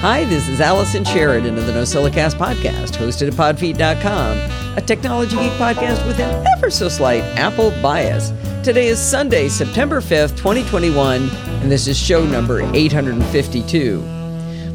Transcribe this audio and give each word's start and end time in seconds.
Hi, 0.00 0.22
this 0.26 0.48
is 0.48 0.60
Allison 0.60 1.02
Sheridan 1.04 1.58
of 1.58 1.66
the 1.66 1.72
NosillaCast 1.72 2.34
podcast, 2.34 2.92
hosted 2.92 3.26
at 3.26 3.34
podfeet.com, 3.34 4.76
a 4.78 4.80
technology 4.80 5.34
geek 5.34 5.50
podcast 5.54 6.06
with 6.06 6.20
an 6.20 6.46
ever 6.56 6.70
so 6.70 6.88
slight 6.88 7.24
Apple 7.36 7.72
bias. 7.82 8.30
Today 8.62 8.86
is 8.86 9.00
Sunday, 9.00 9.48
September 9.48 10.00
5th, 10.00 10.36
2021, 10.36 11.28
and 11.28 11.72
this 11.72 11.88
is 11.88 11.98
show 11.98 12.24
number 12.24 12.60
852. 12.76 14.00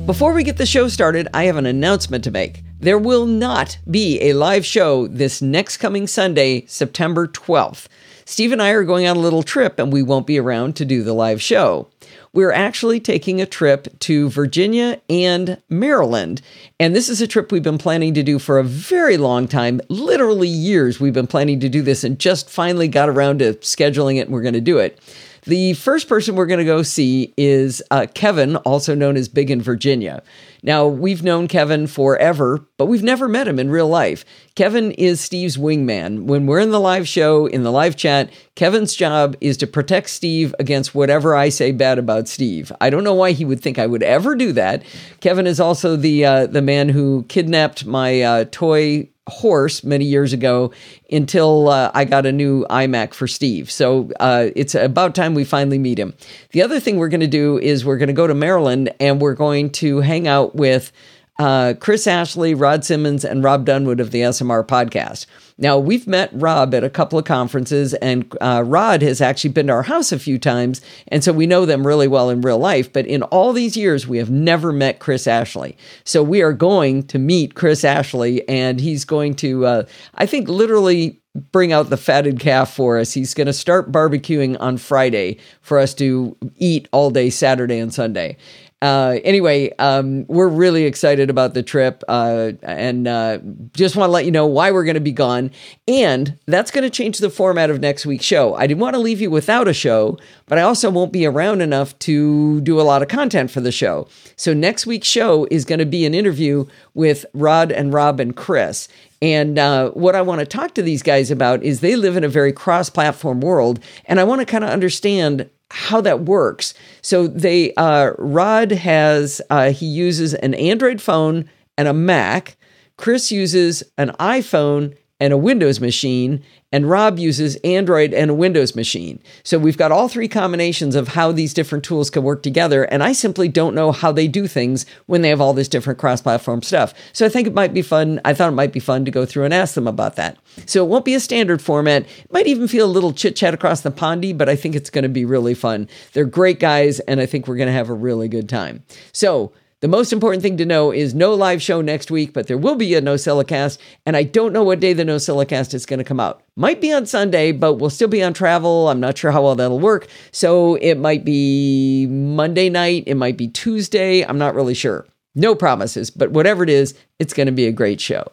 Before 0.06 0.34
we 0.34 0.44
get 0.44 0.58
the 0.58 0.66
show 0.66 0.90
started, 0.90 1.30
I 1.34 1.46
have 1.46 1.56
an 1.56 1.68
announcement 1.68 2.26
to 2.26 2.32
make. 2.32 2.62
There 2.82 3.00
will 3.00 3.26
not 3.26 3.78
be 3.90 4.22
a 4.24 4.34
live 4.34 4.66
show 4.66 5.08
this 5.08 5.42
next 5.42 5.78
coming 5.78 6.06
Sunday, 6.06 6.66
September 6.66 7.28
12th. 7.28 7.88
Steve 8.26 8.52
and 8.52 8.62
I 8.62 8.72
are 8.72 8.84
going 8.84 9.08
on 9.08 9.16
a 9.16 9.22
little 9.22 9.44
trip 9.44 9.80
and 9.80 9.94
we 9.94 10.04
won't 10.04 10.28
be 10.28 10.38
around 10.38 10.76
to 10.76 10.86
do 10.86 11.02
the 11.02 11.14
live 11.14 11.42
show. 11.42 11.88
We're 12.34 12.52
actually 12.52 13.00
taking 13.00 13.40
a 13.40 13.46
trip 13.46 14.00
to 14.00 14.28
Virginia 14.28 15.00
and 15.08 15.62
Maryland. 15.70 16.42
And 16.80 16.96
this 16.96 17.08
is 17.08 17.22
a 17.22 17.28
trip 17.28 17.52
we've 17.52 17.62
been 17.62 17.78
planning 17.78 18.16
to 18.16 18.24
do 18.24 18.40
for 18.40 18.58
a 18.58 18.64
very 18.64 19.18
long 19.18 19.48
time, 19.48 19.80
literally 19.88 20.48
years. 20.48 21.00
We've 21.00 21.14
been 21.14 21.28
planning 21.28 21.60
to 21.60 21.70
do 21.70 21.84
this 21.84 22.04
and 22.04 22.18
just 22.18 22.50
finally 22.50 22.88
got 22.88 23.08
around 23.08 23.38
to 23.40 23.54
scheduling 23.56 24.18
it 24.18 24.22
and 24.22 24.32
we're 24.32 24.42
going 24.42 24.56
to 24.56 24.62
do 24.62 24.80
it. 24.80 25.00
The 25.46 25.74
first 25.74 26.08
person 26.08 26.36
we're 26.36 26.46
going 26.46 26.60
to 26.60 26.66
go 26.66 26.84
see 26.84 27.34
is 27.36 27.84
uh, 27.92 28.08
Kevin, 28.14 28.56
also 28.58 28.96
known 28.96 29.18
as 29.18 29.28
Big 29.28 29.52
in 29.52 29.62
Virginia. 29.62 30.24
Now, 30.66 30.88
we've 30.88 31.24
known 31.24 31.50
Kevin 31.50 31.88
forever, 31.88 32.66
but 32.78 32.86
we've 32.86 33.04
never 33.04 33.28
met 33.28 33.50
him 33.50 33.60
in 33.60 33.70
real 33.70 33.90
life. 33.90 34.24
Kevin 34.56 34.92
is 34.92 35.20
Steve's 35.20 35.58
wingman. 35.58 36.24
When 36.24 36.48
we're 36.48 36.60
in 36.62 36.72
the 36.72 36.80
live 36.80 37.06
show, 37.06 37.48
in 37.48 37.64
the 37.64 37.72
live 37.72 37.98
chat, 37.98 38.32
Kevin's 38.56 38.96
job 38.96 39.36
is 39.42 39.58
to 39.58 39.68
protect 39.68 40.10
Steve 40.10 40.56
against 40.60 40.96
whatever 40.96 41.36
I 41.36 41.50
say 41.50 41.74
bad 41.74 42.00
about 42.00 42.30
Steve. 42.30 42.72
I 42.80 42.90
don't 42.90 43.04
know 43.04 43.14
why 43.14 43.34
he 43.34 43.44
would 43.44 43.60
think 43.62 43.78
I 43.78 43.88
would 43.88 44.04
ever 44.04 44.36
do 44.36 44.54
that. 44.54 44.84
Kevin 45.20 45.48
is 45.48 45.60
also 45.60 45.98
the 45.98 46.24
uh, 46.24 46.46
the 46.48 46.62
man 46.62 46.88
who 46.88 47.26
kidnapped 47.28 47.86
my 47.86 48.22
uh, 48.22 48.46
toy 48.50 49.10
horse 49.28 49.84
many 49.84 50.06
years 50.06 50.34
ago 50.34 50.72
until 51.12 51.70
uh, 51.70 51.92
I 51.94 52.06
got 52.06 52.26
a 52.26 52.32
new 52.32 52.66
iMac 52.70 53.14
for 53.14 53.28
Steve. 53.28 53.72
So 53.72 54.12
uh, 54.20 54.50
it's 54.56 54.76
about 54.76 55.16
time 55.16 55.34
we 55.34 55.46
finally 55.46 55.80
meet 55.80 55.98
him. 55.98 56.14
The 56.52 56.62
other 56.62 56.80
thing 56.80 56.98
we're 56.98 57.10
going 57.10 57.22
to 57.22 57.28
do 57.28 57.58
is 57.58 57.86
we're 57.86 57.98
going 57.98 58.08
to 58.08 58.14
go 58.14 58.28
to 58.28 58.34
Maryland 58.34 58.94
and 59.00 59.22
we're 59.22 59.34
going 59.34 59.70
to 59.72 60.02
hang 60.02 60.28
out 60.28 60.56
with 60.56 60.92
uh, 61.40 61.74
Chris 61.80 62.06
Ashley, 62.06 62.54
Rod 62.54 62.84
Simmons, 62.86 63.26
and 63.26 63.44
Rob 63.44 63.66
Dunwood 63.66 64.00
of 64.00 64.12
the 64.12 64.22
SMR 64.22 64.66
podcast. 64.68 65.26
Now, 65.58 65.78
we've 65.78 66.08
met 66.08 66.30
Rob 66.34 66.74
at 66.74 66.84
a 66.84 66.90
couple 66.90 67.20
of 67.20 67.26
conferences, 67.26 67.94
and 67.96 68.36
uh, 68.42 68.64
Rod 68.66 69.02
has 69.02 69.22
actually 69.22 69.52
been 69.52 69.68
to 69.68 69.74
our 69.74 69.84
house 69.84 70.12
a 70.12 70.20
few 70.20 70.40
times, 70.40 70.82
and 71.08 71.24
so 71.24 71.32
we 71.32 71.46
know 71.46 71.66
them 71.66 71.86
really 71.86 72.08
well 72.08 72.30
in 72.30 72.42
real 72.42 72.58
life. 72.58 72.92
But 72.92 73.06
in 73.06 73.24
all 73.24 73.54
these 73.54 73.78
years, 73.78 74.08
we 74.08 74.18
have 74.18 74.32
never 74.32 74.72
met 74.72 75.00
Chris 75.00 75.28
Ashley. 75.28 75.78
So 76.04 76.24
we 76.24 76.42
are 76.42 76.54
going 76.54 77.04
to 77.08 77.20
meet 77.20 77.56
Chris 77.56 77.84
Ashley, 77.84 78.48
and 78.50 78.80
he's 78.80 79.06
going 79.06 79.36
to, 79.36 79.66
uh, 79.66 79.84
I 80.16 80.26
think, 80.26 80.48
literally 80.48 81.22
bring 81.52 81.74
out 81.74 81.90
the 81.90 81.98
fatted 81.98 82.40
calf 82.40 82.74
for 82.74 83.00
us. 83.00 83.14
He's 83.14 83.34
going 83.34 83.48
to 83.48 83.54
start 83.54 83.92
barbecuing 83.92 84.56
on 84.60 84.78
Friday 84.78 85.40
for 85.62 85.80
us 85.80 85.94
to 85.96 86.38
eat 86.58 86.88
all 86.92 87.10
day 87.10 87.30
Saturday 87.32 87.80
and 87.80 87.94
Sunday. 87.94 88.38
Uh, 88.84 89.18
anyway, 89.24 89.72
um, 89.80 90.26
we're 90.28 90.50
really 90.50 90.84
excited 90.84 91.30
about 91.30 91.54
the 91.54 91.64
trip 91.64 92.04
uh, 92.10 92.52
and 92.64 93.08
uh, 93.08 93.40
just 93.72 93.96
want 93.96 94.10
to 94.10 94.12
let 94.12 94.26
you 94.26 94.32
know 94.32 94.46
why 94.46 94.72
we're 94.72 94.84
going 94.84 94.96
to 94.96 95.00
be 95.00 95.14
gone. 95.14 95.50
And 95.88 96.38
that's 96.48 96.70
going 96.70 96.84
to 96.84 96.90
change 96.90 97.20
the 97.20 97.30
format 97.30 97.70
of 97.70 97.80
next 97.80 98.06
week's 98.06 98.26
show. 98.26 98.56
I 98.56 98.68
didn't 98.68 98.82
want 98.82 98.96
to 98.96 99.00
leave 99.00 99.22
you 99.22 99.32
without 99.32 99.70
a 99.70 99.74
show, 99.74 100.18
but 100.48 100.58
I 100.58 100.64
also 100.64 100.90
won't 100.90 101.14
be 101.14 101.26
around 101.26 101.62
enough 101.62 101.98
to 102.00 102.60
do 102.60 102.78
a 102.78 102.84
lot 102.84 103.02
of 103.02 103.08
content 103.08 103.52
for 103.52 103.62
the 103.62 103.72
show. 103.72 104.06
So 104.36 104.54
next 104.54 104.86
week's 104.86 105.08
show 105.08 105.48
is 105.50 105.64
going 105.64 105.80
to 105.80 105.86
be 105.86 106.06
an 106.06 106.14
interview 106.14 106.66
with 106.94 107.26
Rod 107.34 107.72
and 107.72 107.94
Rob 107.94 108.20
and 108.20 108.36
Chris. 108.36 108.90
And 109.22 109.58
uh, 109.58 109.92
what 109.92 110.14
I 110.14 110.22
want 110.22 110.40
to 110.40 110.46
talk 110.46 110.74
to 110.74 110.82
these 110.82 111.02
guys 111.02 111.32
about 111.32 111.64
is 111.64 111.80
they 111.80 111.96
live 111.96 112.18
in 112.18 112.26
a 112.26 112.28
very 112.28 112.52
cross 112.52 112.90
platform 112.90 113.40
world. 113.40 113.80
And 114.04 114.20
I 114.20 114.26
want 114.26 114.42
to 114.42 114.46
kind 114.46 114.66
of 114.66 114.70
understand 114.72 115.50
how 115.74 116.00
that 116.02 116.22
works. 116.22 116.76
So 117.02 117.26
they 117.26 117.74
uh, 117.74 118.12
Rod 118.20 118.72
has 118.72 119.42
uh, 119.50 119.72
he 119.72 119.88
uses 119.88 120.36
an 120.36 120.54
Android 120.54 121.02
phone 121.02 121.50
and 121.78 121.88
a 121.88 121.94
Mac. 121.94 122.56
Chris 122.96 123.32
uses 123.32 123.82
an 123.98 124.10
iPhone 124.20 124.96
and 125.24 125.32
a 125.32 125.38
Windows 125.38 125.80
machine, 125.80 126.44
and 126.74 126.90
Rob 126.90 127.18
uses 127.18 127.56
Android 127.64 128.14
and 128.14 128.30
a 128.30 128.34
Windows 128.34 128.76
machine. 128.76 129.24
So 129.44 129.58
we've 129.58 129.78
got 129.78 129.90
all 129.90 130.10
three 130.10 130.28
combinations 130.28 130.96
of 130.96 131.08
how 131.08 131.32
these 131.32 131.54
different 131.54 131.86
tools 131.86 132.10
can 132.10 132.24
work 132.24 132.44
together, 132.44 132.84
and 132.84 133.02
I 133.02 133.14
simply 133.14 133.48
don't 133.48 133.74
know 133.74 133.94
how 133.94 134.12
they 134.12 134.28
do 134.28 134.48
things 134.48 134.86
when 135.06 135.22
they 135.22 135.30
have 135.30 135.40
all 135.40 135.54
this 135.54 135.70
different 135.70 135.98
cross-platform 135.98 136.62
stuff. 136.64 136.94
So 137.14 137.26
I 137.26 137.30
think 137.30 137.48
it 137.48 137.54
might 137.54 137.74
be 137.74 137.82
fun. 137.82 138.20
I 138.26 138.34
thought 138.34 138.50
it 138.50 138.56
might 138.56 138.74
be 138.74 138.82
fun 138.82 139.06
to 139.06 139.12
go 139.12 139.26
through 139.26 139.46
and 139.46 139.54
ask 139.54 139.76
them 139.76 139.88
about 139.88 140.18
that. 140.18 140.38
So 140.66 140.84
it 140.84 140.90
won't 140.90 141.06
be 141.06 141.16
a 141.16 141.22
standard 141.22 141.62
format. 141.62 142.02
It 142.04 142.34
might 142.34 142.48
even 142.48 142.68
feel 142.68 142.86
a 142.86 142.92
little 142.92 143.14
chit-chat 143.14 143.54
across 143.54 143.80
the 143.80 143.92
pondy, 143.92 144.38
but 144.38 144.50
I 144.50 144.58
think 144.58 144.76
it's 144.76 144.90
going 144.90 145.04
to 145.04 145.10
be 145.10 145.24
really 145.24 145.54
fun. 145.54 145.88
They're 146.12 146.26
great 146.26 146.60
guys, 146.60 147.00
and 147.00 147.22
I 147.22 147.28
think 147.28 147.48
we're 147.48 147.56
going 147.56 147.68
to 147.68 147.74
have 147.74 147.90
a 147.90 147.94
really 147.94 148.28
good 148.28 148.50
time. 148.50 148.84
So 149.14 149.54
the 149.84 149.90
most 149.90 150.14
important 150.14 150.42
thing 150.42 150.56
to 150.56 150.66
know 150.66 150.94
is 150.94 151.14
no 151.14 151.34
live 151.34 151.62
show 151.62 151.82
next 151.82 152.10
week, 152.10 152.32
but 152.32 152.48
there 152.48 152.58
will 152.58 152.76
be 152.76 152.96
a 152.96 153.02
No 153.02 153.16
NosillaCast, 153.16 153.78
and 154.06 154.16
I 154.16 154.24
don't 154.24 154.54
know 154.54 154.64
what 154.64 154.80
day 154.80 154.94
the 154.94 155.04
No 155.04 155.18
NosillaCast 155.18 155.74
is 155.74 155.86
going 155.86 155.98
to 155.98 156.06
come 156.06 156.22
out. 156.22 156.42
Might 156.56 156.80
be 156.80 156.94
on 156.94 157.06
Sunday, 157.06 157.52
but 157.52 157.74
we'll 157.74 157.90
still 157.90 158.08
be 158.08 158.24
on 158.24 158.34
travel. 158.34 158.88
I'm 158.88 159.02
not 159.02 159.18
sure 159.18 159.32
how 159.32 159.44
well 159.44 159.56
that'll 159.56 159.82
work. 159.82 160.08
So 160.32 160.76
it 160.76 160.96
might 160.96 161.26
be 161.26 162.08
Monday 162.08 162.70
night, 162.70 163.04
it 163.08 163.16
might 163.16 163.36
be 163.36 163.50
Tuesday. 163.50 164.26
I'm 164.26 164.38
not 164.38 164.56
really 164.56 164.74
sure. 164.74 165.06
No 165.36 165.54
promises, 165.54 166.10
but 166.10 166.32
whatever 166.32 166.64
it 166.64 166.70
is, 166.70 166.96
it's 167.20 167.34
going 167.34 167.48
to 167.48 167.52
be 167.52 167.68
a 167.68 167.74
great 167.74 168.00
show. 168.00 168.24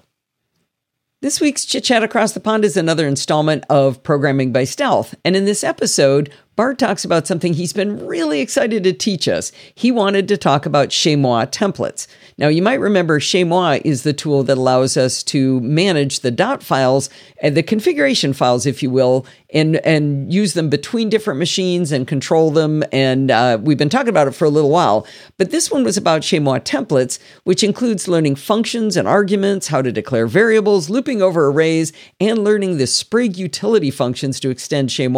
This 1.23 1.39
week's 1.39 1.67
Chit 1.67 1.85
Chat 1.85 2.03
Across 2.03 2.33
the 2.33 2.41
Pond 2.41 2.65
is 2.65 2.79
another 2.79 3.07
installment 3.07 3.65
of 3.69 4.03
Programming 4.03 4.55
by 4.55 4.65
Stealth. 4.65 5.15
And 5.23 5.37
in 5.37 5.45
this 5.45 5.63
episode, 5.63 6.33
Bart 6.57 6.79
talks 6.79 7.05
about 7.05 7.27
something 7.27 7.53
he's 7.53 7.75
been 7.75 8.07
really 8.07 8.41
excited 8.41 8.85
to 8.85 8.95
teach 8.95 9.29
us. 9.29 9.53
He 9.75 9.93
wanted 9.93 10.29
to 10.29 10.39
talk 10.39 10.65
about 10.65 10.89
chezmoi 10.89 11.51
templates. 11.51 12.07
Now, 12.41 12.49
you 12.49 12.63
might 12.63 12.81
remember 12.81 13.21
Chez 13.21 13.45
is 13.85 14.03
the 14.03 14.15
tool 14.15 14.43
that 14.45 14.57
allows 14.57 14.97
us 14.97 15.23
to 15.25 15.61
manage 15.61 16.21
the 16.21 16.31
dot 16.31 16.63
files 16.63 17.11
and 17.43 17.55
the 17.55 17.63
configuration 17.63 18.33
files, 18.33 18.65
if 18.65 18.83
you 18.83 18.91
will, 18.91 19.27
and, 19.53 19.77
and 19.85 20.33
use 20.33 20.55
them 20.55 20.71
between 20.71 21.11
different 21.11 21.39
machines 21.39 21.93
and 21.93 22.09
control 22.09 22.51
them. 22.51 22.83
And 22.93 23.31
uh, 23.31 23.59
we've 23.61 23.77
been 23.77 23.91
talking 23.91 24.09
about 24.09 24.27
it 24.27 24.31
for 24.31 24.47
a 24.47 24.51
little 24.51 24.71
while. 24.71 25.07
But 25.37 25.51
this 25.51 25.71
one 25.71 25.85
was 25.85 25.99
about 25.99 26.25
Chez 26.25 26.41
templates, 26.41 27.19
which 27.45 27.63
includes 27.63 28.09
learning 28.09 28.37
functions 28.37 28.97
and 28.97 29.07
arguments, 29.07 29.69
how 29.69 29.83
to 29.83 29.93
declare 29.93 30.27
variables, 30.27 30.89
looping 30.89 31.21
over 31.21 31.49
arrays, 31.49 31.93
and 32.21 32.43
learning 32.43 32.79
the 32.79 32.87
Sprig 32.87 33.37
utility 33.37 33.91
functions 33.91 34.41
to 34.41 34.49
extend 34.49 34.91
Chez. 34.91 35.11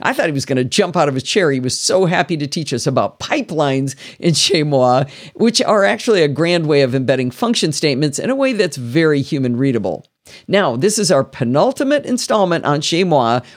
I 0.00 0.12
thought 0.12 0.26
he 0.26 0.32
was 0.32 0.46
going 0.46 0.56
to 0.56 0.64
jump 0.64 0.96
out 0.96 1.08
of 1.08 1.14
his 1.14 1.22
chair. 1.22 1.50
He 1.50 1.60
was 1.60 1.78
so 1.78 2.06
happy 2.06 2.36
to 2.36 2.46
teach 2.46 2.72
us 2.72 2.86
about 2.86 3.20
pipelines 3.20 3.94
in 4.18 4.34
chezmoi, 4.34 5.10
which 5.34 5.60
are 5.62 5.84
actually 5.84 6.22
a 6.22 6.28
grand 6.28 6.66
way 6.66 6.82
of 6.82 6.94
embedding 6.94 7.30
function 7.30 7.72
statements 7.72 8.18
in 8.18 8.30
a 8.30 8.34
way 8.34 8.52
that's 8.52 8.76
very 8.76 9.22
human 9.22 9.56
readable. 9.56 10.06
Now, 10.46 10.76
this 10.76 10.98
is 10.98 11.10
our 11.10 11.24
penultimate 11.24 12.04
installment 12.06 12.64
on 12.64 12.80
Chez 12.80 13.04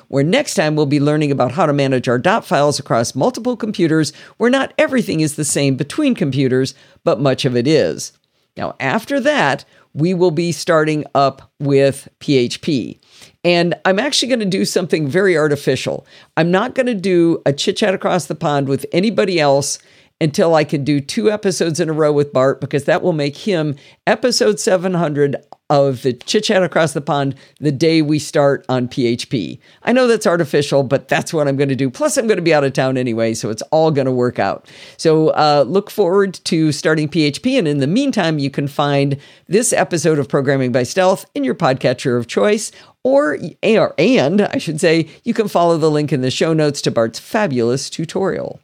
where 0.07 0.23
next 0.23 0.55
time 0.55 0.75
we'll 0.75 0.85
be 0.85 0.99
learning 0.99 1.31
about 1.31 1.51
how 1.51 1.65
to 1.65 1.73
manage 1.73 2.07
our 2.07 2.17
dot 2.17 2.45
files 2.45 2.79
across 2.79 3.15
multiple 3.15 3.57
computers 3.57 4.13
where 4.37 4.49
not 4.49 4.73
everything 4.77 5.19
is 5.19 5.35
the 5.35 5.45
same 5.45 5.75
between 5.75 6.15
computers, 6.15 6.73
but 7.03 7.19
much 7.19 7.45
of 7.45 7.55
it 7.55 7.67
is. 7.67 8.13
Now, 8.57 8.75
after 8.79 9.19
that, 9.19 9.65
we 9.93 10.13
will 10.13 10.31
be 10.31 10.51
starting 10.51 11.05
up 11.13 11.51
with 11.59 12.07
PHP. 12.19 12.99
And 13.43 13.73
I'm 13.85 13.99
actually 13.99 14.29
going 14.29 14.39
to 14.39 14.45
do 14.45 14.65
something 14.65 15.07
very 15.07 15.35
artificial. 15.35 16.05
I'm 16.37 16.51
not 16.51 16.75
going 16.75 16.85
to 16.85 16.93
do 16.93 17.41
a 17.45 17.53
chit 17.53 17.77
chat 17.77 17.93
across 17.93 18.27
the 18.27 18.35
pond 18.35 18.67
with 18.67 18.85
anybody 18.91 19.39
else 19.39 19.79
until 20.19 20.53
I 20.53 20.63
can 20.63 20.83
do 20.83 21.01
two 21.01 21.31
episodes 21.31 21.79
in 21.79 21.89
a 21.89 21.93
row 21.93 22.13
with 22.13 22.31
Bart 22.31 22.61
because 22.61 22.85
that 22.85 23.01
will 23.01 23.13
make 23.13 23.35
him 23.37 23.75
episode 24.05 24.59
700 24.59 25.35
of 25.71 26.01
the 26.01 26.11
chit 26.11 26.43
chat 26.43 26.61
across 26.61 26.91
the 26.91 26.99
pond 26.99 27.33
the 27.61 27.71
day 27.71 28.01
we 28.01 28.19
start 28.19 28.65
on 28.67 28.89
PHP. 28.89 29.57
I 29.83 29.93
know 29.93 30.05
that's 30.05 30.27
artificial, 30.27 30.83
but 30.83 31.07
that's 31.07 31.33
what 31.33 31.47
I'm 31.47 31.55
going 31.55 31.69
to 31.69 31.77
do. 31.77 31.89
Plus, 31.89 32.17
I'm 32.17 32.27
going 32.27 32.37
to 32.37 32.43
be 32.43 32.53
out 32.53 32.65
of 32.65 32.73
town 32.73 32.97
anyway, 32.97 33.33
so 33.33 33.49
it's 33.49 33.61
all 33.71 33.89
going 33.89 34.05
to 34.05 34.11
work 34.11 34.37
out. 34.37 34.69
So 34.97 35.29
uh, 35.29 35.63
look 35.65 35.89
forward 35.89 36.33
to 36.43 36.73
starting 36.73 37.07
PHP. 37.07 37.57
And 37.57 37.69
in 37.69 37.77
the 37.77 37.87
meantime, 37.87 38.37
you 38.37 38.51
can 38.51 38.67
find 38.67 39.17
this 39.47 39.71
episode 39.71 40.19
of 40.19 40.27
Programming 40.27 40.73
by 40.73 40.83
Stealth 40.83 41.25
in 41.33 41.45
your 41.45 41.55
podcatcher 41.55 42.19
of 42.19 42.27
choice. 42.27 42.73
Or, 43.05 43.39
and 43.63 44.41
I 44.41 44.57
should 44.57 44.81
say, 44.81 45.07
you 45.23 45.33
can 45.33 45.47
follow 45.47 45.77
the 45.77 45.89
link 45.89 46.11
in 46.11 46.19
the 46.19 46.29
show 46.29 46.51
notes 46.51 46.81
to 46.81 46.91
Bart's 46.91 47.17
fabulous 47.17 47.89
tutorial. 47.89 48.59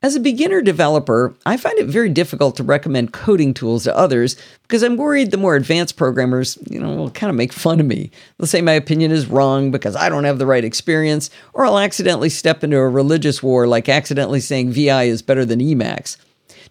As 0.00 0.14
a 0.14 0.20
beginner 0.20 0.62
developer, 0.62 1.34
I 1.44 1.56
find 1.56 1.76
it 1.76 1.86
very 1.86 2.08
difficult 2.08 2.54
to 2.56 2.62
recommend 2.62 3.12
coding 3.12 3.52
tools 3.52 3.82
to 3.82 3.96
others 3.96 4.36
because 4.62 4.84
I'm 4.84 4.96
worried 4.96 5.32
the 5.32 5.36
more 5.36 5.56
advanced 5.56 5.96
programmers, 5.96 6.56
you 6.70 6.78
know, 6.78 6.94
will 6.94 7.10
kind 7.10 7.30
of 7.30 7.34
make 7.34 7.52
fun 7.52 7.80
of 7.80 7.86
me. 7.86 8.12
They'll 8.36 8.46
say 8.46 8.62
my 8.62 8.74
opinion 8.74 9.10
is 9.10 9.26
wrong 9.26 9.72
because 9.72 9.96
I 9.96 10.08
don't 10.08 10.22
have 10.22 10.38
the 10.38 10.46
right 10.46 10.64
experience, 10.64 11.30
or 11.52 11.66
I'll 11.66 11.80
accidentally 11.80 12.28
step 12.28 12.62
into 12.62 12.76
a 12.76 12.88
religious 12.88 13.42
war 13.42 13.66
like 13.66 13.88
accidentally 13.88 14.38
saying 14.38 14.70
VI 14.70 15.04
is 15.04 15.20
better 15.20 15.44
than 15.44 15.58
Emacs. 15.58 16.16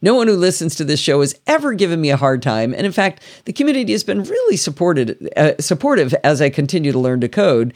No 0.01 0.13
one 0.13 0.27
who 0.27 0.35
listens 0.35 0.75
to 0.75 0.85
this 0.85 0.99
show 0.99 1.19
has 1.21 1.37
ever 1.47 1.73
given 1.73 1.99
me 1.99 2.11
a 2.11 2.17
hard 2.17 2.41
time, 2.41 2.73
and 2.73 2.85
in 2.85 2.91
fact, 2.91 3.21
the 3.45 3.53
community 3.53 3.91
has 3.91 4.03
been 4.03 4.23
really 4.23 4.55
supported, 4.55 5.29
uh, 5.35 5.53
supportive 5.59 6.13
as 6.23 6.41
I 6.41 6.49
continue 6.49 6.91
to 6.91 6.99
learn 6.99 7.19
to 7.21 7.27
code. 7.27 7.73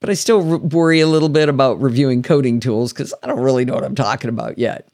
But 0.00 0.10
I 0.10 0.14
still 0.14 0.40
worry 0.40 1.00
a 1.00 1.06
little 1.06 1.28
bit 1.28 1.48
about 1.48 1.80
reviewing 1.80 2.22
coding 2.22 2.60
tools 2.60 2.92
because 2.92 3.14
I 3.22 3.26
don't 3.26 3.40
really 3.40 3.64
know 3.64 3.74
what 3.74 3.84
I'm 3.84 3.94
talking 3.94 4.30
about 4.30 4.58
yet. 4.58 4.88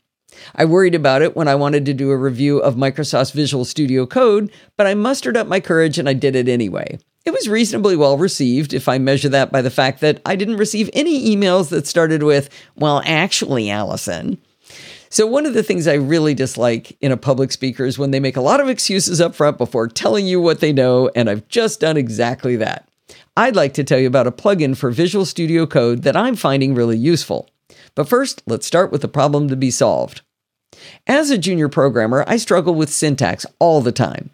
I 0.54 0.64
worried 0.64 0.94
about 0.94 1.22
it 1.22 1.36
when 1.36 1.48
I 1.48 1.54
wanted 1.54 1.84
to 1.86 1.94
do 1.94 2.10
a 2.10 2.16
review 2.16 2.58
of 2.58 2.74
Microsoft's 2.74 3.32
Visual 3.32 3.64
Studio 3.64 4.06
Code, 4.06 4.50
but 4.76 4.86
I 4.86 4.94
mustered 4.94 5.36
up 5.36 5.46
my 5.46 5.60
courage 5.60 5.98
and 5.98 6.08
I 6.08 6.14
did 6.14 6.36
it 6.36 6.48
anyway. 6.48 6.98
It 7.24 7.32
was 7.32 7.48
reasonably 7.48 7.96
well 7.96 8.18
received 8.18 8.72
if 8.72 8.88
I 8.88 8.98
measure 8.98 9.28
that 9.28 9.52
by 9.52 9.62
the 9.62 9.70
fact 9.70 10.00
that 10.00 10.20
I 10.26 10.34
didn't 10.34 10.56
receive 10.56 10.90
any 10.92 11.34
emails 11.34 11.68
that 11.68 11.86
started 11.86 12.22
with, 12.22 12.48
well, 12.74 13.00
actually, 13.04 13.70
Allison. 13.70 14.38
So, 15.08 15.26
one 15.26 15.44
of 15.44 15.54
the 15.54 15.62
things 15.62 15.86
I 15.86 15.94
really 15.94 16.34
dislike 16.34 16.96
in 17.00 17.12
a 17.12 17.18
public 17.18 17.52
speaker 17.52 17.84
is 17.84 17.98
when 17.98 18.12
they 18.12 18.18
make 18.18 18.36
a 18.36 18.40
lot 18.40 18.60
of 18.60 18.68
excuses 18.68 19.20
up 19.20 19.34
front 19.34 19.58
before 19.58 19.86
telling 19.86 20.26
you 20.26 20.40
what 20.40 20.60
they 20.60 20.72
know, 20.72 21.10
and 21.14 21.28
I've 21.28 21.46
just 21.48 21.80
done 21.80 21.98
exactly 21.98 22.56
that. 22.56 22.88
I'd 23.34 23.56
like 23.56 23.72
to 23.74 23.84
tell 23.84 23.98
you 23.98 24.06
about 24.06 24.26
a 24.26 24.32
plugin 24.32 24.76
for 24.76 24.90
Visual 24.90 25.24
Studio 25.24 25.66
Code 25.66 26.02
that 26.02 26.16
I'm 26.16 26.36
finding 26.36 26.74
really 26.74 26.98
useful. 26.98 27.48
But 27.94 28.06
first, 28.06 28.42
let's 28.46 28.66
start 28.66 28.92
with 28.92 29.00
the 29.00 29.08
problem 29.08 29.48
to 29.48 29.56
be 29.56 29.70
solved. 29.70 30.20
As 31.06 31.30
a 31.30 31.38
junior 31.38 31.70
programmer, 31.70 32.24
I 32.26 32.36
struggle 32.36 32.74
with 32.74 32.92
syntax 32.92 33.46
all 33.58 33.80
the 33.80 33.90
time. 33.90 34.30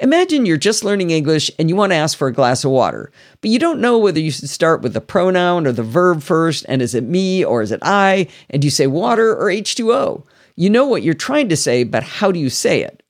Imagine 0.00 0.44
you're 0.44 0.58
just 0.58 0.84
learning 0.84 1.08
English 1.08 1.50
and 1.58 1.70
you 1.70 1.76
want 1.76 1.92
to 1.92 1.96
ask 1.96 2.18
for 2.18 2.28
a 2.28 2.32
glass 2.32 2.62
of 2.62 2.70
water, 2.70 3.10
but 3.40 3.50
you 3.50 3.58
don't 3.58 3.80
know 3.80 3.96
whether 3.96 4.20
you 4.20 4.30
should 4.30 4.50
start 4.50 4.82
with 4.82 4.92
the 4.92 5.00
pronoun 5.00 5.66
or 5.66 5.72
the 5.72 5.82
verb 5.82 6.22
first, 6.22 6.66
and 6.68 6.82
is 6.82 6.94
it 6.94 7.04
me 7.04 7.42
or 7.42 7.62
is 7.62 7.72
it 7.72 7.80
I, 7.82 8.28
and 8.50 8.60
do 8.60 8.66
you 8.66 8.70
say 8.70 8.86
water 8.86 9.34
or 9.34 9.46
H2O. 9.46 10.24
You 10.56 10.68
know 10.68 10.84
what 10.84 11.02
you're 11.02 11.14
trying 11.14 11.48
to 11.48 11.56
say, 11.56 11.84
but 11.84 12.02
how 12.02 12.30
do 12.30 12.38
you 12.38 12.50
say 12.50 12.82
it? 12.82 13.02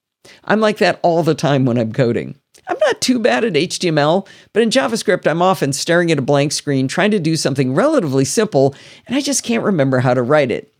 I'm 0.45 0.61
like 0.61 0.79
that 0.79 1.01
all 1.03 1.25
the 1.25 1.35
time 1.35 1.65
when 1.65 1.79
I'm 1.79 1.93
coding. 1.93 2.37
I'm 2.69 2.79
not 2.79 3.01
too 3.01 3.19
bad 3.19 3.45
at 3.45 3.55
HTML, 3.55 4.27
but 4.53 4.63
in 4.63 4.71
JavaScript, 4.71 5.27
I'm 5.27 5.43
often 5.43 5.73
staring 5.73 6.13
at 6.13 6.19
a 6.19 6.23
blank 6.23 6.53
screen 6.53 6.89
trying 6.89 7.11
to 7.11 7.19
do 7.19 7.37
something 7.37 7.75
relatively 7.75 8.25
simple, 8.25 8.75
and 9.07 9.17
I 9.17 9.21
just 9.21 9.43
can't 9.43 9.65
remember 9.65 10.01
how 10.01 10.15
to 10.15 10.23
write 10.23 10.51
it. 10.51 10.73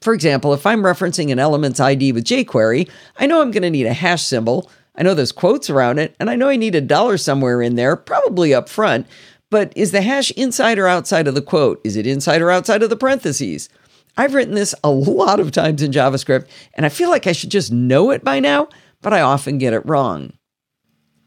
For 0.00 0.14
example, 0.14 0.54
if 0.54 0.66
I'm 0.66 0.82
referencing 0.82 1.30
an 1.30 1.38
element's 1.38 1.80
ID 1.80 2.12
with 2.12 2.24
jQuery, 2.24 2.88
I 3.18 3.26
know 3.26 3.42
I'm 3.42 3.50
going 3.50 3.64
to 3.64 3.70
need 3.70 3.86
a 3.86 3.92
hash 3.92 4.22
symbol. 4.22 4.70
I 4.96 5.02
know 5.02 5.14
there's 5.14 5.32
quotes 5.32 5.68
around 5.68 5.98
it, 5.98 6.14
and 6.18 6.30
I 6.30 6.36
know 6.36 6.48
I 6.48 6.56
need 6.56 6.74
a 6.74 6.80
dollar 6.80 7.18
somewhere 7.18 7.60
in 7.60 7.74
there, 7.74 7.96
probably 7.96 8.54
up 8.54 8.68
front. 8.68 9.06
But 9.50 9.72
is 9.76 9.90
the 9.90 10.02
hash 10.02 10.30
inside 10.32 10.78
or 10.78 10.86
outside 10.86 11.26
of 11.26 11.34
the 11.34 11.42
quote? 11.42 11.80
Is 11.84 11.96
it 11.96 12.06
inside 12.06 12.40
or 12.40 12.50
outside 12.50 12.82
of 12.82 12.90
the 12.90 12.96
parentheses? 12.96 13.68
I've 14.16 14.34
written 14.34 14.54
this 14.54 14.74
a 14.82 14.90
lot 14.90 15.40
of 15.40 15.52
times 15.52 15.82
in 15.82 15.92
JavaScript, 15.92 16.46
and 16.74 16.86
I 16.86 16.88
feel 16.88 17.10
like 17.10 17.26
I 17.26 17.32
should 17.32 17.50
just 17.50 17.72
know 17.72 18.10
it 18.10 18.24
by 18.24 18.40
now, 18.40 18.68
but 19.02 19.12
I 19.12 19.20
often 19.20 19.58
get 19.58 19.72
it 19.72 19.86
wrong. 19.86 20.32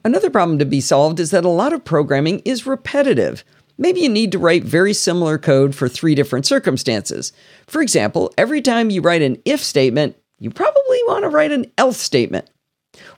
Another 0.05 0.29
problem 0.29 0.59
to 0.59 0.65
be 0.65 0.81
solved 0.81 1.19
is 1.21 1.31
that 1.31 1.45
a 1.45 1.49
lot 1.49 1.71
of 1.71 1.85
programming 1.85 2.39
is 2.39 2.67
repetitive. 2.67 3.45
Maybe 3.77 4.01
you 4.01 4.09
need 4.09 4.33
to 4.33 4.37
write 4.37 4.63
very 4.63 4.93
similar 4.93 5.37
code 5.37 5.75
for 5.75 5.87
three 5.87 6.13
different 6.13 6.45
circumstances. 6.45 7.31
For 7.67 7.81
example, 7.81 8.33
every 8.37 8.61
time 8.61 8.89
you 8.89 9.01
write 9.01 9.21
an 9.21 9.41
if 9.45 9.63
statement, 9.63 10.17
you 10.39 10.49
probably 10.51 10.99
want 11.07 11.23
to 11.23 11.29
write 11.29 11.53
an 11.53 11.71
else 11.77 11.99
statement. 11.99 12.49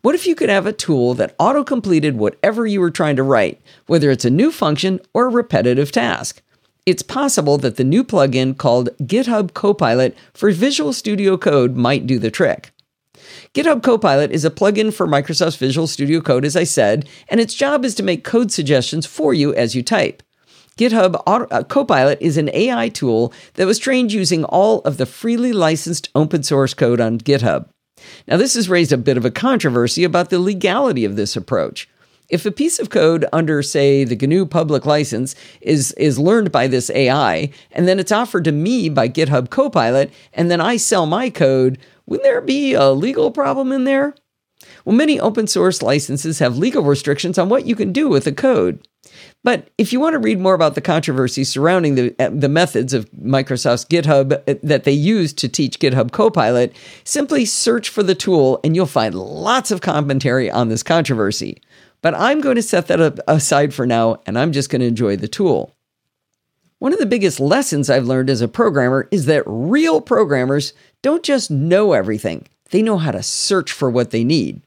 What 0.04 0.14
if 0.14 0.28
you 0.28 0.36
could 0.36 0.50
have 0.50 0.68
a 0.68 0.74
tool 0.74 1.16
that 1.16 1.36
auto 1.40 1.64
completed 1.64 2.18
whatever 2.18 2.68
you 2.68 2.80
were 2.80 2.92
trying 2.92 3.16
to 3.16 3.24
write, 3.24 3.60
whether 3.88 4.12
it's 4.12 4.24
a 4.24 4.30
new 4.30 4.52
function 4.52 5.02
or 5.12 5.26
a 5.26 5.30
repetitive 5.30 5.92
task? 5.92 6.44
It's 6.86 7.02
possible 7.02 7.58
that 7.58 7.78
the 7.78 7.84
new 7.84 8.04
plugin 8.04 8.56
called 8.56 8.96
GitHub 9.00 9.56
Copilot 9.56 10.16
for 10.36 10.52
Visual 10.52 10.94
Studio 10.94 11.36
Code 11.36 11.76
might 11.76 12.06
do 12.06 12.20
the 12.20 12.30
trick. 12.30 12.72
GitHub 13.54 13.84
Copilot 13.84 14.32
is 14.32 14.46
a 14.46 14.50
plugin 14.50 14.94
for 14.94 15.08
Microsoft's 15.08 15.56
Visual 15.56 15.88
Studio 15.88 16.22
Code, 16.22 16.46
as 16.46 16.56
I 16.56 16.64
said, 16.64 17.08
and 17.30 17.40
its 17.40 17.54
job 17.54 17.86
is 17.86 17.96
to 17.96 18.04
make 18.04 18.24
code 18.24 18.52
suggestions 18.52 19.06
for 19.06 19.34
you 19.34 19.54
as 19.54 19.76
you 19.76 19.84
type. 19.84 20.22
GitHub 20.78 21.22
Auto, 21.26 21.46
uh, 21.52 21.64
Copilot 21.64 22.22
is 22.22 22.38
an 22.38 22.50
AI 22.54 22.90
tool 22.90 23.32
that 23.54 23.66
was 23.66 23.80
trained 23.80 24.12
using 24.12 24.44
all 24.44 24.80
of 24.82 24.98
the 24.98 25.06
freely 25.06 25.54
licensed 25.54 26.10
open 26.16 26.44
source 26.44 26.74
code 26.74 27.00
on 27.00 27.18
GitHub. 27.18 27.70
Now, 28.28 28.36
this 28.36 28.56
has 28.56 28.70
raised 28.70 28.92
a 28.92 28.98
bit 28.98 29.16
of 29.16 29.24
a 29.24 29.32
controversy 29.32 30.04
about 30.04 30.30
the 30.30 30.40
legality 30.40 31.06
of 31.06 31.16
this 31.16 31.38
approach. 31.38 31.88
If 32.28 32.46
a 32.46 32.52
piece 32.52 32.80
of 32.80 32.90
code 32.90 33.26
under, 33.32 33.62
say, 33.62 34.04
the 34.04 34.16
GNU 34.16 34.48
public 34.48 34.86
license 34.86 35.36
is, 35.62 35.92
is 35.94 36.18
learned 36.18 36.52
by 36.52 36.68
this 36.68 36.90
AI, 36.90 37.52
and 37.72 37.88
then 37.88 38.00
it's 38.00 38.12
offered 38.12 38.44
to 38.46 38.52
me 38.52 38.90
by 38.90 39.08
GitHub 39.08 39.50
Copilot, 39.50 40.12
and 40.34 40.50
then 40.50 40.60
I 40.60 40.78
sell 40.78 41.06
my 41.06 41.30
code, 41.30 41.78
wouldn't 42.06 42.24
there 42.24 42.42
be 42.42 42.74
a 42.74 42.92
legal 42.92 43.32
problem 43.32 43.72
in 43.72 43.84
there? 43.84 44.16
Well, 44.84 44.96
many 44.96 45.20
open 45.20 45.48
source 45.48 45.82
licenses 45.82 46.40
have 46.40 46.58
legal 46.58 46.84
restrictions 46.84 47.38
on 47.38 47.50
what 47.50 47.66
you 47.66 47.76
can 47.76 47.92
do 47.92 48.08
with 48.08 48.24
the 48.24 48.32
code. 48.32 48.88
But 49.44 49.70
if 49.78 49.94
you 49.94 50.00
want 50.00 50.14
to 50.14 50.20
read 50.20 50.40
more 50.40 50.56
about 50.56 50.74
the 50.74 50.82
controversy 50.82 51.44
surrounding 51.44 51.96
the, 51.96 52.16
uh, 52.18 52.32
the 52.34 52.50
methods 52.50 52.94
of 52.94 53.10
Microsoft's 53.12 53.86
GitHub 53.86 54.34
uh, 54.34 54.56
that 54.64 54.84
they 54.84 54.92
use 54.92 55.34
to 55.34 55.48
teach 55.48 55.80
GitHub 55.80 56.12
Copilot, 56.12 56.76
simply 57.04 57.46
search 57.46 57.90
for 57.90 58.02
the 58.02 58.16
tool 58.16 58.60
and 58.64 58.76
you'll 58.76 58.88
find 58.88 59.14
lots 59.14 59.70
of 59.70 59.82
commentary 59.82 60.50
on 60.50 60.70
this 60.70 60.82
controversy. 60.82 61.62
But 62.02 62.16
I'm 62.16 62.42
going 62.42 62.56
to 62.56 62.64
set 62.64 62.88
that 62.88 63.20
aside 63.28 63.74
for 63.74 63.86
now 63.86 64.22
and 64.26 64.38
I'm 64.38 64.52
just 64.52 64.70
going 64.70 64.82
to 64.82 64.88
enjoy 64.88 65.16
the 65.16 65.28
tool. 65.28 65.75
One 66.80 66.92
of 66.92 67.00
the 67.00 67.06
biggest 67.06 67.40
lessons 67.40 67.90
I've 67.90 68.06
learned 68.06 68.30
as 68.30 68.42
a 68.42 68.50
programmer 68.50 69.08
is 69.10 69.28
that 69.28 69.44
real 69.46 70.02
programmers 70.02 70.74
don't 71.02 71.24
just 71.24 71.50
know 71.50 71.94
everything, 71.94 72.50
they 72.72 72.82
know 72.82 72.98
how 72.98 73.12
to 73.12 73.24
search 73.24 73.72
for 73.72 73.90
what 73.90 74.12
they 74.12 74.26
need. 74.26 74.62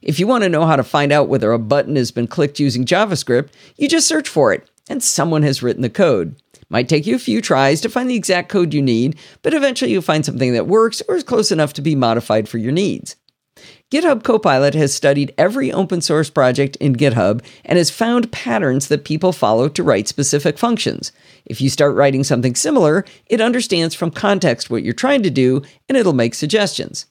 If 0.00 0.18
you 0.18 0.26
want 0.26 0.42
to 0.44 0.48
know 0.48 0.64
how 0.64 0.76
to 0.76 0.82
find 0.82 1.12
out 1.12 1.28
whether 1.28 1.52
a 1.52 1.58
button 1.58 1.96
has 1.96 2.10
been 2.10 2.28
clicked 2.28 2.60
using 2.60 2.86
JavaScript, 2.86 3.50
you 3.76 3.88
just 3.88 4.08
search 4.08 4.26
for 4.26 4.54
it, 4.54 4.70
and 4.88 5.02
someone 5.02 5.42
has 5.42 5.62
written 5.62 5.82
the 5.82 5.90
code. 5.90 6.34
Might 6.70 6.88
take 6.88 7.06
you 7.06 7.14
a 7.14 7.18
few 7.18 7.42
tries 7.42 7.82
to 7.82 7.90
find 7.90 8.08
the 8.08 8.16
exact 8.16 8.48
code 8.48 8.72
you 8.72 8.80
need, 8.80 9.18
but 9.42 9.52
eventually 9.52 9.90
you'll 9.90 10.00
find 10.00 10.24
something 10.24 10.54
that 10.54 10.66
works 10.66 11.02
or 11.08 11.16
is 11.16 11.24
close 11.24 11.52
enough 11.52 11.74
to 11.74 11.82
be 11.82 11.94
modified 11.94 12.48
for 12.48 12.56
your 12.56 12.72
needs. 12.72 13.16
GitHub 13.90 14.22
Copilot 14.22 14.74
has 14.74 14.94
studied 14.94 15.34
every 15.36 15.72
open 15.72 16.00
source 16.00 16.30
project 16.30 16.76
in 16.76 16.94
GitHub 16.94 17.44
and 17.64 17.76
has 17.76 17.90
found 17.90 18.30
patterns 18.30 18.86
that 18.86 19.04
people 19.04 19.32
follow 19.32 19.68
to 19.68 19.82
write 19.82 20.06
specific 20.06 20.58
functions. 20.58 21.10
If 21.44 21.60
you 21.60 21.68
start 21.68 21.96
writing 21.96 22.22
something 22.22 22.54
similar, 22.54 23.04
it 23.26 23.40
understands 23.40 23.96
from 23.96 24.12
context 24.12 24.70
what 24.70 24.84
you're 24.84 24.92
trying 24.92 25.24
to 25.24 25.30
do 25.30 25.62
and 25.88 25.98
it'll 25.98 26.12
make 26.12 26.36
suggestions. 26.36 27.06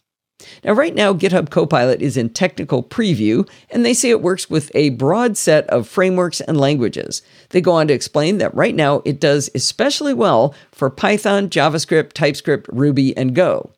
Now, 0.63 0.71
right 0.71 0.95
now, 0.95 1.13
GitHub 1.13 1.49
Copilot 1.49 2.01
is 2.01 2.15
in 2.15 2.29
technical 2.29 2.81
preview, 2.81 3.45
and 3.69 3.83
they 3.83 3.93
say 3.93 4.09
it 4.09 4.21
works 4.21 4.49
with 4.49 4.71
a 4.73 4.91
broad 4.91 5.35
set 5.35 5.67
of 5.67 5.85
frameworks 5.85 6.39
and 6.39 6.57
languages. 6.57 7.21
They 7.49 7.59
go 7.59 7.73
on 7.73 7.89
to 7.89 7.93
explain 7.93 8.37
that 8.37 8.55
right 8.55 8.73
now 8.73 9.01
it 9.03 9.19
does 9.19 9.49
especially 9.53 10.13
well 10.13 10.55
for 10.71 10.89
Python, 10.89 11.49
JavaScript, 11.49 12.13
TypeScript, 12.13 12.69
Ruby, 12.71 13.17
and 13.17 13.35
Go. 13.35 13.73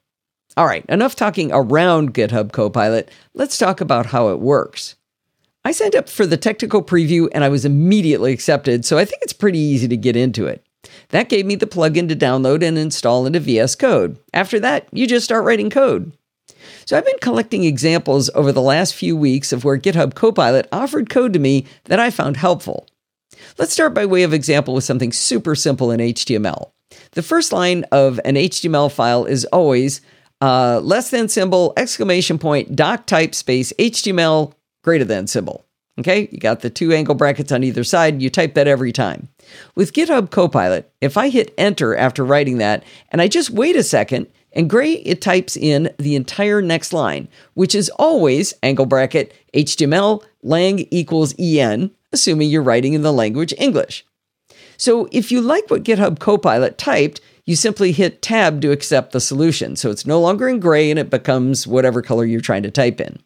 All 0.57 0.65
right, 0.65 0.85
enough 0.89 1.15
talking 1.15 1.49
around 1.53 2.13
GitHub 2.13 2.51
Copilot. 2.51 3.09
Let's 3.33 3.57
talk 3.57 3.79
about 3.79 4.07
how 4.07 4.29
it 4.29 4.39
works. 4.39 4.95
I 5.63 5.71
signed 5.71 5.95
up 5.95 6.09
for 6.09 6.25
the 6.25 6.35
technical 6.35 6.83
preview 6.83 7.29
and 7.33 7.43
I 7.43 7.49
was 7.49 7.63
immediately 7.63 8.33
accepted, 8.33 8.83
so 8.83 8.97
I 8.97 9.05
think 9.05 9.21
it's 9.21 9.31
pretty 9.31 9.59
easy 9.59 9.87
to 9.87 9.95
get 9.95 10.17
into 10.17 10.47
it. 10.47 10.65
That 11.09 11.29
gave 11.29 11.45
me 11.45 11.55
the 11.55 11.67
plugin 11.67 12.09
to 12.09 12.15
download 12.15 12.63
and 12.63 12.77
install 12.77 13.25
into 13.25 13.39
VS 13.39 13.75
Code. 13.75 14.17
After 14.33 14.59
that, 14.59 14.87
you 14.91 15.07
just 15.07 15.23
start 15.23 15.45
writing 15.45 15.69
code. 15.69 16.11
So 16.85 16.97
I've 16.97 17.05
been 17.05 17.19
collecting 17.21 17.63
examples 17.63 18.29
over 18.35 18.51
the 18.51 18.61
last 18.61 18.93
few 18.93 19.15
weeks 19.15 19.53
of 19.53 19.63
where 19.63 19.77
GitHub 19.77 20.15
Copilot 20.15 20.67
offered 20.71 21.09
code 21.09 21.31
to 21.33 21.39
me 21.39 21.65
that 21.85 21.99
I 21.99 22.09
found 22.09 22.37
helpful. 22.37 22.87
Let's 23.57 23.71
start 23.71 23.93
by 23.93 24.05
way 24.05 24.23
of 24.23 24.33
example 24.33 24.73
with 24.73 24.83
something 24.83 25.13
super 25.13 25.55
simple 25.55 25.91
in 25.91 25.99
HTML. 25.99 26.71
The 27.11 27.23
first 27.23 27.53
line 27.53 27.85
of 27.91 28.19
an 28.25 28.35
HTML 28.35 28.91
file 28.91 29.25
is 29.25 29.45
always 29.45 30.01
uh, 30.41 30.79
less 30.83 31.09
than 31.11 31.29
symbol, 31.29 31.73
exclamation 31.77 32.37
point, 32.37 32.75
doc 32.75 33.05
type 33.05 33.35
space, 33.35 33.71
HTML 33.79 34.53
greater 34.83 35.05
than 35.05 35.27
symbol. 35.27 35.65
Okay, 35.99 36.29
you 36.31 36.39
got 36.39 36.61
the 36.61 36.69
two 36.69 36.93
angle 36.93 37.15
brackets 37.15 37.51
on 37.51 37.63
either 37.63 37.83
side. 37.83 38.21
You 38.21 38.29
type 38.29 38.53
that 38.55 38.67
every 38.67 38.91
time. 38.91 39.27
With 39.75 39.93
GitHub 39.93 40.31
Copilot, 40.31 40.91
if 41.01 41.17
I 41.17 41.29
hit 41.29 41.53
enter 41.57 41.95
after 41.95 42.23
writing 42.23 42.57
that 42.59 42.83
and 43.11 43.21
I 43.21 43.27
just 43.27 43.49
wait 43.49 43.75
a 43.75 43.83
second, 43.83 44.27
and 44.53 44.69
gray, 44.69 44.93
it 44.93 45.21
types 45.21 45.55
in 45.55 45.93
the 45.97 46.15
entire 46.15 46.61
next 46.61 46.91
line, 46.91 47.27
which 47.53 47.75
is 47.75 47.89
always 47.91 48.53
angle 48.63 48.85
bracket 48.85 49.33
HTML 49.53 50.23
lang 50.43 50.79
equals 50.91 51.33
en, 51.37 51.91
assuming 52.11 52.49
you're 52.49 52.63
writing 52.63 52.93
in 52.93 53.01
the 53.01 53.13
language 53.13 53.53
English. 53.57 54.05
So 54.77 55.07
if 55.11 55.31
you 55.31 55.41
like 55.41 55.69
what 55.69 55.83
GitHub 55.83 56.19
Copilot 56.19 56.77
typed, 56.77 57.21
you 57.45 57.55
simply 57.55 57.91
hit 57.91 58.21
tab 58.21 58.61
to 58.61 58.71
accept 58.71 59.11
the 59.11 59.19
solution. 59.19 59.75
So 59.75 59.89
it's 59.89 60.05
no 60.05 60.19
longer 60.19 60.47
in 60.47 60.59
gray 60.59 60.89
and 60.89 60.99
it 60.99 61.09
becomes 61.09 61.65
whatever 61.65 62.01
color 62.01 62.25
you're 62.25 62.41
trying 62.41 62.63
to 62.63 62.71
type 62.71 63.01
in. 63.01 63.19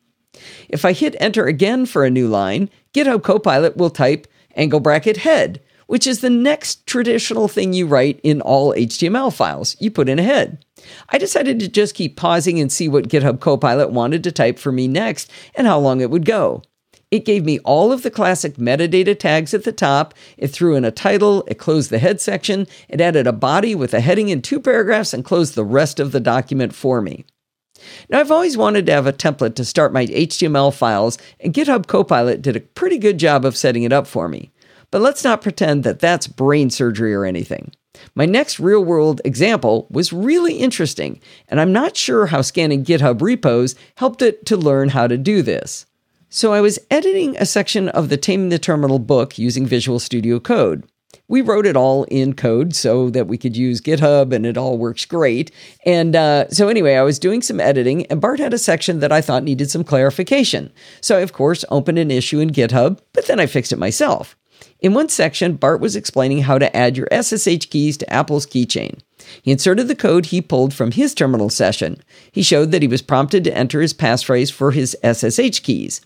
If 0.69 0.85
I 0.85 0.93
hit 0.93 1.15
enter 1.19 1.45
again 1.45 1.85
for 1.85 2.05
a 2.05 2.09
new 2.09 2.27
line, 2.27 2.69
GitHub 2.93 3.23
Copilot 3.23 3.77
will 3.77 3.89
type 3.89 4.27
angle 4.55 4.79
bracket 4.79 5.17
head, 5.17 5.61
which 5.87 6.07
is 6.07 6.21
the 6.21 6.29
next 6.29 6.85
traditional 6.87 7.47
thing 7.47 7.73
you 7.73 7.87
write 7.87 8.19
in 8.23 8.41
all 8.41 8.73
HTML 8.73 9.33
files. 9.33 9.75
You 9.79 9.91
put 9.91 10.09
in 10.09 10.19
a 10.19 10.23
head. 10.23 10.63
I 11.09 11.17
decided 11.17 11.59
to 11.59 11.67
just 11.67 11.95
keep 11.95 12.17
pausing 12.17 12.59
and 12.59 12.71
see 12.71 12.87
what 12.87 13.07
GitHub 13.07 13.39
Copilot 13.39 13.91
wanted 13.91 14.23
to 14.23 14.31
type 14.31 14.59
for 14.59 14.71
me 14.71 14.87
next 14.87 15.31
and 15.55 15.67
how 15.67 15.79
long 15.79 16.01
it 16.01 16.09
would 16.09 16.25
go. 16.25 16.63
It 17.11 17.25
gave 17.25 17.45
me 17.45 17.59
all 17.59 17.91
of 17.91 18.03
the 18.03 18.11
classic 18.11 18.55
metadata 18.55 19.17
tags 19.17 19.53
at 19.53 19.63
the 19.63 19.71
top. 19.71 20.13
It 20.37 20.47
threw 20.47 20.75
in 20.75 20.83
a 20.83 20.91
title, 20.91 21.43
it 21.47 21.57
closed 21.57 21.89
the 21.89 21.99
head 21.99 22.19
section, 22.19 22.67
it 22.89 22.99
added 22.99 23.27
a 23.27 23.33
body 23.33 23.75
with 23.75 23.93
a 23.93 23.99
heading 23.99 24.31
and 24.31 24.43
two 24.43 24.59
paragraphs, 24.59 25.13
and 25.13 25.23
closed 25.23 25.55
the 25.55 25.63
rest 25.63 25.99
of 25.99 26.11
the 26.11 26.19
document 26.19 26.73
for 26.73 27.01
me. 27.01 27.25
Now, 28.09 28.19
I've 28.19 28.31
always 28.31 28.57
wanted 28.57 28.85
to 28.87 28.93
have 28.93 29.07
a 29.07 29.13
template 29.13 29.55
to 29.55 29.65
start 29.65 29.93
my 29.93 30.05
HTML 30.07 30.73
files, 30.73 31.17
and 31.39 31.53
GitHub 31.53 31.87
Copilot 31.87 32.41
did 32.41 32.55
a 32.55 32.61
pretty 32.61 32.97
good 32.97 33.17
job 33.17 33.45
of 33.45 33.57
setting 33.57 33.83
it 33.83 33.93
up 33.93 34.07
for 34.07 34.27
me. 34.27 34.51
But 34.91 35.01
let's 35.01 35.23
not 35.23 35.41
pretend 35.41 35.83
that 35.83 35.99
that's 35.99 36.27
brain 36.27 36.69
surgery 36.69 37.13
or 37.13 37.25
anything. 37.25 37.71
My 38.13 38.25
next 38.25 38.59
real 38.59 38.83
world 38.83 39.21
example 39.25 39.87
was 39.89 40.13
really 40.13 40.55
interesting, 40.55 41.19
and 41.47 41.59
I'm 41.59 41.71
not 41.71 41.97
sure 41.97 42.27
how 42.27 42.41
scanning 42.41 42.83
GitHub 42.83 43.21
repos 43.21 43.75
helped 43.95 44.21
it 44.21 44.45
to 44.47 44.57
learn 44.57 44.89
how 44.89 45.07
to 45.07 45.17
do 45.17 45.41
this. 45.41 45.85
So 46.35 46.51
I 46.51 46.59
was 46.59 46.77
editing 46.91 47.37
a 47.37 47.45
section 47.45 47.87
of 47.87 48.09
the 48.09 48.17
Taming 48.17 48.49
the 48.49 48.59
Terminal 48.59 48.99
book 48.99 49.37
using 49.37 49.65
Visual 49.65 49.99
Studio 49.99 50.37
Code. 50.37 50.83
We 51.29 51.39
wrote 51.39 51.65
it 51.65 51.77
all 51.77 52.03
in 52.11 52.33
code 52.33 52.75
so 52.75 53.09
that 53.11 53.27
we 53.27 53.37
could 53.37 53.55
use 53.55 53.79
GitHub 53.79 54.33
and 54.33 54.45
it 54.45 54.57
all 54.57 54.77
works 54.77 55.05
great. 55.05 55.49
And 55.85 56.13
uh, 56.13 56.49
so, 56.49 56.67
anyway, 56.67 56.95
I 56.95 57.03
was 57.03 57.19
doing 57.19 57.41
some 57.41 57.61
editing 57.61 58.05
and 58.07 58.19
Bart 58.19 58.41
had 58.41 58.53
a 58.53 58.57
section 58.57 58.99
that 58.99 59.13
I 59.13 59.21
thought 59.21 59.45
needed 59.45 59.71
some 59.71 59.85
clarification. 59.85 60.73
So, 60.99 61.17
I, 61.17 61.21
of 61.21 61.31
course, 61.31 61.63
opened 61.71 61.99
an 61.99 62.11
issue 62.11 62.41
in 62.41 62.49
GitHub, 62.49 62.99
but 63.13 63.27
then 63.27 63.39
I 63.39 63.45
fixed 63.45 63.71
it 63.71 63.79
myself. 63.79 64.35
In 64.81 64.93
one 64.93 65.07
section, 65.07 65.55
Bart 65.55 65.79
was 65.79 65.95
explaining 65.95 66.41
how 66.41 66.57
to 66.57 66.75
add 66.75 66.97
your 66.97 67.07
SSH 67.13 67.69
keys 67.69 67.95
to 67.95 68.13
Apple's 68.13 68.45
keychain. 68.45 68.99
He 69.41 69.51
inserted 69.51 69.87
the 69.87 69.95
code 69.95 70.25
he 70.25 70.41
pulled 70.41 70.73
from 70.73 70.91
his 70.91 71.13
terminal 71.13 71.49
session. 71.49 72.03
He 72.29 72.43
showed 72.43 72.71
that 72.71 72.81
he 72.81 72.89
was 72.89 73.01
prompted 73.01 73.45
to 73.45 73.55
enter 73.55 73.79
his 73.79 73.93
passphrase 73.93 74.51
for 74.51 74.71
his 74.71 74.97
SSH 75.01 75.61
keys. 75.61 76.01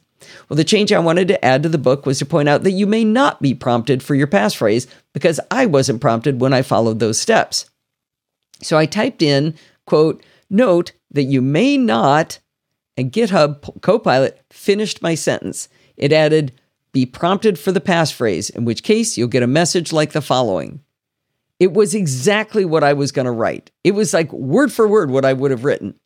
Well, 0.47 0.57
the 0.57 0.63
change 0.63 0.91
I 0.91 0.99
wanted 0.99 1.27
to 1.29 1.45
add 1.45 1.63
to 1.63 1.69
the 1.69 1.77
book 1.77 2.05
was 2.05 2.19
to 2.19 2.25
point 2.25 2.49
out 2.49 2.63
that 2.63 2.71
you 2.71 2.87
may 2.87 3.03
not 3.03 3.41
be 3.41 3.53
prompted 3.53 4.03
for 4.03 4.15
your 4.15 4.27
passphrase 4.27 4.87
because 5.13 5.39
I 5.51 5.65
wasn't 5.65 6.01
prompted 6.01 6.41
when 6.41 6.53
I 6.53 6.61
followed 6.61 6.99
those 6.99 7.19
steps. 7.19 7.69
So 8.61 8.77
I 8.77 8.85
typed 8.85 9.21
in, 9.21 9.55
quote, 9.85 10.23
note 10.49 10.91
that 11.11 11.23
you 11.23 11.41
may 11.41 11.77
not, 11.77 12.39
and 12.97 13.11
GitHub 13.11 13.81
Copilot 13.81 14.41
finished 14.49 15.01
my 15.01 15.15
sentence. 15.15 15.69
It 15.95 16.11
added, 16.11 16.51
be 16.91 17.05
prompted 17.05 17.57
for 17.57 17.71
the 17.71 17.81
passphrase, 17.81 18.53
in 18.55 18.65
which 18.65 18.83
case 18.83 19.17
you'll 19.17 19.27
get 19.27 19.43
a 19.43 19.47
message 19.47 19.93
like 19.93 20.11
the 20.11 20.21
following. 20.21 20.81
It 21.59 21.73
was 21.73 21.93
exactly 21.93 22.65
what 22.65 22.83
I 22.83 22.93
was 22.93 23.11
going 23.11 23.25
to 23.25 23.31
write. 23.31 23.71
It 23.83 23.91
was 23.91 24.13
like 24.13 24.31
word 24.31 24.71
for 24.71 24.87
word 24.87 25.11
what 25.11 25.25
I 25.25 25.33
would 25.33 25.51
have 25.51 25.65
written 25.65 25.99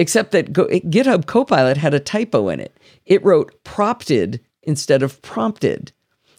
except 0.00 0.32
that 0.32 0.54
GitHub 0.54 1.26
Copilot 1.26 1.76
had 1.76 1.92
a 1.92 2.00
typo 2.00 2.48
in 2.48 2.58
it. 2.58 2.74
It 3.04 3.22
wrote 3.22 3.62
prompted 3.64 4.40
instead 4.62 5.02
of 5.02 5.20
prompted. 5.20 5.92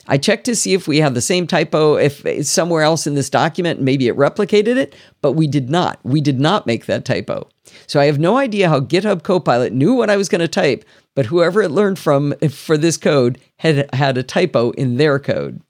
I 0.07 0.17
checked 0.17 0.45
to 0.45 0.55
see 0.55 0.73
if 0.73 0.87
we 0.87 0.97
have 0.97 1.13
the 1.13 1.21
same 1.21 1.45
typo, 1.45 1.95
if 1.95 2.25
it's 2.25 2.49
somewhere 2.49 2.81
else 2.81 3.05
in 3.05 3.13
this 3.13 3.29
document, 3.29 3.79
maybe 3.79 4.07
it 4.07 4.17
replicated 4.17 4.77
it, 4.77 4.95
but 5.21 5.33
we 5.33 5.45
did 5.45 5.69
not. 5.69 5.99
We 6.01 6.21
did 6.21 6.39
not 6.39 6.65
make 6.65 6.87
that 6.87 7.05
typo. 7.05 7.47
So 7.85 7.99
I 7.99 8.05
have 8.05 8.17
no 8.17 8.35
idea 8.35 8.67
how 8.67 8.79
GitHub 8.79 9.21
Copilot 9.21 9.73
knew 9.73 9.93
what 9.93 10.09
I 10.09 10.17
was 10.17 10.27
going 10.27 10.41
to 10.41 10.47
type, 10.47 10.83
but 11.13 11.27
whoever 11.27 11.61
it 11.61 11.69
learned 11.69 11.99
from 11.99 12.33
for 12.49 12.79
this 12.79 12.97
code 12.97 13.39
had 13.57 13.93
had 13.93 14.17
a 14.17 14.23
typo 14.23 14.71
in 14.71 14.97
their 14.97 15.19
code. 15.19 15.61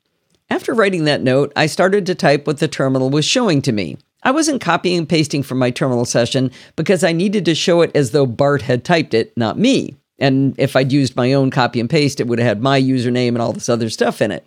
After 0.50 0.74
writing 0.74 1.04
that 1.04 1.22
note, 1.22 1.52
I 1.58 1.66
started 1.66 2.06
to 2.06 2.16
type 2.16 2.48
what 2.48 2.60
the 2.60 2.70
terminal 2.70 3.10
was 3.10 3.26
showing 3.26 3.62
to 3.64 3.74
me. 3.74 3.98
I 4.24 4.32
wasn't 4.32 4.62
copying 4.62 5.00
and 5.00 5.10
pasting 5.10 5.44
from 5.44 5.58
my 5.58 5.72
terminal 5.72 6.06
session 6.06 6.52
because 6.76 7.04
I 7.04 7.12
needed 7.12 7.46
to 7.46 7.56
show 7.56 7.82
it 7.82 7.92
as 7.96 8.12
though 8.12 8.26
Bart 8.26 8.62
had 8.62 8.84
typed 8.84 9.14
it, 9.14 9.36
not 9.36 9.58
me. 9.58 9.96
And 10.20 10.54
if 10.60 10.76
I'd 10.76 10.92
used 10.92 11.16
my 11.16 11.34
own 11.34 11.50
copy 11.50 11.80
and 11.80 11.90
paste, 11.90 12.20
it 12.20 12.28
would 12.28 12.38
have 12.38 12.48
had 12.48 12.62
my 12.62 12.80
username 12.80 13.30
and 13.30 13.42
all 13.42 13.54
this 13.54 13.70
other 13.70 13.90
stuff 13.90 14.22
in 14.22 14.32
it. 14.32 14.46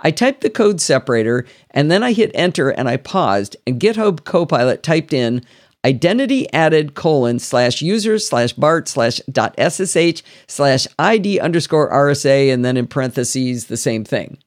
I 0.00 0.10
typed 0.10 0.40
the 0.40 0.48
code 0.48 0.80
separator 0.80 1.44
and 1.70 1.90
then 1.90 2.02
I 2.02 2.12
hit 2.12 2.30
enter 2.34 2.70
and 2.70 2.88
I 2.88 2.96
paused 2.96 3.56
and 3.66 3.78
GitHub 3.78 4.24
Copilot 4.24 4.82
typed 4.82 5.12
in 5.12 5.44
identity 5.84 6.50
added 6.52 6.94
colon 6.94 7.38
slash 7.38 7.82
user 7.82 8.18
slash 8.18 8.54
bart 8.54 8.88
slash 8.88 9.20
dot 9.30 9.54
ssh 9.58 10.22
slash 10.46 10.86
id 10.98 11.40
underscore 11.40 11.90
rsa 11.90 12.52
and 12.52 12.64
then 12.64 12.76
in 12.76 12.86
parentheses 12.86 13.66
the 13.66 13.76
same 13.76 14.04
thing. 14.04 14.38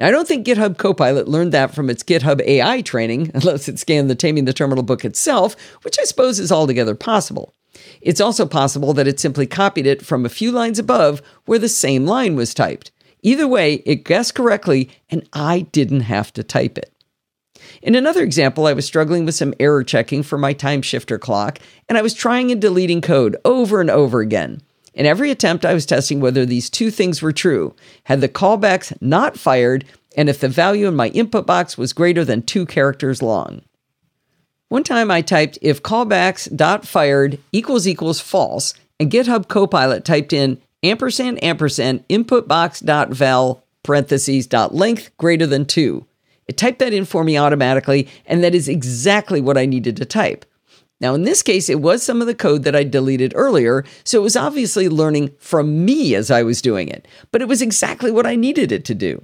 Now, 0.00 0.06
I 0.06 0.10
don't 0.12 0.26
think 0.26 0.46
GitHub 0.46 0.78
Copilot 0.78 1.28
learned 1.28 1.52
that 1.52 1.74
from 1.74 1.90
its 1.90 2.02
GitHub 2.02 2.40
AI 2.40 2.80
training, 2.80 3.30
unless 3.34 3.68
it 3.68 3.78
scanned 3.78 4.08
the 4.08 4.14
Taming 4.14 4.46
the 4.46 4.54
Terminal 4.54 4.82
book 4.82 5.04
itself, 5.04 5.54
which 5.82 5.98
I 6.00 6.04
suppose 6.04 6.40
is 6.40 6.50
altogether 6.50 6.94
possible. 6.94 7.54
It's 8.00 8.20
also 8.20 8.46
possible 8.46 8.94
that 8.94 9.06
it 9.06 9.20
simply 9.20 9.46
copied 9.46 9.86
it 9.86 10.04
from 10.04 10.24
a 10.24 10.30
few 10.30 10.52
lines 10.52 10.78
above 10.78 11.20
where 11.44 11.58
the 11.58 11.68
same 11.68 12.06
line 12.06 12.34
was 12.34 12.54
typed. 12.54 12.90
Either 13.22 13.46
way, 13.46 13.74
it 13.84 14.04
guessed 14.06 14.34
correctly, 14.34 14.88
and 15.10 15.28
I 15.34 15.60
didn't 15.72 16.00
have 16.00 16.32
to 16.32 16.42
type 16.42 16.78
it. 16.78 16.90
In 17.82 17.94
another 17.94 18.22
example, 18.22 18.66
I 18.66 18.72
was 18.72 18.86
struggling 18.86 19.26
with 19.26 19.34
some 19.34 19.52
error 19.60 19.84
checking 19.84 20.22
for 20.22 20.38
my 20.38 20.54
time 20.54 20.80
shifter 20.80 21.18
clock, 21.18 21.58
and 21.90 21.98
I 21.98 22.02
was 22.02 22.14
trying 22.14 22.50
and 22.50 22.60
deleting 22.60 23.02
code 23.02 23.36
over 23.44 23.82
and 23.82 23.90
over 23.90 24.20
again. 24.20 24.62
In 25.00 25.06
every 25.06 25.30
attempt, 25.30 25.64
I 25.64 25.72
was 25.72 25.86
testing 25.86 26.20
whether 26.20 26.44
these 26.44 26.68
two 26.68 26.90
things 26.90 27.22
were 27.22 27.32
true. 27.32 27.74
Had 28.04 28.20
the 28.20 28.28
callbacks 28.28 28.94
not 29.00 29.38
fired, 29.38 29.86
and 30.14 30.28
if 30.28 30.40
the 30.40 30.48
value 30.50 30.86
in 30.86 30.94
my 30.94 31.08
input 31.08 31.46
box 31.46 31.78
was 31.78 31.94
greater 31.94 32.22
than 32.22 32.42
two 32.42 32.66
characters 32.66 33.22
long. 33.22 33.62
One 34.68 34.84
time 34.84 35.10
I 35.10 35.22
typed 35.22 35.58
if 35.62 35.82
callbacks 35.82 36.54
dot 36.54 36.86
fired 36.86 37.38
equals 37.50 37.88
equals 37.88 38.20
false, 38.20 38.74
and 38.98 39.10
GitHub 39.10 39.48
Copilot 39.48 40.04
typed 40.04 40.34
in 40.34 40.60
ampersand 40.82 41.42
ampersand 41.42 42.04
input 42.10 42.46
box 42.46 42.80
dot 42.80 43.08
val 43.08 43.64
parentheses 43.82 44.46
dot 44.46 44.74
length 44.74 45.16
greater 45.16 45.46
than 45.46 45.64
two. 45.64 46.04
It 46.46 46.58
typed 46.58 46.78
that 46.80 46.92
in 46.92 47.06
for 47.06 47.24
me 47.24 47.38
automatically, 47.38 48.06
and 48.26 48.44
that 48.44 48.54
is 48.54 48.68
exactly 48.68 49.40
what 49.40 49.56
I 49.56 49.64
needed 49.64 49.96
to 49.96 50.04
type. 50.04 50.44
Now, 51.00 51.14
in 51.14 51.22
this 51.22 51.42
case, 51.42 51.70
it 51.70 51.80
was 51.80 52.02
some 52.02 52.20
of 52.20 52.26
the 52.26 52.34
code 52.34 52.64
that 52.64 52.76
I 52.76 52.84
deleted 52.84 53.32
earlier, 53.34 53.84
so 54.04 54.18
it 54.20 54.22
was 54.22 54.36
obviously 54.36 54.88
learning 54.88 55.30
from 55.38 55.84
me 55.84 56.14
as 56.14 56.30
I 56.30 56.42
was 56.42 56.60
doing 56.60 56.88
it, 56.88 57.08
but 57.32 57.40
it 57.40 57.48
was 57.48 57.62
exactly 57.62 58.10
what 58.10 58.26
I 58.26 58.36
needed 58.36 58.70
it 58.70 58.84
to 58.86 58.94
do. 58.94 59.22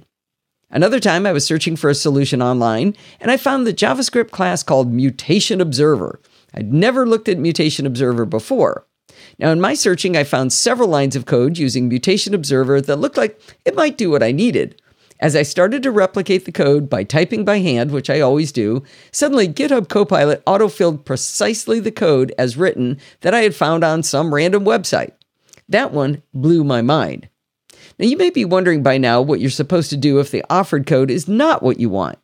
Another 0.69 0.99
time, 0.99 1.25
I 1.25 1.31
was 1.31 1.45
searching 1.45 1.75
for 1.75 1.89
a 1.89 1.95
solution 1.95 2.41
online, 2.41 2.95
and 3.21 3.31
I 3.31 3.37
found 3.37 3.65
the 3.65 3.73
JavaScript 3.73 4.31
class 4.31 4.63
called 4.63 4.91
Mutation 4.91 5.61
Observer. 5.61 6.19
I'd 6.53 6.73
never 6.73 7.05
looked 7.05 7.29
at 7.29 7.37
Mutation 7.37 7.85
Observer 7.85 8.25
before. 8.25 8.85
Now, 9.39 9.51
in 9.51 9.61
my 9.61 9.75
searching, 9.75 10.17
I 10.17 10.23
found 10.23 10.51
several 10.51 10.89
lines 10.89 11.15
of 11.15 11.25
code 11.25 11.57
using 11.57 11.87
Mutation 11.87 12.33
Observer 12.33 12.81
that 12.81 12.97
looked 12.97 13.17
like 13.17 13.39
it 13.65 13.75
might 13.75 13.97
do 13.97 14.09
what 14.09 14.23
I 14.23 14.31
needed. 14.31 14.81
As 15.19 15.35
I 15.35 15.41
started 15.41 15.81
to 15.83 15.91
replicate 15.91 16.45
the 16.45 16.51
code 16.51 16.89
by 16.89 17.03
typing 17.03 17.43
by 17.43 17.59
hand, 17.59 17.91
which 17.91 18.09
I 18.09 18.19
always 18.19 18.51
do, 18.51 18.83
suddenly 19.11 19.47
GitHub 19.47 19.89
Copilot 19.89 20.45
autofilled 20.45 21.05
precisely 21.05 21.79
the 21.79 21.91
code 21.91 22.33
as 22.37 22.57
written 22.57 22.99
that 23.21 23.33
I 23.33 23.41
had 23.41 23.55
found 23.55 23.83
on 23.83 24.03
some 24.03 24.33
random 24.33 24.63
website. 24.63 25.13
That 25.67 25.91
one 25.91 26.21
blew 26.33 26.63
my 26.63 26.81
mind. 26.81 27.29
Now, 27.99 28.05
you 28.05 28.15
may 28.15 28.29
be 28.29 28.45
wondering 28.45 28.83
by 28.83 28.99
now 28.99 29.21
what 29.21 29.39
you're 29.39 29.49
supposed 29.49 29.89
to 29.89 29.97
do 29.97 30.19
if 30.19 30.29
the 30.29 30.45
offered 30.49 30.85
code 30.85 31.09
is 31.09 31.27
not 31.27 31.63
what 31.63 31.79
you 31.79 31.89
want. 31.89 32.19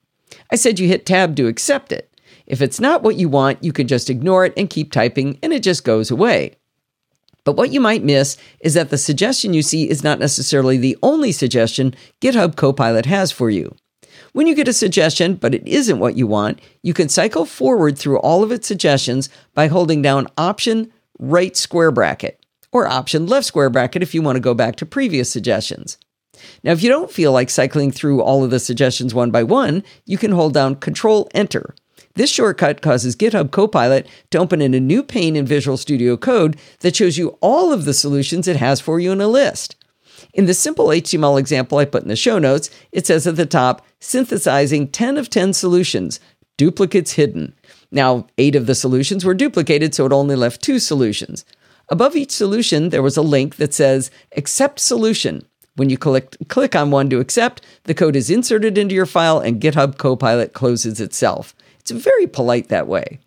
I 0.52 0.56
said 0.56 0.78
you 0.78 0.88
hit 0.88 1.06
tab 1.06 1.36
to 1.38 1.48
accept 1.48 1.92
it. 1.92 2.10
If 2.46 2.62
it's 2.62 2.80
not 2.80 3.02
what 3.02 3.16
you 3.16 3.28
want, 3.28 3.64
you 3.64 3.74
can 3.74 3.88
just 3.88 4.10
ignore 4.10 4.46
it 4.46 4.54
and 4.56 4.70
keep 4.70 4.92
typing, 4.92 5.40
and 5.42 5.52
it 5.52 5.64
just 5.64 5.84
goes 5.84 6.12
away. 6.12 6.58
But 7.46 7.58
what 7.58 7.72
you 7.72 7.82
might 7.82 8.04
miss 8.04 8.38
is 8.60 8.74
that 8.74 8.90
the 8.90 8.98
suggestion 8.98 9.54
you 9.54 9.62
see 9.62 9.90
is 9.90 10.04
not 10.04 10.20
necessarily 10.20 10.78
the 10.78 10.98
only 11.04 11.32
suggestion 11.32 11.94
GitHub 12.22 12.56
Copilot 12.56 13.06
has 13.06 13.32
for 13.32 13.50
you. 13.50 13.76
When 14.32 14.48
you 14.48 14.56
get 14.56 14.68
a 14.68 14.74
suggestion, 14.74 15.36
but 15.36 15.54
it 15.54 15.68
isn't 15.68 16.00
what 16.00 16.18
you 16.18 16.26
want, 16.26 16.60
you 16.82 16.94
can 16.94 17.10
cycle 17.10 17.46
forward 17.46 17.98
through 17.98 18.20
all 18.20 18.44
of 18.44 18.52
its 18.52 18.68
suggestions 18.68 19.30
by 19.54 19.68
holding 19.68 20.02
down 20.02 20.28
Option 20.38 20.92
right 21.20 21.56
square 21.56 21.92
bracket 21.92 22.44
or 22.72 22.88
Option 22.88 23.28
left 23.28 23.46
square 23.46 23.70
bracket 23.70 24.02
if 24.02 24.14
you 24.14 24.22
want 24.22 24.36
to 24.36 24.42
go 24.42 24.54
back 24.54 24.76
to 24.78 24.86
previous 24.86 25.30
suggestions. 25.30 25.98
Now, 26.64 26.72
if 26.72 26.82
you 26.82 26.90
don't 26.90 27.12
feel 27.12 27.32
like 27.32 27.50
cycling 27.50 27.92
through 27.92 28.22
all 28.22 28.44
of 28.44 28.50
the 28.50 28.60
suggestions 28.60 29.14
one 29.14 29.32
by 29.32 29.44
one, 29.44 29.84
you 30.06 30.18
can 30.18 30.32
hold 30.32 30.54
down 30.54 30.76
Control 30.76 31.30
Enter 31.34 31.76
this 32.16 32.30
shortcut 32.30 32.82
causes 32.82 33.16
GitHub 33.16 33.52
Copilot 33.52 34.08
to 34.30 34.38
open 34.38 34.62
in 34.62 34.74
a 34.74 34.80
new 34.80 35.02
pane 35.02 35.36
in 35.36 35.46
Visual 35.46 35.78
Studio 35.78 36.16
Code 36.16 36.58
that 36.82 36.96
shows 36.96 37.18
you 37.18 37.38
all 37.42 37.72
of 37.72 37.86
the 37.86 37.94
solutions 37.94 38.48
it 38.48 38.58
has 38.58 38.80
for 38.80 39.00
you 39.00 39.12
in 39.12 39.22
a 39.22 39.28
list. 39.28 39.76
In 40.34 40.46
the 40.46 40.54
simple 40.54 40.88
HTML 40.88 41.40
example 41.40 41.80
I 41.80 41.86
put 41.86 42.04
in 42.04 42.10
the 42.10 42.16
show 42.16 42.38
notes, 42.38 42.70
it 42.92 43.08
says 43.08 43.26
at 43.26 43.36
the 43.36 43.46
top, 43.46 43.84
synthesizing 44.00 44.90
10 44.90 45.18
of 45.18 45.30
10 45.30 45.54
solutions, 45.54 46.20
duplicates 46.58 47.14
hidden. 47.14 47.56
Now, 47.92 48.28
eight 48.38 48.56
of 48.56 48.68
the 48.68 48.76
solutions 48.76 49.26
were 49.26 49.34
duplicated, 49.34 49.94
so 49.94 50.06
it 50.06 50.14
only 50.14 50.36
left 50.36 50.62
two 50.62 50.80
solutions. 50.80 51.46
Above 51.90 52.16
each 52.16 52.32
solution, 52.32 52.90
there 52.90 53.04
was 53.04 53.18
a 53.18 53.22
link 53.22 53.58
that 53.58 53.74
says, 53.74 54.10
Accept 54.38 54.80
Solution. 54.80 55.46
When 55.76 55.90
you 55.90 55.98
click, 55.98 56.38
click 56.48 56.76
on 56.76 56.92
one 56.92 57.10
to 57.10 57.20
accept, 57.20 57.66
the 57.86 57.96
code 57.96 58.16
is 58.16 58.30
inserted 58.30 58.78
into 58.78 58.94
your 58.94 59.08
file 59.08 59.40
and 59.40 59.60
GitHub 59.60 59.98
Copilot 59.98 60.54
closes 60.54 61.02
itself. 61.02 61.56
It's 61.84 61.92
very 61.92 62.28
polite 62.28 62.70
that 62.70 62.88
way. 62.88 63.20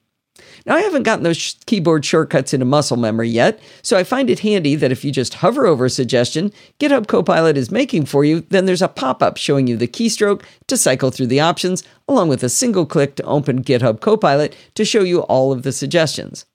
Now, 0.64 0.74
I 0.74 0.80
haven't 0.80 1.02
gotten 1.02 1.22
those 1.22 1.36
sh- 1.36 1.54
keyboard 1.66 2.04
shortcuts 2.04 2.54
into 2.54 2.64
muscle 2.64 2.96
memory 2.96 3.28
yet, 3.28 3.60
so 3.82 3.96
I 3.96 4.04
find 4.04 4.30
it 4.30 4.40
handy 4.40 4.74
that 4.74 4.90
if 4.90 5.04
you 5.04 5.12
just 5.12 5.34
hover 5.34 5.66
over 5.66 5.84
a 5.84 5.90
suggestion 5.90 6.50
GitHub 6.80 7.06
Copilot 7.06 7.56
is 7.56 7.70
making 7.70 8.06
for 8.06 8.24
you, 8.24 8.40
then 8.48 8.64
there's 8.64 8.82
a 8.82 8.88
pop 8.88 9.22
up 9.22 9.36
showing 9.36 9.66
you 9.66 9.76
the 9.76 9.86
keystroke 9.86 10.42
to 10.66 10.76
cycle 10.76 11.10
through 11.10 11.28
the 11.28 11.40
options, 11.40 11.84
along 12.08 12.28
with 12.28 12.42
a 12.42 12.48
single 12.48 12.86
click 12.86 13.16
to 13.16 13.22
open 13.24 13.62
GitHub 13.62 14.00
Copilot 14.00 14.56
to 14.74 14.84
show 14.84 15.02
you 15.02 15.20
all 15.20 15.52
of 15.52 15.62
the 15.62 15.72
suggestions. 15.72 16.46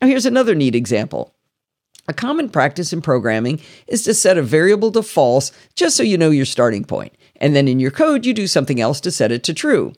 Now, 0.00 0.08
here's 0.08 0.26
another 0.26 0.54
neat 0.54 0.74
example. 0.74 1.34
A 2.08 2.12
common 2.12 2.50
practice 2.50 2.92
in 2.92 3.02
programming 3.02 3.60
is 3.86 4.02
to 4.04 4.14
set 4.14 4.36
a 4.36 4.42
variable 4.42 4.90
to 4.92 5.02
false 5.02 5.52
just 5.74 5.96
so 5.96 6.02
you 6.02 6.18
know 6.18 6.30
your 6.30 6.44
starting 6.44 6.84
point, 6.84 7.14
and 7.36 7.54
then 7.54 7.68
in 7.68 7.80
your 7.80 7.90
code, 7.90 8.26
you 8.26 8.34
do 8.34 8.46
something 8.46 8.80
else 8.80 9.00
to 9.02 9.10
set 9.10 9.32
it 9.32 9.44
to 9.44 9.54
true. 9.54 9.92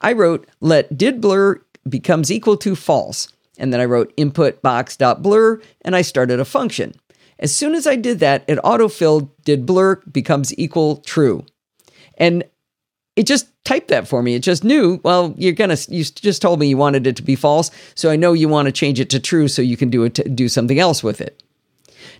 I 0.00 0.12
wrote 0.12 0.48
let 0.60 0.96
did 0.96 1.20
blur 1.20 1.60
becomes 1.88 2.30
equal 2.30 2.56
to 2.58 2.74
false. 2.74 3.28
And 3.58 3.72
then 3.72 3.80
I 3.80 3.86
wrote 3.86 4.12
input 4.16 4.60
box.blur 4.62 5.60
and 5.82 5.96
I 5.96 6.02
started 6.02 6.40
a 6.40 6.44
function. 6.44 6.94
As 7.38 7.54
soon 7.54 7.74
as 7.74 7.86
I 7.86 7.96
did 7.96 8.18
that, 8.20 8.44
it 8.48 8.58
autofilled 8.58 9.30
did 9.44 9.66
blur 9.66 9.96
becomes 10.10 10.56
equal 10.58 10.96
true. 10.98 11.44
And 12.18 12.44
it 13.14 13.26
just 13.26 13.48
typed 13.64 13.88
that 13.88 14.06
for 14.06 14.22
me. 14.22 14.34
It 14.34 14.42
just 14.42 14.62
knew, 14.62 15.00
well, 15.02 15.34
you're 15.36 15.52
going 15.52 15.74
to 15.74 15.94
you 15.94 16.04
just 16.04 16.42
told 16.42 16.60
me 16.60 16.68
you 16.68 16.76
wanted 16.76 17.06
it 17.06 17.16
to 17.16 17.22
be 17.22 17.34
false, 17.34 17.70
so 17.94 18.10
I 18.10 18.16
know 18.16 18.34
you 18.34 18.48
want 18.48 18.66
to 18.66 18.72
change 18.72 19.00
it 19.00 19.10
to 19.10 19.20
true 19.20 19.48
so 19.48 19.62
you 19.62 19.76
can 19.76 19.90
do 19.90 20.04
it 20.04 20.14
to, 20.14 20.28
do 20.28 20.48
something 20.48 20.78
else 20.78 21.02
with 21.02 21.20
it. 21.20 21.42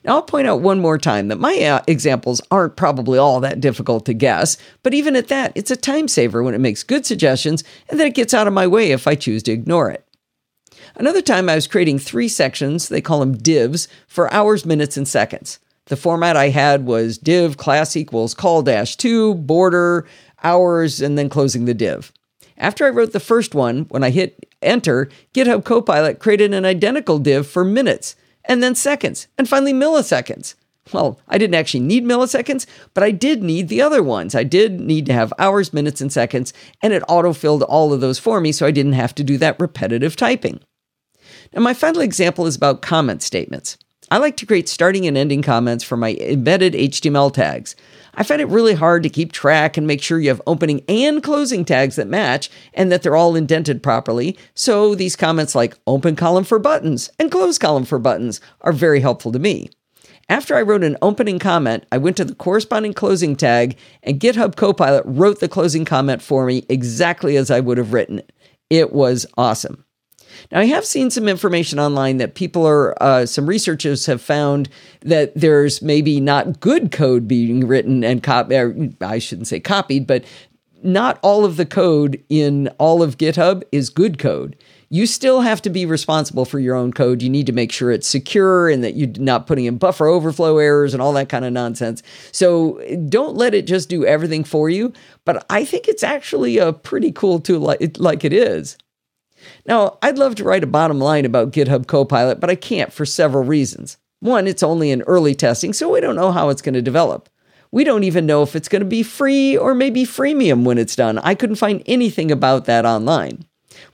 Now, 0.05 0.17
I'll 0.17 0.23
point 0.23 0.47
out 0.47 0.61
one 0.61 0.81
more 0.81 0.99
time 0.99 1.29
that 1.29 1.41
my 1.41 1.59
uh, 1.63 1.83
examples 1.87 2.41
aren't 2.51 2.77
probably 2.77 3.19
all 3.19 3.41
that 3.41 3.61
difficult 3.61 4.07
to 4.07 4.15
guess, 4.15 4.57
but 4.83 4.95
even 4.95 5.17
at 5.17 5.29
that, 5.29 5.53
it's 5.55 5.71
a 5.71 5.77
time 5.77 6.09
saver 6.09 6.43
when 6.43 6.55
it 6.55 6.61
makes 6.61 6.83
good 6.83 7.07
suggestions 7.07 7.65
and 7.89 7.99
then 7.99 8.07
it 8.07 8.15
gets 8.15 8.35
out 8.35 8.47
of 8.47 8.53
my 8.53 8.67
way 8.67 8.93
if 8.93 9.07
I 9.07 9.15
choose 9.15 9.43
to 9.45 9.53
ignore 9.53 9.91
it. 9.91 10.07
Another 10.95 11.23
time 11.23 11.49
I 11.49 11.55
was 11.55 11.67
creating 11.67 11.99
three 11.99 12.29
sections, 12.29 12.89
they 12.89 13.01
call 13.01 13.21
them 13.21 13.37
divs, 13.37 13.89
for 14.07 14.33
hours, 14.33 14.65
minutes, 14.65 14.97
and 14.97 15.07
seconds. 15.07 15.59
The 15.87 15.97
format 15.97 16.37
I 16.37 16.49
had 16.49 16.87
was 16.87 17.19
div 17.19 17.57
class 17.57 17.97
equals 17.97 18.35
call 18.35 18.63
dash 18.63 18.97
two, 18.97 19.35
border, 19.35 20.07
hours, 20.43 21.01
and 21.01 21.17
then 21.17 21.29
closing 21.29 21.65
the 21.65 21.75
div. 21.75 22.13
After 22.59 22.87
I 22.87 22.91
wrote 22.91 23.13
the 23.13 23.21
first 23.21 23.55
one, 23.55 23.87
when 23.91 24.03
I 24.03 24.11
hit 24.11 24.47
enter, 24.63 25.09
GitHub 25.35 25.65
Copilot 25.65 26.19
created 26.19 26.55
an 26.55 26.65
identical 26.65 27.19
div 27.19 27.47
for 27.47 27.65
minutes 27.65 28.17
and 28.47 28.63
then 28.63 28.75
seconds, 28.75 29.29
and 29.37 29.49
finally 29.49 29.73
milliseconds. 29.73 30.55
Well, 30.93 31.19
I 31.29 31.37
didn't 31.37 31.57
actually 31.57 31.81
need 31.81 32.05
milliseconds, 32.05 32.65
but 32.95 33.03
I 33.03 33.11
did 33.11 33.43
need 33.43 33.69
the 33.69 33.83
other 33.83 34.03
ones. 34.03 34.35
I 34.35 34.45
did 34.45 34.81
need 34.81 35.07
to 35.07 35.13
have 35.13 35.33
hours, 35.39 35.73
minutes, 35.73 36.01
and 36.01 36.13
seconds, 36.13 36.53
and 36.81 36.93
it 36.93 37.03
autofilled 37.05 37.67
all 37.69 37.93
of 37.93 38.01
those 38.01 38.21
for 38.21 38.41
me 38.41 38.53
so 38.53 38.67
I 38.67 38.71
didn't 38.71 38.93
have 38.93 39.15
to 39.17 39.25
do 39.25 39.37
that 39.39 39.59
repetitive 39.59 40.15
typing. 40.15 40.61
Now, 41.53 41.63
my 41.63 41.75
final 41.75 42.03
example 42.03 42.47
is 42.47 42.57
about 42.57 42.83
comment 42.83 43.23
statements. 43.23 43.79
I 44.11 44.19
like 44.19 44.37
to 44.37 44.47
create 44.47 44.69
starting 44.69 45.07
and 45.07 45.19
ending 45.19 45.43
comments 45.43 45.83
for 45.83 45.97
my 45.97 46.15
embedded 46.15 46.75
HTML 46.75 47.33
tags. 47.33 47.75
I 48.17 48.23
find 48.23 48.41
it 48.41 48.49
really 48.49 48.75
hard 48.75 49.03
to 49.03 49.11
keep 49.11 49.31
track 49.31 49.77
and 49.77 49.87
make 49.87 50.03
sure 50.03 50.19
you 50.19 50.31
have 50.31 50.41
opening 50.47 50.83
and 50.89 51.23
closing 51.23 51.65
tags 51.65 51.97
that 51.97 52.09
match 52.09 52.51
and 52.73 52.91
that 52.91 53.03
they're 53.03 53.17
all 53.17 53.37
indented 53.37 53.83
properly. 53.83 54.39
So 54.55 54.95
these 54.95 55.17
comments 55.17 55.55
like 55.55 55.79
open 55.87 56.17
column 56.17 56.45
for 56.45 56.59
buttons 56.59 57.11
and 57.19 57.31
close 57.31 57.59
column 57.59 57.85
for 57.85 57.99
buttons 57.99 58.41
are 58.63 58.73
very 58.73 59.01
helpful 59.01 59.33
to 59.33 59.39
me. 59.39 59.69
After 60.29 60.57
I 60.57 60.63
wrote 60.63 60.83
an 60.83 60.97
opening 61.03 61.39
comment, 61.39 61.85
I 61.93 61.99
went 61.99 62.17
to 62.17 62.25
the 62.25 62.35
corresponding 62.35 62.95
closing 62.95 63.37
tag 63.37 63.77
and 64.03 64.19
GitHub 64.19 64.57
Copilot 64.57 65.05
wrote 65.07 65.41
the 65.41 65.49
closing 65.49 65.85
comment 65.85 66.21
for 66.21 66.47
me 66.47 66.65
exactly 66.69 67.37
as 67.37 67.51
I 67.51 67.61
would 67.61 67.79
have 67.79 67.93
written 67.93 68.19
it. 68.19 68.33
It 68.69 68.93
was 68.93 69.27
awesome. 69.37 69.86
Now, 70.53 70.61
I 70.61 70.67
have 70.67 70.85
seen 70.85 71.11
some 71.11 71.29
information 71.29 71.79
online 71.79 72.19
that 72.19 72.35
people 72.35 72.67
are, 72.67 73.01
uh, 73.03 73.27
some 73.27 73.47
researchers 73.47 74.07
have 74.07 74.21
found 74.21 74.69
that 75.03 75.33
there's 75.35 75.83
maybe 75.83 76.21
not 76.21 76.61
good 76.61 76.93
code 76.93 77.27
being 77.29 77.67
written 77.67 78.05
and 78.05 78.23
copied, 78.23 79.03
I 79.03 79.19
shouldn't 79.19 79.49
say 79.49 79.61
copied, 79.61 80.07
but 80.07 80.25
not 80.83 81.19
all 81.23 81.45
of 81.45 81.57
the 81.57 81.67
code 81.67 82.23
in 82.29 82.69
all 82.79 83.03
of 83.03 83.19
GitHub 83.19 83.63
is 83.73 83.91
good 83.91 84.19
code. 84.19 84.57
You 84.89 85.07
still 85.07 85.41
have 85.41 85.61
to 85.63 85.71
be 85.71 85.85
responsible 85.85 86.45
for 86.45 86.61
your 86.61 86.77
own 86.77 86.93
code. 86.93 87.21
You 87.21 87.29
need 87.29 87.47
to 87.47 87.53
make 87.53 87.73
sure 87.73 87.91
it's 87.91 88.07
secure 88.07 88.69
and 88.69 88.85
that 88.85 88.95
you're 88.95 89.11
not 89.19 89.49
putting 89.49 89.65
in 89.65 89.79
buffer 89.79 90.07
overflow 90.07 90.59
errors 90.59 90.95
and 90.95 91.03
all 91.03 91.13
that 91.15 91.29
kind 91.29 91.45
of 91.45 91.53
nonsense. 91.53 92.05
So 92.31 92.81
don't 93.09 93.37
let 93.37 93.53
it 93.53 93.67
just 93.67 93.89
do 93.89 94.07
everything 94.07 94.45
for 94.45 94.71
you. 94.71 94.93
But 95.25 95.45
I 95.51 95.65
think 95.65 95.89
it's 95.89 96.05
actually 96.05 96.59
a 96.59 96.73
pretty 96.73 97.11
cool 97.11 97.41
tool 97.41 97.61
like, 97.61 97.99
like 97.99 98.25
it 98.25 98.33
is. 98.33 98.77
Now, 99.67 99.99
I'd 100.03 100.19
love 100.19 100.35
to 100.37 100.45
write 100.45 100.65
a 100.65 100.69
bottom 100.69 100.99
line 100.99 101.25
about 101.25 101.53
GitHub 101.53 101.87
Copilot, 101.87 102.41
but 102.41 102.51
I 102.51 102.55
can't 102.55 102.93
for 102.93 103.05
several 103.05 103.45
reasons. 103.45 103.99
One, 104.21 104.47
it's 104.47 104.63
only 104.63 104.91
in 104.91 105.03
early 105.03 105.35
testing, 105.35 105.73
so 105.73 105.93
we 105.93 106.01
don't 106.01 106.17
know 106.17 106.33
how 106.33 106.49
it's 106.49 106.63
going 106.63 106.75
to 106.75 106.83
develop. 106.83 107.29
We 107.71 107.85
don't 107.85 108.05
even 108.05 108.27
know 108.27 108.43
if 108.43 108.57
it's 108.57 108.69
going 108.69 108.81
to 108.81 108.87
be 108.87 109.03
free 109.03 109.57
or 109.57 109.75
maybe 109.75 110.05
freemium 110.05 110.65
when 110.65 110.79
it's 110.79 110.97
done. 110.97 111.19
I 111.19 111.35
couldn't 111.35 111.57
find 111.57 111.83
anything 111.87 112.31
about 112.31 112.65
that 112.65 112.87
online. 112.87 113.45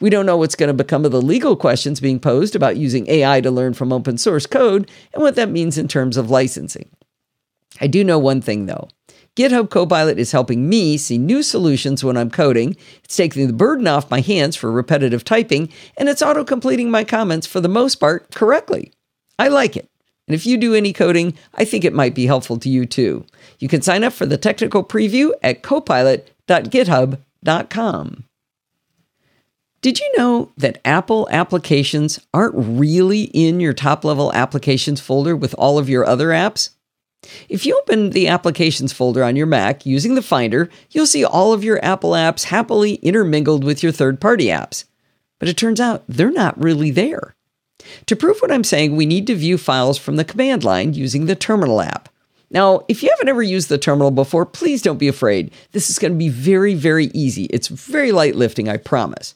We 0.01 0.11
don't 0.11 0.27
know 0.27 0.37
what's 0.37 0.55
going 0.55 0.69
to 0.69 0.75
become 0.75 1.05
of 1.05 1.13
the 1.13 1.23
legal 1.23 1.57
questions 1.57 2.01
being 2.01 2.21
posed 2.21 2.55
about 2.55 2.77
using 2.77 3.09
AI 3.09 3.41
to 3.41 3.51
learn 3.51 3.75
from 3.75 3.93
open 3.93 4.19
source 4.19 4.47
code 4.47 4.91
and 5.13 5.23
what 5.23 5.35
that 5.37 5.49
means 5.49 5.79
in 5.79 5.89
terms 5.89 6.17
of 6.17 6.31
licensing. 6.31 6.89
I 7.81 7.87
do 7.87 8.05
know 8.05 8.19
one 8.19 8.41
thing 8.41 8.67
though. 8.67 8.89
GitHub 9.35 9.71
Copilot 9.71 10.19
is 10.19 10.33
helping 10.33 10.69
me 10.69 10.99
see 10.99 11.17
new 11.17 11.43
solutions 11.43 12.05
when 12.05 12.19
I'm 12.19 12.31
coding. 12.31 12.77
It's 13.03 13.17
taking 13.17 13.47
the 13.47 13.55
burden 13.55 13.87
off 13.87 14.11
my 14.11 14.21
hands 14.21 14.57
for 14.57 14.71
repetitive 14.71 15.25
typing, 15.25 15.71
and 15.97 16.11
it's 16.11 16.21
auto 16.21 16.45
completing 16.45 16.91
my 16.91 17.03
comments 17.03 17.47
for 17.47 17.61
the 17.61 17.69
most 17.69 17.95
part 17.95 18.31
correctly. 18.35 18.93
I 19.39 19.49
like 19.49 19.75
it. 19.75 19.89
And 20.29 20.35
if 20.35 20.45
you 20.45 20.59
do 20.59 20.75
any 20.75 20.93
coding, 20.93 21.33
I 21.55 21.65
think 21.65 21.83
it 21.85 21.95
might 21.95 22.15
be 22.15 22.27
helpful 22.27 22.59
to 22.59 22.69
you 22.69 22.85
too. 22.85 23.25
You 23.59 23.69
can 23.69 23.81
sign 23.81 24.05
up 24.05 24.13
for 24.13 24.27
the 24.27 24.37
technical 24.37 24.85
preview 24.85 25.33
at 25.43 25.63
copilot.github.com. 25.63 28.25
Did 29.81 29.99
you 29.99 30.13
know 30.17 30.53
that 30.59 30.81
Apple 30.85 31.27
applications 31.31 32.21
aren't 32.35 32.55
really 32.55 33.23
in 33.23 33.61
your 33.61 33.73
top 33.73 34.05
level 34.05 34.31
applications 34.35 35.01
folder 35.01 35.35
with 35.35 35.55
all 35.55 35.79
of 35.79 35.89
your 35.89 36.05
other 36.07 36.29
apps? 36.29 36.69
If 37.49 37.65
you 37.65 37.79
open 37.79 38.11
the 38.11 38.29
Applications 38.29 38.93
folder 38.93 39.23
on 39.23 39.37
your 39.37 39.47
Mac 39.47 39.87
using 39.87 40.15
the 40.15 40.23
Finder, 40.23 40.69
you'll 40.91 41.07
see 41.07 41.25
all 41.25 41.53
of 41.53 41.65
your 41.65 41.83
Apple 41.85 42.11
apps 42.11 42.45
happily 42.45 42.95
intermingled 42.95 43.65
with 43.65 43.83
your 43.83 43.93
third 43.93 44.21
party 44.21 44.47
apps. 44.47 44.85
But 45.39 45.49
it 45.49 45.57
turns 45.57 45.81
out 45.81 46.05
they're 46.09 46.31
not 46.31 46.61
really 46.63 46.91
there. 46.91 47.35
To 48.07 48.17
prove 48.17 48.39
what 48.41 48.53
I'm 48.53 48.65
saying, 48.65 48.95
we 48.97 49.07
need 49.07 49.27
to 49.27 49.35
view 49.35 49.59
files 49.59 49.99
from 49.99 50.17
the 50.17 50.25
command 50.25 50.65
line 50.65 50.95
using 50.95 51.27
the 51.27 51.35
Terminal 51.35 51.81
app. 51.81 52.09
Now, 52.53 52.85
if 52.87 53.03
you 53.03 53.09
haven't 53.09 53.29
ever 53.29 53.43
used 53.43 53.71
the 53.71 53.79
terminal 53.79 54.11
before, 54.11 54.45
please 54.45 54.83
don't 54.83 54.99
be 54.99 55.09
afraid. 55.09 55.51
This 55.73 55.89
is 55.89 55.99
going 55.99 56.13
to 56.13 56.19
be 56.19 56.29
very, 56.29 56.75
very 56.75 57.07
easy. 57.15 57.45
It's 57.47 57.69
very 57.69 58.13
light 58.13 58.37
lifting, 58.37 58.69
I 58.69 58.77
promise. 58.77 59.35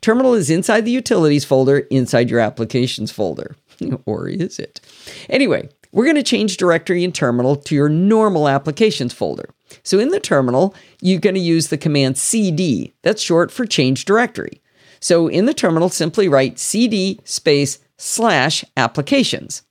Terminal 0.00 0.34
is 0.34 0.50
inside 0.50 0.84
the 0.84 0.90
Utilities 0.90 1.44
folder, 1.44 1.78
inside 1.90 2.28
your 2.28 2.40
Applications 2.40 3.12
folder. 3.12 3.54
or 4.06 4.28
is 4.28 4.58
it? 4.58 4.80
Anyway, 5.28 5.68
we're 5.92 6.04
going 6.04 6.16
to 6.16 6.22
change 6.22 6.56
directory 6.56 7.04
in 7.04 7.12
terminal 7.12 7.56
to 7.56 7.74
your 7.74 7.88
normal 7.88 8.48
applications 8.48 9.12
folder. 9.12 9.50
So 9.82 9.98
in 9.98 10.10
the 10.10 10.20
terminal, 10.20 10.74
you're 11.00 11.20
going 11.20 11.34
to 11.34 11.40
use 11.40 11.68
the 11.68 11.78
command 11.78 12.18
cd. 12.18 12.94
That's 13.02 13.22
short 13.22 13.50
for 13.50 13.66
change 13.66 14.04
directory. 14.04 14.60
So 15.00 15.28
in 15.28 15.46
the 15.46 15.54
terminal, 15.54 15.88
simply 15.88 16.28
write 16.28 16.58
cd 16.58 17.20
space 17.24 17.78
slash 17.96 18.64
applications. 18.76 19.62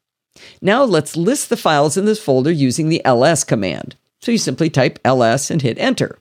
Now 0.61 0.83
let's 0.83 1.17
list 1.17 1.49
the 1.49 1.57
files 1.57 1.97
in 1.97 2.05
this 2.05 2.23
folder 2.23 2.51
using 2.51 2.89
the 2.89 3.01
ls 3.03 3.43
command. 3.43 3.95
So 4.21 4.31
you 4.31 4.37
simply 4.37 4.69
type 4.69 4.99
ls 5.03 5.51
and 5.51 5.61
hit 5.61 5.77
enter. 5.79 6.19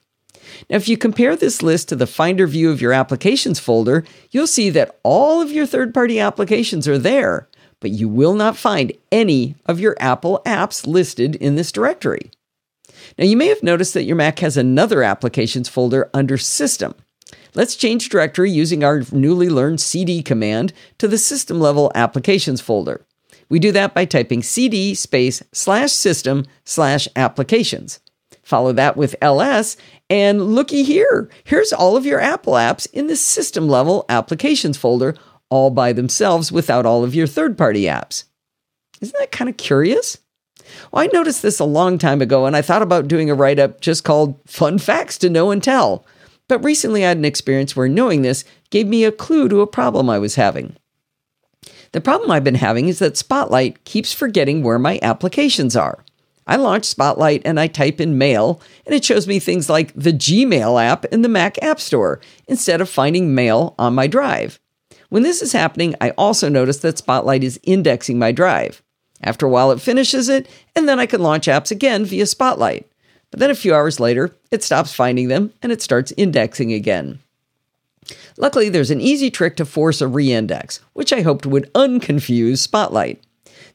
Now, 0.69 0.77
if 0.77 0.87
you 0.87 0.97
compare 0.97 1.35
this 1.35 1.61
list 1.61 1.89
to 1.89 1.95
the 1.95 2.07
Finder 2.07 2.47
view 2.47 2.71
of 2.71 2.81
your 2.81 2.93
applications 2.93 3.59
folder, 3.59 4.03
you'll 4.31 4.47
see 4.47 4.69
that 4.71 4.99
all 5.03 5.41
of 5.41 5.51
your 5.51 5.65
third 5.65 5.93
party 5.93 6.19
applications 6.19 6.87
are 6.87 6.97
there, 6.97 7.49
but 7.79 7.91
you 7.91 8.09
will 8.09 8.33
not 8.33 8.57
find 8.57 8.91
any 9.11 9.55
of 9.65 9.79
your 9.79 9.95
Apple 9.99 10.41
apps 10.45 10.87
listed 10.87 11.35
in 11.35 11.55
this 11.55 11.71
directory. 11.71 12.31
Now, 13.17 13.25
you 13.25 13.37
may 13.37 13.47
have 13.47 13.63
noticed 13.63 13.93
that 13.93 14.03
your 14.03 14.15
Mac 14.15 14.39
has 14.39 14.57
another 14.57 15.03
applications 15.03 15.69
folder 15.69 16.09
under 16.13 16.37
System. 16.37 16.95
Let's 17.53 17.75
change 17.75 18.09
directory 18.09 18.51
using 18.51 18.83
our 18.83 19.03
newly 19.11 19.49
learned 19.49 19.81
cd 19.81 20.21
command 20.21 20.73
to 20.99 21.07
the 21.07 21.17
system 21.17 21.59
level 21.59 21.91
applications 21.95 22.61
folder. 22.61 23.05
We 23.49 23.59
do 23.59 23.71
that 23.71 23.93
by 23.93 24.05
typing 24.05 24.43
cd 24.43 24.93
space 24.93 25.41
slash 25.51 25.91
system 25.91 26.45
slash 26.65 27.07
applications. 27.15 27.99
Follow 28.43 28.73
that 28.73 28.95
with 28.95 29.15
ls, 29.21 29.75
and 30.09 30.53
looky 30.55 30.83
here. 30.83 31.29
Here's 31.43 31.73
all 31.73 31.97
of 31.97 32.05
your 32.05 32.21
Apple 32.21 32.53
apps 32.53 32.87
in 32.93 33.07
the 33.07 33.15
system 33.15 33.67
level 33.67 34.05
applications 34.07 34.77
folder, 34.77 35.15
all 35.49 35.69
by 35.69 35.93
themselves 35.93 36.51
without 36.51 36.85
all 36.85 37.03
of 37.03 37.15
your 37.15 37.27
third 37.27 37.57
party 37.57 37.83
apps. 37.83 38.25
Isn't 39.01 39.17
that 39.19 39.31
kind 39.31 39.49
of 39.49 39.57
curious? 39.57 40.17
Well, 40.91 41.03
I 41.03 41.09
noticed 41.13 41.41
this 41.41 41.59
a 41.59 41.65
long 41.65 41.97
time 41.97 42.21
ago 42.21 42.45
and 42.45 42.55
I 42.55 42.61
thought 42.61 42.81
about 42.81 43.07
doing 43.07 43.29
a 43.29 43.35
write 43.35 43.59
up 43.59 43.81
just 43.81 44.03
called 44.03 44.39
Fun 44.45 44.79
Facts 44.79 45.17
to 45.19 45.29
Know 45.29 45.51
and 45.51 45.63
Tell. 45.63 46.05
But 46.47 46.63
recently 46.63 47.05
I 47.05 47.09
had 47.09 47.17
an 47.17 47.25
experience 47.25 47.75
where 47.75 47.87
knowing 47.87 48.21
this 48.21 48.43
gave 48.69 48.87
me 48.87 49.03
a 49.03 49.11
clue 49.11 49.49
to 49.49 49.61
a 49.61 49.67
problem 49.67 50.09
I 50.09 50.19
was 50.19 50.35
having. 50.35 50.75
The 51.91 52.01
problem 52.01 52.31
I've 52.31 52.43
been 52.43 52.55
having 52.55 52.87
is 52.87 52.99
that 52.99 53.17
Spotlight 53.17 53.83
keeps 53.85 54.13
forgetting 54.13 54.61
where 54.61 54.79
my 54.79 54.99
applications 55.01 55.75
are. 55.75 56.03
I 56.45 56.55
launch 56.55 56.85
Spotlight 56.85 57.41
and 57.43 57.59
I 57.59 57.67
type 57.67 57.99
in 57.99 58.17
mail, 58.17 58.61
and 58.85 58.95
it 58.95 59.03
shows 59.03 59.27
me 59.27 59.39
things 59.39 59.69
like 59.69 59.93
the 59.93 60.13
Gmail 60.13 60.81
app 60.81 61.05
in 61.05 61.21
the 61.21 61.29
Mac 61.29 61.61
App 61.61 61.79
Store 61.79 62.21
instead 62.47 62.79
of 62.79 62.89
finding 62.89 63.35
mail 63.35 63.75
on 63.77 63.95
my 63.95 64.07
drive. 64.07 64.59
When 65.09 65.23
this 65.23 65.41
is 65.41 65.53
happening, 65.53 65.95
I 66.01 66.11
also 66.11 66.49
notice 66.49 66.77
that 66.79 66.97
Spotlight 66.97 67.43
is 67.43 67.59
indexing 67.63 68.19
my 68.19 68.31
drive. 68.31 68.81
After 69.21 69.45
a 69.45 69.49
while, 69.49 69.71
it 69.71 69.81
finishes 69.81 70.29
it, 70.29 70.47
and 70.75 70.87
then 70.87 70.99
I 70.99 71.05
can 71.05 71.21
launch 71.21 71.47
apps 71.47 71.71
again 71.71 72.05
via 72.05 72.25
Spotlight. 72.25 72.87
But 73.31 73.39
then 73.39 73.49
a 73.49 73.55
few 73.55 73.73
hours 73.73 73.99
later, 73.99 74.35
it 74.51 74.63
stops 74.63 74.93
finding 74.93 75.27
them 75.27 75.53
and 75.61 75.71
it 75.71 75.81
starts 75.81 76.13
indexing 76.17 76.71
again. 76.71 77.19
Luckily, 78.37 78.69
there's 78.69 78.91
an 78.91 79.01
easy 79.01 79.29
trick 79.29 79.57
to 79.57 79.65
force 79.65 79.99
a 79.99 80.07
reindex, 80.07 80.79
which 80.93 81.11
I 81.11 81.21
hoped 81.21 81.45
would 81.45 81.71
unconfuse 81.73 82.59
Spotlight. 82.59 83.21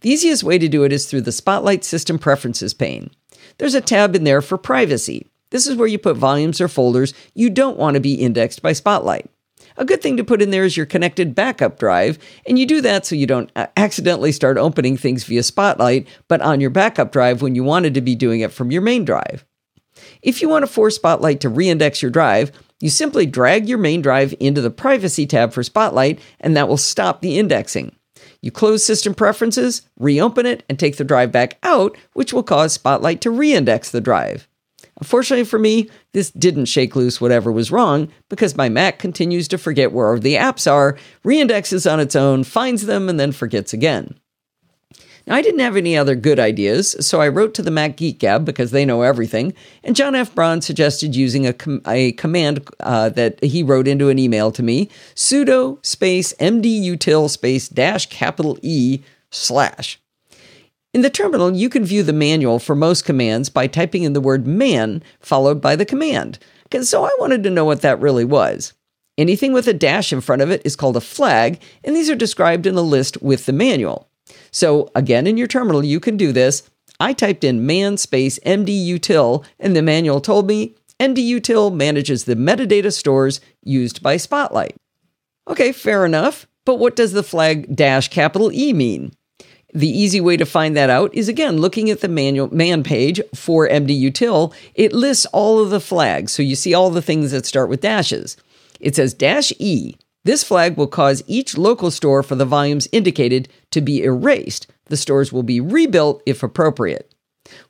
The 0.00 0.10
easiest 0.10 0.42
way 0.42 0.58
to 0.58 0.68
do 0.68 0.84
it 0.84 0.92
is 0.92 1.06
through 1.06 1.20
the 1.22 1.32
Spotlight 1.32 1.84
System 1.84 2.18
Preferences 2.18 2.72
pane. 2.72 3.10
There's 3.58 3.74
a 3.74 3.80
tab 3.80 4.16
in 4.16 4.24
there 4.24 4.40
for 4.40 4.56
privacy. 4.56 5.26
This 5.50 5.66
is 5.66 5.76
where 5.76 5.88
you 5.88 5.98
put 5.98 6.16
volumes 6.16 6.60
or 6.60 6.68
folders 6.68 7.12
you 7.34 7.50
don't 7.50 7.78
want 7.78 7.94
to 7.94 8.00
be 8.00 8.14
indexed 8.14 8.62
by 8.62 8.72
Spotlight. 8.72 9.30
A 9.76 9.84
good 9.84 10.02
thing 10.02 10.16
to 10.16 10.24
put 10.24 10.42
in 10.42 10.50
there 10.50 10.64
is 10.64 10.76
your 10.76 10.86
connected 10.86 11.34
backup 11.34 11.78
drive, 11.78 12.18
and 12.46 12.58
you 12.58 12.66
do 12.66 12.80
that 12.82 13.06
so 13.06 13.14
you 13.14 13.26
don't 13.26 13.50
uh, 13.56 13.66
accidentally 13.76 14.32
start 14.32 14.58
opening 14.58 14.96
things 14.96 15.24
via 15.24 15.42
Spotlight, 15.42 16.06
but 16.28 16.40
on 16.42 16.60
your 16.60 16.70
backup 16.70 17.12
drive 17.12 17.42
when 17.42 17.54
you 17.54 17.64
wanted 17.64 17.94
to 17.94 18.00
be 18.00 18.14
doing 18.14 18.40
it 18.40 18.52
from 18.52 18.70
your 18.70 18.82
main 18.82 19.04
drive. 19.04 19.44
If 20.22 20.42
you 20.42 20.48
want 20.48 20.62
to 20.62 20.72
force 20.72 20.96
Spotlight 20.96 21.40
to 21.40 21.48
reindex 21.48 22.02
your 22.02 22.10
drive, 22.10 22.52
you 22.80 22.90
simply 22.90 23.26
drag 23.26 23.68
your 23.68 23.78
main 23.78 24.02
drive 24.02 24.34
into 24.40 24.60
the 24.60 24.70
Privacy 24.70 25.26
tab 25.26 25.52
for 25.52 25.62
Spotlight, 25.62 26.18
and 26.40 26.56
that 26.56 26.68
will 26.68 26.76
stop 26.76 27.20
the 27.20 27.38
indexing. 27.38 27.94
You 28.40 28.50
close 28.50 28.84
System 28.84 29.14
Preferences, 29.14 29.82
reopen 29.98 30.46
it, 30.46 30.64
and 30.68 30.78
take 30.78 30.96
the 30.96 31.04
drive 31.04 31.30
back 31.30 31.58
out, 31.62 31.96
which 32.12 32.32
will 32.32 32.42
cause 32.42 32.72
Spotlight 32.72 33.20
to 33.20 33.30
reindex 33.30 33.90
the 33.90 34.00
drive. 34.00 34.48
Unfortunately 35.02 35.42
for 35.44 35.58
me, 35.58 35.90
this 36.12 36.30
didn't 36.30 36.66
shake 36.66 36.94
loose 36.94 37.20
whatever 37.20 37.50
was 37.50 37.72
wrong 37.72 38.08
because 38.28 38.56
my 38.56 38.68
Mac 38.68 39.00
continues 39.00 39.48
to 39.48 39.58
forget 39.58 39.90
where 39.90 40.16
the 40.16 40.34
apps 40.34 40.70
are, 40.70 40.96
reindexes 41.24 41.92
on 41.92 41.98
its 41.98 42.14
own, 42.14 42.44
finds 42.44 42.86
them, 42.86 43.08
and 43.08 43.18
then 43.18 43.32
forgets 43.32 43.72
again. 43.72 44.14
Now, 45.26 45.34
I 45.34 45.42
didn't 45.42 45.58
have 45.58 45.76
any 45.76 45.96
other 45.96 46.14
good 46.14 46.38
ideas, 46.38 46.94
so 47.04 47.20
I 47.20 47.26
wrote 47.26 47.52
to 47.54 47.62
the 47.62 47.72
Mac 47.72 47.96
Geek 47.96 48.20
Gab 48.20 48.44
because 48.44 48.70
they 48.70 48.84
know 48.84 49.02
everything, 49.02 49.54
and 49.82 49.96
John 49.96 50.14
F. 50.14 50.32
Braun 50.36 50.62
suggested 50.62 51.16
using 51.16 51.48
a, 51.48 51.52
com- 51.52 51.82
a 51.84 52.12
command 52.12 52.64
uh, 52.78 53.08
that 53.08 53.42
he 53.42 53.64
wrote 53.64 53.88
into 53.88 54.08
an 54.08 54.20
email 54.20 54.52
to 54.52 54.62
me 54.62 54.88
sudo 55.16 55.84
space 55.84 56.32
mdutil 56.34 57.28
space 57.28 57.68
dash 57.68 58.06
capital 58.06 58.56
E 58.62 59.00
slash. 59.32 59.98
In 60.94 61.00
the 61.00 61.08
terminal, 61.08 61.56
you 61.56 61.70
can 61.70 61.86
view 61.86 62.02
the 62.02 62.12
manual 62.12 62.58
for 62.58 62.74
most 62.74 63.06
commands 63.06 63.48
by 63.48 63.66
typing 63.66 64.02
in 64.02 64.12
the 64.12 64.20
word 64.20 64.46
man 64.46 65.02
followed 65.20 65.60
by 65.60 65.74
the 65.74 65.86
command. 65.86 66.38
So 66.82 67.04
I 67.04 67.10
wanted 67.18 67.42
to 67.44 67.50
know 67.50 67.64
what 67.64 67.80
that 67.80 68.00
really 68.00 68.26
was. 68.26 68.74
Anything 69.16 69.52
with 69.52 69.66
a 69.66 69.74
dash 69.74 70.12
in 70.12 70.20
front 70.20 70.42
of 70.42 70.50
it 70.50 70.60
is 70.64 70.76
called 70.76 70.96
a 70.96 71.00
flag, 71.00 71.60
and 71.82 71.96
these 71.96 72.10
are 72.10 72.14
described 72.14 72.66
in 72.66 72.76
a 72.76 72.82
list 72.82 73.22
with 73.22 73.46
the 73.46 73.52
manual. 73.52 74.08
So 74.50 74.90
again, 74.94 75.26
in 75.26 75.36
your 75.36 75.46
terminal, 75.46 75.84
you 75.84 75.98
can 75.98 76.16
do 76.16 76.32
this. 76.32 76.62
I 77.00 77.14
typed 77.14 77.44
in 77.44 77.66
man 77.66 77.96
space 77.96 78.38
mdutil, 78.40 79.44
and 79.58 79.74
the 79.74 79.82
manual 79.82 80.20
told 80.20 80.46
me 80.46 80.74
mdutil 81.00 81.74
manages 81.74 82.24
the 82.24 82.36
metadata 82.36 82.92
stores 82.92 83.40
used 83.62 84.02
by 84.02 84.18
Spotlight. 84.18 84.76
Okay, 85.48 85.72
fair 85.72 86.04
enough. 86.04 86.46
But 86.64 86.78
what 86.78 86.96
does 86.96 87.12
the 87.12 87.22
flag 87.22 87.74
dash 87.74 88.08
capital 88.08 88.52
E 88.52 88.72
mean? 88.72 89.12
The 89.72 89.88
easy 89.88 90.20
way 90.20 90.36
to 90.36 90.44
find 90.44 90.76
that 90.76 90.90
out 90.90 91.14
is 91.14 91.28
again 91.28 91.58
looking 91.58 91.88
at 91.90 92.00
the 92.00 92.08
manual 92.08 92.54
man 92.54 92.82
page 92.82 93.20
for 93.34 93.68
mdutil. 93.68 94.54
It 94.74 94.92
lists 94.92 95.26
all 95.26 95.60
of 95.60 95.70
the 95.70 95.80
flags, 95.80 96.32
so 96.32 96.42
you 96.42 96.56
see 96.56 96.74
all 96.74 96.90
the 96.90 97.02
things 97.02 97.30
that 97.30 97.46
start 97.46 97.68
with 97.68 97.80
dashes. 97.80 98.36
It 98.80 98.96
says 98.96 99.14
dash 99.14 99.52
E 99.58 99.96
this 100.24 100.44
flag 100.44 100.76
will 100.76 100.86
cause 100.86 101.24
each 101.26 101.58
local 101.58 101.90
store 101.90 102.22
for 102.22 102.36
the 102.36 102.44
volumes 102.44 102.86
indicated 102.92 103.48
to 103.72 103.80
be 103.80 104.04
erased. 104.04 104.68
The 104.86 104.96
stores 104.96 105.32
will 105.32 105.42
be 105.42 105.60
rebuilt 105.60 106.22
if 106.26 106.44
appropriate. 106.44 107.12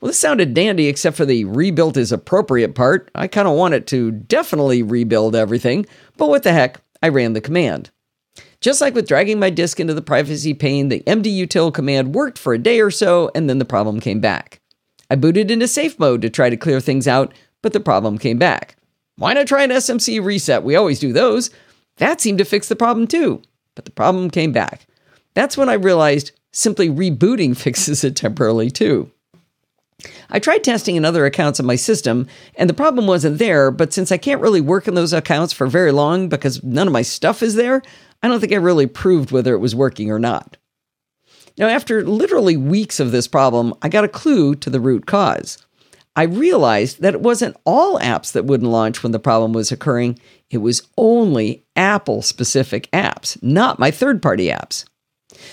Well, 0.01 0.09
this 0.09 0.19
sounded 0.19 0.53
dandy 0.53 0.87
except 0.87 1.17
for 1.17 1.25
the 1.25 1.45
rebuilt 1.45 1.97
is 1.97 2.13
appropriate 2.13 2.75
part. 2.75 3.11
I 3.15 3.27
kind 3.27 3.49
of 3.49 3.57
want 3.57 3.73
it 3.75 3.87
to 3.89 4.11
definitely 4.11 4.83
rebuild 4.83 5.35
everything, 5.35 5.87
but 6.19 6.29
what 6.29 6.43
the 6.43 6.53
heck, 6.53 6.81
I 7.03 7.09
ran 7.09 7.33
the 7.33 7.41
command. 7.41 7.91
Just 8.63 8.81
like 8.81 8.95
with 8.95 9.09
dragging 9.09 9.41
my 9.41 9.51
disk 9.51 9.81
into 9.81 9.93
the 9.93 10.01
privacy 10.01 10.55
pane, 10.55 10.89
the 10.89 11.01
mdutil 11.01 11.75
command 11.75 12.15
worked 12.15 12.39
for 12.39 12.55
a 12.55 12.59
day 12.59 12.81
or 12.81 12.93
so, 12.93 13.29
and 13.35 13.51
then 13.51 13.59
the 13.59 13.65
problem 13.65 13.99
came 13.99 14.21
back. 14.21 14.61
I 15.11 15.17
booted 15.17 15.51
into 15.51 15.67
safe 15.67 15.99
mode 15.99 16.23
to 16.23 16.31
try 16.31 16.49
to 16.49 16.57
clear 16.57 16.81
things 16.81 17.09
out, 17.09 17.35
but 17.61 17.73
the 17.73 17.81
problem 17.81 18.19
came 18.19 18.39
back. 18.39 18.77
Why 19.17 19.35
not 19.35 19.49
try 19.49 19.65
an 19.65 19.71
SMC 19.71 20.25
reset? 20.25 20.63
We 20.63 20.77
always 20.77 21.01
do 21.01 21.13
those. 21.13 21.51
That 21.97 22.21
seemed 22.21 22.39
to 22.39 22.45
fix 22.45 22.69
the 22.69 22.77
problem 22.77 23.09
too, 23.09 23.43
but 23.75 23.85
the 23.85 23.91
problem 23.91 24.31
came 24.31 24.53
back. 24.53 24.87
That's 25.35 25.57
when 25.57 25.69
I 25.69 25.75
realized 25.75 26.31
simply 26.53 26.89
rebooting 26.89 27.57
fixes 27.57 28.05
it 28.05 28.15
temporarily 28.15 28.71
too. 28.71 29.11
I 30.31 30.39
tried 30.39 30.65
testing 30.65 30.95
in 30.97 31.05
other 31.05 31.27
accounts 31.27 31.59
on 31.59 31.67
my 31.67 31.77
system, 31.77 32.29
and 32.55 32.71
the 32.71 32.75
problem 32.75 33.09
wasn't 33.09 33.39
there, 33.39 33.73
but 33.73 33.93
since 33.93 34.13
I 34.13 34.19
can't 34.19 34.41
really 34.41 34.61
work 34.61 34.87
in 34.87 34.95
those 34.95 35.13
accounts 35.13 35.53
for 35.53 35.67
very 35.67 35.93
long 35.93 36.29
because 36.29 36.63
none 36.63 36.87
of 36.87 36.93
my 36.93 37.03
stuff 37.03 37.43
is 37.43 37.55
there, 37.55 37.83
I 38.23 38.29
don't 38.29 38.41
think 38.41 38.53
I 38.53 38.57
really 38.57 38.87
proved 38.87 39.31
whether 39.31 39.55
it 39.55 39.59
was 39.59 39.75
working 39.75 40.11
or 40.11 40.19
not. 40.19 40.57
Now, 41.59 41.69
after 41.69 42.05
literally 42.05 42.57
weeks 42.57 43.01
of 43.01 43.13
this 43.13 43.29
problem, 43.29 43.75
I 43.83 43.89
got 43.89 44.05
a 44.05 44.09
clue 44.09 44.55
to 44.57 44.71
the 44.71 44.81
root 44.81 45.07
cause. 45.07 45.59
I 46.15 46.25
realized 46.25 47.01
that 47.01 47.15
it 47.15 47.21
wasn't 47.23 47.57
all 47.65 47.99
apps 47.99 48.33
that 48.33 48.45
wouldn't 48.45 48.71
launch 48.71 49.03
when 49.03 49.13
the 49.13 49.19
problem 49.19 49.53
was 49.53 49.73
occurring. 49.73 50.19
It 50.51 50.59
was 50.59 50.87
only 50.97 51.65
Apple 51.75 52.23
specific 52.23 52.91
apps, 52.91 53.43
not 53.43 53.79
my 53.79 53.91
third 53.91 54.21
party 54.21 54.49
apps. 54.49 54.85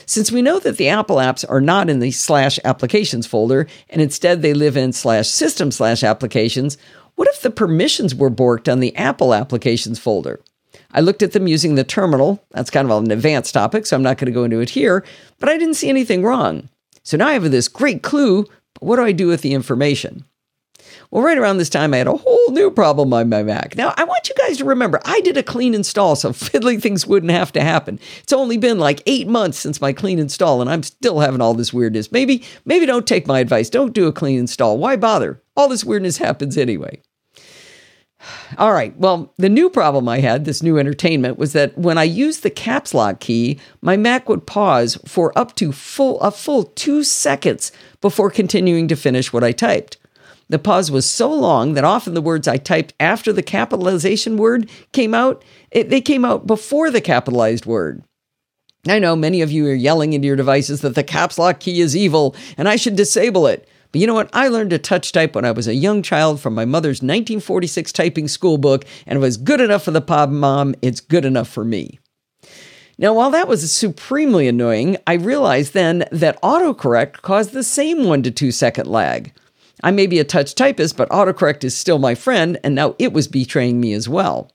Since 0.06 0.32
we 0.32 0.42
know 0.42 0.60
that 0.60 0.78
the 0.78 0.90
Apple 0.90 1.18
apps 1.18 1.46
are 1.50 1.62
not 1.62 1.90
in 1.90 2.00
the 2.00 2.12
slash 2.12 2.60
applications 2.66 3.26
folder 3.26 3.68
and 3.90 4.02
instead 4.02 4.42
they 4.42 4.54
live 4.54 4.76
in 4.76 4.92
slash 4.92 5.30
system 5.30 5.72
slash 5.72 6.04
applications, 6.04 6.78
what 7.16 7.30
if 7.30 7.42
the 7.42 7.50
permissions 7.50 8.14
were 8.14 8.32
borked 8.32 8.72
on 8.72 8.82
the 8.82 8.96
Apple 8.98 9.34
applications 9.34 9.98
folder? 9.98 10.42
I 10.92 11.02
looked 11.02 11.22
at 11.22 11.34
them 11.34 11.48
using 11.48 11.76
the 11.76 11.84
terminal. 11.84 12.44
That's 12.52 12.72
kind 12.72 12.90
of 12.90 13.04
an 13.04 13.12
advanced 13.12 13.54
topic, 13.54 13.86
so 13.86 13.96
I'm 13.96 14.04
not 14.04 14.18
going 14.18 14.28
to 14.28 14.32
go 14.32 14.44
into 14.44 14.60
it 14.60 14.72
here, 14.72 15.06
but 15.40 15.50
I 15.50 15.58
didn't 15.58 15.76
see 15.76 15.90
anything 15.90 16.24
wrong. 16.24 16.70
So 17.04 17.18
now 17.18 17.28
I 17.28 17.34
have 17.34 17.50
this 17.50 17.68
great 17.68 18.04
clue, 18.04 18.44
but 18.74 18.84
what 18.84 18.96
do 18.98 19.04
I 19.04 19.12
do 19.12 19.28
with 19.28 19.42
the 19.42 19.54
information? 19.54 20.26
Well, 21.12 21.24
right 21.24 21.38
around 21.38 21.58
this 21.58 21.70
time, 21.70 21.94
I 21.94 21.98
had 21.98 22.08
a 22.08 22.16
whole 22.16 22.52
new 22.52 22.70
problem 22.70 23.14
on 23.14 23.30
my 23.30 23.42
Mac. 23.44 23.76
Now, 23.76 23.94
I 23.98 24.04
want 24.04 24.30
you 24.30 24.36
guys 24.36 24.58
to 24.58 24.66
remember, 24.66 25.00
I 25.06 25.22
did 25.22 25.38
a 25.38 25.44
clean 25.44 25.74
install, 25.74 26.16
so 26.16 26.30
fiddly 26.34 26.82
things 26.82 27.08
wouldn't 27.08 27.32
have 27.32 27.52
to 27.54 27.62
happen. 27.62 28.00
It's 28.22 28.34
only 28.34 28.58
been 28.58 28.80
like 28.80 29.02
eight 29.06 29.28
months 29.28 29.58
since 29.58 29.82
my 29.82 29.94
clean 29.94 30.20
install, 30.20 30.62
and 30.62 30.70
I'm 30.70 30.84
still 30.84 31.20
having 31.20 31.42
all 31.42 31.54
this 31.54 31.74
weirdness. 31.74 32.12
Maybe, 32.12 32.44
maybe 32.66 32.86
don't 32.86 33.08
take 33.08 33.28
my 33.28 33.40
advice. 33.40 33.70
Don't 33.70 33.94
do 33.94 34.08
a 34.08 34.14
clean 34.14 34.40
install. 34.40 34.78
Why 34.78 34.96
bother? 34.96 35.42
All 35.56 35.68
this 35.68 35.84
weirdness 35.84 36.18
happens 36.18 36.58
anyway. 36.58 37.02
All 38.58 38.74
right. 38.74 38.96
Well, 38.98 39.34
the 39.38 39.50
new 39.50 39.70
problem 39.70 40.10
I 40.10 40.20
had, 40.20 40.46
this 40.46 40.62
new 40.62 40.78
entertainment, 40.78 41.38
was 41.38 41.54
that 41.54 41.78
when 41.78 41.98
I 41.98 42.04
used 42.04 42.44
the 42.44 42.50
caps 42.50 42.94
lock 42.94 43.20
key, 43.20 43.60
my 43.82 43.96
Mac 43.96 44.28
would 44.28 44.46
pause 44.46 44.98
for 45.06 45.38
up 45.38 45.56
to 45.56 45.72
full 45.72 46.20
a 46.20 46.32
full 46.32 46.66
two 46.66 47.04
seconds 47.04 47.72
before 48.02 48.30
continuing 48.30 48.88
to 48.90 48.96
finish 48.96 49.32
what 49.32 49.44
I 49.44 49.52
typed. 49.52 49.98
The 50.50 50.60
pause 50.60 50.90
was 50.90 51.06
so 51.06 51.32
long 51.32 51.74
that 51.74 51.84
often 51.84 52.16
the 52.16 52.22
words 52.22 52.48
I 52.48 52.58
typed 52.58 52.94
after 53.00 53.32
the 53.32 53.44
capitalization 53.44 54.36
word 54.36 54.70
came 54.92 55.14
out, 55.14 55.44
it, 55.70 55.90
they 55.90 56.02
came 56.02 56.26
out 56.26 56.48
before 56.48 56.90
the 56.90 57.02
capitalized 57.02 57.68
word. 57.68 58.04
I 58.88 58.98
know 58.98 59.16
many 59.16 59.42
of 59.42 59.52
you 59.52 59.68
are 59.68 59.74
yelling 59.74 60.14
into 60.14 60.26
your 60.26 60.36
devices 60.36 60.82
that 60.82 60.96
the 60.96 61.04
caps 61.04 61.38
lock 61.38 61.60
key 61.60 61.82
is 61.82 61.96
evil 61.96 62.36
and 62.58 62.68
I 62.68 62.78
should 62.78 62.96
disable 62.96 63.46
it. 63.46 63.68
But 63.92 64.02
you 64.02 64.08
know 64.08 64.14
what? 64.14 64.30
I 64.34 64.48
learned 64.50 64.70
to 64.70 64.78
touch 64.78 65.12
type 65.12 65.36
when 65.36 65.46
I 65.46 65.52
was 65.52 65.68
a 65.68 65.74
young 65.74 66.04
child 66.04 66.40
from 66.40 66.54
my 66.54 66.66
mother's 66.66 67.02
1946 67.02 67.92
typing 67.92 68.28
school 68.28 68.58
book, 68.58 68.86
and 69.08 69.18
it 69.18 69.20
was 69.20 69.38
good 69.38 69.62
enough 69.62 69.84
for 69.84 69.92
the 69.92 70.02
pop 70.02 70.30
mom, 70.30 70.76
it's 70.82 71.02
good 71.02 71.26
enough 71.26 71.48
for 71.48 71.66
me. 71.66 72.00
Now, 73.00 73.14
while 73.14 73.32
that 73.32 73.48
was 73.48 73.72
supremely 73.72 74.48
annoying, 74.48 74.98
I 75.08 75.14
realized 75.14 75.74
then 75.74 76.04
that 76.12 76.42
autocorrect 76.42 77.22
caused 77.22 77.54
the 77.54 77.64
same 77.64 78.04
one 78.04 78.22
to 78.24 78.32
two 78.32 78.52
second 78.52 78.88
lag. 78.88 79.34
I 79.82 79.92
may 79.92 80.06
be 80.06 80.20
a 80.20 80.26
touch 80.26 80.54
typist, 80.54 80.98
but 80.98 81.10
autocorrect 81.10 81.64
is 81.64 81.76
still 81.76 81.98
my 81.98 82.14
friend, 82.14 82.60
and 82.64 82.76
now 82.76 82.96
it 83.00 83.14
was 83.14 83.28
betraying 83.28 83.80
me 83.80 83.94
as 83.94 84.10
well. 84.10 84.52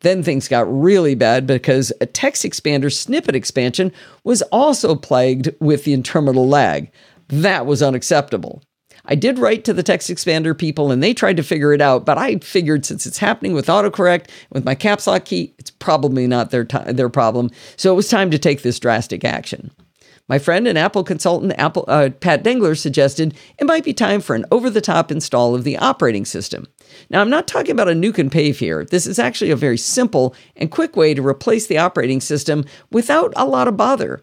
Then 0.00 0.22
things 0.22 0.46
got 0.46 0.70
really 0.70 1.14
bad 1.14 1.46
because 1.46 1.90
a 2.00 2.06
TextExpander 2.06 2.92
snippet 2.92 3.34
expansion 3.34 3.92
was 4.24 4.42
also 4.42 4.94
plagued 4.94 5.48
with 5.58 5.84
the 5.84 5.94
interminable 5.94 6.46
lag. 6.46 6.92
That 7.28 7.64
was 7.64 7.82
unacceptable. 7.82 8.62
I 9.06 9.14
did 9.14 9.38
write 9.38 9.64
to 9.64 9.72
the 9.72 9.84
TextExpander 9.84 10.58
people 10.58 10.90
and 10.90 11.02
they 11.02 11.14
tried 11.14 11.36
to 11.36 11.42
figure 11.42 11.72
it 11.72 11.80
out, 11.80 12.04
but 12.04 12.18
I 12.18 12.36
figured 12.38 12.84
since 12.84 13.06
it's 13.06 13.18
happening 13.18 13.54
with 13.54 13.66
autocorrect, 13.66 14.28
with 14.50 14.64
my 14.64 14.74
caps 14.74 15.06
lock 15.06 15.24
key, 15.24 15.54
it's 15.58 15.70
probably 15.70 16.26
not 16.26 16.50
their, 16.50 16.64
t- 16.64 16.92
their 16.92 17.08
problem. 17.08 17.50
So 17.76 17.92
it 17.92 17.96
was 17.96 18.08
time 18.08 18.30
to 18.32 18.38
take 18.38 18.62
this 18.62 18.80
drastic 18.80 19.24
action. 19.24 19.70
My 20.28 20.40
friend 20.40 20.66
and 20.66 20.76
Apple 20.76 21.04
consultant 21.04 21.54
Apple, 21.56 21.84
uh, 21.86 22.10
Pat 22.20 22.42
Dengler 22.42 22.76
suggested 22.76 23.36
it 23.58 23.66
might 23.66 23.84
be 23.84 23.94
time 23.94 24.20
for 24.20 24.34
an 24.34 24.44
over 24.50 24.68
the 24.68 24.80
top 24.80 25.12
install 25.12 25.54
of 25.54 25.62
the 25.62 25.78
operating 25.78 26.24
system. 26.24 26.66
Now, 27.10 27.20
I'm 27.20 27.30
not 27.30 27.46
talking 27.46 27.70
about 27.70 27.88
a 27.88 27.92
nuke 27.92 28.18
and 28.18 28.32
pave 28.32 28.58
here. 28.58 28.84
This 28.84 29.06
is 29.06 29.20
actually 29.20 29.52
a 29.52 29.56
very 29.56 29.78
simple 29.78 30.34
and 30.56 30.70
quick 30.70 30.96
way 30.96 31.14
to 31.14 31.24
replace 31.24 31.68
the 31.68 31.78
operating 31.78 32.20
system 32.20 32.64
without 32.90 33.32
a 33.36 33.46
lot 33.46 33.68
of 33.68 33.76
bother. 33.76 34.20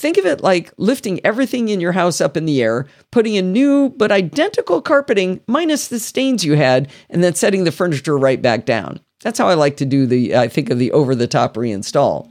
Think 0.00 0.16
of 0.16 0.24
it 0.24 0.40
like 0.40 0.72
lifting 0.78 1.20
everything 1.26 1.68
in 1.68 1.78
your 1.78 1.92
house 1.92 2.22
up 2.22 2.34
in 2.34 2.46
the 2.46 2.62
air, 2.62 2.86
putting 3.10 3.34
in 3.34 3.52
new 3.52 3.90
but 3.90 4.10
identical 4.10 4.80
carpeting 4.80 5.42
minus 5.46 5.88
the 5.88 6.00
stains 6.00 6.42
you 6.42 6.54
had, 6.54 6.90
and 7.10 7.22
then 7.22 7.34
setting 7.34 7.64
the 7.64 7.70
furniture 7.70 8.16
right 8.16 8.40
back 8.40 8.64
down. 8.64 9.00
That's 9.22 9.38
how 9.38 9.46
I 9.46 9.52
like 9.52 9.76
to 9.76 9.84
do 9.84 10.06
the, 10.06 10.34
I 10.36 10.48
think 10.48 10.70
of 10.70 10.78
the 10.78 10.90
over 10.92 11.14
the 11.14 11.26
top 11.26 11.52
reinstall. 11.52 12.30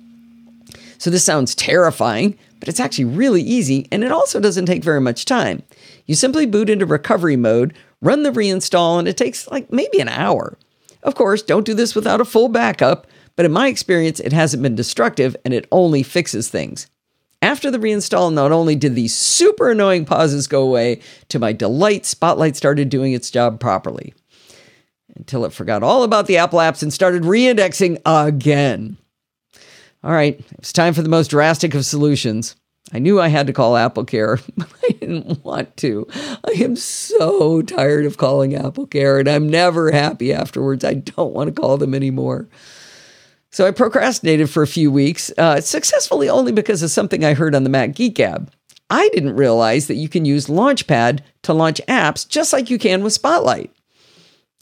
So 0.97 1.12
this 1.12 1.23
sounds 1.23 1.53
terrifying, 1.53 2.39
but 2.60 2.69
it's 2.69 2.79
actually 2.79 3.05
really 3.05 3.43
easy 3.43 3.88
and 3.91 4.03
it 4.03 4.12
also 4.12 4.39
doesn't 4.39 4.65
take 4.65 4.84
very 4.84 4.99
much 4.99 5.25
time. 5.25 5.62
You 6.08 6.15
simply 6.15 6.47
boot 6.47 6.71
into 6.71 6.88
recovery 6.88 7.36
mode, 7.36 7.75
run 8.01 8.23
the 8.23 8.32
reinstall, 8.32 8.97
and 8.97 9.08
it 9.08 9.15
takes 9.15 9.47
like 9.47 9.71
maybe 9.71 9.99
an 9.99 10.10
hour. 10.10 10.58
Of 11.03 11.13
course, 11.13 11.43
don't 11.43 11.67
do 11.67 11.75
this 11.75 11.93
without 11.93 12.19
a 12.19 12.25
full 12.25 12.49
backup, 12.49 13.05
but 13.36 13.45
in 13.45 13.51
my 13.51 13.67
experience, 13.67 14.19
it 14.19 14.34
hasn't 14.34 14.63
been 14.63 14.73
destructive 14.73 15.38
and 15.45 15.53
it 15.53 15.67
only 15.71 16.01
fixes 16.01 16.49
things. 16.49 16.88
After 17.41 17.71
the 17.71 17.78
reinstall, 17.78 18.34
not 18.34 18.52
only 18.52 18.75
did 18.75 18.95
these 18.95 19.15
super 19.15 19.71
annoying 19.71 20.06
pauses 20.06 20.47
go 20.47 20.62
away, 20.62 21.02
to 21.30 21.39
my 21.39 21.54
delight, 21.54 22.06
Spotlight 22.06 22.56
started 22.58 22.89
doing 22.89 23.13
its 23.13 23.32
job 23.32 23.60
properly. 23.60 24.13
Until 25.15 25.45
it 25.45 25.54
forgot 25.54 25.84
all 25.84 26.04
about 26.04 26.28
the 26.28 26.38
Apple 26.38 26.60
apps 26.60 26.84
and 26.84 26.93
started 26.93 27.23
reindexing 27.23 28.02
again. 28.06 28.97
All 30.04 30.12
right, 30.12 30.39
it's 30.58 30.73
time 30.73 30.93
for 30.93 31.02
the 31.02 31.10
most 31.10 31.30
drastic 31.30 31.73
of 31.73 31.86
solutions. 31.86 32.56
I 32.91 32.99
knew 32.99 33.19
I 33.19 33.28
had 33.28 33.47
to 33.47 33.54
call 33.54 33.73
AppleCare, 33.73 34.41
but 34.58 34.69
I 34.84 34.91
didn't 34.93 35.43
want 35.43 35.78
to. 35.78 36.08
I 36.13 36.52
am 36.62 36.75
so 36.75 37.62
tired 37.62 38.06
of 38.06 38.17
calling 38.17 38.52
AppleCare, 38.52 39.19
and 39.19 39.30
I'm 39.30 39.49
never 39.49 39.91
happy 39.91 40.34
afterwards. 40.34 40.84
I 40.84 40.95
don't 40.95 41.34
want 41.34 41.54
to 41.54 41.62
call 41.62 41.78
them 41.78 41.93
anymore. 41.93 42.47
So 43.51 43.65
I 43.65 43.71
procrastinated 43.71 44.49
for 44.49 44.62
a 44.62 44.67
few 44.67 44.91
weeks, 44.91 45.31
uh, 45.38 45.59
successfully 45.62 46.29
only 46.29 46.51
because 46.51 46.83
of 46.83 46.91
something 46.91 47.23
I 47.23 47.33
heard 47.33 47.55
on 47.55 47.63
the 47.63 47.69
Mac 47.69 47.93
Geek 47.95 48.15
Gab. 48.15 48.51
I 48.89 49.09
didn't 49.09 49.35
realize 49.35 49.88
that 49.88 49.95
you 49.95 50.09
can 50.09 50.25
use 50.25 50.47
Launchpad 50.47 51.21
to 51.43 51.53
launch 51.53 51.81
apps 51.88 52.27
just 52.27 52.53
like 52.53 52.69
you 52.69 52.77
can 52.77 53.03
with 53.03 53.13
Spotlight. 53.13 53.71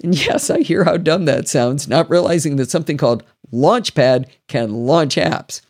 And 0.04 0.16
yes, 0.26 0.50
I 0.50 0.62
hear 0.62 0.84
how 0.84 0.98
dumb 0.98 1.26
that 1.26 1.48
sounds, 1.48 1.88
not 1.88 2.10
realizing 2.10 2.56
that 2.58 2.70
something 2.70 2.98
called 2.98 3.24
Launchpad 3.52 4.26
can 4.48 4.72
launch 4.72 5.16
apps. 5.16 5.62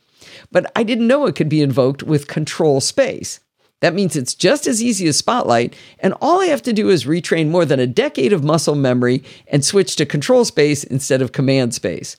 But 0.52 0.72
I 0.76 0.84
didn't 0.84 1.08
know 1.08 1.26
it 1.26 1.36
could 1.36 1.50
be 1.50 1.62
invoked 1.62 2.04
with 2.04 2.28
control 2.28 2.82
space. 2.82 3.40
That 3.82 3.94
means 3.94 4.16
it's 4.16 4.34
just 4.34 4.66
as 4.66 4.82
easy 4.82 5.08
as 5.08 5.18
Spotlight, 5.18 5.76
and 6.00 6.16
all 6.20 6.42
I 6.42 6.48
have 6.48 6.64
to 6.64 6.74
do 6.74 6.90
is 6.90 7.06
retrain 7.06 7.50
more 7.50 7.64
than 7.64 7.80
a 7.80 7.86
decade 7.86 8.34
of 8.34 8.44
muscle 8.44 8.74
memory 8.74 9.24
and 9.48 9.64
switch 9.64 9.96
to 9.98 10.06
control 10.06 10.46
space 10.46 10.84
instead 10.84 11.22
of 11.22 11.32
command 11.32 11.76
space. 11.76 12.18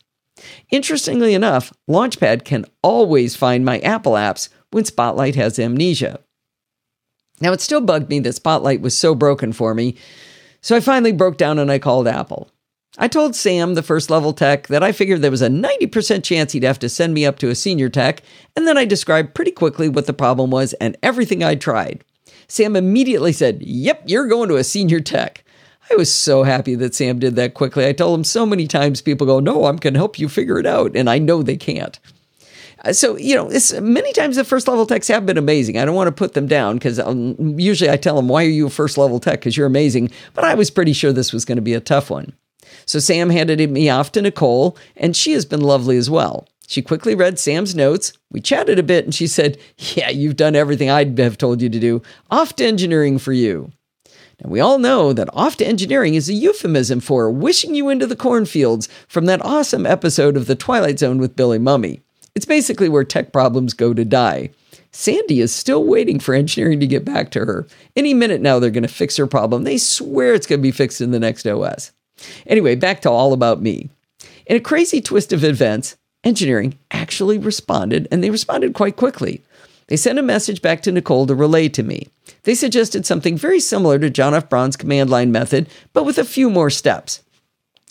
Interestingly 0.71 1.35
enough, 1.35 1.73
Launchpad 1.89 2.45
can 2.45 2.65
always 2.83 3.37
find 3.37 3.65
my 3.65 3.79
Apple 3.81 4.13
apps 4.13 4.49
when 4.71 4.85
Spotlight 4.85 5.35
has 5.35 5.59
amnesia. 5.59 6.21
Now, 7.41 7.53
it 7.53 7.61
still 7.61 7.81
bugged 7.81 8.11
me 8.11 8.19
that 8.21 8.35
Spotlight 8.35 8.81
was 8.81 8.99
so 8.99 9.15
broken 9.15 9.53
for 9.53 9.75
me, 9.75 9.97
so 10.61 10.77
I 10.77 10.81
finally 10.81 11.13
broke 11.13 11.37
down 11.37 11.59
and 11.59 11.71
I 11.71 11.79
called 11.79 12.09
Apple. 12.09 12.51
I 12.97 13.07
told 13.07 13.37
Sam, 13.37 13.75
the 13.75 13.83
first 13.83 14.11
level 14.11 14.33
tech, 14.33 14.67
that 14.69 14.83
I 14.83 14.91
figured 14.91 15.23
there 15.23 15.31
was 15.31 15.43
a 15.43 15.49
90% 15.49 16.25
chance 16.25 16.53
he'd 16.53 16.65
have 16.65 16.81
to 16.81 16.89
send 16.89 17.15
me 17.15 17.25
up 17.25 17.39
to 17.39 17.49
a 17.49 17.55
senior 17.55 17.89
tech, 17.89 18.23
and 18.57 18.67
then 18.67 18.77
I 18.77 18.85
described 18.85 19.35
pretty 19.35 19.53
quickly 19.53 19.89
what 19.89 20.07
the 20.07 20.13
problem 20.13 20.51
was 20.51 20.73
and 20.75 20.97
everything 21.03 21.45
I'd 21.45 21.61
tried. 21.61 22.03
Sam 22.49 22.75
immediately 22.75 23.33
said, 23.33 23.63
Yep, 23.63 24.05
you're 24.07 24.27
going 24.27 24.49
to 24.49 24.57
a 24.57 24.65
senior 24.65 25.01
tech. 25.01 25.45
I 25.91 25.97
was 25.97 26.13
so 26.13 26.43
happy 26.43 26.75
that 26.77 26.95
Sam 26.95 27.19
did 27.19 27.37
that 27.37 27.55
quickly. 27.55 27.87
I 27.87 27.93
told 27.93 28.19
him 28.19 28.25
so 28.25 28.45
many 28.45 28.67
times 28.67 29.01
people 29.01 29.27
go, 29.27 29.41
No, 29.41 29.65
I'm 29.65 29.77
going 29.77 29.95
to 29.95 30.01
help 30.01 30.19
you 30.19 30.29
figure 30.29 30.59
it 30.59 30.67
out. 30.67 30.97
And 30.97 31.09
I 31.09 31.19
know 31.19 31.43
they 31.43 31.57
can't. 31.57 31.99
Uh, 32.85 32.93
so, 32.93 33.17
you 33.17 33.35
know, 33.35 33.51
many 33.81 34.13
times 34.13 34.37
the 34.37 34.45
first 34.45 34.69
level 34.69 34.87
techs 34.87 35.09
have 35.09 35.27
been 35.27 35.39
amazing. 35.39 35.79
I 35.79 35.85
don't 35.85 35.97
want 35.97 36.09
to 36.09 36.13
put 36.13 36.35
them 36.35 36.47
down 36.47 36.77
because 36.77 37.01
um, 37.01 37.37
usually 37.59 37.91
I 37.91 37.97
tell 37.97 38.17
them, 38.17 38.29
Why 38.29 38.45
are 38.45 38.49
you 38.49 38.67
a 38.67 38.71
first 38.71 38.99
level 38.99 39.19
tech? 39.19 39.41
Because 39.41 39.57
you're 39.57 39.67
amazing. 39.67 40.11
But 40.35 40.45
I 40.45 40.55
was 40.55 40.71
pretty 40.71 40.93
sure 40.93 41.13
this 41.13 41.33
was 41.33 41.45
going 41.45 41.57
to 41.57 41.63
be 41.63 41.75
a 41.75 41.81
tough 41.81 42.11
one. 42.11 42.33
So 42.87 42.99
Sam 42.99 43.31
handed 43.31 43.71
me 43.71 43.89
off 43.89 44.13
to 44.13 44.23
Nicole, 44.23 44.77
and 44.97 45.17
she 45.17 45.33
has 45.33 45.45
been 45.45 45.61
lovely 45.61 45.97
as 45.97 46.09
well. 46.09 46.49
She 46.67 46.83
quickly 46.83 47.15
read 47.15 47.39
Sam's 47.39 47.75
notes. 47.75 48.13
We 48.31 48.41
chatted 48.41 48.79
a 48.79 48.83
bit, 48.83 49.05
and 49.05 49.15
she 49.15 49.27
said, 49.27 49.59
Yeah, 49.79 50.11
you've 50.11 50.37
done 50.37 50.55
everything 50.55 50.91
I'd 50.91 51.19
have 51.19 51.39
told 51.39 51.63
you 51.63 51.69
to 51.71 51.81
do. 51.81 52.03
Off 52.31 52.55
to 52.57 52.67
engineering 52.67 53.19
for 53.19 53.33
you. 53.33 53.73
Now, 54.43 54.51
we 54.51 54.61
all 54.61 54.79
know 54.79 55.13
that 55.13 55.29
off 55.33 55.57
to 55.57 55.67
engineering 55.67 56.15
is 56.15 56.29
a 56.29 56.33
euphemism 56.33 57.01
for 57.01 57.31
wishing 57.31 57.75
you 57.75 57.89
into 57.89 58.07
the 58.07 58.15
cornfields 58.15 58.89
from 59.09 59.27
that 59.27 59.45
awesome 59.45 59.85
episode 59.85 60.37
of 60.37 60.47
The 60.47 60.55
Twilight 60.55 61.01
Zone 61.01 61.19
with 61.19 61.35
Billy 61.35 61.59
Mumy. 61.59 62.01
It's 62.37 62.47
basically 62.47 62.89
where 62.89 63.03
tech 63.03 63.33
problems 63.33 63.75
go 63.75 63.93
to 63.93 64.05
die. 64.05 64.51
Sandy 64.93 65.41
is 65.41 65.53
still 65.53 65.83
waiting 65.83 66.21
for 66.21 66.35
engineering 66.35 66.79
to 66.79 66.87
get 66.87 67.05
back 67.05 67.31
to 67.33 67.45
her. 67.45 67.67
Any 67.97 68.15
minute 68.15 68.41
now, 68.41 68.59
they're 68.59 68.71
going 68.71 68.83
to 68.83 68.89
fix 68.89 69.17
her 69.17 69.27
problem. 69.27 69.65
They 69.65 69.77
swear 69.77 70.35
it's 70.35 70.47
going 70.47 70.61
to 70.61 70.63
be 70.63 70.71
fixed 70.71 71.01
in 71.01 71.11
the 71.11 71.19
next 71.19 71.47
OS. 71.47 71.91
Anyway, 72.47 72.77
back 72.77 73.01
to 73.03 73.11
all 73.11 73.33
about 73.33 73.61
me. 73.61 73.91
In 74.47 74.57
a 74.57 74.61
crazy 74.61 75.01
twist 75.01 75.33
of 75.33 75.43
events, 75.45 75.97
engineering 76.25 76.79
actually 76.91 77.39
responded, 77.39 78.07
and 78.11 78.23
they 78.23 78.31
responded 78.31 78.73
quite 78.73 78.97
quickly. 78.97 79.43
They 79.89 79.97
sent 79.97 80.19
a 80.19 80.23
message 80.23 80.63
back 80.63 80.83
to 80.83 80.93
Nicole 80.93 81.27
to 81.27 81.35
relay 81.35 81.69
to 81.71 81.83
me. 81.83 82.09
They 82.45 82.55
suggested 82.55 83.05
something 83.05 83.37
very 83.37 83.61
similar 83.61 83.99
to 83.99 84.11
John 84.11 84.35
F. 84.35 84.49
Braun's 84.49 84.77
command 84.77 85.11
line 85.11 85.33
method, 85.33 85.69
but 85.93 86.05
with 86.05 86.19
a 86.19 86.25
few 86.25 86.49
more 86.49 86.71
steps. 86.71 87.23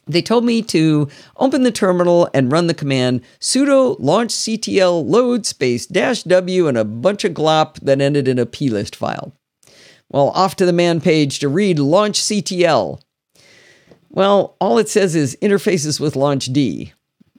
They 0.08 0.22
told 0.22 0.46
me 0.46 0.62
to 0.64 1.10
open 1.36 1.64
the 1.64 1.72
terminal 1.72 2.30
and 2.34 2.52
run 2.52 2.68
the 2.68 2.74
command 2.74 3.22
sudo 3.42 4.00
launchctl 4.00 5.06
load 5.06 5.46
space 5.46 5.86
dash 5.86 6.24
w 6.24 6.68
and 6.68 6.78
a 6.78 6.86
bunch 6.86 7.26
of 7.26 7.34
glop 7.34 7.76
that 7.82 8.00
ended 8.00 8.28
in 8.28 8.40
a 8.40 8.46
plist 8.46 8.96
file. 8.96 9.34
Well, 10.10 10.30
off 10.30 10.56
to 10.58 10.66
the 10.66 10.72
man 10.72 11.02
page 11.02 11.40
to 11.40 11.50
read 11.50 11.78
launchctl. 11.78 13.02
Well, 14.10 14.56
all 14.62 14.78
it 14.78 14.88
says 14.88 15.16
is 15.16 15.38
interfaces 15.42 16.00
with 16.00 16.14
launchd. 16.14 16.94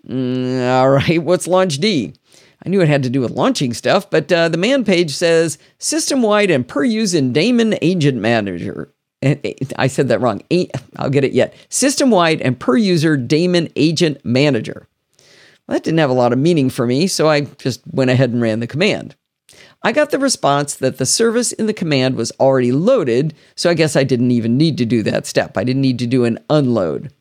Mm, 0.06 0.70
all 0.70 0.90
right, 0.90 1.22
what's 1.22 1.48
launchd? 1.48 2.14
I 2.68 2.70
knew 2.70 2.82
it 2.82 2.88
had 2.88 3.02
to 3.04 3.08
do 3.08 3.22
with 3.22 3.30
launching 3.30 3.72
stuff, 3.72 4.10
but 4.10 4.30
uh, 4.30 4.50
the 4.50 4.58
man 4.58 4.84
page 4.84 5.12
says 5.12 5.56
system 5.78 6.20
wide 6.20 6.50
and 6.50 6.68
per 6.68 6.84
user 6.84 7.22
daemon 7.22 7.76
agent 7.80 8.18
manager. 8.18 8.92
I 9.22 9.86
said 9.86 10.08
that 10.08 10.20
wrong. 10.20 10.42
I'll 10.96 11.08
get 11.08 11.24
it 11.24 11.32
yet. 11.32 11.54
System 11.70 12.10
wide 12.10 12.42
and 12.42 12.60
per 12.60 12.76
user 12.76 13.16
daemon 13.16 13.70
agent 13.74 14.22
manager. 14.22 14.86
Well, 15.66 15.76
that 15.76 15.82
didn't 15.82 16.00
have 16.00 16.10
a 16.10 16.12
lot 16.12 16.34
of 16.34 16.38
meaning 16.38 16.68
for 16.68 16.86
me, 16.86 17.06
so 17.06 17.26
I 17.26 17.40
just 17.40 17.80
went 17.90 18.10
ahead 18.10 18.32
and 18.32 18.42
ran 18.42 18.60
the 18.60 18.66
command. 18.66 19.16
I 19.82 19.92
got 19.92 20.10
the 20.10 20.18
response 20.18 20.74
that 20.74 20.98
the 20.98 21.06
service 21.06 21.52
in 21.52 21.64
the 21.64 21.72
command 21.72 22.16
was 22.16 22.32
already 22.32 22.70
loaded, 22.70 23.32
so 23.54 23.70
I 23.70 23.74
guess 23.74 23.96
I 23.96 24.04
didn't 24.04 24.32
even 24.32 24.58
need 24.58 24.76
to 24.76 24.84
do 24.84 25.02
that 25.04 25.24
step. 25.24 25.56
I 25.56 25.64
didn't 25.64 25.80
need 25.80 26.00
to 26.00 26.06
do 26.06 26.26
an 26.26 26.38
unload. 26.50 27.14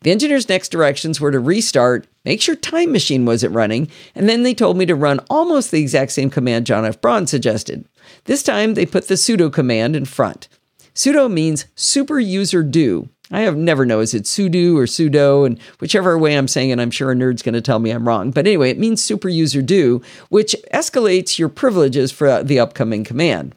The 0.00 0.12
engineer's 0.12 0.48
next 0.48 0.70
directions 0.70 1.20
were 1.20 1.30
to 1.30 1.40
restart, 1.40 2.06
make 2.24 2.40
sure 2.40 2.56
Time 2.56 2.92
Machine 2.92 3.24
wasn't 3.24 3.54
running, 3.54 3.88
and 4.14 4.28
then 4.28 4.42
they 4.42 4.54
told 4.54 4.76
me 4.76 4.86
to 4.86 4.94
run 4.94 5.20
almost 5.30 5.70
the 5.70 5.80
exact 5.80 6.12
same 6.12 6.30
command 6.30 6.66
John 6.66 6.84
F. 6.84 7.00
Braun 7.00 7.26
suggested. 7.26 7.86
This 8.24 8.42
time 8.42 8.74
they 8.74 8.86
put 8.86 9.08
the 9.08 9.14
sudo 9.14 9.52
command 9.52 9.96
in 9.96 10.04
front. 10.04 10.48
Sudo 10.94 11.30
means 11.30 11.66
super 11.74 12.20
user 12.20 12.62
do, 12.62 13.08
I 13.30 13.40
have 13.40 13.56
never 13.56 13.86
know 13.86 14.00
is 14.00 14.12
it 14.12 14.24
sudo 14.24 14.76
or 14.76 14.84
sudo, 14.84 15.46
and 15.46 15.58
whichever 15.80 16.18
way 16.18 16.36
I'm 16.36 16.48
saying 16.48 16.70
it, 16.70 16.78
I'm 16.78 16.90
sure 16.90 17.10
a 17.10 17.14
nerd's 17.14 17.42
going 17.42 17.54
to 17.54 17.62
tell 17.62 17.78
me 17.78 17.90
I'm 17.90 18.06
wrong. 18.06 18.30
But 18.30 18.46
anyway, 18.46 18.70
it 18.70 18.78
means 18.78 19.02
super 19.02 19.28
user 19.28 19.62
do, 19.62 20.02
which 20.28 20.54
escalates 20.72 21.38
your 21.38 21.48
privileges 21.48 22.12
for 22.12 22.42
the 22.42 22.60
upcoming 22.60 23.02
command. 23.02 23.54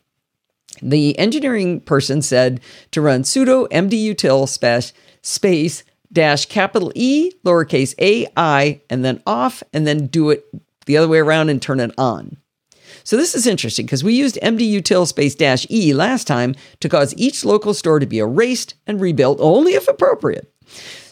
The 0.82 1.18
engineering 1.20 1.82
person 1.82 2.22
said 2.22 2.62
to 2.92 3.02
run 3.02 3.24
sudo 3.24 3.68
mdutil 3.70 4.48
space, 4.48 4.94
space 5.22 5.84
dash 6.18 6.48
capital 6.48 6.92
E 6.96 7.32
lowercase 7.46 7.94
a 8.02 8.26
i 8.36 8.82
and 8.90 9.06
then 9.06 9.22
off 9.28 9.62
and 9.72 9.86
then 9.86 10.08
do 10.08 10.32
it 10.32 10.48
the 10.88 10.98
other 10.98 11.08
way 11.08 11.20
around 11.20 11.50
and 11.50 11.62
turn 11.62 11.80
it 11.80 11.92
on. 11.96 12.38
So 13.04 13.18
this 13.18 13.36
is 13.36 13.46
interesting 13.46 13.86
because 13.86 14.04
we 14.04 14.16
used 14.16 14.40
mdutil 14.42 15.06
space 15.06 15.36
dash 15.36 15.68
e 15.70 15.94
last 15.94 16.26
time 16.26 16.56
to 16.80 16.90
cause 16.90 17.14
each 17.18 17.46
local 17.46 17.76
store 17.76 18.00
to 18.00 18.08
be 18.08 18.18
erased 18.18 18.74
and 18.88 19.00
rebuilt 19.00 19.38
only 19.40 19.76
if 19.76 19.88
appropriate. 19.88 20.52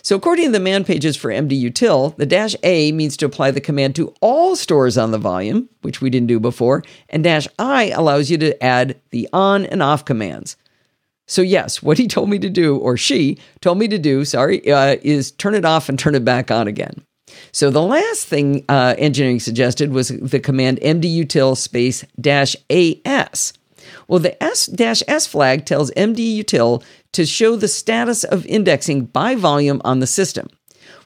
So 0.02 0.16
according 0.16 0.46
to 0.46 0.52
the 0.54 0.60
man 0.60 0.84
pages 0.84 1.16
for 1.16 1.30
mdutil, 1.30 2.16
the 2.18 2.26
dash 2.26 2.56
a 2.64 2.92
means 2.92 3.16
to 3.18 3.28
apply 3.28 3.52
the 3.52 3.62
command 3.62 3.96
to 3.98 4.12
all 4.22 4.56
stores 4.56 4.98
on 4.98 5.12
the 5.12 5.20
volume, 5.20 5.70
which 5.84 6.02
we 6.02 6.10
didn't 6.10 6.30
do 6.30 6.40
before, 6.40 6.82
and 7.10 7.24
dash 7.24 7.48
i 7.60 7.90
allows 7.90 8.32
you 8.32 8.40
to 8.40 8.64
add 8.64 9.00
the 9.12 9.30
on 9.32 9.68
and 9.68 9.84
off 9.84 10.04
commands. 10.04 10.58
So, 11.28 11.42
yes, 11.42 11.82
what 11.82 11.98
he 11.98 12.08
told 12.08 12.30
me 12.30 12.38
to 12.40 12.50
do, 12.50 12.78
or 12.78 12.98
she 12.98 13.40
told 13.62 13.80
me 13.80 13.88
to 13.88 13.98
do, 13.98 14.26
sorry, 14.26 14.70
uh, 14.72 14.98
is 15.02 15.32
turn 15.32 15.56
it 15.56 15.66
off 15.66 15.90
and 15.90 15.98
turn 15.98 16.16
it 16.16 16.24
back 16.24 16.52
on 16.52 16.68
again. 16.68 17.04
So, 17.52 17.72
the 17.72 17.82
last 17.82 18.28
thing 18.28 18.64
uh, 18.70 18.96
engineering 18.98 19.40
suggested 19.40 19.92
was 19.92 20.10
the 20.10 20.40
command 20.40 20.80
mdutil 20.82 21.58
space 21.58 22.06
dash 22.20 22.56
AS. 22.70 23.54
Well, 24.08 24.20
the 24.20 24.42
S 24.44 24.68
dash 24.68 25.02
S 25.08 25.26
flag 25.26 25.66
tells 25.66 25.92
mdutil 25.92 26.84
to 27.14 27.26
show 27.26 27.56
the 27.56 27.68
status 27.68 28.24
of 28.24 28.46
indexing 28.46 29.06
by 29.06 29.36
volume 29.36 29.82
on 29.84 30.00
the 30.00 30.08
system. 30.08 30.48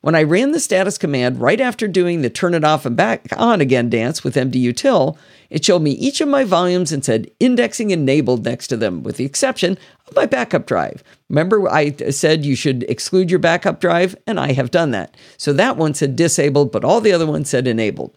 When 0.02 0.16
I 0.16 0.24
ran 0.24 0.52
the 0.52 0.60
status 0.60 0.98
command 0.98 1.42
right 1.42 1.60
after 1.60 1.88
doing 1.88 2.22
the 2.22 2.30
turn 2.30 2.54
it 2.54 2.64
off 2.64 2.86
and 2.86 2.96
back 2.96 3.28
on 3.38 3.60
again 3.62 3.90
dance 3.90 4.24
with 4.24 4.36
mdutil, 4.36 5.18
it 5.50 5.66
showed 5.66 5.82
me 5.82 5.92
each 5.92 6.22
of 6.22 6.28
my 6.28 6.44
volumes 6.44 6.92
and 6.92 7.04
said 7.04 7.32
indexing 7.40 7.92
enabled 7.92 8.46
next 8.46 8.68
to 8.68 8.78
them, 8.78 9.04
with 9.04 9.18
the 9.18 9.26
exception 9.26 9.78
of 10.08 10.16
my 10.16 10.26
backup 10.26 10.66
drive. 10.66 11.04
Remember, 11.30 11.68
I 11.68 11.92
said 12.12 12.46
you 12.46 12.56
should 12.56 12.84
exclude 12.84 13.30
your 13.30 13.40
backup 13.40 13.80
drive, 13.80 14.16
and 14.28 14.40
I 14.40 14.54
have 14.54 14.72
done 14.72 14.92
that. 14.92 15.16
So 15.38 15.54
that 15.54 15.78
one 15.78 15.94
said 15.94 16.16
disabled, 16.16 16.72
but 16.72 16.86
all 16.86 17.02
the 17.02 17.14
other 17.14 17.26
ones 17.26 17.50
said 17.50 17.68
enabled. 17.68 18.16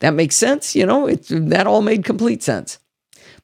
That 0.00 0.14
makes 0.14 0.36
sense, 0.36 0.74
you 0.76 0.86
know, 0.86 1.06
it, 1.06 1.26
that 1.28 1.66
all 1.66 1.82
made 1.82 2.04
complete 2.04 2.42
sense. 2.42 2.78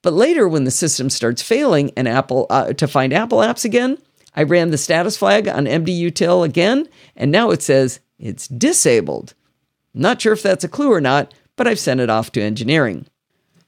But 0.02 0.12
later, 0.12 0.48
when 0.48 0.64
the 0.64 0.70
system 0.70 1.10
starts 1.10 1.42
failing 1.42 1.90
and 1.96 2.06
Apple 2.06 2.46
uh, 2.50 2.72
to 2.74 2.86
find 2.86 3.12
Apple 3.12 3.38
apps 3.38 3.64
again, 3.64 3.98
I 4.34 4.42
ran 4.42 4.70
the 4.70 4.78
status 4.78 5.16
flag 5.16 5.48
on 5.48 5.64
mdutil 5.64 6.44
again, 6.44 6.88
and 7.16 7.32
now 7.32 7.50
it 7.50 7.62
says 7.62 8.00
it's 8.18 8.46
disabled. 8.46 9.34
Not 9.94 10.20
sure 10.20 10.34
if 10.34 10.42
that's 10.42 10.64
a 10.64 10.68
clue 10.68 10.92
or 10.92 11.00
not, 11.00 11.32
but 11.56 11.66
I've 11.66 11.80
sent 11.80 12.00
it 12.00 12.10
off 12.10 12.30
to 12.32 12.42
engineering. 12.42 13.06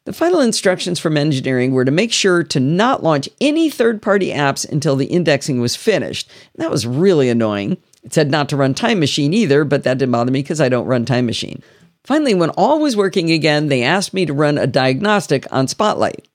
The 0.09 0.15
final 0.15 0.41
instructions 0.41 0.99
from 0.99 1.19
engineering 1.19 1.73
were 1.73 1.85
to 1.85 1.91
make 1.91 2.15
sure 2.15 2.43
to 2.43 2.59
not 2.59 3.03
launch 3.03 3.29
any 3.43 3.69
third 3.69 4.01
party 4.01 4.31
apps 4.31 4.67
until 4.67 4.97
the 4.97 5.05
indexing 5.05 5.61
was 5.61 5.77
finished. 5.77 6.31
that 6.55 6.71
was 6.71 6.87
really 6.87 7.29
annoying. 7.29 7.77
It 8.03 8.15
said 8.15 8.31
not 8.31 8.49
to 8.49 8.57
run 8.57 8.73
Time 8.73 9.01
Machine 9.01 9.35
either, 9.35 9.65
but 9.65 9.83
that 9.83 9.99
didn't 9.99 10.13
bother 10.13 10.31
me 10.31 10.41
because 10.41 10.63
I 10.63 10.71
don't 10.71 10.87
run 10.87 11.05
Time 11.05 11.27
Machine. 11.27 11.63
Finally, 12.05 12.33
when 12.33 12.49
all 12.57 12.81
was 12.81 12.97
working 12.97 13.31
again, 13.31 13.69
they 13.69 13.83
asked 13.83 14.15
me 14.15 14.25
to 14.25 14.33
run 14.33 14.57
a 14.57 14.67
diagnostic 14.67 15.47
on 15.53 15.69
Spotlight. 15.69 16.27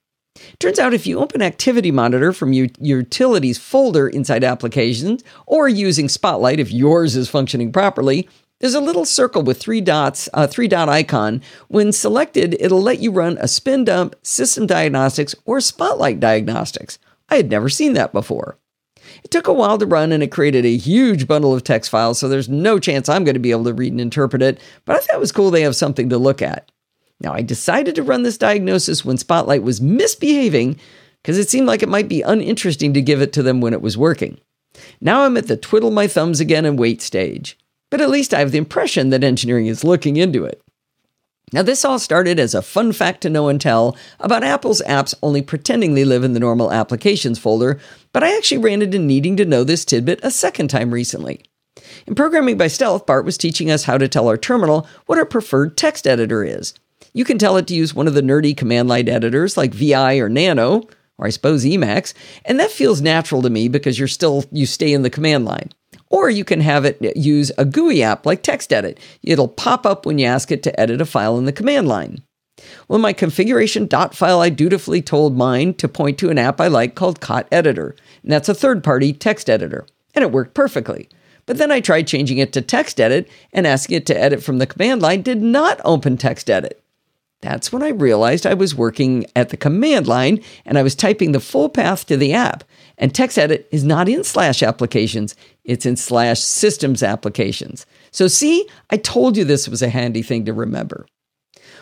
Turns 0.60 0.78
out 0.78 0.94
if 0.94 1.04
you 1.04 1.18
open 1.18 1.42
Activity 1.42 1.90
Monitor 1.90 2.32
from 2.32 2.52
your 2.52 2.68
Utilities 2.78 3.58
folder 3.58 4.06
inside 4.06 4.44
Applications, 4.44 5.24
or 5.48 5.68
using 5.68 6.08
Spotlight 6.08 6.60
if 6.60 6.70
yours 6.70 7.16
is 7.16 7.28
functioning 7.28 7.72
properly, 7.72 8.28
there's 8.64 8.72
a 8.72 8.80
little 8.80 9.04
circle 9.04 9.42
with 9.42 9.60
three 9.60 9.82
dots, 9.82 10.26
a 10.32 10.48
three 10.48 10.68
dot 10.68 10.88
icon. 10.88 11.42
When 11.68 11.92
selected, 11.92 12.56
it'll 12.58 12.80
let 12.80 12.98
you 12.98 13.10
run 13.10 13.36
a 13.38 13.46
spin 13.46 13.84
dump, 13.84 14.16
system 14.22 14.66
diagnostics, 14.66 15.34
or 15.44 15.60
spotlight 15.60 16.18
diagnostics. 16.18 16.98
I 17.28 17.36
had 17.36 17.50
never 17.50 17.68
seen 17.68 17.92
that 17.92 18.14
before. 18.14 18.56
It 19.22 19.30
took 19.30 19.48
a 19.48 19.52
while 19.52 19.76
to 19.76 19.84
run 19.84 20.12
and 20.12 20.22
it 20.22 20.32
created 20.32 20.64
a 20.64 20.78
huge 20.78 21.28
bundle 21.28 21.52
of 21.52 21.62
text 21.62 21.90
files, 21.90 22.18
so 22.18 22.26
there's 22.26 22.48
no 22.48 22.78
chance 22.78 23.06
I'm 23.06 23.22
going 23.22 23.34
to 23.34 23.38
be 23.38 23.50
able 23.50 23.64
to 23.64 23.74
read 23.74 23.92
and 23.92 24.00
interpret 24.00 24.40
it, 24.40 24.58
but 24.86 24.96
I 24.96 25.00
thought 25.00 25.16
it 25.16 25.20
was 25.20 25.30
cool 25.30 25.50
they 25.50 25.60
have 25.60 25.76
something 25.76 26.08
to 26.08 26.16
look 26.16 26.40
at. 26.40 26.72
Now, 27.20 27.34
I 27.34 27.42
decided 27.42 27.94
to 27.96 28.02
run 28.02 28.22
this 28.22 28.38
diagnosis 28.38 29.04
when 29.04 29.18
Spotlight 29.18 29.62
was 29.62 29.82
misbehaving 29.82 30.80
because 31.20 31.36
it 31.36 31.50
seemed 31.50 31.66
like 31.66 31.82
it 31.82 31.88
might 31.90 32.08
be 32.08 32.22
uninteresting 32.22 32.94
to 32.94 33.02
give 33.02 33.20
it 33.20 33.34
to 33.34 33.42
them 33.42 33.60
when 33.60 33.74
it 33.74 33.82
was 33.82 33.98
working. 33.98 34.40
Now 35.02 35.24
I'm 35.24 35.36
at 35.36 35.48
the 35.48 35.56
twiddle 35.58 35.90
my 35.90 36.06
thumbs 36.06 36.40
again 36.40 36.64
and 36.64 36.78
wait 36.78 37.02
stage 37.02 37.58
but 37.94 38.00
at 38.00 38.10
least 38.10 38.34
I 38.34 38.40
have 38.40 38.50
the 38.50 38.58
impression 38.58 39.10
that 39.10 39.22
engineering 39.22 39.66
is 39.66 39.84
looking 39.84 40.16
into 40.16 40.44
it. 40.44 40.60
Now, 41.52 41.62
this 41.62 41.84
all 41.84 42.00
started 42.00 42.40
as 42.40 42.52
a 42.52 42.60
fun 42.60 42.90
fact 42.90 43.20
to 43.20 43.30
know 43.30 43.46
and 43.46 43.60
tell 43.60 43.96
about 44.18 44.42
Apple's 44.42 44.82
apps 44.84 45.14
only 45.22 45.42
pretending 45.42 45.94
they 45.94 46.04
live 46.04 46.24
in 46.24 46.32
the 46.32 46.40
normal 46.40 46.72
applications 46.72 47.38
folder, 47.38 47.78
but 48.12 48.24
I 48.24 48.36
actually 48.36 48.58
ran 48.58 48.82
into 48.82 48.98
needing 48.98 49.36
to 49.36 49.44
know 49.44 49.62
this 49.62 49.84
tidbit 49.84 50.18
a 50.24 50.32
second 50.32 50.70
time 50.70 50.92
recently. 50.92 51.44
In 52.08 52.16
Programming 52.16 52.58
by 52.58 52.66
Stealth, 52.66 53.06
Bart 53.06 53.24
was 53.24 53.38
teaching 53.38 53.70
us 53.70 53.84
how 53.84 53.96
to 53.96 54.08
tell 54.08 54.26
our 54.26 54.36
terminal 54.36 54.88
what 55.06 55.18
our 55.18 55.24
preferred 55.24 55.76
text 55.76 56.04
editor 56.04 56.42
is. 56.42 56.74
You 57.12 57.24
can 57.24 57.38
tell 57.38 57.56
it 57.58 57.68
to 57.68 57.76
use 57.76 57.94
one 57.94 58.08
of 58.08 58.14
the 58.14 58.22
nerdy 58.22 58.56
command 58.56 58.88
line 58.88 59.08
editors 59.08 59.56
like 59.56 59.72
VI 59.72 60.16
or 60.16 60.28
Nano, 60.28 60.82
or 61.16 61.26
I 61.26 61.30
suppose 61.30 61.64
Emacs, 61.64 62.12
and 62.44 62.58
that 62.58 62.72
feels 62.72 63.00
natural 63.00 63.40
to 63.42 63.50
me 63.50 63.68
because 63.68 64.00
you're 64.00 64.08
still 64.08 64.44
you 64.50 64.66
stay 64.66 64.92
in 64.92 65.02
the 65.02 65.10
command 65.10 65.44
line. 65.44 65.70
Or 66.14 66.30
you 66.30 66.44
can 66.44 66.60
have 66.60 66.84
it 66.84 67.16
use 67.16 67.50
a 67.58 67.64
GUI 67.64 68.04
app 68.04 68.24
like 68.24 68.44
TextEdit. 68.44 68.98
It'll 69.24 69.48
pop 69.48 69.84
up 69.84 70.06
when 70.06 70.16
you 70.20 70.26
ask 70.26 70.52
it 70.52 70.62
to 70.62 70.80
edit 70.80 71.00
a 71.00 71.06
file 71.06 71.36
in 71.38 71.44
the 71.44 71.52
command 71.52 71.88
line. 71.88 72.22
Well, 72.86 73.00
my 73.00 73.12
configuration 73.12 73.88
dot 73.88 74.14
file, 74.14 74.40
I 74.40 74.48
dutifully 74.48 75.02
told 75.02 75.36
mine 75.36 75.74
to 75.74 75.88
point 75.88 76.18
to 76.18 76.30
an 76.30 76.38
app 76.38 76.60
I 76.60 76.68
like 76.68 76.94
called 76.94 77.20
CotEditor, 77.20 77.98
and 78.22 78.30
that's 78.30 78.48
a 78.48 78.54
third 78.54 78.84
party 78.84 79.12
text 79.12 79.50
editor, 79.50 79.88
and 80.14 80.22
it 80.22 80.30
worked 80.30 80.54
perfectly. 80.54 81.08
But 81.46 81.58
then 81.58 81.72
I 81.72 81.80
tried 81.80 82.06
changing 82.06 82.38
it 82.38 82.52
to 82.52 82.62
TextEdit, 82.62 83.26
and 83.52 83.66
asking 83.66 83.96
it 83.96 84.06
to 84.06 84.16
edit 84.16 84.40
from 84.40 84.58
the 84.58 84.68
command 84.68 85.02
line 85.02 85.22
did 85.22 85.42
not 85.42 85.80
open 85.84 86.16
TextEdit. 86.16 86.74
That's 87.44 87.72
when 87.72 87.82
I 87.82 87.88
realized 87.88 88.46
I 88.46 88.54
was 88.54 88.74
working 88.74 89.26
at 89.34 89.48
the 89.48 89.56
command 89.56 90.06
line 90.06 90.40
and 90.64 90.78
I 90.78 90.82
was 90.82 90.94
typing 90.94 91.32
the 91.32 91.40
full 91.40 91.68
path 91.68 92.06
to 92.06 92.16
the 92.16 92.32
app. 92.32 92.64
And 92.98 93.12
TextEdit 93.12 93.64
is 93.70 93.84
not 93.84 94.08
in 94.08 94.24
slash 94.24 94.62
applications, 94.62 95.34
it's 95.64 95.86
in 95.86 95.96
slash 95.96 96.40
systems 96.40 97.02
applications. 97.02 97.86
So, 98.10 98.28
see, 98.28 98.68
I 98.90 98.96
told 98.96 99.36
you 99.36 99.44
this 99.44 99.68
was 99.68 99.82
a 99.82 99.88
handy 99.88 100.22
thing 100.22 100.44
to 100.44 100.52
remember. 100.52 101.06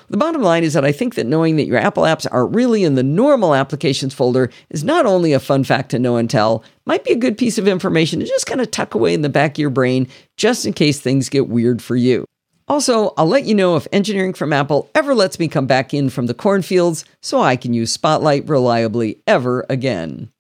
The 0.09 0.17
bottom 0.17 0.43
line 0.43 0.65
is 0.65 0.75
that 0.75 0.85
I 0.85 0.93
think 0.93 1.15
that 1.15 1.27
knowing 1.27 1.57
that 1.57 1.67
your 1.67 1.79
Apple 1.79 2.03
apps 2.03 2.27
are 2.31 2.47
really 2.47 2.85
in 2.85 2.97
the 2.97 3.03
normal 3.03 3.55
applications 3.55 4.13
folder 4.13 4.51
is 4.69 4.85
not 4.85 5.07
only 5.07 5.33
a 5.33 5.41
fun 5.41 5.65
fact 5.65 5.91
to 5.91 5.99
know 5.99 6.17
and 6.17 6.29
tell, 6.29 6.65
might 6.85 7.05
be 7.05 7.13
a 7.13 7.19
good 7.19 7.39
piece 7.39 7.57
of 7.57 7.69
information 7.69 8.21
to 8.21 8.27
just 8.27 8.47
kind 8.47 8.61
of 8.61 8.71
tuck 8.71 8.95
away 8.95 9.15
in 9.15 9.23
the 9.23 9.29
back 9.29 9.53
of 9.53 9.59
your 9.59 9.71
brain 9.71 10.09
just 10.37 10.67
in 10.67 10.73
case 10.73 11.01
things 11.01 11.29
get 11.29 11.49
weird 11.49 11.81
for 11.81 11.97
you. 11.97 12.27
Also, 12.69 13.13
I'll 13.17 13.27
let 13.27 13.45
you 13.45 13.55
know 13.55 13.77
if 13.77 13.89
engineering 13.93 14.35
from 14.35 14.53
Apple 14.53 14.91
ever 14.95 15.15
lets 15.15 15.39
me 15.39 15.49
come 15.49 15.67
back 15.67 15.93
in 15.93 16.11
from 16.11 16.27
the 16.27 16.35
cornfields 16.35 17.05
so 17.21 17.41
I 17.41 17.57
can 17.57 17.75
use 17.75 17.93
Spotlight 17.93 18.49
reliably 18.49 19.23
ever 19.27 19.67
again. 19.69 20.31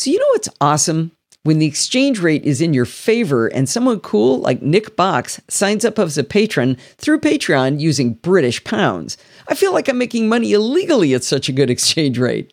So, 0.00 0.10
you 0.10 0.18
know 0.18 0.28
what's 0.30 0.48
awesome? 0.62 1.12
When 1.42 1.58
the 1.58 1.66
exchange 1.66 2.20
rate 2.20 2.42
is 2.42 2.62
in 2.62 2.72
your 2.72 2.86
favor 2.86 3.48
and 3.48 3.68
someone 3.68 4.00
cool 4.00 4.38
like 4.38 4.62
Nick 4.62 4.96
Box 4.96 5.42
signs 5.48 5.84
up 5.84 5.98
as 5.98 6.16
a 6.16 6.24
patron 6.24 6.78
through 6.96 7.20
Patreon 7.20 7.80
using 7.80 8.14
British 8.14 8.64
pounds, 8.64 9.18
I 9.46 9.54
feel 9.54 9.74
like 9.74 9.90
I'm 9.90 9.98
making 9.98 10.26
money 10.26 10.54
illegally 10.54 11.12
at 11.12 11.22
such 11.22 11.50
a 11.50 11.52
good 11.52 11.68
exchange 11.76 12.18
rate. 12.18 12.50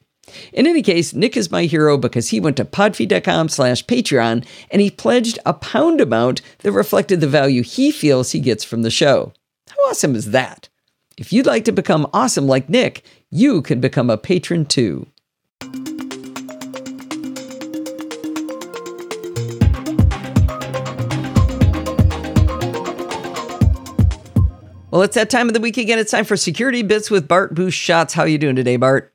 In 0.52 0.68
any 0.68 0.82
case, 0.82 1.14
Nick 1.14 1.38
is 1.38 1.50
my 1.50 1.64
hero 1.64 1.98
because 1.98 2.28
he 2.28 2.42
went 2.42 2.58
to 2.58 2.66
podfeet.com 2.66 3.48
slash 3.48 3.86
Patreon 3.86 4.46
and 4.70 4.82
he 4.82 4.92
pledged 4.92 5.40
a 5.46 5.54
pound 5.54 6.02
amount 6.02 6.42
that 6.64 6.74
reflected 6.74 7.22
the 7.22 7.28
value 7.30 7.64
he 7.64 7.94
feels 7.94 8.34
he 8.34 8.42
gets 8.42 8.66
from 8.66 8.82
the 8.82 8.92
show. 8.92 9.32
How 9.70 9.90
awesome 9.90 10.18
is 10.18 10.32
that? 10.32 10.68
If 11.18 11.32
you'd 11.32 11.46
like 11.46 11.64
to 11.64 11.72
become 11.72 12.10
awesome 12.12 12.46
like 12.46 12.68
Nick, 12.68 13.06
you 13.32 13.62
can 13.62 13.80
become 13.80 14.10
a 14.10 14.18
patron 14.18 14.66
too. 14.66 15.08
Well, 24.98 25.04
it's 25.04 25.14
that 25.14 25.30
time 25.30 25.48
of 25.48 25.54
the 25.54 25.60
week 25.60 25.78
again. 25.78 26.00
It's 26.00 26.10
time 26.10 26.26
for 26.26 26.36
Security 26.36 26.82
Bits 26.82 27.12
with 27.12 27.28
Bart 27.28 27.54
Busschots. 27.54 28.14
How 28.14 28.24
are 28.24 28.28
you 28.28 28.40
doing 28.40 28.56
today, 28.56 28.78
Bart? 28.78 29.14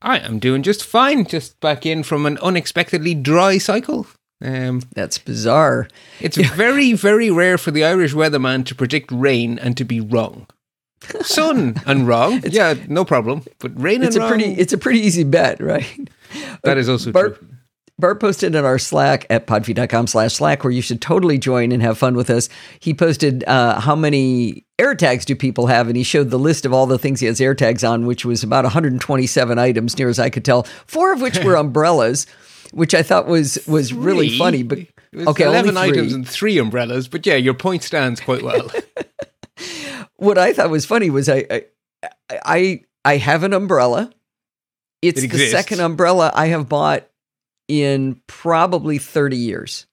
I 0.00 0.18
am 0.18 0.38
doing 0.38 0.62
just 0.62 0.84
fine. 0.84 1.26
Just 1.26 1.58
back 1.58 1.84
in 1.84 2.04
from 2.04 2.24
an 2.24 2.38
unexpectedly 2.38 3.16
dry 3.16 3.58
cycle. 3.58 4.06
Um, 4.40 4.82
That's 4.94 5.18
bizarre. 5.18 5.88
It's 6.20 6.36
very, 6.36 6.92
very 6.92 7.32
rare 7.32 7.58
for 7.58 7.72
the 7.72 7.84
Irish 7.84 8.14
weatherman 8.14 8.64
to 8.66 8.76
predict 8.76 9.10
rain 9.10 9.58
and 9.58 9.76
to 9.76 9.84
be 9.84 10.00
wrong. 10.00 10.46
Sun 11.22 11.82
and 11.86 12.06
wrong, 12.06 12.40
yeah, 12.48 12.74
no 12.86 13.04
problem. 13.04 13.42
But 13.58 13.72
rain 13.74 14.04
it's 14.04 14.14
and 14.14 14.22
a 14.22 14.28
wrong, 14.28 14.38
pretty, 14.38 14.52
it's 14.52 14.72
a 14.72 14.78
pretty 14.78 15.00
easy 15.00 15.24
bet, 15.24 15.60
right? 15.60 16.08
That 16.62 16.78
is 16.78 16.88
also 16.88 17.10
Bart, 17.10 17.40
true. 17.40 17.48
Bart 18.04 18.20
posted 18.20 18.54
in 18.54 18.66
our 18.66 18.78
Slack 18.78 19.26
at 19.30 19.46
podfeet.com 19.46 20.08
slash 20.08 20.34
Slack, 20.34 20.62
where 20.62 20.70
you 20.70 20.82
should 20.82 21.00
totally 21.00 21.38
join 21.38 21.72
and 21.72 21.82
have 21.82 21.96
fun 21.96 22.16
with 22.16 22.28
us. 22.28 22.50
He 22.78 22.92
posted 22.92 23.44
uh, 23.44 23.80
how 23.80 23.96
many 23.96 24.66
AirTags 24.78 25.24
do 25.24 25.34
people 25.34 25.68
have, 25.68 25.88
and 25.88 25.96
he 25.96 26.02
showed 26.02 26.28
the 26.28 26.38
list 26.38 26.66
of 26.66 26.74
all 26.74 26.84
the 26.84 26.98
things 26.98 27.20
he 27.20 27.26
has 27.28 27.40
AirTags 27.40 27.88
on, 27.88 28.04
which 28.04 28.26
was 28.26 28.42
about 28.42 28.64
127 28.64 29.58
items, 29.58 29.96
near 29.96 30.10
as 30.10 30.18
I 30.18 30.28
could 30.28 30.44
tell, 30.44 30.64
four 30.86 31.14
of 31.14 31.22
which 31.22 31.42
were 31.42 31.54
umbrellas, 31.56 32.26
which 32.72 32.92
I 32.92 33.02
thought 33.02 33.26
was 33.26 33.58
was 33.66 33.88
Three? 33.88 33.98
really 33.98 34.36
funny. 34.36 34.62
But 34.62 34.80
okay, 35.16 35.44
11 35.44 35.74
only 35.74 35.88
items 35.88 36.12
and 36.12 36.28
three 36.28 36.58
umbrellas. 36.58 37.08
But 37.08 37.24
yeah, 37.24 37.36
your 37.36 37.54
point 37.54 37.84
stands 37.84 38.20
quite 38.20 38.42
well. 38.42 38.70
what 40.16 40.36
I 40.36 40.52
thought 40.52 40.68
was 40.68 40.84
funny 40.84 41.08
was 41.08 41.30
I 41.30 41.46
I 41.50 41.64
I, 42.44 42.80
I 43.02 43.16
have 43.16 43.44
an 43.44 43.54
umbrella. 43.54 44.12
It's 45.00 45.22
It 45.22 45.30
the 45.30 45.46
second 45.48 45.80
umbrella 45.80 46.30
I 46.34 46.48
have 46.48 46.68
bought 46.68 47.08
in 47.68 48.20
probably 48.26 48.98
30 48.98 49.36
years. 49.36 49.86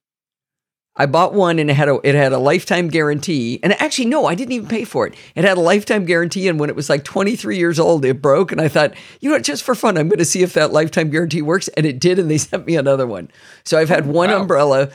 I 0.98 1.06
bought 1.06 1.34
one 1.34 1.58
and 1.58 1.70
it 1.72 1.74
had 1.76 1.88
a 1.88 2.00
it 2.04 2.16
had 2.16 2.34
a 2.34 2.38
lifetime 2.38 2.90
guarantee. 2.90 3.62
And 3.64 3.72
actually, 3.82 4.06
no, 4.08 4.26
I 4.26 4.36
didn't 4.36 4.52
even 4.52 4.68
pay 4.68 4.84
for 4.84 5.08
it. 5.08 5.16
It 5.36 5.46
had 5.46 5.58
a 5.58 5.62
lifetime 5.62 6.04
guarantee, 6.06 6.50
and 6.50 6.60
when 6.60 6.70
it 6.70 6.76
was 6.76 6.90
like 6.90 7.06
23 7.06 7.58
years 7.58 7.80
old, 7.80 8.04
it 8.04 8.22
broke. 8.22 8.52
And 8.52 8.60
I 8.60 8.68
thought, 8.68 8.94
you 9.22 9.30
know 9.30 9.36
what, 9.36 9.44
just 9.46 9.64
for 9.64 9.74
fun, 9.74 9.98
I'm 9.98 10.10
going 10.10 10.20
to 10.20 10.26
see 10.26 10.44
if 10.44 10.52
that 10.54 10.74
lifetime 10.74 11.10
guarantee 11.10 11.42
works. 11.42 11.70
And 11.70 11.86
it 11.86 11.98
did, 12.00 12.20
and 12.20 12.30
they 12.30 12.38
sent 12.50 12.66
me 12.68 12.76
another 12.76 13.08
one. 13.08 13.32
So 13.64 13.80
I've 13.80 13.88
had 13.90 14.06
one 14.06 14.30
Wow. 14.32 14.42
umbrella. 14.42 14.90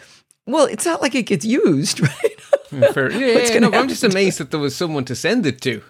Well, 0.47 0.67
it's 0.67 0.85
not 0.85 1.01
like 1.01 1.15
it 1.15 1.23
gets 1.25 1.47
used, 1.47 2.01
right? 2.03 2.41
Fair. 2.93 3.11
Yeah, 3.17 3.39
yeah, 3.55 3.59
no, 3.61 3.73
I'm 3.73 3.89
just 3.89 4.05
amazed 4.05 4.39
that 4.39 4.51
there 4.51 4.61
was 4.61 4.77
someone 4.77 5.05
to 5.07 5.15
send 5.17 5.47
it 5.47 5.61
to. 5.63 5.83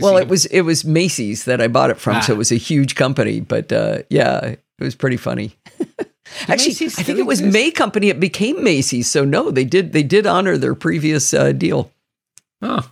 Well, 0.00 0.18
it 0.18 0.28
was 0.28 0.44
it 0.46 0.60
was 0.62 0.84
Macy's 0.84 1.46
that 1.46 1.60
I 1.60 1.68
bought 1.68 1.90
it 1.90 1.98
from, 1.98 2.20
so 2.22 2.32
Ah. 2.32 2.36
it 2.36 2.38
was 2.38 2.52
a 2.52 2.56
huge 2.56 2.96
company. 2.96 3.40
But 3.40 3.72
uh, 3.72 4.02
yeah, 4.10 4.56
it 4.78 4.84
was 4.84 4.94
pretty 4.94 5.16
funny. 5.16 5.56
Actually, 6.48 6.70
Macy's 6.70 6.98
I 6.98 7.02
think 7.02 7.18
it 7.18 7.26
was 7.26 7.40
exist? 7.40 7.52
May 7.52 7.70
Company. 7.70 8.08
It 8.08 8.20
became 8.20 8.62
Macy's. 8.62 9.10
So 9.10 9.24
no, 9.24 9.50
they 9.50 9.64
did 9.64 9.92
they 9.92 10.02
did 10.02 10.26
honor 10.26 10.56
their 10.56 10.74
previous 10.74 11.32
uh, 11.32 11.52
deal. 11.52 11.90
Oh. 12.62 12.90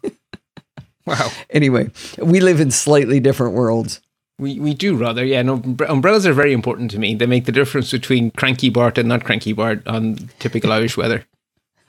wow. 1.07 1.31
Anyway, 1.51 1.91
we 2.19 2.41
live 2.41 2.61
in 2.61 2.71
slightly 2.71 3.21
different 3.21 3.55
worlds. 3.55 4.01
We, 4.39 4.59
we 4.59 4.75
do 4.75 4.97
rather, 4.97 5.25
yeah. 5.25 5.43
No, 5.43 5.63
umbrellas 5.89 6.27
are 6.27 6.33
very 6.33 6.53
important 6.53 6.91
to 6.93 6.99
me. 6.99 7.15
They 7.15 7.27
make 7.27 7.45
the 7.45 7.53
difference 7.53 7.93
between 7.93 8.33
cranky 8.33 8.69
Bart 8.69 8.99
and 8.99 9.09
not 9.09 9.25
cranky 9.25 9.53
Bart 9.53 9.87
on 9.87 10.17
typical 10.41 10.73
Irish 10.73 10.97
weather. 10.97 11.25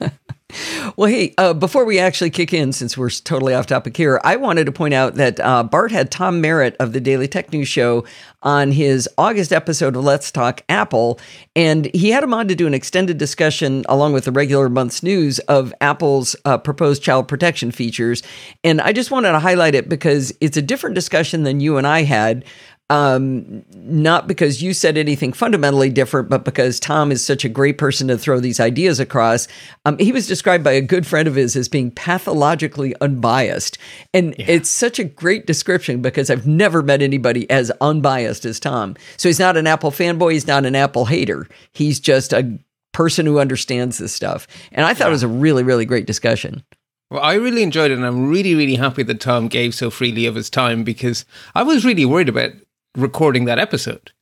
Well, 0.96 1.10
hey, 1.10 1.34
uh, 1.36 1.52
before 1.52 1.84
we 1.84 1.98
actually 1.98 2.30
kick 2.30 2.54
in, 2.54 2.72
since 2.72 2.96
we're 2.96 3.10
totally 3.10 3.52
off 3.52 3.66
topic 3.66 3.96
here, 3.96 4.20
I 4.22 4.36
wanted 4.36 4.66
to 4.66 4.72
point 4.72 4.94
out 4.94 5.16
that 5.16 5.40
uh, 5.40 5.64
Bart 5.64 5.90
had 5.90 6.10
Tom 6.10 6.40
Merritt 6.40 6.76
of 6.78 6.92
the 6.92 7.00
Daily 7.00 7.26
Tech 7.26 7.52
News 7.52 7.68
Show 7.68 8.04
on 8.42 8.70
his 8.70 9.08
August 9.18 9.52
episode 9.52 9.96
of 9.96 10.04
Let's 10.04 10.30
Talk 10.30 10.62
Apple, 10.68 11.18
and 11.56 11.90
he 11.94 12.10
had 12.10 12.22
him 12.22 12.32
on 12.32 12.46
to 12.48 12.54
do 12.54 12.66
an 12.66 12.74
extended 12.74 13.18
discussion 13.18 13.84
along 13.88 14.12
with 14.12 14.24
the 14.24 14.32
regular 14.32 14.68
month's 14.68 15.02
news 15.02 15.38
of 15.40 15.74
Apple's 15.80 16.36
uh, 16.44 16.56
proposed 16.56 17.02
child 17.02 17.26
protection 17.26 17.72
features. 17.72 18.22
And 18.62 18.80
I 18.80 18.92
just 18.92 19.10
wanted 19.10 19.32
to 19.32 19.40
highlight 19.40 19.74
it 19.74 19.88
because 19.88 20.32
it's 20.40 20.56
a 20.56 20.62
different 20.62 20.94
discussion 20.94 21.42
than 21.42 21.60
you 21.60 21.76
and 21.76 21.86
I 21.86 22.04
had 22.04 22.44
um, 22.88 23.64
not 23.74 24.28
because 24.28 24.62
you 24.62 24.72
said 24.72 24.96
anything 24.96 25.32
fundamentally 25.32 25.90
different, 25.90 26.28
but 26.28 26.44
because 26.44 26.78
Tom 26.78 27.10
is 27.10 27.24
such 27.24 27.44
a 27.44 27.48
great 27.48 27.78
person 27.78 28.06
to 28.08 28.16
throw 28.16 28.38
these 28.38 28.60
ideas 28.60 29.00
across. 29.00 29.48
Um, 29.84 29.98
he 29.98 30.12
was 30.12 30.28
described 30.28 30.62
by 30.62 30.72
a 30.72 30.80
good 30.80 31.06
friend 31.06 31.26
of 31.26 31.34
his 31.34 31.56
as 31.56 31.68
being 31.68 31.90
pathologically 31.90 32.94
unbiased. 33.00 33.76
And 34.14 34.36
it's 34.38 34.70
such 34.70 35.00
a 35.00 35.04
great 35.04 35.46
description 35.46 36.00
because 36.00 36.30
I've 36.30 36.46
never 36.46 36.80
met 36.80 37.02
anybody 37.02 37.50
as 37.50 37.72
unbiased 37.80 38.44
as 38.44 38.60
Tom. 38.60 38.94
So 39.16 39.28
he's 39.28 39.40
not 39.40 39.56
an 39.56 39.66
Apple 39.66 39.90
fanboy, 39.90 40.34
he's 40.34 40.46
not 40.46 40.64
an 40.64 40.76
Apple 40.76 41.06
hater. 41.06 41.48
He's 41.72 41.98
just 41.98 42.32
a 42.32 42.56
person 42.92 43.26
who 43.26 43.40
understands 43.40 43.98
this 43.98 44.12
stuff. 44.12 44.46
And 44.70 44.86
I 44.86 44.94
thought 44.94 45.08
it 45.08 45.10
was 45.10 45.24
a 45.24 45.28
really, 45.28 45.64
really 45.64 45.86
great 45.86 46.06
discussion. 46.06 46.62
Well, 47.10 47.22
I 47.22 47.34
really 47.34 47.62
enjoyed 47.62 47.92
it, 47.92 47.98
and 47.98 48.06
I'm 48.06 48.28
really, 48.28 48.56
really 48.56 48.74
happy 48.74 49.04
that 49.04 49.20
Tom 49.20 49.46
gave 49.46 49.76
so 49.76 49.90
freely 49.90 50.26
of 50.26 50.34
his 50.34 50.50
time 50.50 50.82
because 50.82 51.24
I 51.54 51.62
was 51.62 51.84
really 51.84 52.04
worried 52.04 52.28
about 52.28 52.50
recording 52.96 53.44
that 53.44 53.58
episode 53.58 54.12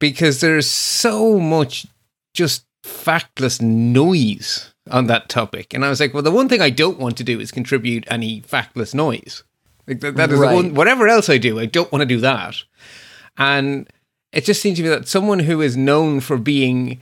because 0.00 0.40
there's 0.40 0.66
so 0.68 1.38
much 1.38 1.86
just 2.34 2.64
factless 2.84 3.60
noise 3.60 4.72
on 4.90 5.06
that 5.06 5.28
topic. 5.28 5.72
And 5.74 5.84
I 5.84 5.88
was 5.88 6.00
like, 6.00 6.12
well, 6.14 6.22
the 6.22 6.30
one 6.30 6.48
thing 6.48 6.60
I 6.60 6.70
don't 6.70 6.98
want 6.98 7.16
to 7.18 7.24
do 7.24 7.38
is 7.40 7.50
contribute 7.52 8.04
any 8.10 8.40
factless 8.42 8.94
noise. 8.94 9.44
Like 9.86 10.00
that, 10.00 10.16
that 10.16 10.30
is 10.32 10.38
Right. 10.38 10.50
the 10.50 10.54
one, 10.56 10.74
whatever 10.74 11.08
else 11.08 11.28
I 11.28 11.38
do, 11.38 11.58
I 11.60 11.66
don't 11.66 11.90
want 11.92 12.02
to 12.02 12.06
do 12.06 12.20
that. 12.20 12.56
And 13.36 13.88
it 14.32 14.44
just 14.44 14.60
seems 14.62 14.78
to 14.78 14.82
me 14.82 14.88
that 14.88 15.06
someone 15.08 15.40
who 15.40 15.60
is 15.60 15.76
known 15.76 16.20
for 16.20 16.36
being 16.36 17.00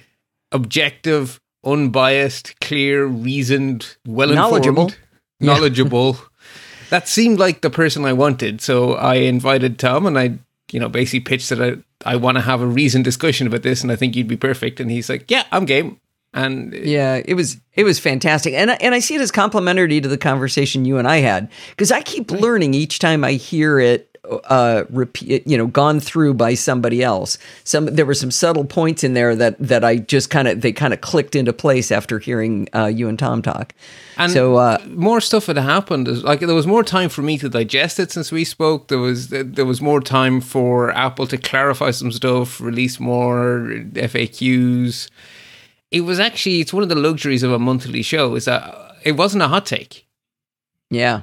objective, 0.53 1.41
unbiased, 1.65 2.59
clear, 2.61 3.07
reasoned, 3.07 3.97
well 4.07 4.29
Knowledgeable. 4.35 4.85
informed, 4.85 4.99
knowledgeable. 5.41 6.19
that 6.91 7.09
seemed 7.09 7.39
like 7.39 7.61
the 7.61 7.71
person 7.71 8.05
I 8.05 8.13
wanted. 8.13 8.61
So 8.61 8.95
I 8.95 9.17
invited 9.17 9.79
Tom 9.79 10.07
and 10.07 10.19
I, 10.19 10.39
you 10.73 10.81
know, 10.81 10.89
basically 10.89 11.21
pitched 11.21 11.49
that 11.51 11.61
I, 11.63 12.13
I 12.13 12.17
want 12.17 12.37
to 12.37 12.43
have 12.43 12.61
a 12.63 12.67
reasoned 12.67 13.05
discussion 13.05 13.47
about 13.47 13.63
this 13.63 13.83
and 13.83 13.91
I 13.93 13.97
think 13.97 14.17
you'd 14.17 14.29
be 14.29 14.37
perfect. 14.37 14.81
And 14.81 14.91
he's 14.91 15.09
like, 15.09 15.31
yeah, 15.31 15.45
I'm 15.53 15.65
game. 15.65 16.01
And 16.33 16.73
Yeah, 16.75 17.21
it 17.25 17.35
was 17.35 17.57
it 17.75 17.83
was 17.83 17.99
fantastic, 17.99 18.55
and 18.55 18.71
I- 18.71 18.79
and 18.81 18.95
I 18.95 19.01
see 19.01 19.17
it 19.17 19.21
as 19.21 19.33
complimentary 19.33 20.01
to 20.01 20.09
the 20.09 20.17
conversation 20.17 20.85
you 20.85 20.97
and 20.97 21.09
I 21.09 21.17
had 21.17 21.51
because 21.71 21.91
I 21.91 22.03
keep 22.03 22.31
learning 22.31 22.73
each 22.73 23.01
time 23.01 23.25
I 23.25 23.33
hear 23.33 23.81
it. 23.81 24.10
Uh, 24.25 24.85
repeat, 24.91 25.47
you 25.47 25.57
know, 25.57 25.67
gone 25.67 25.99
through 25.99 26.35
by 26.35 26.53
somebody 26.53 27.03
else. 27.03 27.39
Some 27.65 27.87
there 27.87 28.05
were 28.05 28.15
some 28.15 28.31
subtle 28.31 28.67
points 28.67 29.03
in 29.03 29.15
there 29.15 29.35
that 29.35 29.57
that 29.59 29.83
I 29.83 29.97
just 29.97 30.29
kind 30.29 30.47
of 30.47 30.61
they 30.61 30.73
kind 30.73 30.93
of 30.93 31.01
clicked 31.01 31.35
into 31.35 31.55
place 31.55 31.91
after 31.91 32.19
hearing 32.19 32.69
uh, 32.75 32.87
you 32.87 33.09
and 33.09 33.19
Tom 33.19 33.41
talk. 33.41 33.73
And 34.19 34.31
so 34.31 34.57
uh, 34.57 34.77
more 34.89 35.23
stuff 35.23 35.47
had 35.47 35.57
happened. 35.57 36.23
Like 36.23 36.41
there 36.41 36.55
was 36.55 36.67
more 36.67 36.85
time 36.85 37.09
for 37.09 37.23
me 37.23 37.39
to 37.39 37.49
digest 37.49 37.99
it 37.99 38.13
since 38.13 38.31
we 38.31 38.45
spoke. 38.45 38.89
There 38.89 38.99
was 38.99 39.29
there 39.29 39.65
was 39.65 39.81
more 39.81 40.03
time 40.03 40.43
for 40.43 40.91
Apple 40.91 41.27
to 41.29 41.39
clarify 41.39 41.91
some 41.91 42.13
stuff, 42.13 42.61
release 42.61 43.01
more 43.01 43.69
FAQs. 43.95 45.09
It 45.91 46.03
was 46.03 46.21
actually 46.21 46.61
it's 46.61 46.75
one 46.75 46.83
of 46.83 46.91
the 46.91 46.95
luxuries 46.95 47.43
of 47.43 47.53
a 47.53 47.59
monthly 47.59 48.03
show 48.03 48.35
is 48.35 48.45
that 48.45 48.97
it 49.03 49.13
wasn't 49.13 49.43
a 49.43 49.49
hot 49.49 49.65
take. 49.65 50.07
Yeah. 50.91 51.23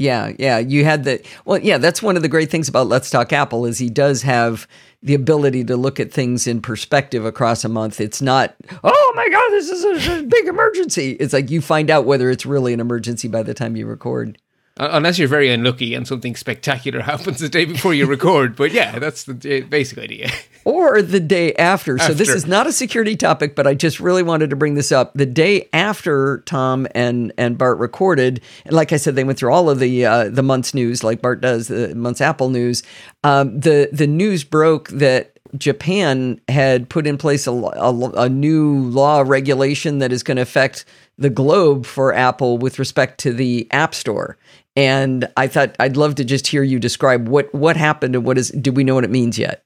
Yeah, 0.00 0.32
yeah. 0.38 0.56
You 0.56 0.86
had 0.86 1.04
the 1.04 1.22
well, 1.44 1.58
yeah, 1.58 1.76
that's 1.76 2.02
one 2.02 2.16
of 2.16 2.22
the 2.22 2.28
great 2.28 2.50
things 2.50 2.70
about 2.70 2.86
Let's 2.86 3.10
Talk 3.10 3.34
Apple 3.34 3.66
is 3.66 3.76
he 3.76 3.90
does 3.90 4.22
have 4.22 4.66
the 5.02 5.12
ability 5.12 5.62
to 5.64 5.76
look 5.76 6.00
at 6.00 6.10
things 6.10 6.46
in 6.46 6.62
perspective 6.62 7.26
across 7.26 7.64
a 7.64 7.68
month. 7.68 8.00
It's 8.00 8.22
not, 8.22 8.56
oh 8.82 9.12
my 9.14 9.28
God, 9.28 9.50
this 9.50 9.68
is 9.68 10.08
a, 10.08 10.20
a 10.20 10.22
big 10.22 10.46
emergency. 10.46 11.12
It's 11.20 11.34
like 11.34 11.50
you 11.50 11.60
find 11.60 11.90
out 11.90 12.06
whether 12.06 12.30
it's 12.30 12.46
really 12.46 12.72
an 12.72 12.80
emergency 12.80 13.28
by 13.28 13.42
the 13.42 13.52
time 13.52 13.76
you 13.76 13.86
record. 13.86 14.38
Uh, 14.80 14.88
Unless 14.92 15.18
you're 15.18 15.28
very 15.28 15.50
unlucky 15.50 15.94
and 15.94 16.08
something 16.08 16.34
spectacular 16.34 17.00
happens 17.12 17.40
the 17.40 17.50
day 17.50 17.66
before 17.66 17.92
you 17.92 18.06
record. 18.06 18.56
But 18.56 18.72
yeah, 18.72 18.98
that's 18.98 19.24
the 19.24 19.62
uh, 19.62 19.66
basic 19.66 19.98
idea. 19.98 20.30
Or 20.66 21.00
the 21.00 21.20
day 21.20 21.54
after. 21.54 21.96
So 21.96 22.12
this 22.12 22.28
is 22.28 22.46
not 22.46 22.66
a 22.66 22.72
security 22.72 23.16
topic, 23.16 23.56
but 23.56 23.66
I 23.66 23.72
just 23.72 23.98
really 23.98 24.22
wanted 24.22 24.50
to 24.50 24.56
bring 24.56 24.74
this 24.74 24.92
up. 24.92 25.10
The 25.14 25.24
day 25.24 25.70
after 25.72 26.42
Tom 26.44 26.86
and 26.94 27.32
and 27.38 27.56
Bart 27.56 27.78
recorded, 27.78 28.42
and 28.66 28.74
like 28.74 28.92
I 28.92 28.98
said, 28.98 29.16
they 29.16 29.24
went 29.24 29.38
through 29.38 29.54
all 29.54 29.70
of 29.70 29.78
the 29.78 30.04
uh, 30.04 30.28
the 30.28 30.42
month's 30.42 30.74
news, 30.74 31.02
like 31.02 31.22
Bart 31.22 31.40
does, 31.40 31.68
the 31.68 31.94
month's 31.94 32.20
Apple 32.20 32.50
news. 32.50 32.82
Um, 33.24 33.58
the 33.58 33.88
the 33.90 34.06
news 34.06 34.44
broke 34.44 34.90
that 34.90 35.38
Japan 35.56 36.40
had 36.48 36.90
put 36.90 37.06
in 37.06 37.16
place 37.16 37.46
a, 37.46 37.52
a, 37.52 38.10
a 38.10 38.28
new 38.28 38.80
law 38.80 39.22
regulation 39.26 39.98
that 40.00 40.12
is 40.12 40.22
going 40.22 40.36
to 40.36 40.42
affect 40.42 40.84
the 41.18 41.30
globe 41.30 41.86
for 41.86 42.14
Apple 42.14 42.58
with 42.58 42.78
respect 42.78 43.18
to 43.20 43.32
the 43.32 43.66
App 43.70 43.94
Store. 43.94 44.36
And 44.76 45.28
I 45.36 45.46
thought 45.48 45.74
I'd 45.80 45.96
love 45.96 46.14
to 46.16 46.24
just 46.24 46.46
hear 46.46 46.62
you 46.62 46.78
describe 46.78 47.28
what 47.28 47.52
what 47.54 47.76
happened 47.76 48.14
and 48.14 48.24
what 48.24 48.38
is. 48.38 48.50
Do 48.50 48.72
we 48.72 48.84
know 48.84 48.94
what 48.94 49.04
it 49.04 49.10
means 49.10 49.38
yet? 49.38 49.64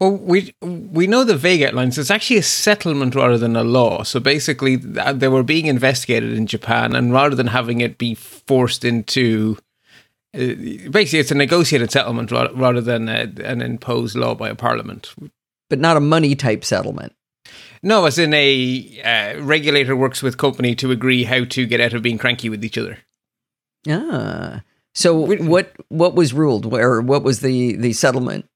Well, 0.00 0.16
we 0.16 0.54
we 0.60 1.06
know 1.06 1.24
the 1.24 1.36
vague 1.36 1.62
outlines. 1.62 1.98
It's 1.98 2.10
actually 2.10 2.36
a 2.36 2.42
settlement 2.42 3.14
rather 3.14 3.38
than 3.38 3.56
a 3.56 3.64
law. 3.64 4.02
So 4.02 4.20
basically, 4.20 4.76
they 4.76 5.28
were 5.28 5.42
being 5.42 5.66
investigated 5.66 6.32
in 6.32 6.46
Japan, 6.46 6.94
and 6.94 7.12
rather 7.12 7.36
than 7.36 7.46
having 7.46 7.80
it 7.80 7.96
be 7.96 8.14
forced 8.14 8.84
into, 8.84 9.56
uh, 10.34 10.90
basically, 10.90 11.20
it's 11.20 11.30
a 11.30 11.36
negotiated 11.36 11.90
settlement 11.90 12.30
ra- 12.30 12.50
rather 12.54 12.80
than 12.80 13.08
a, 13.08 13.32
an 13.44 13.62
imposed 13.62 14.16
law 14.16 14.34
by 14.34 14.48
a 14.50 14.54
parliament. 14.54 15.14
but 15.70 15.78
not 15.80 15.96
a 15.96 16.00
money 16.00 16.34
type 16.34 16.64
settlement. 16.64 17.14
No, 17.82 18.04
as 18.06 18.18
in 18.18 18.32
a 18.34 19.02
uh, 19.04 19.40
regulator 19.42 19.96
works 19.96 20.22
with 20.22 20.38
company 20.38 20.74
to 20.76 20.90
agree 20.90 21.24
how 21.24 21.44
to 21.44 21.66
get 21.66 21.80
out 21.80 21.92
of 21.92 22.02
being 22.02 22.18
cranky 22.18 22.48
with 22.48 22.64
each 22.64 22.78
other. 22.78 22.98
Ah. 23.88 24.62
So 24.94 25.14
what 25.14 25.72
what 25.88 26.14
was 26.14 26.32
ruled 26.32 26.72
or 26.72 27.00
what 27.00 27.22
was 27.22 27.40
the 27.40 27.76
the 27.76 27.92
settlement? 27.92 28.46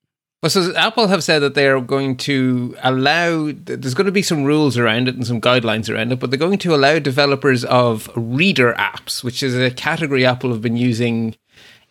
Well, 0.41 0.51
so 0.51 0.73
Apple 0.77 1.09
have 1.09 1.25
said 1.25 1.41
that 1.41 1.55
they 1.55 1.67
are 1.67 1.81
going 1.81 2.17
to 2.19 2.77
allow. 2.85 3.51
There's 3.53 3.95
going 3.95 4.07
to 4.07 4.13
be 4.13 4.23
some 4.23 4.45
rules 4.45 4.79
around 4.79 5.09
it 5.09 5.17
and 5.17 5.27
some 5.27 5.41
guidelines 5.41 5.93
around 5.93 6.13
it, 6.13 6.21
but 6.21 6.31
they're 6.31 6.39
going 6.39 6.59
to 6.59 6.77
allow 6.77 7.01
developers 7.01 7.65
of 7.65 8.09
reader 8.15 8.73
apps, 8.79 9.25
which 9.25 9.43
is 9.43 9.57
a 9.57 9.73
category 9.73 10.25
Apple 10.25 10.51
have 10.51 10.63
been 10.63 10.77
using 10.77 11.35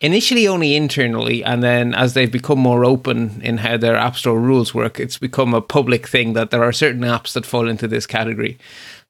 initially 0.00 0.48
only 0.48 0.74
internally, 0.74 1.44
and 1.44 1.62
then 1.62 1.92
as 1.92 2.14
they've 2.14 2.32
become 2.32 2.58
more 2.58 2.86
open 2.86 3.38
in 3.42 3.58
how 3.58 3.76
their 3.76 3.96
App 3.96 4.16
Store 4.16 4.40
rules 4.40 4.72
work, 4.72 4.98
it's 4.98 5.18
become 5.18 5.52
a 5.52 5.60
public 5.60 6.08
thing 6.08 6.32
that 6.32 6.50
there 6.50 6.62
are 6.62 6.72
certain 6.72 7.02
apps 7.02 7.34
that 7.34 7.44
fall 7.44 7.68
into 7.68 7.86
this 7.86 8.06
category. 8.06 8.56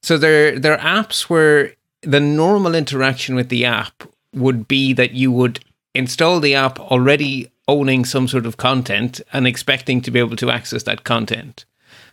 So 0.02 0.18
they're 0.18 0.58
they're 0.58 0.78
apps 0.78 1.22
where 1.22 1.74
the 2.02 2.20
normal 2.20 2.74
interaction 2.74 3.36
with 3.36 3.50
the 3.50 3.64
app 3.64 4.02
would 4.34 4.68
be 4.68 4.92
that 4.92 5.12
you 5.12 5.32
would 5.32 5.60
install 5.94 6.40
the 6.40 6.54
app 6.54 6.78
already 6.78 7.50
owning 7.66 8.04
some 8.04 8.28
sort 8.28 8.46
of 8.46 8.56
content 8.56 9.20
and 9.32 9.46
expecting 9.46 10.00
to 10.02 10.10
be 10.10 10.18
able 10.18 10.36
to 10.36 10.50
access 10.50 10.82
that 10.84 11.04
content. 11.04 11.64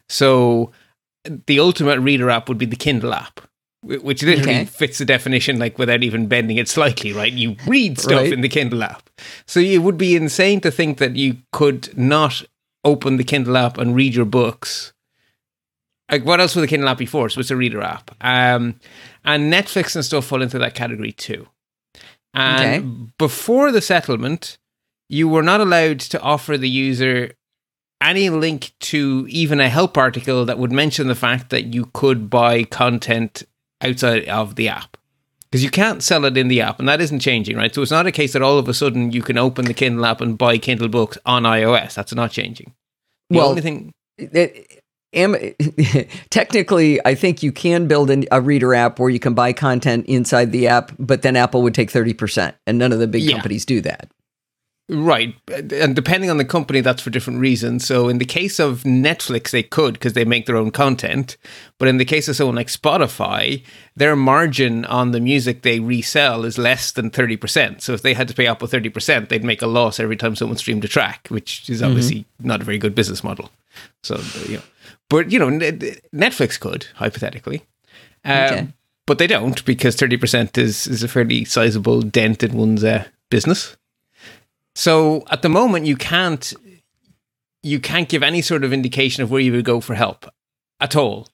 So 0.09 0.71
the 1.47 1.59
ultimate 1.59 1.99
reader 1.99 2.29
app 2.29 2.47
would 2.49 2.57
be 2.57 2.65
the 2.65 2.75
Kindle 2.75 3.13
app, 3.13 3.41
which 3.83 4.23
literally 4.23 4.61
Okay. 4.61 4.65
fits 4.65 4.97
the 4.97 5.05
definition 5.05 5.57
like 5.59 5.77
without 5.77 6.03
even 6.03 6.27
bending 6.27 6.57
it 6.57 6.67
slightly, 6.67 7.13
right? 7.13 7.31
You 7.33 7.55
read 7.67 7.99
stuff 7.99 8.23
Right. 8.23 8.33
in 8.33 8.41
the 8.41 8.49
Kindle 8.49 8.83
app. 8.83 9.09
So 9.45 9.59
it 9.59 9.79
would 9.79 9.97
be 9.97 10.15
insane 10.15 10.61
to 10.61 10.71
think 10.71 10.97
that 10.99 11.15
you 11.15 11.37
could 11.51 11.97
not 11.97 12.43
open 12.83 13.17
the 13.17 13.23
Kindle 13.23 13.57
app 13.57 13.77
and 13.77 13.95
read 13.95 14.13
your 14.15 14.25
books 14.25 14.93
like 16.11 16.23
what 16.23 16.39
else 16.39 16.55
was 16.55 16.61
the 16.61 16.67
Kindle 16.67 16.89
app 16.89 16.99
before? 16.99 17.29
So 17.29 17.39
it's 17.39 17.49
a 17.49 17.55
reader 17.55 17.81
app. 17.81 18.11
Um, 18.21 18.79
and 19.23 19.51
Netflix 19.51 19.95
and 19.95 20.05
stuff 20.05 20.25
fall 20.25 20.43
into 20.43 20.59
that 20.59 20.75
category 20.75 21.11
too. 21.11 21.47
And 22.35 22.83
Okay. 22.83 23.11
before 23.17 23.71
the 23.71 23.81
settlement, 23.81 24.57
you 25.09 25.27
were 25.27 25.43
not 25.43 25.61
allowed 25.61 25.99
to 26.01 26.21
offer 26.21 26.57
the 26.57 26.69
user 26.69 27.31
any 28.01 28.29
link 28.29 28.73
to 28.79 29.25
even 29.29 29.59
a 29.59 29.69
help 29.69 29.97
article 29.97 30.45
that 30.45 30.59
would 30.59 30.71
mention 30.71 31.07
the 31.07 31.15
fact 31.15 31.49
that 31.49 31.73
you 31.73 31.89
could 31.93 32.29
buy 32.29 32.63
content 32.63 33.43
outside 33.81 34.25
of 34.27 34.55
the 34.55 34.67
app. 34.67 34.97
Because 35.49 35.63
you 35.63 35.69
can't 35.69 36.03
sell 36.03 36.25
it 36.25 36.35
in 36.35 36.49
the 36.49 36.59
app, 36.59 36.79
and 36.79 36.89
that 36.89 36.99
isn't 36.99 37.19
changing, 37.19 37.55
right? 37.55 37.73
So 37.73 37.81
it's 37.81 37.91
not 37.91 38.05
a 38.07 38.11
case 38.11 38.33
that 38.33 38.41
all 38.41 38.59
of 38.59 38.67
a 38.67 38.73
sudden 38.73 39.11
you 39.13 39.21
can 39.21 39.37
open 39.37 39.65
the 39.65 39.73
Kindle 39.73 40.05
app 40.05 40.19
and 40.19 40.37
buy 40.37 40.57
Kindle 40.57 40.89
books 40.89 41.17
on 41.25 41.43
iOS. 41.43 41.93
That's 41.93 42.13
not 42.13 42.31
changing. 42.31 42.73
The 43.29 43.37
Well, 43.37 43.49
only 43.49 43.61
thing 43.61 43.93
it, 44.17 44.74
am, 45.15 45.35
technically, 46.29 47.03
I 47.05 47.15
think 47.15 47.41
you 47.43 47.51
can 47.51 47.87
build 47.87 48.09
an, 48.09 48.25
a 48.31 48.41
reader 48.41 48.73
app 48.73 48.99
where 48.99 49.09
you 49.09 49.19
can 49.19 49.33
buy 49.33 49.53
content 49.53 50.05
inside 50.07 50.51
the 50.51 50.67
app, 50.67 50.91
but 50.99 51.21
then 51.21 51.35
Apple 51.35 51.61
would 51.63 51.73
take 51.73 51.91
30%, 51.91 52.53
and 52.67 52.77
none 52.77 52.91
of 52.91 52.99
the 52.99 53.07
big 53.07 53.23
Yeah. 53.23 53.33
companies 53.33 53.65
do 53.65 53.81
that. 53.81 54.09
Right. 54.87 55.33
And 55.71 55.95
depending 55.95 56.29
on 56.29 56.37
the 56.37 56.45
company, 56.45 56.81
that's 56.81 57.01
for 57.01 57.09
different 57.09 57.39
reasons. 57.39 57.87
So 57.87 58.07
in 58.07 58.19
the 58.19 58.25
case 58.25 58.59
of 58.59 58.83
Netflix, 58.83 59.49
they 59.49 59.63
could 59.63 59.93
because 59.93 60.13
they 60.13 60.25
make 60.25 60.45
their 60.45 60.57
own 60.57 60.69
content. 60.69 61.37
But 61.79 61.87
in 61.87 61.97
the 61.97 62.05
case 62.05 62.27
of 62.27 62.35
someone 62.35 62.55
like 62.55 62.67
Spotify, 62.67 63.63
their 63.95 64.15
margin 64.15 64.85
on 64.85 65.09
the 65.09 65.19
music 65.19 65.63
they 65.63 65.79
resell 65.79 66.45
is 66.45 66.59
less 66.59 66.91
than 66.91 67.09
30%. 67.09 67.81
So 67.81 67.93
if 67.93 68.03
they 68.03 68.13
had 68.13 68.27
to 68.27 68.35
pay 68.35 68.45
Apple 68.45 68.67
30%, 68.67 69.29
they'd 69.29 69.43
make 69.43 69.63
a 69.63 69.67
loss 69.67 69.99
every 69.99 70.17
time 70.17 70.35
someone 70.35 70.57
streamed 70.57 70.85
a 70.85 70.87
track, 70.87 71.29
which 71.29 71.67
is 71.67 71.81
mm-hmm. 71.81 71.89
obviously 71.89 72.25
not 72.39 72.61
a 72.61 72.63
very 72.63 72.77
good 72.77 72.93
business 72.93 73.23
model. 73.23 73.49
So, 74.03 74.21
you 74.47 74.57
know, 74.57 74.63
but, 75.09 75.31
you 75.31 75.39
know, 75.39 75.47
Netflix 75.49 76.59
could, 76.59 76.87
hypothetically. 76.95 77.63
Um, 78.23 78.33
Okay. 78.33 78.67
But 79.07 79.19
they 79.19 79.27
don't 79.27 79.63
because 79.65 79.95
30% 79.95 80.57
is, 80.57 80.87
is 80.87 81.03
a 81.03 81.07
fairly 81.07 81.45
sizable 81.45 82.01
dent 82.01 82.41
in 82.41 82.57
one's 82.57 82.83
uh, 82.83 83.05
business. 83.29 83.77
So 84.73 85.23
at 85.29 85.41
the 85.41 85.49
moment, 85.49 85.85
you 85.85 85.95
can't 85.95 86.53
you 87.63 87.79
can't 87.79 88.09
give 88.09 88.21
any 88.21 88.41
sort 88.43 88.63
of 88.63 88.71
indication 88.71 89.23
of 89.23 89.31
where 89.31 89.41
you 89.41 89.51
would 89.51 89.65
go 89.65 89.81
for 89.81 89.95
help 89.95 90.29
at 90.79 90.95
all. 90.95 91.27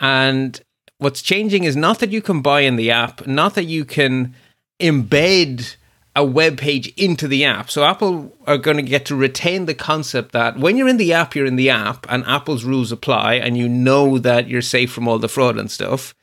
And 0.00 0.60
what's 0.98 1.22
changing 1.22 1.64
is 1.64 1.76
not 1.76 1.98
that 2.00 2.10
you 2.10 2.20
can 2.20 2.42
buy 2.42 2.60
in 2.60 2.76
the 2.76 2.90
app, 2.90 3.26
not 3.26 3.54
that 3.54 3.64
you 3.64 3.86
can 3.86 4.34
embed 4.80 5.76
a 6.14 6.24
web 6.24 6.58
page 6.58 6.88
into 6.96 7.26
the 7.26 7.44
app. 7.44 7.70
So 7.70 7.84
Apple 7.84 8.36
are 8.46 8.58
going 8.58 8.76
to 8.76 8.82
get 8.82 9.06
to 9.06 9.16
retain 9.16 9.66
the 9.66 9.74
concept 9.74 10.32
that 10.32 10.58
when 10.58 10.76
you're 10.76 10.88
in 10.88 10.98
the 10.98 11.12
app, 11.12 11.34
you're 11.34 11.46
in 11.46 11.56
the 11.56 11.70
app, 11.70 12.06
and 12.08 12.24
Apple's 12.26 12.64
rules 12.64 12.92
apply, 12.92 13.34
and 13.34 13.56
you 13.56 13.68
know 13.68 14.18
that 14.18 14.48
you're 14.48 14.62
safe 14.62 14.92
from 14.92 15.08
all 15.08 15.18
the 15.18 15.28
fraud 15.28 15.58
and 15.58 15.70
stuff. 15.70 16.14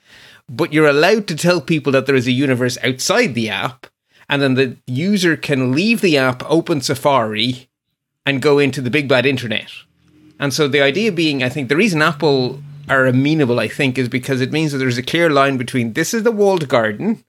But 0.47 0.73
you're 0.73 0.87
allowed 0.87 1.27
to 1.27 1.35
tell 1.35 1.61
people 1.61 1.91
that 1.93 2.05
there 2.05 2.15
is 2.15 2.27
a 2.27 2.31
universe 2.31 2.77
outside 2.83 3.35
the 3.35 3.49
app 3.49 3.87
and 4.29 4.41
then 4.41 4.53
the 4.53 4.77
user 4.85 5.35
can 5.35 5.71
leave 5.71 6.01
the 6.01 6.17
app, 6.17 6.43
open 6.49 6.81
Safari, 6.81 7.67
and 8.25 8.41
go 8.41 8.59
into 8.59 8.79
the 8.79 8.91
big 8.91 9.07
bad 9.09 9.25
internet. 9.25 9.71
And 10.39 10.53
so 10.53 10.67
the 10.67 10.81
idea 10.81 11.11
being, 11.11 11.41
I 11.43 11.49
think 11.49 11.67
the 11.67 11.75
reason 11.75 12.01
Apple 12.01 12.61
are 12.87 13.07
amenable, 13.07 13.59
I 13.59 13.67
think, 13.67 13.97
is 13.97 14.07
because 14.07 14.39
it 14.39 14.51
means 14.51 14.71
that 14.71 14.77
there's 14.77 14.99
a 14.99 15.03
clear 15.03 15.29
line 15.29 15.57
between 15.57 15.93
this 15.93 16.13
is 16.13 16.23
the 16.23 16.31
walled 16.31 16.69
garden, 16.69 17.23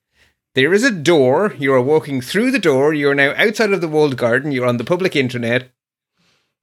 there 0.55 0.73
is 0.73 0.85
a 0.85 0.91
door, 0.91 1.55
you 1.59 1.73
are 1.73 1.81
walking 1.81 2.21
through 2.21 2.51
the 2.51 2.59
door, 2.59 2.93
you 2.93 3.09
are 3.09 3.15
now 3.15 3.33
outside 3.37 3.73
of 3.73 3.81
the 3.81 3.89
walled 3.89 4.17
garden, 4.17 4.53
you're 4.53 4.67
on 4.67 4.77
the 4.77 4.85
public 4.85 5.15
internet. 5.15 5.71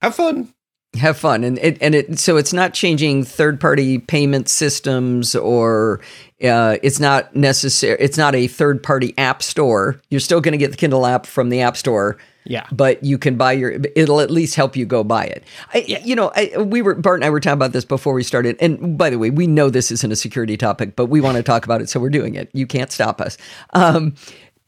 Have 0.02 0.14
fun. 0.14 0.52
Have 0.94 1.18
fun, 1.18 1.44
and 1.44 1.58
it 1.58 1.76
and 1.82 1.94
it 1.94 2.18
so 2.18 2.38
it's 2.38 2.54
not 2.54 2.72
changing 2.72 3.22
third 3.22 3.60
party 3.60 3.98
payment 3.98 4.48
systems 4.48 5.36
or 5.36 6.00
uh, 6.42 6.78
it's 6.82 6.98
not 6.98 7.36
necessary. 7.36 7.98
It's 8.00 8.16
not 8.16 8.34
a 8.34 8.46
third 8.46 8.82
party 8.82 9.12
app 9.18 9.42
store. 9.42 10.00
You're 10.08 10.20
still 10.20 10.40
going 10.40 10.52
to 10.52 10.58
get 10.58 10.70
the 10.70 10.78
Kindle 10.78 11.04
app 11.04 11.26
from 11.26 11.50
the 11.50 11.60
app 11.60 11.76
store. 11.76 12.16
Yeah. 12.48 12.66
but 12.72 13.02
you 13.04 13.18
can 13.18 13.36
buy 13.36 13.52
your. 13.52 13.78
It'll 13.94 14.20
at 14.20 14.30
least 14.30 14.54
help 14.56 14.74
you 14.76 14.84
go 14.86 15.04
buy 15.04 15.24
it. 15.26 15.44
I, 15.74 15.78
You 16.04 16.16
know, 16.16 16.32
I, 16.34 16.56
we 16.58 16.82
were 16.82 16.94
Bart 16.96 17.18
and 17.18 17.24
I 17.24 17.30
were 17.30 17.40
talking 17.40 17.54
about 17.54 17.72
this 17.72 17.84
before 17.84 18.14
we 18.14 18.22
started. 18.24 18.56
And 18.60 18.98
by 18.98 19.10
the 19.10 19.18
way, 19.18 19.30
we 19.30 19.46
know 19.46 19.70
this 19.70 19.90
isn't 19.92 20.10
a 20.12 20.16
security 20.16 20.56
topic, 20.56 20.96
but 20.96 21.06
we 21.06 21.20
want 21.20 21.36
to 21.36 21.42
talk 21.42 21.64
about 21.64 21.80
it, 21.80 21.88
so 21.88 22.00
we're 22.00 22.10
doing 22.10 22.34
it. 22.34 22.50
You 22.52 22.66
can't 22.66 22.90
stop 22.90 23.20
us. 23.20 23.36
Um, 23.74 24.14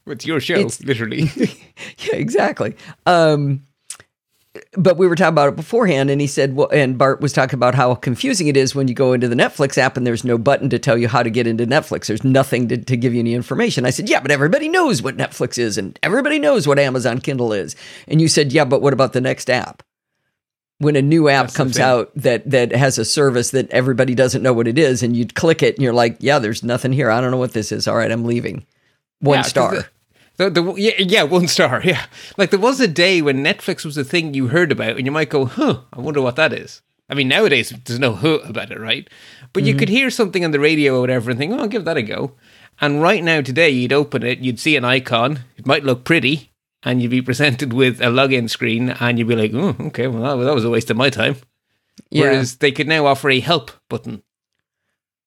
It's 0.07 0.25
your 0.25 0.39
show, 0.39 0.55
It's- 0.55 0.81
literally. 0.83 1.23
yeah, 1.35 2.15
exactly. 2.15 2.75
Um, 3.05 3.63
but 4.73 4.97
we 4.97 5.07
were 5.07 5.15
talking 5.15 5.29
about 5.29 5.49
it 5.49 5.55
beforehand, 5.55 6.09
and 6.09 6.19
he 6.19 6.27
said, 6.27 6.55
well, 6.55 6.69
and 6.73 6.97
Bart 6.97 7.21
was 7.21 7.31
talking 7.31 7.55
about 7.55 7.73
how 7.73 7.95
confusing 7.95 8.47
it 8.47 8.57
is 8.57 8.75
when 8.75 8.89
you 8.89 8.93
go 8.93 9.13
into 9.13 9.29
the 9.29 9.35
Netflix 9.35 9.77
app 9.77 9.95
and 9.95 10.05
there's 10.05 10.25
no 10.25 10.37
button 10.37 10.69
to 10.71 10.79
tell 10.79 10.97
you 10.97 11.07
how 11.07 11.23
to 11.23 11.29
get 11.29 11.47
into 11.47 11.65
Netflix. 11.65 12.07
There's 12.07 12.25
nothing 12.25 12.67
to, 12.67 12.77
to 12.77 12.97
give 12.97 13.13
you 13.13 13.21
any 13.21 13.33
information. 13.33 13.85
I 13.85 13.91
said, 13.91 14.09
yeah, 14.09 14.19
but 14.19 14.31
everybody 14.31 14.67
knows 14.67 15.01
what 15.01 15.15
Netflix 15.15 15.57
is, 15.57 15.77
and 15.77 15.97
everybody 16.03 16.37
knows 16.37 16.67
what 16.67 16.79
Amazon 16.79 17.19
Kindle 17.19 17.53
is. 17.53 17.77
And 18.09 18.19
you 18.19 18.27
said, 18.27 18.51
yeah, 18.51 18.65
but 18.65 18.81
what 18.81 18.91
about 18.93 19.13
the 19.13 19.21
next 19.21 19.49
app? 19.49 19.83
When 20.79 20.95
a 20.95 21.01
new 21.01 21.29
app 21.29 21.45
That's 21.45 21.57
comes 21.57 21.79
out 21.79 22.11
that 22.15 22.49
that 22.49 22.71
has 22.71 22.97
a 22.97 23.05
service 23.05 23.51
that 23.51 23.69
everybody 23.69 24.15
doesn't 24.15 24.41
know 24.41 24.51
what 24.51 24.67
it 24.67 24.79
is, 24.79 25.03
and 25.03 25.15
you 25.15 25.27
click 25.27 25.61
it, 25.63 25.75
and 25.75 25.83
you're 25.83 25.93
like, 25.93 26.17
yeah, 26.19 26.39
there's 26.39 26.63
nothing 26.63 26.91
here. 26.91 27.11
I 27.11 27.21
don't 27.21 27.31
know 27.31 27.37
what 27.37 27.53
this 27.53 27.71
is. 27.71 27.87
All 27.87 27.95
right, 27.95 28.11
I'm 28.11 28.25
leaving. 28.25 28.65
One 29.19 29.37
Yeah, 29.37 29.41
star. 29.43 29.85
The, 30.49 30.49
the, 30.49 30.73
yeah, 30.73 30.93
yeah, 30.97 31.23
one 31.23 31.47
star. 31.47 31.81
Yeah, 31.85 32.05
like 32.37 32.49
there 32.49 32.59
was 32.59 32.79
a 32.79 32.87
day 32.87 33.21
when 33.21 33.43
Netflix 33.43 33.85
was 33.85 33.97
a 33.97 34.03
thing 34.03 34.33
you 34.33 34.47
heard 34.47 34.71
about, 34.71 34.97
and 34.97 35.05
you 35.05 35.11
might 35.11 35.29
go, 35.29 35.45
"Huh, 35.45 35.81
I 35.93 35.99
wonder 35.99 36.21
what 36.21 36.35
that 36.37 36.53
is." 36.53 36.81
I 37.09 37.13
mean, 37.13 37.27
nowadays 37.27 37.73
there's 37.85 37.99
no 37.99 38.13
"huh" 38.13 38.39
about 38.45 38.71
it, 38.71 38.79
right? 38.79 39.07
But 39.53 39.63
you 39.63 39.73
mm-hmm. 39.73 39.79
could 39.79 39.89
hear 39.89 40.09
something 40.09 40.43
on 40.43 40.51
the 40.51 40.59
radio 40.59 40.97
or 40.97 41.01
whatever 41.01 41.29
and 41.29 41.39
think, 41.39 41.53
"Oh, 41.53 41.59
I'll 41.59 41.67
give 41.67 41.85
that 41.85 41.97
a 41.97 42.01
go." 42.01 42.35
And 42.79 43.01
right 43.01 43.23
now, 43.23 43.41
today, 43.41 43.69
you'd 43.69 43.93
open 43.93 44.23
it, 44.23 44.39
you'd 44.39 44.59
see 44.59 44.75
an 44.75 44.85
icon. 44.85 45.41
It 45.57 45.67
might 45.67 45.83
look 45.83 46.03
pretty, 46.03 46.51
and 46.81 47.01
you'd 47.01 47.11
be 47.11 47.21
presented 47.21 47.73
with 47.73 48.01
a 48.01 48.05
login 48.05 48.49
screen, 48.49 48.89
and 48.89 49.19
you'd 49.19 49.27
be 49.27 49.35
like, 49.35 49.51
"Oh, 49.53 49.75
okay, 49.87 50.07
well, 50.07 50.37
that, 50.37 50.43
that 50.43 50.55
was 50.55 50.65
a 50.65 50.69
waste 50.69 50.89
of 50.89 50.97
my 50.97 51.09
time." 51.09 51.35
yeah. 52.09 52.23
Whereas 52.23 52.57
they 52.57 52.71
could 52.71 52.87
now 52.87 53.05
offer 53.05 53.29
a 53.29 53.39
help 53.39 53.71
button. 53.89 54.23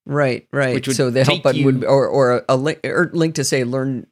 Right, 0.07 0.47
right. 0.53 0.85
So 0.85 1.11
the 1.11 1.25
help 1.25 1.43
button 1.43 1.61
you- 1.61 1.67
would, 1.67 1.85
or 1.85 2.07
or 2.07 2.39
a, 2.39 2.45
a 2.51 2.57
link, 2.57 2.81
or 2.85 3.11
link 3.13 3.37
to 3.37 3.45
say 3.45 3.65
learn. 3.65 4.07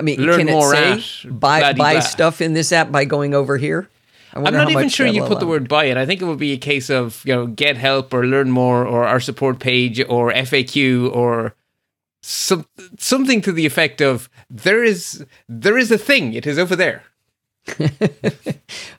I 0.00 0.02
mean, 0.02 0.18
Learn 0.18 0.38
can 0.38 0.48
it 0.48 0.52
more 0.52 0.72
say 0.72 0.92
at 1.24 1.38
buy 1.38 1.74
buy 1.74 2.00
stuff 2.00 2.40
in 2.40 2.54
this 2.54 2.72
app 2.72 2.90
by 2.90 3.04
going 3.04 3.34
over 3.34 3.58
here? 3.58 3.90
I'm 4.32 4.44
not 4.54 4.70
even 4.70 4.88
sure 4.88 5.06
you 5.06 5.24
put 5.24 5.40
the 5.40 5.46
word 5.46 5.68
buy 5.68 5.84
it. 5.84 5.98
I 5.98 6.06
think 6.06 6.22
it 6.22 6.24
would 6.24 6.38
be 6.38 6.52
a 6.52 6.56
case 6.56 6.88
of, 6.88 7.22
you 7.26 7.34
know, 7.34 7.46
get 7.46 7.76
help 7.76 8.14
or 8.14 8.24
learn 8.24 8.50
more 8.50 8.86
or 8.86 9.04
our 9.04 9.20
support 9.20 9.58
page 9.58 10.00
or 10.08 10.32
FAQ 10.32 11.14
or 11.14 11.54
some, 12.22 12.66
something 12.96 13.42
to 13.42 13.52
the 13.52 13.66
effect 13.66 14.00
of 14.00 14.30
there 14.48 14.82
is 14.82 15.26
there 15.48 15.76
is 15.76 15.90
a 15.90 15.98
thing. 15.98 16.32
It 16.32 16.46
is 16.46 16.58
over 16.58 16.74
there. 16.74 17.02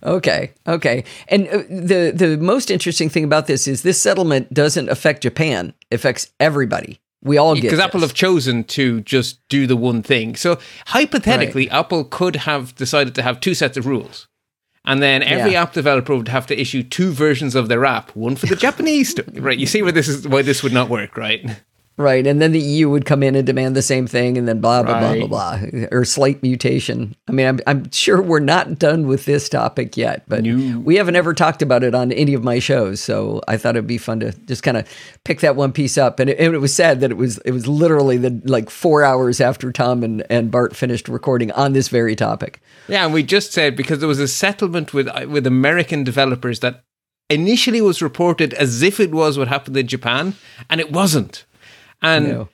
Okay, 0.04 0.52
okay. 0.68 1.04
And 1.28 1.48
uh, 1.48 1.58
the 1.70 2.12
the 2.14 2.38
most 2.38 2.72
interesting 2.72 3.08
thing 3.08 3.24
about 3.24 3.46
this 3.46 3.68
is 3.68 3.84
this 3.84 4.02
settlement 4.02 4.52
doesn't 4.52 4.90
affect 4.90 5.22
Japan. 5.22 5.74
It 5.92 5.96
affects 5.96 6.32
everybody. 6.40 7.00
We 7.24 7.38
all 7.38 7.54
get 7.56 7.62
Because. 7.64 7.80
Apple 7.80 8.02
have 8.02 8.14
chosen 8.14 8.64
to 8.66 9.02
just 9.02 9.48
do 9.48 9.68
the 9.68 9.76
one 9.78 10.02
thing. 10.02 10.36
So 10.36 10.58
hypothetically, 10.88 11.70
Apple 11.70 12.04
could 12.04 12.36
have 12.38 12.74
decided 12.76 13.14
to 13.16 13.22
have 13.22 13.40
two 13.40 13.54
sets 13.54 13.78
of 13.78 13.86
rules. 13.86 14.28
And 14.84 15.02
then 15.04 15.22
every 15.22 15.52
Yeah. 15.52 15.62
app 15.62 15.74
developer 15.74 16.16
would 16.16 16.28
have 16.30 16.48
to 16.48 16.60
issue 16.60 16.82
two 16.82 17.12
versions 17.12 17.54
of 17.54 17.70
their 17.70 17.86
app, 17.86 18.16
one 18.16 18.36
for 18.36 18.48
the 18.48 18.56
Japanese. 18.68 19.14
Right. 19.34 19.60
You 19.60 19.68
see 19.68 19.84
where 19.84 19.92
this 19.92 20.08
is 20.08 20.28
why 20.28 20.42
this 20.42 20.64
would 20.64 20.74
not 20.74 20.90
work, 20.90 21.16
right? 21.18 21.46
Right, 21.98 22.26
and 22.26 22.42
then 22.42 22.52
the 22.52 22.60
EU 22.60 22.90
would 22.90 23.06
come 23.06 23.22
in 23.22 23.36
and 23.36 23.46
demand 23.46 23.76
the 23.76 23.82
same 23.82 24.08
thing, 24.08 24.38
and 24.38 24.48
then 24.48 24.60
blah 24.60 24.82
blah 24.82 24.94
Right. 25.00 25.20
blah 25.20 25.28
blah 25.28 25.58
blah, 25.60 25.88
or 25.92 26.04
slight 26.06 26.42
mutation. 26.42 27.16
I 27.28 27.32
mean, 27.34 27.46
I'm 27.46 27.60
I'm 27.68 27.92
sure 27.92 28.22
we're 28.22 28.40
not 28.40 28.80
done 28.80 29.06
with 29.08 29.26
this 29.26 29.48
topic 29.50 29.98
yet, 29.98 30.24
but 30.28 30.44
No. 30.44 30.80
we 30.80 30.96
haven't 30.96 31.16
ever 31.18 31.34
talked 31.34 31.62
about 31.62 31.84
it 31.84 31.94
on 31.94 32.12
any 32.14 32.34
of 32.34 32.44
my 32.44 32.60
shows, 32.60 33.02
so 33.02 33.42
I 33.48 33.58
thought 33.58 33.76
it'd 33.76 33.86
be 33.88 33.98
fun 34.00 34.22
to 34.22 34.32
just 34.48 34.64
kind 34.64 34.78
of 34.78 34.88
pick 35.26 35.42
that 35.42 35.56
one 35.56 35.74
piece 35.74 35.98
up. 35.98 36.20
And 36.20 36.30
it, 36.30 36.40
and 36.40 36.56
it 36.56 36.60
was 36.60 36.74
sad 36.74 37.02
that 37.02 37.12
it 37.12 37.18
was 37.18 37.38
it 37.40 37.52
was 37.52 37.68
literally 37.68 38.18
the 38.18 38.42
like 38.46 38.70
four 38.72 39.04
hours 39.04 39.40
after 39.42 39.72
Tom 39.72 40.02
and 40.02 40.24
and 40.30 40.50
Bart 40.50 40.76
finished 40.76 41.08
recording 41.08 41.52
on 41.52 41.74
this 41.74 41.90
very 41.90 42.16
topic. 42.16 42.62
Yeah, 42.88 43.04
and 43.06 43.14
we 43.14 43.22
just 43.22 43.52
said 43.52 43.76
because 43.76 44.00
there 44.00 44.08
was 44.08 44.20
a 44.20 44.28
settlement 44.30 44.94
with 44.94 45.08
with 45.28 45.46
American 45.46 46.04
developers 46.04 46.62
that 46.62 46.84
initially 47.30 47.82
was 47.82 48.02
reported 48.02 48.54
as 48.56 48.82
if 48.82 49.00
it 49.00 49.12
was 49.12 49.38
what 49.38 49.50
happened 49.50 49.78
in 49.78 49.88
Japan, 49.88 50.34
and 50.70 50.80
it 50.82 50.92
wasn't. 50.92 51.46
And 52.02 52.28
know? 52.28 52.50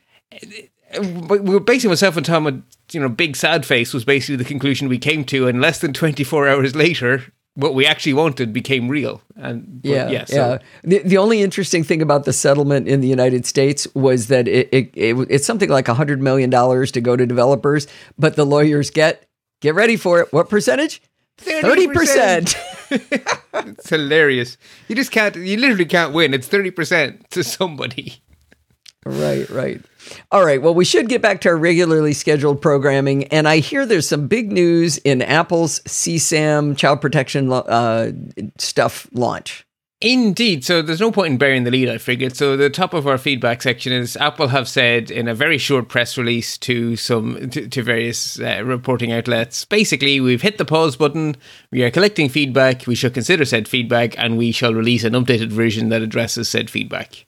we 0.99 1.39
were 1.39 1.59
basically 1.59 1.89
myself 1.89 2.17
and 2.17 2.25
Tom 2.25 2.45
had, 2.45 2.63
you 2.91 2.99
know, 2.99 3.09
big 3.09 3.35
sad 3.35 3.65
face 3.65 3.93
was 3.93 4.05
basically 4.05 4.35
the 4.35 4.45
conclusion 4.45 4.87
we 4.87 4.97
came 4.97 5.23
to, 5.25 5.47
and 5.47 5.61
less 5.61 5.79
than 5.79 5.93
twenty 5.93 6.23
four 6.23 6.47
hours 6.47 6.75
later, 6.75 7.23
what 7.57 7.73
we 7.73 7.85
actually 7.85 8.13
wanted 8.13 8.53
became 8.53 8.87
real. 8.87 9.21
And 9.35 9.81
Yeah, 9.83 10.09
yeah, 10.09 10.25
so, 10.25 10.35
yeah. 10.35 10.57
The, 10.83 10.99
the 10.99 11.17
only 11.17 11.41
interesting 11.41 11.83
thing 11.83 12.03
about 12.03 12.25
the 12.25 12.33
settlement 12.33 12.87
in 12.87 13.01
the 13.01 13.07
United 13.07 13.45
States 13.47 13.87
was 13.95 14.27
that 14.27 14.47
it, 14.47 14.69
it, 14.71 14.91
it 14.93 15.27
it's 15.29 15.45
something 15.45 15.69
like 15.69 15.87
hundred 15.87 16.21
million 16.21 16.49
dollars 16.49 16.91
to 16.93 17.01
go 17.01 17.15
to 17.15 17.25
developers, 17.25 17.87
but 18.17 18.35
the 18.35 18.45
lawyers 18.45 18.89
get 18.91 19.27
get 19.59 19.73
ready 19.75 19.97
for 19.97 20.21
it. 20.21 20.31
What 20.31 20.49
percentage? 20.49 21.01
Thirty 21.39 21.87
30%. 21.87 21.93
percent. 21.93 22.57
it's 23.67 23.89
hilarious. 23.89 24.57
You 24.87 24.95
just 24.95 25.11
can't. 25.11 25.35
You 25.35 25.57
literally 25.57 25.85
can't 25.85 26.13
win. 26.13 26.33
It's 26.33 26.47
thirty 26.47 26.71
percent 26.71 27.29
to 27.31 27.43
somebody. 27.43 28.21
Right, 29.08 29.49
right. 29.49 29.82
All 30.32 30.45
right. 30.45 30.62
Well, 30.62 30.74
we 30.74 30.86
should 30.86 31.10
get 31.10 31.22
back 31.22 31.41
to 31.41 31.49
our 31.49 31.58
regularly 31.58 32.14
scheduled 32.14 32.62
programming, 32.62 33.26
and 33.26 33.47
I 33.47 33.60
hear 33.60 33.86
there's 33.86 34.08
some 34.08 34.28
big 34.28 34.51
news 34.51 34.97
in 34.99 35.22
Apple's 35.22 35.80
CSAM 35.82 36.78
child 36.78 37.01
protection 37.01 37.51
uh, 37.51 38.12
stuff 38.58 39.08
launch. 39.12 39.66
Indeed. 39.99 40.64
So 40.64 40.84
there's 40.84 40.99
no 40.99 41.12
point 41.12 41.32
in 41.32 41.38
burying 41.39 41.64
the 41.64 41.72
lead, 41.72 41.89
I 41.89 41.97
figured. 41.97 42.36
So 42.36 42.55
the 42.55 42.70
top 42.70 42.93
of 42.93 43.08
our 43.08 43.18
feedback 43.18 43.64
section 43.64 43.91
is 43.91 44.16
Apple 44.18 44.49
have 44.49 44.70
said 44.70 45.10
in 45.10 45.28
a 45.28 45.34
very 45.34 45.58
short 45.58 45.89
press 45.89 46.20
release 46.20 46.55
to 46.60 46.95
some 46.95 47.49
to, 47.49 47.68
to 47.68 47.82
various 47.82 48.39
uh, 48.39 48.62
reporting 48.64 49.12
outlets, 49.12 49.66
basically 49.66 50.20
we've 50.20 50.43
hit 50.43 50.60
the 50.60 50.66
pause 50.66 50.95
button. 50.95 51.36
We 51.72 51.82
are 51.82 51.89
collecting 51.89 52.30
feedback. 52.30 52.86
We 52.86 52.93
shall 52.93 53.10
consider 53.10 53.43
said 53.43 53.68
feedback, 53.68 54.16
and 54.20 54.38
we 54.38 54.51
shall 54.51 54.76
release 54.76 55.03
an 55.03 55.14
updated 55.14 55.49
version 55.49 55.89
that 55.89 56.03
addresses 56.03 56.47
said 56.47 56.70
feedback. 56.70 57.26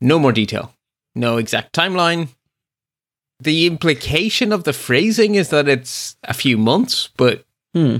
No 0.00 0.18
more 0.18 0.32
detail. 0.32 0.74
No 1.14 1.36
exact 1.36 1.74
timeline. 1.74 2.28
The 3.40 3.66
implication 3.66 4.52
of 4.52 4.64
the 4.64 4.72
phrasing 4.72 5.34
is 5.34 5.48
that 5.50 5.68
it's 5.68 6.16
a 6.24 6.34
few 6.34 6.56
months, 6.56 7.08
but 7.16 7.44
Hmm. 7.74 7.98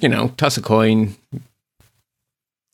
you 0.00 0.08
know, 0.08 0.28
toss 0.36 0.56
a 0.56 0.62
coin. 0.62 1.16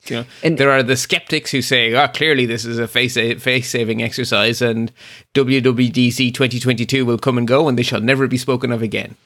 You 0.07 0.17
know, 0.17 0.25
And- 0.43 0.57
there 0.59 0.71
are 0.71 0.83
the 0.83 0.97
skeptics 0.97 1.51
who 1.51 1.61
say, 1.61 1.93
"Oh, 1.93 2.09
clearly 2.09 2.47
this 2.47 2.65
is 2.65 2.79
a 2.79 2.89
face 2.89 3.15
face 3.15 3.69
saving 3.69 4.03
exercise, 4.03 4.63
and 4.63 4.91
WWDC 5.35 6.31
2022 6.33 7.05
will 7.05 7.19
come 7.19 7.37
and 7.39 7.47
go, 7.47 7.69
and 7.69 7.79
they 7.79 7.83
shall 7.83 8.01
never 8.01 8.27
be 8.27 8.39
spoken 8.39 8.73
of 8.73 8.81
again." 8.83 9.17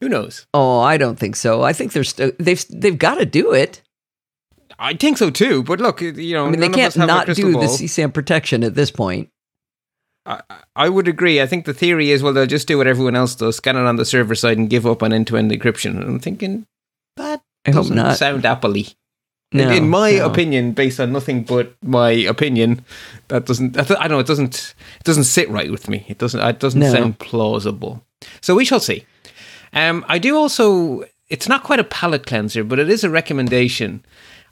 Who 0.00 0.08
knows? 0.08 0.46
Oh, 0.52 0.80
I 0.80 0.96
don't 0.96 1.18
think 1.18 1.36
so. 1.36 1.62
I 1.62 1.72
think 1.72 1.92
they're 1.92 2.04
st- 2.04 2.36
they've 2.38 2.64
they've 2.68 2.98
got 2.98 3.14
to 3.16 3.24
do 3.26 3.52
it. 3.52 3.80
I 4.78 4.94
think 4.94 5.18
so 5.18 5.30
too. 5.30 5.62
But 5.62 5.80
look, 5.80 6.00
you 6.00 6.34
know, 6.34 6.46
I 6.46 6.50
mean, 6.50 6.60
they 6.60 6.68
can't 6.68 6.88
us 6.88 6.94
have 6.94 7.04
a 7.04 7.06
not 7.06 7.26
do 7.26 7.34
the 7.34 7.52
ball. 7.52 7.62
CSAM 7.68 8.12
protection 8.12 8.64
at 8.64 8.74
this 8.74 8.90
point. 8.90 9.30
I, 10.26 10.40
I 10.74 10.88
would 10.88 11.06
agree. 11.06 11.40
I 11.40 11.46
think 11.46 11.66
the 11.66 11.74
theory 11.74 12.10
is, 12.10 12.22
well, 12.22 12.32
they'll 12.32 12.46
just 12.46 12.66
do 12.66 12.78
what 12.78 12.86
everyone 12.86 13.14
else 13.14 13.34
does, 13.34 13.56
scan 13.56 13.76
it 13.76 13.80
on 13.80 13.96
the 13.96 14.04
server 14.06 14.34
side, 14.34 14.56
and 14.56 14.70
give 14.70 14.86
up 14.86 15.02
on 15.02 15.12
end-to-end 15.12 15.50
encryption. 15.50 15.90
And 16.00 16.04
I'm 16.04 16.18
thinking 16.18 16.66
that 17.16 17.42
I 17.66 17.70
hope 17.70 17.82
doesn't 17.82 17.96
not. 17.96 18.16
sound 18.16 18.46
Apple-y. 18.46 18.84
No, 19.52 19.70
in 19.70 19.88
my 19.88 20.12
no. 20.12 20.26
opinion, 20.26 20.72
based 20.72 20.98
on 20.98 21.12
nothing 21.12 21.44
but 21.44 21.74
my 21.80 22.10
opinion, 22.10 22.84
that 23.28 23.46
doesn't. 23.46 23.78
I 24.00 24.08
know 24.08 24.18
it 24.18 24.26
doesn't. 24.26 24.74
It 24.98 25.04
doesn't 25.04 25.24
sit 25.24 25.48
right 25.48 25.70
with 25.70 25.88
me. 25.88 26.04
It 26.08 26.18
doesn't. 26.18 26.40
It 26.40 26.58
doesn't 26.58 26.80
No. 26.80 26.92
sound 26.92 27.20
plausible. 27.20 28.02
So 28.40 28.56
we 28.56 28.64
shall 28.64 28.80
see. 28.80 29.06
Um, 29.72 30.04
I 30.08 30.18
do 30.18 30.36
also. 30.36 31.04
It's 31.28 31.48
not 31.48 31.62
quite 31.62 31.78
a 31.78 31.84
palate 31.84 32.26
cleanser, 32.26 32.64
but 32.64 32.80
it 32.80 32.90
is 32.90 33.04
a 33.04 33.10
recommendation. 33.10 34.04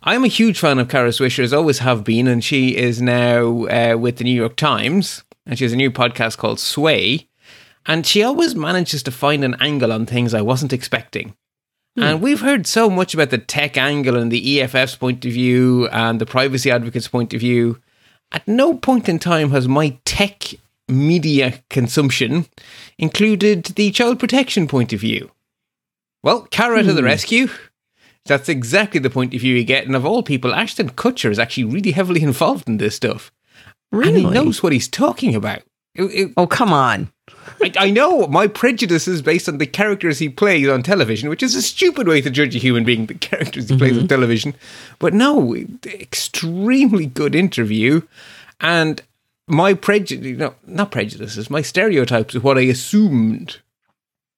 I'm 0.05 0.25
a 0.25 0.29
huge 0.29 0.59
fan 0.59 0.81
of 0.81 0.89
Kara 0.89 1.11
Swisher, 1.11 1.45
as 1.45 1.53
always 1.53 1.79
have 1.79 2.03
been, 2.03 2.27
and 2.27 2.43
she 2.43 2.77
is 2.77 3.01
now 3.01 3.67
uh, 3.67 3.97
with 3.97 4.17
the 4.17 4.25
New 4.25 4.35
York 4.35 4.57
Times, 4.57 5.23
and 5.47 5.57
she 5.57 5.65
has 5.65 5.73
a 5.73 5.77
new 5.77 5.93
podcast 5.93 6.39
called 6.39 6.59
Sway, 6.59 7.29
and 7.87 8.05
she 8.05 8.23
always 8.23 8.57
manages 8.57 9.05
to 9.05 9.13
find 9.13 9.45
an 9.45 9.55
angle 9.61 9.93
on 9.93 10.05
things 10.07 10.35
I 10.35 10.43
wasn't 10.43 10.73
expecting. 10.73 11.37
And 11.95 12.23
we've 12.23 12.41
heard 12.41 12.67
so 12.67 12.89
much 12.89 13.13
about 13.13 13.31
the 13.31 13.39
tech 13.39 13.77
angle 13.77 14.17
and 14.17 14.33
the 14.33 14.61
EFF's 14.61 14.97
point 14.97 15.25
of 15.27 15.33
view 15.33 15.89
and 15.89 16.21
the 16.21 16.27
privacy 16.27 16.71
advocates' 16.71 17.07
point 17.07 17.35
of 17.35 17.41
view. 17.41 17.81
At 18.33 18.49
no 18.49 18.75
point 18.75 19.11
in 19.11 19.19
time 19.19 19.51
has 19.51 19.69
my 19.69 19.99
tech 20.07 20.55
media 20.89 21.63
consumption 21.69 22.47
included 22.99 23.65
the 23.65 23.91
child 23.91 24.19
protection 24.19 24.67
point 24.67 24.95
of 24.95 25.01
view. 25.01 25.31
Well, 26.23 26.49
Kara 26.51 26.83
to 26.83 26.93
the 26.95 27.03
rescue. 27.03 27.49
That's 28.27 28.49
exactly 28.49 29.01
the 29.01 29.11
point 29.11 29.35
of 29.35 29.41
view 29.41 29.57
you 29.57 29.65
get. 29.65 29.87
And 29.87 29.97
of 29.97 30.07
all 30.07 30.23
people, 30.23 30.55
Ashton 30.55 30.91
Kutcher 30.91 31.31
is 31.31 31.39
actually 31.39 31.65
really 31.65 31.91
heavily 31.93 32.23
involved 32.23 32.69
in 32.69 32.79
this 32.79 32.95
stuff. 32.95 33.33
And 33.91 34.05
he 34.05 34.11
Really? 34.25 34.31
knows 34.35 34.63
what 34.63 34.73
he's 34.73 34.89
talking 34.89 35.35
about. 35.35 35.63
It- 35.95 36.03
it- 36.05 36.33
Oh, 36.37 36.47
come 36.47 36.73
on. 36.73 37.11
I, 37.61 37.73
I 37.77 37.91
know 37.91 38.27
my 38.29 38.47
prejudice 38.47 39.07
is 39.07 39.21
based 39.23 39.49
on 39.49 39.59
the 39.59 39.67
characters 39.67 40.19
he 40.19 40.29
plays 40.29 40.69
on 40.69 40.83
television, 40.83 41.29
which 41.29 41.43
is 41.43 41.55
a 41.55 41.63
stupid 41.63 42.07
way 42.09 42.21
to 42.23 42.31
judge 42.31 42.55
a 42.55 42.59
human 42.59 42.85
being, 42.85 43.07
the 43.07 43.15
characters 43.15 43.69
he 43.69 43.77
plays 43.77 43.93
on 43.93 43.99
mm-hmm. 44.01 44.07
television. 44.07 44.55
But 44.99 45.13
no, 45.15 45.55
extremely 45.85 47.07
good 47.07 47.35
interview. 47.35 48.03
And 48.61 49.03
my 49.49 49.75
prejudice, 49.75 50.39
no, 50.39 50.55
not 50.67 50.91
prejudices, 50.93 51.51
my 51.51 51.63
stereotypes 51.63 52.35
of 52.35 52.45
what 52.45 52.57
I 52.59 52.63
assumed 52.63 53.59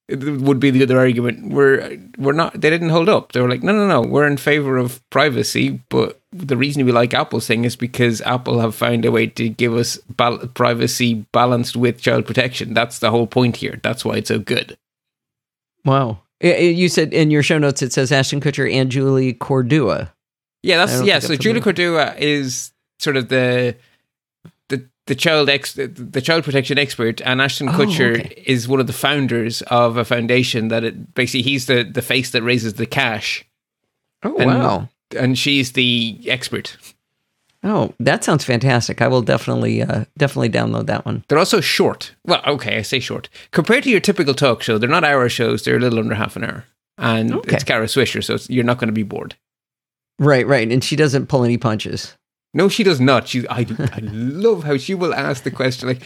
would 0.08 0.60
be 0.60 0.70
the 0.70 0.82
other 0.82 0.98
argument 0.98 1.50
We're 1.52 1.98
we're 2.18 2.32
not 2.32 2.60
they 2.60 2.68
didn't 2.70 2.90
hold 2.90 3.08
up. 3.08 3.32
They 3.32 3.40
were 3.40 3.48
like, 3.48 3.62
no, 3.62 3.72
no, 3.72 3.86
no, 3.86 4.02
we're 4.02 4.26
in 4.26 4.36
favor 4.36 4.76
of 4.76 5.00
privacy, 5.10 5.80
but 5.88 6.20
the 6.30 6.56
reason 6.56 6.84
we 6.84 6.92
like 6.92 7.14
Apple's 7.14 7.46
thing 7.46 7.64
is 7.64 7.74
because 7.76 8.20
Apple 8.22 8.60
have 8.60 8.74
found 8.74 9.04
a 9.04 9.10
way 9.10 9.26
to 9.28 9.48
give 9.48 9.74
us 9.74 9.96
bal- 10.16 10.46
privacy 10.48 11.24
balanced 11.32 11.74
with 11.76 12.00
child 12.02 12.26
protection. 12.26 12.74
That's 12.74 12.98
the 12.98 13.10
whole 13.10 13.26
point 13.26 13.56
here. 13.56 13.80
That's 13.82 14.04
why 14.04 14.16
it's 14.16 14.28
so 14.28 14.38
good. 14.40 14.76
Wow. 15.84 16.20
I- 16.42 16.52
I- 16.54 16.58
You 16.58 16.88
said 16.88 17.14
in 17.14 17.30
your 17.30 17.42
show 17.42 17.58
notes 17.58 17.80
it 17.82 17.92
says 17.92 18.12
Ashton 18.12 18.40
Kutcher 18.40 18.70
and 18.70 18.90
Julie 18.90 19.32
Cordua. 19.34 20.10
Yeah, 20.62 20.78
that's 20.78 21.02
yeah. 21.02 21.18
think 21.18 21.32
So 21.32 21.36
Julie 21.36 21.60
Cordua 21.60 22.16
is 22.18 22.72
sort 22.98 23.16
of 23.16 23.28
the 23.28 23.76
the 25.06 25.14
child 25.14 25.48
ex 25.50 25.74
the 25.74 26.20
child 26.22 26.44
protection 26.44 26.78
expert, 26.78 27.20
and 27.22 27.40
Ashton 27.42 27.68
Oh, 27.68 27.72
Kutcher 27.72 28.18
okay. 28.20 28.42
is 28.46 28.66
one 28.68 28.80
of 28.80 28.86
the 28.86 28.92
founders 28.92 29.62
of 29.62 29.96
a 29.96 30.04
foundation 30.04 30.68
that 30.68 30.84
it 30.84 31.14
basically 31.14 31.42
he's 31.42 31.66
the 31.66 31.82
the 31.84 32.02
face 32.02 32.30
that 32.30 32.42
raises 32.42 32.74
the 32.74 32.86
cash, 32.86 33.44
Oh 34.22 34.36
And- 34.36 34.50
wow. 34.50 34.88
and 35.16 35.38
she's 35.38 35.72
the 35.72 36.18
expert. 36.26 36.76
Oh, 37.66 37.94
that 37.98 38.22
sounds 38.24 38.44
fantastic. 38.44 39.00
I 39.00 39.08
will 39.08 39.22
definitely 39.22 39.80
uh, 39.82 40.04
definitely 40.18 40.50
download 40.50 40.86
that 40.86 41.06
one. 41.06 41.24
They're 41.28 41.38
also 41.38 41.60
short. 41.62 42.14
Well, 42.26 42.42
okay, 42.46 42.76
I 42.76 42.82
say 42.82 43.00
short. 43.00 43.30
Compared 43.52 43.84
to 43.84 43.90
your 43.90 44.00
typical 44.00 44.34
talk 44.34 44.62
show, 44.62 44.76
they're 44.76 44.88
not 44.88 45.02
hour 45.04 45.28
shows. 45.30 45.62
They're 45.64 45.76
a 45.76 45.80
little 45.80 45.98
under 45.98 46.14
half 46.14 46.36
an 46.36 46.44
hour, 46.44 46.64
and 46.98 47.32
Okay. 47.34 47.54
it's 47.56 47.64
Kara 47.64 47.86
Swisher, 47.86 48.22
so 48.22 48.34
it's, 48.34 48.50
you're 48.50 48.64
not 48.64 48.76
going 48.78 48.88
to 48.88 48.92
be 48.92 49.02
bored. 49.02 49.34
Right, 50.18 50.46
right. 50.46 50.70
And 50.70 50.84
she 50.84 50.94
doesn't 50.94 51.26
pull 51.28 51.42
any 51.42 51.56
punches. 51.56 52.14
No, 52.56 52.68
she 52.68 52.84
does 52.84 53.00
not. 53.00 53.26
She, 53.26 53.46
I, 53.48 53.66
I 53.92 54.00
love 54.12 54.62
how 54.62 54.76
she 54.76 54.94
will 54.94 55.12
ask 55.12 55.42
the 55.42 55.50
question 55.50 55.88
like, 55.88 56.02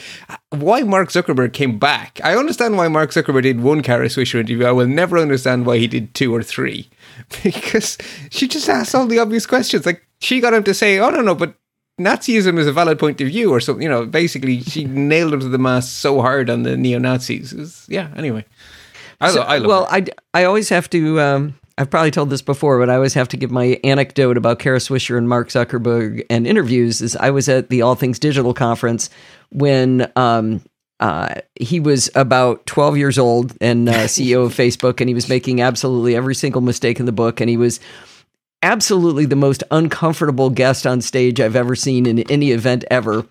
why 0.50 0.80
Mark 0.82 1.10
Zuckerberg 1.10 1.52
came 1.52 1.78
back. 1.78 2.20
I 2.24 2.34
understand 2.36 2.76
why 2.78 2.88
Mark 2.88 3.10
Zuckerberg 3.10 3.42
did 3.42 3.60
one 3.60 3.82
Kara 3.82 4.06
Swisher 4.06 4.40
interview. 4.40 4.64
I 4.64 4.72
will 4.72 4.86
never 4.86 5.18
understand 5.18 5.66
why 5.66 5.76
he 5.76 5.86
did 5.86 6.14
two 6.14 6.34
or 6.34 6.42
three, 6.42 6.88
because 7.44 7.98
she 8.30 8.48
just 8.48 8.68
asks 8.68 8.94
all 8.94 9.06
the 9.06 9.18
obvious 9.18 9.44
questions. 9.46 9.84
Like 9.84 10.02
she 10.20 10.40
got 10.40 10.54
him 10.54 10.64
to 10.64 10.72
say, 10.74 10.98
"Oh 10.98 11.10
no, 11.10 11.20
no, 11.20 11.34
but 11.34 11.54
Nazism 12.00 12.58
is 12.58 12.66
a 12.66 12.72
valid 12.72 12.98
point 12.98 13.20
of 13.20 13.28
view," 13.28 13.50
or 13.52 13.60
something. 13.60 13.82
You 13.82 13.88
know, 13.90 14.06
basically 14.06 14.62
she 14.62 14.84
nailed 14.84 15.34
him 15.34 15.40
to 15.40 15.48
the 15.48 15.58
mast 15.58 15.96
so 15.98 16.20
hard 16.22 16.48
on 16.48 16.62
the 16.62 16.76
neo 16.76 16.98
Nazis. 16.98 17.84
Yeah. 17.88 18.08
Anyway, 18.16 18.44
I, 19.20 19.30
So- 19.30 19.40
lo- 19.40 19.46
I 19.46 19.58
love. 19.58 19.66
well, 19.68 19.84
her. 19.86 19.96
I, 19.96 20.06
I 20.40 20.44
always 20.44 20.70
have 20.70 20.88
to. 20.90 21.20
Um, 21.20 21.54
I've 21.78 21.90
probably 21.90 22.10
told 22.10 22.30
this 22.30 22.42
before, 22.42 22.78
but 22.80 22.90
I 22.90 22.96
always 22.96 23.14
have 23.14 23.28
to 23.28 23.36
give 23.36 23.52
my 23.52 23.80
anecdote 23.84 24.36
about 24.36 24.58
Kara 24.58 24.78
Swisher 24.78 25.16
and 25.16 25.28
Mark 25.28 25.48
Zuckerberg 25.48 26.26
and 26.28 26.44
interviews. 26.44 27.00
Is 27.00 27.14
I 27.14 27.30
was 27.30 27.48
at 27.48 27.70
the 27.70 27.82
All 27.82 27.94
Things 27.94 28.18
Digital 28.18 28.52
conference 28.52 29.10
when 29.50 30.10
um, 30.16 30.60
uh, 30.98 31.36
he 31.54 31.78
was 31.78 32.10
about 32.16 32.66
12 32.66 32.98
years 32.98 33.16
old 33.16 33.56
and 33.60 33.88
uh, 33.88 33.92
CEO 34.06 34.44
of 34.44 34.54
Facebook, 34.54 35.00
and 35.00 35.08
he 35.08 35.14
was 35.14 35.28
making 35.28 35.60
absolutely 35.60 36.16
every 36.16 36.34
single 36.34 36.60
mistake 36.60 36.98
in 36.98 37.06
the 37.06 37.12
book, 37.12 37.40
and 37.40 37.48
he 37.48 37.56
was 37.56 37.78
absolutely 38.60 39.24
the 39.24 39.36
most 39.36 39.62
uncomfortable 39.70 40.50
guest 40.50 40.84
on 40.84 41.00
stage 41.00 41.40
I've 41.40 41.54
ever 41.54 41.76
seen 41.76 42.06
in 42.06 42.18
any 42.30 42.50
event 42.50 42.84
ever 42.90 43.24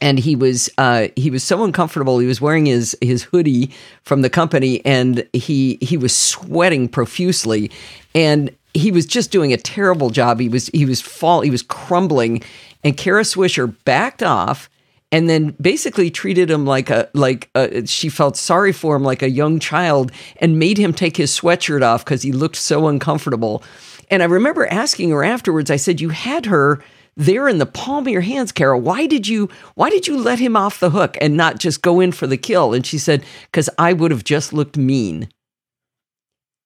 and 0.00 0.18
he 0.18 0.34
was 0.36 0.70
uh, 0.78 1.08
he 1.16 1.30
was 1.30 1.42
so 1.42 1.64
uncomfortable. 1.64 2.18
He 2.18 2.26
was 2.26 2.40
wearing 2.40 2.66
his 2.66 2.96
his 3.00 3.24
hoodie 3.24 3.70
from 4.02 4.22
the 4.22 4.30
company, 4.30 4.84
and 4.84 5.26
he 5.32 5.78
he 5.80 5.96
was 5.96 6.14
sweating 6.14 6.88
profusely, 6.88 7.70
and 8.14 8.50
he 8.74 8.90
was 8.90 9.06
just 9.06 9.30
doing 9.30 9.52
a 9.52 9.56
terrible 9.56 10.10
job. 10.10 10.40
He 10.40 10.48
was 10.48 10.66
he 10.68 10.84
was 10.84 11.00
fall 11.00 11.42
he 11.42 11.50
was 11.50 11.62
crumbling, 11.62 12.42
and 12.82 12.96
Kara 12.96 13.22
Swisher 13.22 13.74
backed 13.84 14.22
off. 14.22 14.68
And 15.14 15.28
then 15.28 15.54
basically 15.60 16.10
treated 16.10 16.50
him 16.50 16.64
like 16.64 16.88
a 16.88 17.06
like 17.12 17.50
a, 17.54 17.86
she 17.86 18.08
felt 18.08 18.34
sorry 18.34 18.72
for 18.72 18.96
him 18.96 19.02
like 19.02 19.20
a 19.20 19.28
young 19.28 19.58
child 19.58 20.10
and 20.38 20.58
made 20.58 20.78
him 20.78 20.94
take 20.94 21.18
his 21.18 21.38
sweatshirt 21.38 21.82
off 21.82 22.02
because 22.02 22.22
he 22.22 22.32
looked 22.32 22.56
so 22.56 22.88
uncomfortable. 22.88 23.62
And 24.10 24.22
I 24.22 24.24
remember 24.24 24.66
asking 24.66 25.10
her 25.10 25.22
afterwards. 25.22 25.70
I 25.70 25.76
said, 25.76 26.00
"You 26.00 26.08
had 26.08 26.46
her 26.46 26.82
there 27.16 27.48
in 27.48 27.58
the 27.58 27.66
palm 27.66 28.06
of 28.06 28.12
your 28.12 28.22
hands, 28.22 28.52
Carol. 28.52 28.80
Why 28.80 29.06
did 29.06 29.28
you 29.28 29.48
why 29.74 29.90
did 29.90 30.06
you 30.06 30.16
let 30.16 30.38
him 30.38 30.56
off 30.56 30.80
the 30.80 30.90
hook 30.90 31.16
and 31.20 31.36
not 31.36 31.58
just 31.58 31.82
go 31.82 32.00
in 32.00 32.12
for 32.12 32.26
the 32.26 32.36
kill?" 32.36 32.72
And 32.72 32.86
she 32.86 32.98
said, 32.98 33.24
"Cuz 33.52 33.68
I 33.78 33.92
would 33.92 34.10
have 34.10 34.24
just 34.24 34.52
looked 34.52 34.76
mean." 34.76 35.28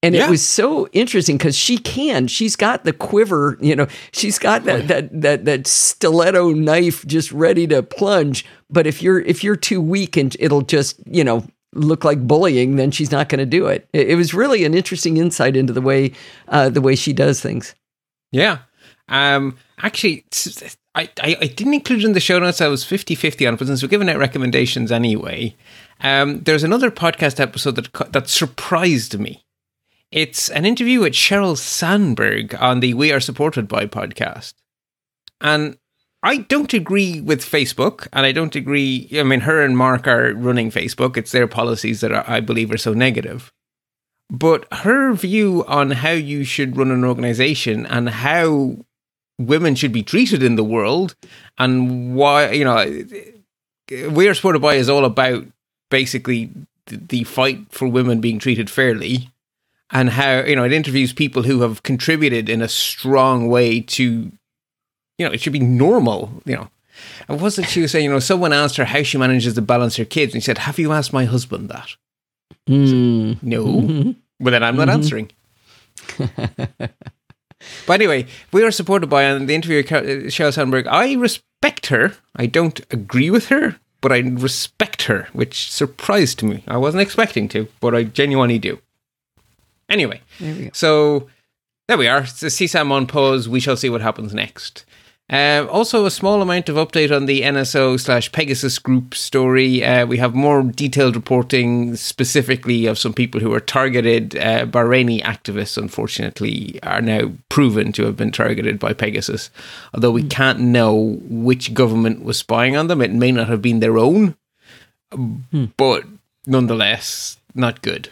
And 0.03 0.15
Yeah. 0.15 0.27
it 0.27 0.31
was 0.31 0.47
so 0.47 0.89
interesting 0.93 1.37
because 1.37 1.57
she 1.57 1.79
can. 1.79 2.29
She's 2.29 2.55
got 2.55 2.85
the 2.85 2.93
quiver, 2.93 3.59
you 3.61 3.75
know, 3.75 3.89
she's 4.13 4.39
got 4.39 4.65
that, 4.65 4.87
that 4.89 5.21
that 5.23 5.45
that 5.47 5.67
stiletto 5.67 6.53
knife 6.53 7.05
just 7.07 7.33
ready 7.33 7.67
to 7.69 7.83
plunge. 7.83 8.45
But 8.71 8.87
if 8.87 9.03
you're 9.03 9.21
if 9.21 9.43
you're 9.43 9.57
too 9.57 9.81
weak 9.81 10.17
and 10.17 10.37
it'll 10.39 10.61
just, 10.63 11.01
you 11.07 11.25
know, 11.25 11.45
look 11.75 12.05
like 12.05 12.27
bullying, 12.27 12.77
then 12.77 12.91
she's 12.91 13.11
not 13.11 13.29
going 13.29 13.41
to 13.41 13.47
do 13.47 13.67
it. 13.67 13.89
it. 13.93 14.11
it. 14.11 14.15
was 14.15 14.33
really 14.33 14.65
an 14.65 14.75
interesting 14.75 15.17
insight 15.17 15.57
into 15.57 15.73
the 15.73 15.81
way 15.81 16.13
uh, 16.49 16.69
the 16.69 16.81
way 16.81 16.95
she 16.95 17.13
does 17.13 17.41
things. 17.41 17.75
Yeah. 18.31 18.59
Um, 19.09 19.57
actually, 19.83 20.25
I, 20.95 21.09
I, 21.21 21.37
I, 21.41 21.47
didn't 21.47 21.75
include 21.75 22.01
it 22.01 22.07
in 22.07 22.13
the 22.13 22.21
show 22.21 22.39
notes. 22.39 22.61
I 22.61 22.69
was 22.69 22.85
50 22.85 23.15
50 23.15 23.47
on 23.47 23.55
it, 23.55 23.57
but 23.59 23.67
since 23.67 23.83
we're 23.83 23.89
giving 23.89 24.09
out 24.09 24.19
recommendations 24.19 24.91
anyway, 24.91 25.55
um, 26.01 26.41
there's 26.41 26.65
another 26.65 26.91
podcast 26.91 27.41
episode 27.41 27.77
that, 27.77 28.13
that 28.13 28.29
surprised 28.29 29.19
me. 29.19 29.45
It's 30.11 30.49
an 30.49 30.65
interview 30.65 31.01
with 31.01 31.13
Sheryl 31.13 31.59
Sandberg 31.59 32.55
on 32.61 32.81
the 32.81 32.95
We 32.95 33.13
Are 33.13 33.21
Supported 33.21 33.69
By 33.69 33.87
podcast. 33.87 34.55
And 35.41 35.77
I 36.23 36.39
don't 36.39 36.73
agree 36.73 37.21
with 37.21 37.45
Facebook, 37.45 38.09
and 38.13 38.25
I 38.25 38.33
don't 38.33 38.57
agree. 38.57 39.09
I 39.15 39.23
mean, 39.23 39.41
her 39.41 39.63
and 39.63 39.77
Mark 39.77 40.07
are 40.07 40.33
running 40.35 40.71
Facebook. 40.71 41.17
It's 41.17 41.33
their 41.33 41.47
policies 41.47 42.01
that 42.01 42.13
are, 42.13 42.25
I 42.27 42.41
believe 42.41 42.73
are 42.73 42.79
so 42.79 42.95
negative. 42.95 43.53
But 44.31 44.67
her 44.73 45.13
view 45.13 45.65
on 45.69 45.93
how 45.93 46.11
you 46.11 46.43
should 46.43 46.77
run 46.77 46.91
an 46.91 47.05
organization 47.05 47.87
and 47.87 48.09
how 48.09 48.79
women 49.39 49.75
should 49.75 49.93
be 49.93 50.03
treated 50.03 50.43
in 50.43 50.57
the 50.57 50.65
world 50.65 51.15
and 51.59 52.15
why, 52.15 52.51
you 52.51 52.65
know, 52.65 53.05
We 54.11 54.29
Are 54.29 54.35
Supported 54.35 54.61
By 54.61 54.75
is 54.75 54.89
all 54.89 55.05
about 55.05 55.45
basically 55.91 56.51
the 56.87 57.25
fight 57.25 57.61
for 57.71 57.89
women 57.89 58.21
being 58.21 58.39
treated 58.39 58.71
fairly 58.71 59.31
and 59.91 60.11
how, 60.11 60.41
you 60.41 60.57
know, 60.57 60.65
it 60.65 60.73
interviews 60.73 61.13
people 61.13 61.43
who 61.43 61.61
have 61.61 61.83
contributed 61.83 62.49
in 62.49 62.63
a 62.63 62.69
strong 62.69 63.49
way 63.49 63.81
to 63.81 64.33
you 65.19 65.27
know, 65.27 65.33
it 65.33 65.41
should 65.41 65.53
be 65.53 65.61
normal, 65.61 66.31
you 66.45 66.57
know. 66.57 66.69
And 67.29 67.41
was 67.41 67.59
it 67.59 67.69
she 67.69 67.81
was 67.81 67.93
saying, 67.93 68.05
you 68.05 68.11
know, 68.11 68.19
someone 68.19 68.53
asked 68.53 68.77
her 68.77 68.85
how 68.85 69.03
she 69.03 69.19
manages 69.19 69.55
to 69.55 69.63
balance 69.63 69.97
her 69.97 70.05
kids, 70.05 70.35
and 70.35 70.43
she 70.43 70.47
said, 70.47 70.59
Have 70.59 70.79
you 70.79 70.93
asked 70.93 71.13
my 71.13 71.25
husband 71.25 71.69
that? 71.69 71.89
Mm. 72.69 73.43
no. 73.43 73.65
Mm-hmm. 73.65 74.11
But 74.41 74.51
then 74.51 74.63
I'm 74.63 74.77
not 74.77 74.89
mm-hmm. 74.89 74.97
answering. 74.97 75.31
but 77.87 77.95
anyway, 77.95 78.27
we 78.53 78.63
are 78.65 78.71
supported 78.71 79.09
by 79.09 79.23
the 79.39 79.55
interviewer 79.55 79.83
Sheryl 79.83 80.53
Sandberg. 80.53 80.87
I 80.87 81.15
respect 81.15 81.87
her. 81.87 82.15
I 82.35 82.47
don't 82.47 82.81
agree 82.91 83.31
with 83.31 83.49
her, 83.49 83.77
but 84.01 84.13
I 84.13 84.19
respect 84.19 85.03
her, 85.05 85.29
which 85.33 85.71
surprised 85.71 86.43
me. 86.43 86.63
I 86.67 86.77
wasn't 86.77 87.03
expecting 87.03 87.49
to, 87.51 87.69
but 87.81 87.95
I 87.95 88.05
genuinely 88.05 88.59
do. 88.59 88.79
Anyway, 89.89 90.21
so 90.73 91.29
there 91.89 91.97
we 91.97 92.09
are. 92.09 92.23
It's 92.23 92.43
a 92.43 92.47
CSAM 92.47 92.91
on 92.91 93.07
pause. 93.07 93.49
We 93.49 93.61
shall 93.61 93.77
see 93.77 93.89
what 93.89 94.01
happens 94.01 94.35
next. 94.35 94.85
Uh, 95.29 95.67
also, 95.69 96.07
a 96.07 96.11
small 96.11 96.41
amount 96.41 96.69
of 96.69 96.77
update 96.77 97.15
on 97.15 97.27
the 97.27 97.43
NSO 97.43 97.99
slash 97.99 98.31
Pegasus 98.31 98.79
group 98.79 99.13
story. 99.13 99.85
Uh, 99.85 100.07
we 100.07 100.19
have 100.19 100.37
more 100.37 100.63
detailed 100.63 101.17
reporting 101.17 101.97
specifically 101.97 102.87
of 102.87 102.97
some 102.97 103.13
people 103.13 103.41
who 103.41 103.51
were 103.51 103.59
targeted. 103.59 104.37
Uh, 104.37 104.67
Bahraini 104.67 105.21
activists, 105.23 105.77
unfortunately, 105.77 106.79
are 106.85 107.03
now 107.03 107.33
proven 107.49 107.91
to 107.93 108.05
have 108.05 108.17
been 108.17 108.31
targeted 108.31 108.79
by 108.79 108.93
Pegasus. 108.93 109.51
Although 109.93 110.13
we 110.13 110.23
can't 110.23 110.61
know 110.61 111.19
which 111.23 111.75
government 111.75 112.23
was 112.23 112.39
spying 112.39 112.77
on 112.77 112.87
them, 112.87 113.03
it 113.03 113.13
may 113.13 113.33
not 113.33 113.49
have 113.49 113.63
been 113.63 113.81
their 113.81 113.99
own, 113.99 114.37
hmm. 115.13 115.65
but 115.77 116.05
nonetheless, 116.47 117.37
not 117.53 117.83
good. 117.83 118.11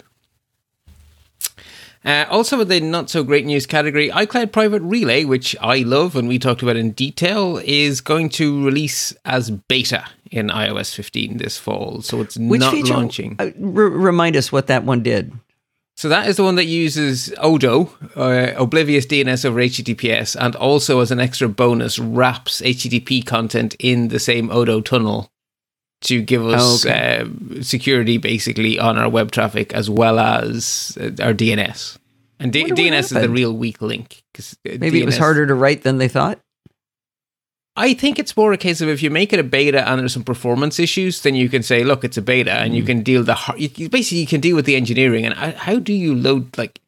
Uh, 2.04 2.26
also, 2.28 2.60
in 2.60 2.68
the 2.68 2.80
not 2.80 3.08
so 3.08 3.24
great 3.24 3.46
news 3.46 3.64
category, 3.64 4.10
iCloud 4.10 4.52
Private 4.52 4.82
Relay, 4.82 5.24
which 5.24 5.56
I 5.60 5.78
love 5.78 6.16
and 6.16 6.28
we 6.28 6.38
talked 6.38 6.62
about 6.62 6.76
in 6.76 6.92
detail, 6.92 7.58
is 7.64 8.02
going 8.02 8.28
to 8.30 8.64
release 8.64 9.14
as 9.24 9.50
beta 9.50 10.04
in 10.30 10.48
iOS 10.48 10.94
15 10.94 11.38
this 11.38 11.56
fall. 11.56 12.02
So 12.02 12.20
it's 12.20 12.36
which 12.36 12.60
not 12.60 12.72
feature, 12.72 12.94
launching. 12.94 13.36
Uh, 13.38 13.52
r- 13.58 13.88
remind 13.88 14.36
us 14.36 14.52
what 14.52 14.66
that 14.66 14.84
one 14.84 15.02
did. 15.02 15.32
So 15.96 16.08
that 16.08 16.26
is 16.26 16.36
the 16.36 16.44
one 16.44 16.56
that 16.56 16.64
uses 16.64 17.32
Odo, 17.38 17.90
uh, 18.16 18.52
Oblivious 18.56 19.06
DNS 19.06 19.44
over 19.44 19.60
HTTPS, 19.60 20.36
and 20.38 20.56
also 20.56 21.00
as 21.00 21.10
an 21.12 21.20
extra 21.20 21.48
bonus 21.48 21.98
wraps 21.98 22.60
HTTP 22.60 23.24
content 23.24 23.76
in 23.78 24.08
the 24.08 24.18
same 24.18 24.50
Odo 24.50 24.80
tunnel 24.80 25.30
to 26.04 26.22
give 26.22 26.46
us 26.46 26.84
oh, 26.84 26.88
okay. 26.88 27.20
uh, 27.20 27.62
security 27.62 28.18
basically 28.18 28.78
on 28.78 28.96
our 28.98 29.08
web 29.08 29.30
traffic 29.30 29.72
as 29.72 29.90
well 29.90 30.18
as 30.18 30.96
uh, 31.00 31.06
our 31.22 31.34
DNS. 31.34 31.98
And 32.38 32.52
D- 32.52 32.64
DNS 32.64 32.98
is 32.98 33.10
the 33.10 33.28
real 33.28 33.52
weak 33.52 33.80
link. 33.80 34.22
Cause 34.34 34.56
uh, 34.66 34.76
Maybe 34.78 34.98
DNS, 34.98 35.02
it 35.02 35.06
was 35.06 35.18
harder 35.18 35.46
to 35.46 35.54
write 35.54 35.82
than 35.82 35.98
they 35.98 36.08
thought. 36.08 36.38
I 37.76 37.94
think 37.94 38.18
it's 38.18 38.36
more 38.36 38.52
a 38.52 38.58
case 38.58 38.80
of 38.80 38.88
if 38.88 39.02
you 39.02 39.10
make 39.10 39.32
it 39.32 39.40
a 39.40 39.42
beta 39.42 39.88
and 39.88 40.00
there's 40.00 40.12
some 40.12 40.22
performance 40.22 40.78
issues, 40.78 41.22
then 41.22 41.34
you 41.34 41.48
can 41.48 41.62
say, 41.62 41.82
look, 41.82 42.04
it's 42.04 42.16
a 42.16 42.22
beta, 42.22 42.52
and 42.52 42.72
mm. 42.72 42.76
you 42.76 42.84
can 42.84 43.02
deal 43.02 43.24
the 43.24 43.36
you, 43.56 43.88
basically 43.88 44.18
you 44.18 44.28
can 44.28 44.40
deal 44.40 44.54
with 44.54 44.64
the 44.64 44.76
engineering. 44.76 45.26
And 45.26 45.34
how 45.34 45.80
do 45.80 45.92
you 45.92 46.14
load 46.14 46.56
like 46.56 46.80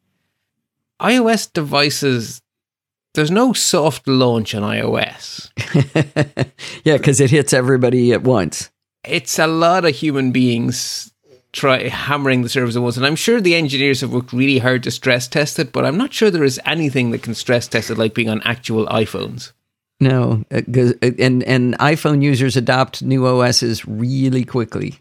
iOS 1.00 1.52
devices? 1.52 2.40
There's 3.14 3.32
no 3.32 3.52
soft 3.52 4.06
launch 4.06 4.54
on 4.54 4.62
iOS. 4.62 5.50
yeah, 6.84 6.98
because 6.98 7.18
it 7.18 7.30
hits 7.30 7.52
everybody 7.52 8.12
at 8.12 8.22
once 8.22 8.70
it's 9.06 9.38
a 9.38 9.46
lot 9.46 9.84
of 9.84 9.94
human 9.94 10.32
beings 10.32 11.12
try 11.52 11.88
hammering 11.88 12.42
the 12.42 12.48
servers 12.48 12.76
at 12.76 12.82
once. 12.82 12.96
And 12.96 13.06
I'm 13.06 13.16
sure 13.16 13.40
the 13.40 13.54
engineers 13.54 14.02
have 14.02 14.12
worked 14.12 14.32
really 14.32 14.58
hard 14.58 14.82
to 14.84 14.90
stress 14.90 15.26
test 15.26 15.58
it, 15.58 15.72
but 15.72 15.84
I'm 15.84 15.96
not 15.96 16.12
sure 16.12 16.30
there 16.30 16.44
is 16.44 16.60
anything 16.66 17.10
that 17.10 17.22
can 17.22 17.34
stress 17.34 17.66
test 17.66 17.90
it 17.90 17.98
like 17.98 18.14
being 18.14 18.28
on 18.28 18.42
actual 18.42 18.86
iPhones. 18.86 19.52
No, 19.98 20.44
uh, 20.52 20.60
uh, 20.76 21.10
and 21.18 21.42
and 21.44 21.78
iPhone 21.78 22.22
users 22.22 22.54
adopt 22.54 23.02
new 23.02 23.26
OSs 23.26 23.86
really 23.88 24.44
quickly. 24.44 24.98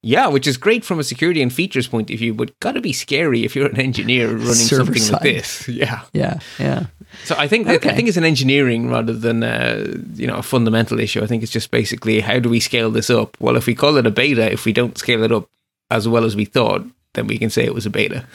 Yeah, 0.00 0.28
which 0.28 0.46
is 0.46 0.56
great 0.56 0.84
from 0.84 0.98
a 0.98 1.04
security 1.04 1.42
and 1.42 1.52
features 1.52 1.86
point 1.86 2.10
of 2.10 2.18
view, 2.18 2.32
but 2.32 2.58
gotta 2.60 2.80
be 2.80 2.94
scary 2.94 3.44
if 3.44 3.54
you're 3.54 3.66
an 3.66 3.78
engineer 3.78 4.28
running 4.28 4.54
Server 4.54 4.84
something 4.84 5.02
side. 5.02 5.12
like 5.12 5.22
this. 5.22 5.68
Yeah, 5.68 6.02
yeah, 6.14 6.38
yeah. 6.58 6.86
So 7.24 7.34
I 7.38 7.48
think 7.48 7.68
okay. 7.68 7.90
I 7.90 7.94
think 7.94 8.08
it's 8.08 8.16
an 8.16 8.24
engineering 8.24 8.90
rather 8.90 9.12
than 9.12 9.42
a, 9.42 9.84
you 10.14 10.26
know 10.26 10.36
a 10.36 10.42
fundamental 10.42 11.00
issue. 11.00 11.22
I 11.22 11.26
think 11.26 11.42
it's 11.42 11.52
just 11.52 11.70
basically 11.70 12.20
how 12.20 12.38
do 12.38 12.48
we 12.48 12.60
scale 12.60 12.90
this 12.90 13.10
up? 13.10 13.36
Well, 13.40 13.56
if 13.56 13.66
we 13.66 13.74
call 13.74 13.96
it 13.96 14.06
a 14.06 14.10
beta, 14.10 14.50
if 14.52 14.64
we 14.64 14.72
don't 14.72 14.98
scale 14.98 15.22
it 15.22 15.32
up 15.32 15.48
as 15.90 16.06
well 16.06 16.24
as 16.24 16.36
we 16.36 16.44
thought, 16.44 16.84
then 17.14 17.26
we 17.26 17.38
can 17.38 17.50
say 17.50 17.64
it 17.64 17.74
was 17.74 17.86
a 17.86 17.90
beta. 17.90 18.26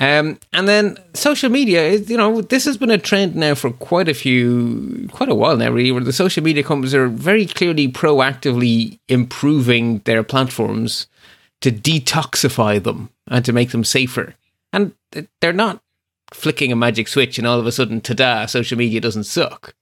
Um, 0.00 0.38
and 0.52 0.66
then 0.66 0.96
social 1.14 1.50
media, 1.50 1.82
is, 1.82 2.08
you 2.08 2.16
know, 2.16 2.40
this 2.40 2.64
has 2.64 2.76
been 2.78 2.90
a 2.90 2.98
trend 2.98 3.36
now 3.36 3.54
for 3.54 3.70
quite 3.70 4.08
a 4.08 4.14
few, 4.14 5.08
quite 5.12 5.28
a 5.28 5.34
while 5.34 5.56
now, 5.56 5.70
really, 5.70 5.92
where 5.92 6.02
the 6.02 6.12
social 6.12 6.42
media 6.42 6.62
companies 6.62 6.94
are 6.94 7.08
very 7.08 7.46
clearly 7.46 7.88
proactively 7.88 8.98
improving 9.08 9.98
their 10.00 10.22
platforms 10.22 11.06
to 11.60 11.70
detoxify 11.70 12.82
them 12.82 13.10
and 13.28 13.44
to 13.44 13.52
make 13.52 13.70
them 13.70 13.84
safer. 13.84 14.34
And 14.72 14.94
they're 15.40 15.52
not 15.52 15.81
flicking 16.34 16.72
a 16.72 16.76
magic 16.76 17.08
switch 17.08 17.38
and 17.38 17.46
all 17.46 17.60
of 17.60 17.66
a 17.66 17.72
sudden, 17.72 18.00
ta-da, 18.00 18.46
social 18.46 18.78
media 18.78 19.00
doesn't 19.00 19.24
suck. 19.24 19.74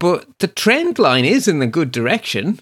But 0.00 0.26
the 0.38 0.48
trend 0.48 0.98
line 0.98 1.24
is 1.24 1.48
in 1.48 1.58
the 1.60 1.66
good 1.66 1.92
direction. 1.92 2.60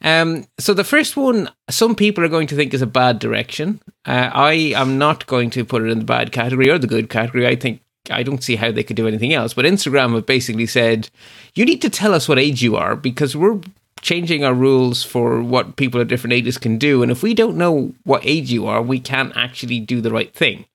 Um, 0.00 0.46
so 0.58 0.74
the 0.74 0.84
first 0.84 1.16
one, 1.16 1.50
some 1.68 1.94
people 1.94 2.22
are 2.22 2.28
going 2.28 2.46
to 2.48 2.56
think 2.56 2.72
is 2.72 2.82
a 2.82 2.86
bad 2.86 3.18
direction. 3.18 3.80
Uh, 4.04 4.30
I 4.32 4.52
am 4.76 4.98
not 4.98 5.26
going 5.26 5.50
to 5.50 5.64
put 5.64 5.82
it 5.82 5.90
in 5.90 5.98
the 5.98 6.04
bad 6.04 6.30
category 6.30 6.70
or 6.70 6.78
the 6.78 6.86
good 6.86 7.10
category. 7.10 7.46
I 7.46 7.56
think 7.56 7.80
I 8.10 8.22
don't 8.22 8.44
see 8.44 8.56
how 8.56 8.70
they 8.70 8.84
could 8.84 8.96
do 8.96 9.08
anything 9.08 9.34
else. 9.34 9.54
But 9.54 9.64
Instagram 9.64 10.14
have 10.14 10.26
basically 10.26 10.66
said, 10.66 11.10
you 11.54 11.64
need 11.64 11.82
to 11.82 11.90
tell 11.90 12.14
us 12.14 12.28
what 12.28 12.38
age 12.38 12.62
you 12.62 12.76
are 12.76 12.94
because 12.94 13.34
we're 13.34 13.60
changing 14.00 14.44
our 14.44 14.54
rules 14.54 15.02
for 15.02 15.42
what 15.42 15.76
people 15.76 16.00
at 16.00 16.08
different 16.08 16.32
ages 16.32 16.58
can 16.58 16.78
do. 16.78 17.02
And 17.02 17.10
if 17.10 17.22
we 17.22 17.34
don't 17.34 17.56
know 17.56 17.92
what 18.04 18.24
age 18.24 18.52
you 18.52 18.66
are, 18.66 18.80
we 18.80 19.00
can't 19.00 19.36
actually 19.36 19.80
do 19.80 20.00
the 20.00 20.12
right 20.12 20.32
thing. 20.32 20.66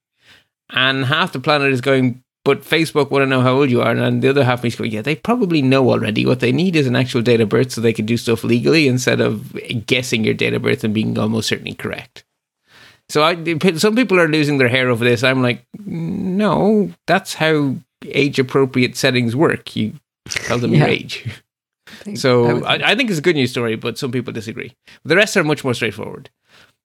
And 0.73 1.05
half 1.05 1.31
the 1.31 1.39
planet 1.39 1.71
is 1.71 1.81
going, 1.81 2.23
but 2.43 2.63
Facebook 2.63 3.09
want 3.09 3.21
to 3.23 3.27
know 3.27 3.41
how 3.41 3.53
old 3.53 3.69
you 3.69 3.81
are, 3.81 3.91
and 3.91 4.21
the 4.21 4.29
other 4.29 4.43
half 4.43 4.65
is 4.65 4.75
going, 4.75 4.91
yeah, 4.91 5.01
they 5.01 5.15
probably 5.15 5.61
know 5.61 5.89
already. 5.89 6.25
What 6.25 6.41
they 6.41 6.51
need 6.51 6.75
is 6.75 6.87
an 6.87 6.95
actual 6.95 7.21
date 7.21 7.39
of 7.39 7.49
birth 7.49 7.71
so 7.71 7.79
they 7.79 7.93
can 7.93 8.05
do 8.05 8.17
stuff 8.17 8.43
legally 8.43 8.87
instead 8.87 9.21
of 9.21 9.53
guessing 9.85 10.23
your 10.23 10.33
date 10.33 10.53
of 10.53 10.63
birth 10.63 10.83
and 10.83 10.93
being 10.93 11.17
almost 11.17 11.47
certainly 11.47 11.73
correct. 11.73 12.25
So 13.09 13.23
I, 13.23 13.35
some 13.77 13.95
people 13.95 14.19
are 14.19 14.27
losing 14.27 14.57
their 14.57 14.67
hair 14.67 14.89
over 14.89 15.05
this. 15.05 15.23
I'm 15.23 15.41
like, 15.41 15.63
no, 15.85 16.91
that's 17.05 17.35
how 17.35 17.75
age 18.05 18.39
appropriate 18.39 18.97
settings 18.97 19.35
work. 19.35 19.75
You 19.75 19.93
tell 20.29 20.57
them 20.57 20.73
yeah. 20.73 20.79
your 20.79 20.87
age. 20.87 21.41
I 22.07 22.15
so 22.15 22.63
I, 22.65 22.91
I, 22.91 22.95
think 22.95 23.09
it's 23.09 23.19
a 23.19 23.21
good 23.21 23.35
news 23.35 23.51
story, 23.51 23.75
but 23.75 23.97
some 23.97 24.11
people 24.11 24.33
disagree. 24.33 24.73
The 25.03 25.15
rest 25.15 25.37
are 25.37 25.43
much 25.43 25.63
more 25.63 25.73
straightforward. 25.73 26.29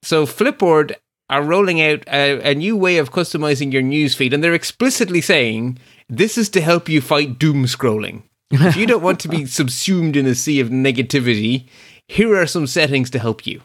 So 0.03 0.27
Flipboard 0.27 0.95
are 1.31 1.43
rolling 1.43 1.81
out 1.81 2.05
a, 2.09 2.51
a, 2.51 2.55
new 2.55 2.77
way 2.77 2.97
of 2.99 3.13
customizing 3.13 3.73
your 3.73 3.83
newsfeed, 3.83 4.33
and 4.33 4.43
they're 4.43 4.55
explicitly 4.55 5.21
saying 5.21 5.79
this 6.09 6.39
is 6.39 6.49
to 6.51 6.61
help 6.61 6.89
you 6.89 7.01
fight 7.01 7.39
doom 7.39 7.65
scrolling. 7.65 8.23
if 8.51 8.77
you 8.77 8.87
don't 8.87 9.03
want 9.03 9.21
to 9.21 9.29
be 9.29 9.45
subsumed 9.59 10.17
in 10.17 10.27
a 10.27 10.35
sea 10.35 10.59
of 10.61 10.69
negativity, 10.69 11.67
here 12.07 12.35
are 12.35 12.47
some 12.47 12.67
settings 12.67 13.11
to 13.11 13.19
help 13.19 13.47
you. 13.47 13.61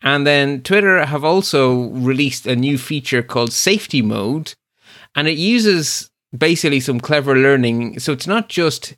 And 0.00 0.26
then 0.26 0.62
Twitter 0.62 1.04
have 1.04 1.24
also 1.24 1.88
released 1.90 2.46
a 2.46 2.56
new 2.56 2.78
feature 2.78 3.22
called 3.22 3.52
Safety 3.52 4.00
Mode, 4.00 4.54
and 5.14 5.28
it 5.28 5.36
uses 5.36 6.10
basically 6.36 6.80
some 6.80 7.00
clever 7.00 7.36
learning. 7.36 7.98
So 7.98 8.12
it's 8.12 8.26
not 8.26 8.48
just 8.48 8.94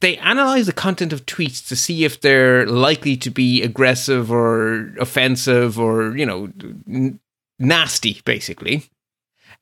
they 0.00 0.16
analyze 0.18 0.66
the 0.66 0.72
content 0.72 1.12
of 1.12 1.26
tweets 1.26 1.66
to 1.68 1.76
see 1.76 2.04
if 2.04 2.20
they're 2.20 2.66
likely 2.66 3.16
to 3.18 3.30
be 3.30 3.62
aggressive 3.62 4.32
or 4.32 4.92
offensive 4.98 5.78
or 5.78 6.16
you 6.16 6.26
know 6.26 6.50
n- 6.88 7.20
nasty, 7.58 8.20
basically. 8.24 8.84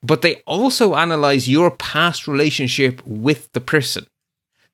But 0.01 0.21
they 0.21 0.35
also 0.45 0.95
analyze 0.95 1.49
your 1.49 1.71
past 1.71 2.27
relationship 2.27 3.05
with 3.05 3.51
the 3.51 3.59
person. 3.59 4.07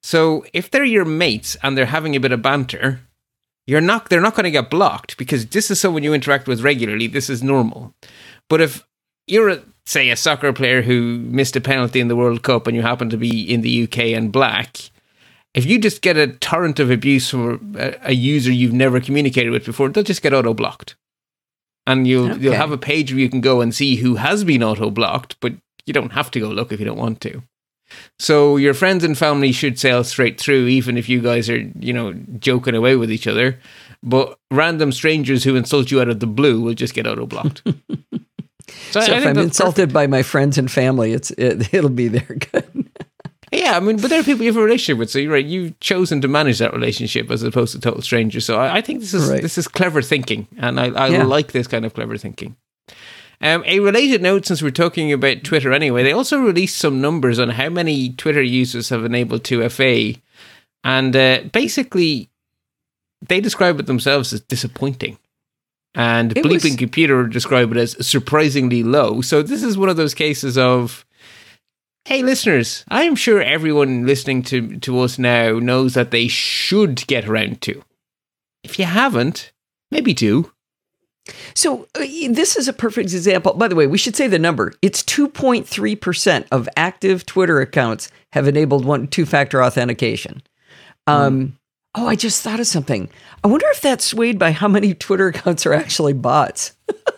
So 0.04 0.46
if 0.54 0.70
they're 0.70 0.84
your 0.84 1.06
mates 1.06 1.58
and 1.64 1.76
they're 1.76 1.88
having 1.88 2.16
a 2.16 2.20
bit 2.20 2.32
of 2.32 2.44
banter, 2.44 3.02
you're 3.66 3.82
not 3.82 4.10
they're 4.10 4.22
not 4.22 4.36
going 4.36 4.44
to 4.44 4.52
get 4.52 4.70
blocked 4.70 5.18
because 5.18 5.48
this 5.48 5.72
is 5.72 5.80
someone 5.80 6.04
you 6.04 6.14
interact 6.14 6.48
with 6.48 6.62
regularly. 6.62 7.08
This 7.08 7.28
is 7.30 7.42
normal. 7.42 7.96
But 8.48 8.62
if 8.62 8.86
you're 9.26 9.50
a, 9.50 9.64
say 9.88 10.12
a 10.12 10.16
soccer 10.16 10.54
player 10.54 10.84
who 10.84 11.18
missed 11.18 11.56
a 11.56 11.62
penalty 11.62 12.00
in 12.00 12.08
the 12.08 12.16
World 12.16 12.44
Cup 12.44 12.68
and 12.68 12.76
you 12.76 12.84
happen 12.84 13.10
to 13.10 13.18
be 13.18 13.42
in 13.52 13.62
the 13.62 13.84
UK 13.84 13.98
and 14.14 14.32
black, 14.32 14.92
if 15.56 15.66
you 15.66 15.80
just 15.80 16.02
get 16.02 16.18
a 16.18 16.28
torrent 16.28 16.80
of 16.80 16.92
abuse 16.92 17.30
from 17.30 17.76
a, 17.80 17.96
a 18.10 18.14
user 18.14 18.52
you've 18.52 18.74
never 18.74 19.00
communicated 19.00 19.52
with 19.52 19.66
before, 19.66 19.90
they'll 19.90 20.04
just 20.04 20.22
get 20.22 20.34
auto 20.34 20.54
blocked. 20.54 20.96
And 21.88 22.08
you'll 22.08 22.32
okay. 22.32 22.42
you'll 22.42 22.54
have 22.54 22.72
a 22.72 22.78
page 22.78 23.12
where 23.12 23.22
you 23.22 23.30
can 23.30 23.42
go 23.42 23.62
and 23.62 23.74
see 23.74 23.96
who 23.96 24.16
has 24.16 24.44
been 24.44 24.64
auto 24.64 24.90
blocked, 24.90 25.40
but 25.40 25.54
you 25.86 25.94
don't 25.94 26.12
have 26.12 26.30
to 26.32 26.40
go 26.40 26.50
look 26.50 26.72
if 26.72 26.80
you 26.80 26.86
don't 26.86 26.98
want 26.98 27.22
to. 27.22 27.42
So 28.20 28.58
your 28.58 28.74
friends 28.74 29.04
and 29.04 29.18
family 29.18 29.52
should 29.52 29.80
sail 29.80 30.04
straight 30.04 30.40
through, 30.40 30.68
even 30.68 30.98
if 30.98 31.08
you 31.08 31.22
guys 31.22 31.50
are, 31.50 31.60
you 31.80 31.94
know, 31.94 32.14
joking 32.40 32.76
away 32.76 32.96
with 32.96 33.12
each 33.12 33.28
other. 33.28 33.60
But 34.04 34.38
random 34.52 34.92
strangers 34.92 35.44
who 35.44 35.56
insult 35.56 35.92
you 35.92 36.02
out 36.02 36.10
of 36.10 36.20
the 36.20 36.28
blue 36.28 36.62
will 36.62 36.74
just 36.74 36.94
get 36.94 37.08
auto 37.08 37.28
blocked. 37.28 37.62
so, 38.92 39.02
so 39.02 39.14
if 39.14 39.26
I'm 39.26 39.38
insulted 39.38 39.76
perfect. 39.76 39.94
by 39.94 40.08
my 40.08 40.24
friends 40.24 40.58
and 40.58 40.70
family, 40.70 41.14
it's 41.14 41.32
it, 41.32 41.74
it'll 41.74 41.90
be 41.90 42.08
there 42.08 42.38
good. 42.52 42.85
Yeah, 43.56 43.78
I 43.78 43.80
mean, 43.80 43.98
but 43.98 44.10
there 44.10 44.20
are 44.20 44.24
people 44.24 44.44
you 44.44 44.52
have 44.52 44.58
a 44.58 44.64
relationship 44.64 44.98
with, 44.98 45.10
so 45.10 45.20
you're 45.20 45.32
right. 45.32 45.46
You've 45.46 45.80
chosen 45.80 46.22
to 46.22 46.28
manage 46.28 46.60
that 46.60 46.74
relationship 46.74 47.30
as 47.32 47.44
opposed 47.44 47.74
to 47.74 47.80
total 47.80 48.02
strangers. 48.02 48.46
So 48.46 48.60
I, 48.60 48.78
I 48.78 48.82
think 48.82 49.00
this 49.00 49.14
is 49.14 49.30
right. 49.30 49.42
this 49.42 49.58
is 49.58 49.68
clever 49.68 50.02
thinking, 50.02 50.48
and 50.58 50.80
I, 50.80 50.88
I 50.88 51.08
yeah. 51.08 51.24
like 51.24 51.52
this 51.52 51.68
kind 51.68 51.86
of 51.86 51.94
clever 51.94 52.18
thinking. 52.18 52.56
Um, 53.42 53.64
a 53.66 53.80
related 53.80 54.22
note, 54.22 54.46
since 54.46 54.62
we're 54.62 54.72
talking 54.72 55.12
about 55.12 55.44
Twitter 55.44 55.74
anyway, 55.74 56.04
they 56.04 56.14
also 56.14 56.40
released 56.40 56.78
some 56.78 57.02
numbers 57.02 57.40
on 57.40 57.50
how 57.50 57.70
many 57.70 58.10
Twitter 58.10 58.42
users 58.42 58.90
have 58.90 59.04
enabled 59.04 59.44
2FA. 59.44 60.22
And 60.84 61.16
uh, 61.16 61.42
basically, 61.52 62.30
they 63.28 63.42
describe 63.42 63.80
it 63.80 63.88
themselves 63.88 64.32
as 64.34 64.42
disappointing. 64.42 65.18
And 65.94 66.38
it 66.38 66.44
Bleeping 66.44 66.64
was... 66.64 66.76
Computer 66.76 67.28
describe 67.28 67.72
it 67.72 67.78
as 67.78 68.08
surprisingly 68.08 68.84
low. 68.84 69.22
So 69.22 69.42
this 69.42 69.64
is 69.64 69.78
one 69.78 69.90
of 69.90 69.98
those 69.98 70.14
cases 70.14 70.58
of, 70.58 71.05
hey, 72.06 72.22
listeners, 72.22 72.86
I 72.88 73.04
am 73.04 73.16
sure 73.16 73.42
everyone 73.42 74.06
listening 74.06 74.44
to, 74.44 74.78
to 74.80 75.00
us 75.00 75.18
now 75.20 75.60
knows 75.60 75.96
that 75.96 76.12
they 76.12 76.28
should 76.28 77.06
get 77.08 77.28
around 77.28 77.62
to. 77.64 77.84
If 78.64 78.80
you 78.80 78.86
haven't, 78.86 79.52
maybe 79.92 80.14
do. 80.14 80.52
So 81.56 81.88
uh, 81.96 82.06
this 82.30 82.56
is 82.56 82.68
a 82.68 82.74
perfect 82.74 83.12
example. 83.12 83.54
By 83.54 83.68
the 83.68 83.76
way, 83.76 83.88
we 83.88 83.98
should 83.98 84.16
say 84.16 84.28
the 84.28 84.38
number. 84.38 84.74
It's 84.84 85.02
2.3% 85.04 86.46
of 86.52 86.70
active 86.78 87.26
Twitter 87.26 87.60
accounts 87.60 88.12
have 88.34 88.48
enabled 88.48 88.86
one 88.86 89.08
two-factor 89.08 89.64
authentication. 89.64 90.44
Um, 91.08 91.40
mm. 91.40 91.52
Oh, 91.96 92.08
I 92.08 92.16
just 92.16 92.44
thought 92.44 92.60
of 92.60 92.68
something. 92.68 93.10
I 93.44 93.48
wonder 93.48 93.66
if 93.70 93.82
that's 93.82 94.06
swayed 94.06 94.38
by 94.38 94.52
how 94.52 94.68
many 94.68 94.94
Twitter 94.94 95.30
accounts 95.30 95.66
are 95.66 95.74
actually 95.74 96.14
bots. 96.14 96.74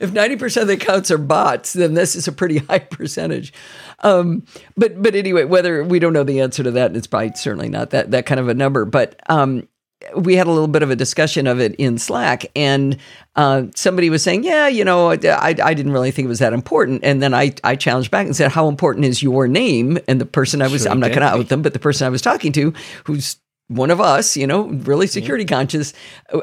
if 0.00 0.10
90% 0.10 0.62
of 0.62 0.68
the 0.68 0.74
accounts 0.74 1.10
are 1.10 1.18
bots, 1.18 1.72
then 1.72 1.94
this 1.94 2.16
is 2.16 2.28
a 2.28 2.32
pretty 2.32 2.58
high 2.68 2.80
percentage. 2.80 3.52
Um, 4.00 4.44
but 4.76 5.02
but 5.02 5.14
anyway, 5.14 5.44
whether 5.44 5.82
we 5.82 5.98
don't 5.98 6.12
know 6.12 6.24
the 6.24 6.40
answer 6.40 6.62
to 6.62 6.70
that, 6.72 6.86
and 6.86 6.96
it's 6.96 7.06
probably 7.06 7.32
certainly 7.34 7.68
not 7.68 7.90
that 7.90 8.10
that 8.10 8.26
kind 8.26 8.40
of 8.40 8.48
a 8.48 8.54
number. 8.54 8.84
But 8.84 9.20
um, 9.28 9.68
we 10.14 10.36
had 10.36 10.46
a 10.46 10.50
little 10.50 10.68
bit 10.68 10.82
of 10.82 10.90
a 10.90 10.96
discussion 10.96 11.46
of 11.46 11.60
it 11.60 11.74
in 11.76 11.98
Slack, 11.98 12.46
and 12.54 12.98
uh, 13.34 13.64
somebody 13.74 14.10
was 14.10 14.22
saying, 14.22 14.44
"Yeah, 14.44 14.68
you 14.68 14.84
know, 14.84 15.10
I, 15.10 15.54
I 15.62 15.74
didn't 15.74 15.92
really 15.92 16.10
think 16.10 16.26
it 16.26 16.28
was 16.28 16.38
that 16.40 16.52
important." 16.52 17.02
And 17.04 17.22
then 17.22 17.34
I 17.34 17.54
I 17.64 17.76
challenged 17.76 18.10
back 18.10 18.26
and 18.26 18.36
said, 18.36 18.52
"How 18.52 18.68
important 18.68 19.06
is 19.06 19.22
your 19.22 19.48
name?" 19.48 19.98
And 20.06 20.20
the 20.20 20.26
person 20.26 20.62
I 20.62 20.68
was 20.68 20.82
sure 20.82 20.90
I'm 20.90 21.00
not 21.00 21.08
going 21.08 21.20
to 21.20 21.26
out 21.26 21.48
them, 21.48 21.62
but 21.62 21.72
the 21.72 21.78
person 21.78 22.06
I 22.06 22.10
was 22.10 22.22
talking 22.22 22.52
to, 22.52 22.74
who's 23.04 23.36
one 23.68 23.90
of 23.90 24.00
us, 24.00 24.36
you 24.36 24.46
know, 24.46 24.68
really 24.68 25.06
security 25.06 25.44
yeah. 25.44 25.56
conscious, 25.56 25.92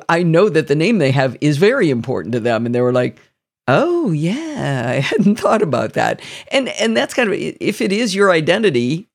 I 0.10 0.24
know 0.24 0.50
that 0.50 0.68
the 0.68 0.76
name 0.76 0.98
they 0.98 1.12
have 1.12 1.38
is 1.42 1.58
very 1.58 1.90
important 1.90 2.34
to 2.34 2.40
them, 2.40 2.66
and 2.66 2.74
they 2.74 2.82
were 2.82 2.94
like. 2.94 3.20
Oh 3.66 4.12
yeah, 4.12 4.84
I 4.90 5.00
hadn't 5.00 5.40
thought 5.40 5.62
about 5.62 5.94
that. 5.94 6.22
And 6.52 6.68
and 6.68 6.98
that's 6.98 7.14
kind 7.14 7.30
of 7.30 7.36
if 7.40 7.80
it 7.80 7.94
is 7.94 8.14
your 8.14 8.30
identity, 8.30 9.08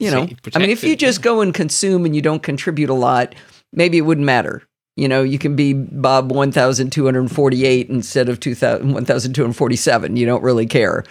you 0.00 0.10
know, 0.10 0.28
I 0.54 0.58
mean, 0.58 0.70
if 0.70 0.82
you 0.84 0.96
just 0.96 1.22
go 1.22 1.40
and 1.40 1.54
consume 1.54 2.04
and 2.04 2.16
you 2.16 2.20
don't 2.20 2.42
contribute 2.42 2.90
a 2.90 2.94
lot, 2.94 3.34
maybe 3.72 3.96
it 3.96 4.02
wouldn't 4.02 4.26
matter. 4.26 4.62
You 4.96 5.08
know, 5.08 5.22
you 5.22 5.38
can 5.38 5.56
be 5.56 5.72
Bob 5.72 6.32
1248 6.32 7.88
instead 7.88 8.28
of 8.28 8.44
1247. 8.44 10.16
You 10.16 10.26
don't 10.26 10.42
really 10.42 10.66
care. 10.66 11.04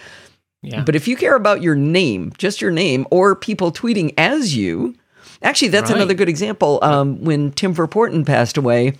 Yeah. 0.62 0.82
But 0.82 0.96
if 0.96 1.06
you 1.06 1.16
care 1.16 1.36
about 1.36 1.62
your 1.62 1.76
name, 1.76 2.32
just 2.38 2.60
your 2.60 2.72
name, 2.72 3.06
or 3.10 3.36
people 3.36 3.72
tweeting 3.72 4.12
as 4.18 4.56
you, 4.56 4.94
actually, 5.42 5.68
that's 5.68 5.90
right. 5.90 5.96
another 5.96 6.14
good 6.14 6.28
example. 6.28 6.78
Um, 6.82 7.22
when 7.24 7.52
Tim 7.52 7.74
Verpoorten 7.74 8.24
passed 8.26 8.56
away, 8.56 8.94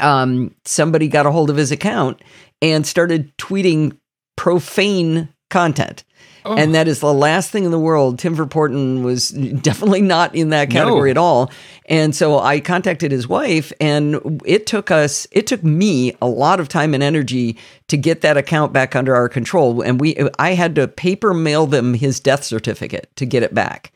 um, 0.00 0.54
somebody 0.64 1.08
got 1.08 1.26
a 1.26 1.30
hold 1.30 1.50
of 1.50 1.56
his 1.56 1.72
account 1.72 2.22
and 2.62 2.86
started 2.86 3.36
tweeting 3.38 3.96
profane 4.36 5.28
content. 5.50 6.04
Oh. 6.44 6.54
And 6.54 6.76
that 6.76 6.86
is 6.86 7.00
the 7.00 7.12
last 7.12 7.50
thing 7.50 7.64
in 7.64 7.72
the 7.72 7.78
world. 7.78 8.20
Tim 8.20 8.36
Verpoorten 8.36 9.02
was 9.02 9.30
definitely 9.62 10.00
not 10.00 10.34
in 10.34 10.50
that 10.50 10.70
category 10.70 11.08
no. 11.08 11.10
at 11.10 11.18
all. 11.18 11.50
And 11.86 12.14
so 12.14 12.38
I 12.38 12.60
contacted 12.60 13.10
his 13.10 13.26
wife, 13.26 13.72
and 13.80 14.40
it 14.44 14.66
took 14.66 14.92
us, 14.92 15.26
it 15.32 15.48
took 15.48 15.64
me 15.64 16.16
a 16.22 16.28
lot 16.28 16.60
of 16.60 16.68
time 16.68 16.94
and 16.94 17.02
energy 17.02 17.56
to 17.88 17.96
get 17.96 18.20
that 18.20 18.36
account 18.36 18.72
back 18.72 18.94
under 18.94 19.14
our 19.14 19.28
control. 19.28 19.82
And 19.82 20.00
we, 20.00 20.16
I 20.38 20.54
had 20.54 20.76
to 20.76 20.86
paper 20.86 21.34
mail 21.34 21.66
them 21.66 21.94
his 21.94 22.20
death 22.20 22.44
certificate 22.44 23.10
to 23.16 23.26
get 23.26 23.42
it 23.42 23.52
back. 23.52 23.92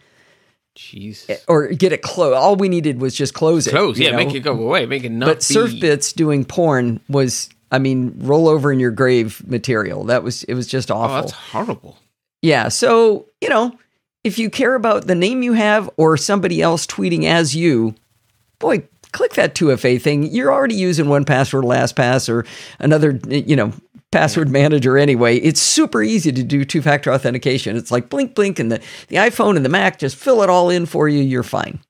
Jeez. 0.80 1.28
Eh, 1.28 1.36
or 1.46 1.68
get 1.68 1.92
it 1.92 2.00
close. 2.00 2.34
All 2.34 2.56
we 2.56 2.68
needed 2.68 3.00
was 3.00 3.14
just 3.14 3.34
close 3.34 3.66
it. 3.66 3.70
Close, 3.70 3.98
yeah, 3.98 4.10
know? 4.10 4.16
make 4.16 4.34
it 4.34 4.40
go 4.40 4.52
away, 4.52 4.86
make 4.86 5.04
it 5.04 5.10
not. 5.10 5.26
But 5.26 5.38
be... 5.38 5.54
Surfbits 5.54 6.14
doing 6.14 6.44
porn 6.44 7.00
was, 7.08 7.50
I 7.70 7.78
mean, 7.78 8.14
roll 8.16 8.48
over 8.48 8.72
in 8.72 8.80
your 8.80 8.90
grave 8.90 9.46
material. 9.46 10.04
That 10.04 10.22
was, 10.22 10.42
it 10.44 10.54
was 10.54 10.66
just 10.66 10.90
awful. 10.90 11.16
Oh, 11.16 11.20
that's 11.20 11.32
horrible. 11.32 11.98
Yeah. 12.40 12.68
So, 12.68 13.26
you 13.42 13.50
know, 13.50 13.78
if 14.24 14.38
you 14.38 14.48
care 14.48 14.74
about 14.74 15.06
the 15.06 15.14
name 15.14 15.42
you 15.42 15.52
have 15.52 15.90
or 15.98 16.16
somebody 16.16 16.62
else 16.62 16.86
tweeting 16.86 17.24
as 17.24 17.54
you, 17.54 17.94
boy, 18.58 18.82
click 19.12 19.34
that 19.34 19.54
2FA 19.54 20.00
thing. 20.00 20.32
You're 20.32 20.52
already 20.52 20.76
using 20.76 21.06
1Password, 21.06 21.64
LastPass, 21.64 22.28
or 22.28 22.46
another, 22.78 23.20
you 23.28 23.54
know, 23.54 23.72
password 24.12 24.48
manager 24.48 24.98
anyway. 24.98 25.36
It's 25.36 25.60
super 25.60 26.02
easy 26.02 26.32
to 26.32 26.42
do 26.42 26.64
two 26.64 26.82
factor 26.82 27.12
authentication. 27.12 27.76
It's 27.76 27.90
like 27.90 28.08
blink, 28.08 28.34
blink, 28.34 28.58
and 28.58 28.72
the, 28.72 28.80
the 29.08 29.16
iPhone 29.16 29.56
and 29.56 29.64
the 29.64 29.70
Mac 29.70 29.98
just 29.98 30.16
fill 30.16 30.42
it 30.42 30.50
all 30.50 30.70
in 30.70 30.86
for 30.86 31.08
you. 31.08 31.22
You're 31.22 31.42
fine. 31.42 31.80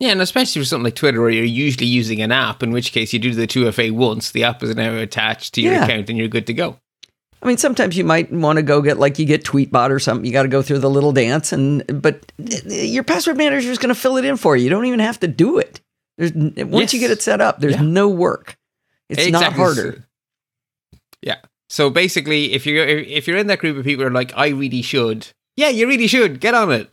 Yeah, 0.00 0.10
and 0.10 0.20
especially 0.20 0.62
for 0.62 0.66
something 0.66 0.84
like 0.84 0.94
Twitter 0.94 1.20
where 1.20 1.30
you're 1.30 1.44
usually 1.44 1.86
using 1.86 2.22
an 2.22 2.30
app, 2.30 2.62
in 2.62 2.70
which 2.70 2.92
case 2.92 3.12
you 3.12 3.18
do 3.18 3.34
the 3.34 3.48
2FA 3.48 3.90
once, 3.90 4.30
the 4.30 4.44
app 4.44 4.62
is 4.62 4.74
now 4.76 4.94
attached 4.94 5.54
to 5.54 5.60
your 5.60 5.74
yeah. 5.74 5.84
account 5.84 6.08
and 6.08 6.18
you're 6.18 6.28
good 6.28 6.46
to 6.46 6.54
go. 6.54 6.78
I 7.42 7.46
mean, 7.46 7.56
sometimes 7.56 7.96
you 7.96 8.04
might 8.04 8.32
want 8.32 8.56
to 8.56 8.62
go 8.62 8.82
get 8.82 8.98
like 8.98 9.18
you 9.18 9.24
get 9.24 9.44
Tweetbot 9.44 9.90
or 9.90 9.98
something. 9.98 10.24
You 10.24 10.32
got 10.32 10.42
to 10.42 10.48
go 10.48 10.62
through 10.62 10.80
the 10.80 10.90
little 10.90 11.12
dance, 11.12 11.52
and 11.52 11.84
but 12.02 12.32
eh, 12.40 12.60
eh, 12.66 12.82
your 12.82 13.04
password 13.04 13.36
manager 13.36 13.70
is 13.70 13.78
going 13.78 13.94
to 13.94 14.00
fill 14.00 14.16
it 14.16 14.24
in 14.24 14.36
for 14.36 14.56
you. 14.56 14.64
You 14.64 14.70
don't 14.70 14.86
even 14.86 14.98
have 14.98 15.20
to 15.20 15.28
do 15.28 15.58
it. 15.58 15.80
There's, 16.16 16.32
once 16.32 16.92
yes. 16.92 16.94
you 16.94 17.00
get 17.00 17.12
it 17.12 17.22
set 17.22 17.40
up, 17.40 17.60
there's 17.60 17.76
yeah. 17.76 17.82
no 17.82 18.08
work. 18.08 18.56
It's 19.08 19.24
exactly. 19.24 19.40
not 19.40 19.52
harder. 19.52 20.07
So 21.68 21.90
basically, 21.90 22.52
if 22.54 22.66
you're 22.66 22.86
if 22.86 23.26
you're 23.26 23.36
in 23.36 23.46
that 23.48 23.58
group 23.58 23.76
of 23.76 23.84
people 23.84 24.02
who 24.02 24.10
are 24.10 24.12
like, 24.12 24.32
I 24.36 24.48
really 24.48 24.82
should. 24.82 25.28
Yeah, 25.56 25.68
you 25.68 25.86
really 25.86 26.06
should 26.06 26.40
get 26.40 26.54
on 26.54 26.72
it. 26.72 26.88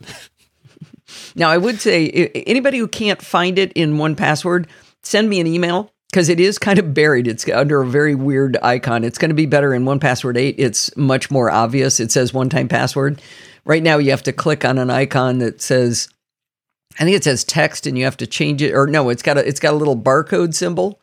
now, 1.34 1.50
I 1.50 1.56
would 1.56 1.80
say 1.80 2.08
anybody 2.46 2.78
who 2.78 2.88
can't 2.88 3.22
find 3.22 3.58
it 3.58 3.72
in 3.74 3.94
1Password, 3.94 4.66
send 5.02 5.30
me 5.30 5.40
an 5.40 5.46
email 5.46 5.92
because 6.10 6.28
it 6.28 6.40
is 6.40 6.58
kind 6.58 6.78
of 6.78 6.92
buried. 6.92 7.28
It's 7.28 7.48
under 7.48 7.80
a 7.80 7.86
very 7.86 8.14
weird 8.14 8.56
icon. 8.62 9.04
It's 9.04 9.18
going 9.18 9.30
to 9.30 9.34
be 9.34 9.46
better 9.46 9.72
in 9.72 9.84
1Password 9.84 10.36
8. 10.36 10.56
It's 10.58 10.94
much 10.96 11.30
more 11.30 11.50
obvious. 11.50 12.00
It 12.00 12.10
says 12.10 12.34
one 12.34 12.48
time 12.48 12.68
password. 12.68 13.22
Right 13.64 13.82
now, 13.82 13.98
you 13.98 14.10
have 14.10 14.24
to 14.24 14.32
click 14.32 14.64
on 14.64 14.78
an 14.78 14.90
icon 14.90 15.38
that 15.38 15.62
says, 15.62 16.08
I 16.98 17.04
think 17.04 17.16
it 17.16 17.24
says 17.24 17.44
text, 17.44 17.86
and 17.86 17.96
you 17.96 18.04
have 18.04 18.16
to 18.18 18.26
change 18.26 18.62
it. 18.62 18.74
Or 18.74 18.86
no, 18.86 19.08
it's 19.10 19.22
got 19.22 19.38
a 19.38 19.46
it's 19.46 19.60
got 19.60 19.74
a 19.74 19.76
little 19.76 19.96
barcode 19.96 20.54
symbol 20.54 21.00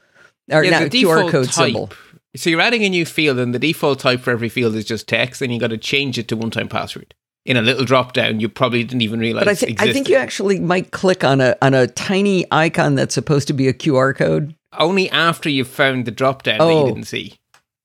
or 0.52 0.64
yeah, 0.64 0.80
not 0.80 0.92
QR 0.92 1.30
code 1.30 1.46
type. 1.46 1.54
symbol. 1.54 1.90
So 2.36 2.50
you're 2.50 2.62
adding 2.62 2.84
a 2.84 2.90
new 2.90 3.06
field, 3.06 3.38
and 3.38 3.54
the 3.54 3.60
default 3.60 4.00
type 4.00 4.22
for 4.22 4.32
every 4.32 4.50
field 4.50 4.76
is 4.76 4.86
just 4.86 5.08
text, 5.08 5.42
and 5.42 5.54
you 5.54 5.60
got 5.60 5.68
to 5.68 5.78
change 5.78 6.18
it 6.18 6.28
to 6.30 6.36
one 6.36 6.52
time 6.52 6.68
password 6.68 7.14
in 7.46 7.58
a 7.58 7.62
little 7.62 7.84
drop 7.84 8.14
down 8.14 8.40
you 8.40 8.48
probably 8.48 8.84
didn't 8.84 9.02
even 9.02 9.20
realize. 9.20 9.44
But 9.44 9.52
I, 9.52 9.56
th- 9.56 9.82
I 9.82 9.92
think 9.92 10.08
you 10.08 10.16
actually 10.16 10.60
might 10.60 10.92
click 10.92 11.24
on 11.24 11.42
a 11.42 11.56
on 11.62 11.74
a 11.74 11.88
tiny 11.88 12.46
icon 12.52 12.96
that's 12.96 13.14
supposed 13.14 13.48
to 13.48 13.54
be 13.54 13.68
a 13.68 13.74
QR 13.74 14.16
code 14.16 14.56
only 14.78 15.10
after 15.10 15.50
you've 15.50 15.68
found 15.68 16.06
the 16.06 16.12
drop 16.12 16.44
down 16.44 16.62
oh. 16.62 16.68
that 16.68 16.74
you 16.74 16.80
oh. 16.80 16.88
didn't 16.88 17.08
see. 17.08 17.38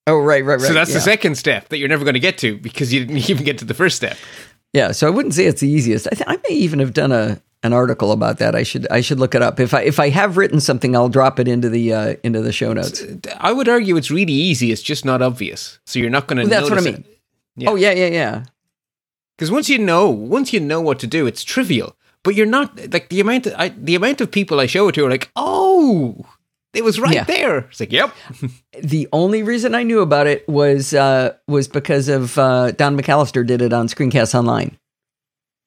Oh, 0.06 0.18
right, 0.18 0.42
right, 0.42 0.58
right. 0.58 0.66
So 0.66 0.72
that's 0.72 0.90
yeah. 0.90 0.94
the 0.94 1.00
second 1.02 1.36
step 1.36 1.68
that 1.68 1.78
you're 1.78 1.88
never 1.88 2.04
going 2.04 2.14
to 2.14 2.20
get 2.20 2.38
to 2.38 2.56
because 2.56 2.92
you 2.94 3.00
didn't 3.04 3.16
even 3.30 3.44
get 3.44 3.58
to 3.58 3.64
the 3.64 3.74
first 3.74 3.96
step. 3.96 4.16
Yeah, 4.72 4.92
so 4.92 5.06
I 5.06 5.10
wouldn't 5.10 5.34
say 5.34 5.46
it's 5.46 5.60
the 5.60 5.68
easiest. 5.68 6.06
I, 6.06 6.10
th- 6.10 6.24
I 6.26 6.36
may 6.48 6.54
even 6.54 6.78
have 6.78 6.94
done 6.94 7.12
a 7.12 7.40
an 7.62 7.72
article 7.72 8.12
about 8.12 8.38
that. 8.38 8.54
I 8.54 8.62
should 8.62 8.86
I 8.90 9.00
should 9.00 9.18
look 9.18 9.34
it 9.34 9.42
up. 9.42 9.58
If 9.60 9.74
I 9.74 9.82
if 9.82 9.98
I 9.98 10.10
have 10.10 10.36
written 10.36 10.60
something, 10.60 10.94
I'll 10.94 11.08
drop 11.08 11.38
it 11.40 11.48
into 11.48 11.68
the 11.68 11.92
uh, 11.92 12.14
into 12.22 12.40
the 12.40 12.52
show 12.52 12.72
notes. 12.72 13.02
I 13.38 13.52
would 13.52 13.68
argue 13.68 13.96
it's 13.96 14.10
really 14.10 14.32
easy. 14.32 14.70
It's 14.72 14.82
just 14.82 15.04
not 15.04 15.22
obvious. 15.22 15.78
So 15.86 15.98
you're 15.98 16.10
not 16.10 16.26
going 16.28 16.38
to. 16.38 16.42
Well, 16.44 16.60
that's 16.60 16.70
what 16.70 16.78
I 16.78 16.82
mean. 16.82 17.04
Yeah. 17.56 17.70
Oh 17.70 17.74
yeah, 17.74 17.92
yeah, 17.92 18.06
yeah. 18.06 18.44
Because 19.36 19.50
once 19.50 19.68
you 19.68 19.78
know, 19.78 20.08
once 20.08 20.52
you 20.52 20.60
know 20.60 20.80
what 20.80 20.98
to 21.00 21.06
do, 21.06 21.26
it's 21.26 21.42
trivial. 21.44 21.96
But 22.24 22.34
you're 22.34 22.46
not 22.46 22.92
like 22.92 23.08
the 23.08 23.20
amount. 23.20 23.46
Of, 23.46 23.54
I, 23.56 23.68
the 23.70 23.94
amount 23.94 24.20
of 24.20 24.30
people 24.30 24.60
I 24.60 24.66
show 24.66 24.88
it 24.88 24.94
to 24.96 25.06
are 25.06 25.10
like, 25.10 25.30
oh, 25.36 26.24
it 26.74 26.84
was 26.84 27.00
right 27.00 27.14
Yeah. 27.14 27.24
there. 27.24 27.58
It's 27.58 27.80
like, 27.80 27.92
yep. 27.92 28.14
The 28.82 29.08
only 29.12 29.42
reason 29.42 29.74
I 29.74 29.82
knew 29.82 30.00
about 30.00 30.28
it 30.28 30.48
was 30.48 30.94
uh, 30.94 31.34
was 31.48 31.66
because 31.66 32.08
of 32.08 32.38
uh, 32.38 32.70
Don 32.72 32.96
McAllister 32.96 33.44
did 33.44 33.62
it 33.62 33.72
on 33.72 33.88
Screencast 33.88 34.34
Online. 34.36 34.77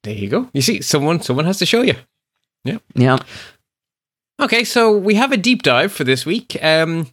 There 0.04 0.16
you 0.16 0.30
go. 0.30 0.50
You 0.54 0.62
see, 0.62 0.82
someone 0.82 1.22
someone 1.22 1.46
has 1.46 1.60
to 1.60 1.66
show 1.66 1.82
you. 1.82 1.96
Yeah. 2.64 2.78
Yeah. 2.96 3.18
Okay, 4.40 4.64
so 4.64 4.96
we 4.96 5.16
have 5.16 5.32
a 5.32 5.38
deep 5.38 5.62
dive 5.62 5.92
for 5.92 6.04
this 6.04 6.26
week. 6.26 6.58
Um, 6.64 7.08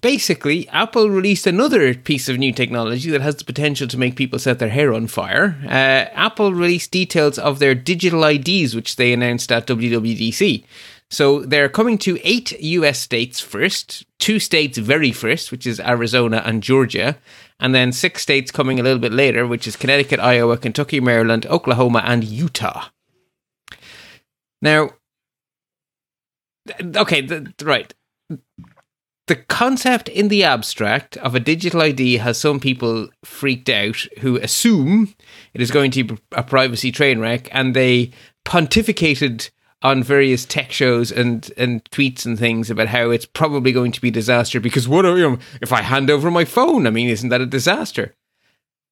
basically, 0.00 0.68
Apple 0.70 1.08
released 1.08 1.46
another 1.46 1.94
piece 1.94 2.28
of 2.28 2.36
new 2.38 2.52
technology 2.52 3.10
that 3.10 3.20
has 3.20 3.36
the 3.36 3.44
potential 3.44 3.86
to 3.86 3.98
make 3.98 4.16
people 4.16 4.38
set 4.38 4.58
their 4.58 4.70
hair 4.70 4.92
on 4.92 5.06
fire. 5.06 5.56
Uh, 5.64 6.10
Apple 6.14 6.52
released 6.52 6.90
details 6.90 7.38
of 7.38 7.60
their 7.60 7.76
digital 7.76 8.24
IDs, 8.24 8.74
which 8.74 8.96
they 8.96 9.12
announced 9.12 9.52
at 9.52 9.68
WWDC. 9.68 10.64
So 11.10 11.40
they're 11.40 11.68
coming 11.68 11.98
to 11.98 12.18
eight 12.22 12.60
US 12.60 12.98
states 13.00 13.40
first, 13.40 14.04
two 14.18 14.38
states 14.38 14.78
very 14.78 15.10
first, 15.12 15.50
which 15.50 15.66
is 15.66 15.80
Arizona 15.80 16.42
and 16.44 16.62
Georgia, 16.62 17.16
and 17.60 17.74
then 17.74 17.92
six 17.92 18.22
states 18.22 18.50
coming 18.50 18.80
a 18.80 18.82
little 18.82 18.98
bit 18.98 19.12
later, 19.12 19.46
which 19.46 19.66
is 19.68 19.76
Connecticut, 19.76 20.18
Iowa, 20.18 20.56
Kentucky, 20.56 20.98
Maryland, 20.98 21.46
Oklahoma, 21.46 22.02
and 22.04 22.24
Utah. 22.24 22.86
Now, 24.62 24.90
okay, 26.96 27.20
the, 27.20 27.52
right. 27.62 27.92
The 29.26 29.36
concept 29.36 30.08
in 30.08 30.28
the 30.28 30.42
abstract 30.42 31.16
of 31.18 31.34
a 31.34 31.40
digital 31.40 31.82
ID 31.82 32.16
has 32.16 32.36
some 32.36 32.58
people 32.58 33.08
freaked 33.24 33.68
out 33.68 34.06
who 34.18 34.38
assume 34.38 35.14
it 35.54 35.60
is 35.60 35.70
going 35.70 35.92
to 35.92 36.04
be 36.04 36.18
a 36.32 36.42
privacy 36.42 36.90
train 36.90 37.20
wreck, 37.20 37.48
and 37.52 37.74
they 37.74 38.10
pontificated 38.44 39.50
on 39.82 40.02
various 40.02 40.44
tech 40.44 40.72
shows 40.72 41.10
and, 41.10 41.50
and 41.56 41.82
tweets 41.84 42.26
and 42.26 42.38
things 42.38 42.70
about 42.70 42.88
how 42.88 43.10
it's 43.10 43.24
probably 43.24 43.72
going 43.72 43.92
to 43.92 44.00
be 44.00 44.10
disaster 44.10 44.60
because 44.60 44.86
what 44.86 45.04
you 45.04 45.18
know, 45.18 45.38
if 45.62 45.72
I 45.72 45.82
hand 45.82 46.10
over 46.10 46.30
my 46.30 46.44
phone? 46.44 46.86
I 46.86 46.90
mean, 46.90 47.08
isn't 47.08 47.30
that 47.30 47.40
a 47.40 47.46
disaster? 47.46 48.14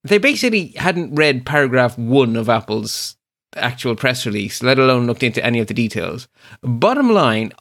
They 0.05 0.19
basically 0.19 0.69
hadn't 0.77 1.15
read 1.15 1.45
paragraph 1.45 1.99
one 1.99 2.37
of 2.37 2.49
Apple's 2.49 3.17
actual 3.57 3.97
press 3.97 4.25
release, 4.25 4.63
let 4.63 4.79
alone 4.79 5.07
looked 5.07 5.23
into 5.23 5.45
any 5.45 5.59
of 5.59 5.67
the 5.67 5.75
details. 5.75 6.29
Bottom 6.63 7.11
line, 7.13 7.53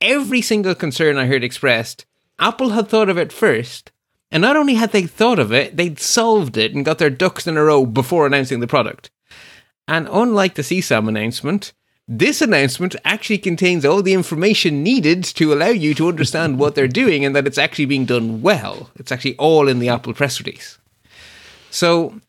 every 0.00 0.42
single 0.42 0.74
concern 0.74 1.16
I 1.16 1.26
heard 1.26 1.42
expressed, 1.42 2.06
Apple 2.38 2.70
had 2.70 2.88
thought 2.88 3.08
of 3.08 3.18
it 3.18 3.32
first. 3.32 3.92
And 4.30 4.42
not 4.42 4.56
only 4.56 4.74
had 4.74 4.92
they 4.92 5.06
thought 5.06 5.38
of 5.38 5.52
it, 5.52 5.76
they'd 5.76 6.00
solved 6.00 6.56
it 6.56 6.74
and 6.74 6.84
got 6.84 6.98
their 6.98 7.10
ducks 7.10 7.46
in 7.46 7.56
a 7.56 7.62
row 7.62 7.86
before 7.86 8.26
announcing 8.26 8.60
the 8.60 8.66
product. 8.66 9.10
And 9.88 10.08
unlike 10.10 10.54
the 10.54 10.62
CSAM 10.62 11.08
announcement, 11.08 11.72
this 12.08 12.40
announcement 12.40 12.94
actually 13.04 13.38
contains 13.38 13.84
all 13.84 14.00
the 14.02 14.14
information 14.14 14.82
needed 14.82 15.24
to 15.24 15.52
allow 15.52 15.68
you 15.68 15.94
to 15.94 16.08
understand 16.08 16.58
what 16.58 16.74
they're 16.74 16.86
doing 16.86 17.24
and 17.24 17.34
that 17.34 17.46
it's 17.46 17.58
actually 17.58 17.86
being 17.86 18.04
done 18.04 18.42
well. 18.42 18.90
It's 18.96 19.10
actually 19.10 19.36
all 19.36 19.66
in 19.66 19.80
the 19.80 19.88
Apple 19.88 20.14
press 20.14 20.40
release. 20.40 20.78
So 21.70 22.20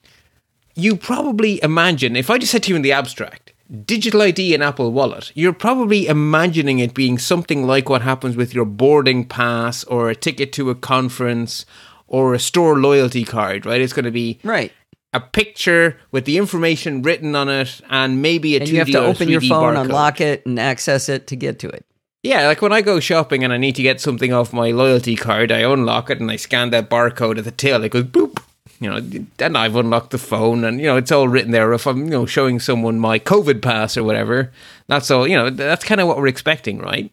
you 0.74 0.96
probably 0.96 1.62
imagine, 1.64 2.16
if 2.16 2.30
I 2.30 2.38
just 2.38 2.52
said 2.52 2.64
to 2.64 2.70
you 2.70 2.76
in 2.76 2.82
the 2.82 2.92
abstract, 2.92 3.54
digital 3.86 4.22
ID 4.22 4.54
and 4.56 4.64
Apple 4.64 4.92
Wallet, 4.92 5.32
you're 5.36 5.54
probably 5.54 6.08
imagining 6.08 6.80
it 6.80 6.94
being 6.94 7.20
something 7.20 7.66
like 7.68 7.88
what 7.88 8.02
happens 8.02 8.36
with 8.36 8.54
your 8.56 8.66
boarding 8.66 9.26
pass 9.26 9.84
or 9.84 10.10
a 10.10 10.16
ticket 10.16 10.52
to 10.54 10.70
a 10.72 10.76
conference 10.76 11.66
or 12.08 12.34
a 12.34 12.40
store 12.40 12.80
loyalty 12.80 13.24
card, 13.24 13.66
right? 13.66 13.82
It's 13.82 13.94
going 13.94 14.06
to 14.06 14.12
be 14.12 14.40
Right. 14.44 14.72
A 15.14 15.20
picture 15.20 15.98
with 16.12 16.26
the 16.26 16.38
information 16.38 17.02
written 17.02 17.36
on 17.36 17.50
it 17.50 17.82
and 17.90 18.22
maybe 18.22 18.56
a 18.56 18.60
And 18.60 18.68
2D 18.68 18.72
you 18.72 18.80
have 18.80 18.88
to 18.90 19.06
open 19.06 19.30
your 19.30 19.42
3D 19.42 19.50
phone, 19.50 19.76
barcode. 19.76 19.82
unlock 19.82 20.22
it, 20.22 20.46
and 20.46 20.60
access 20.60 21.10
it 21.10 21.28
to 21.28 21.36
get 21.36 21.60
to 21.60 21.70
it. 21.70 21.86
Yeah, 22.24 22.48
like 22.48 22.62
when 22.62 22.74
I 22.74 22.82
go 22.82 23.00
shopping 23.00 23.44
and 23.44 23.54
I 23.54 23.58
need 23.58 23.76
to 23.76 23.84
get 23.84 24.02
something 24.02 24.34
off 24.34 24.52
my 24.52 24.72
loyalty 24.72 25.16
card, 25.16 25.52
I 25.52 25.60
unlock 25.60 26.10
it 26.10 26.20
and 26.20 26.30
I 26.30 26.36
scan 26.36 26.72
that 26.72 26.90
barcode 26.90 27.38
at 27.38 27.46
the 27.46 27.52
tail. 27.52 27.84
It 27.84 27.92
goes 27.92 28.04
boop. 28.04 28.42
You 28.80 28.90
know, 28.90 29.00
then 29.38 29.56
I've 29.56 29.76
unlocked 29.76 30.12
the 30.12 30.20
phone 30.20 30.64
and, 30.64 30.80
you 30.80 30.86
know, 30.86 30.98
it's 30.98 31.12
all 31.12 31.28
written 31.28 31.52
there. 31.52 31.74
If 31.74 31.88
I'm, 31.88 32.04
you 32.06 32.12
know, 32.12 32.26
showing 32.28 32.60
someone 32.60 33.00
my 33.00 33.18
COVID 33.18 33.62
pass 33.62 33.98
or 33.98 34.04
whatever, 34.04 34.52
that's 34.88 35.10
all, 35.10 35.28
you 35.28 35.36
know, 35.36 35.50
that's 35.50 35.84
kind 35.84 36.00
of 36.00 36.08
what 36.08 36.18
we're 36.18 36.28
expecting, 36.28 36.78
right? 36.80 37.12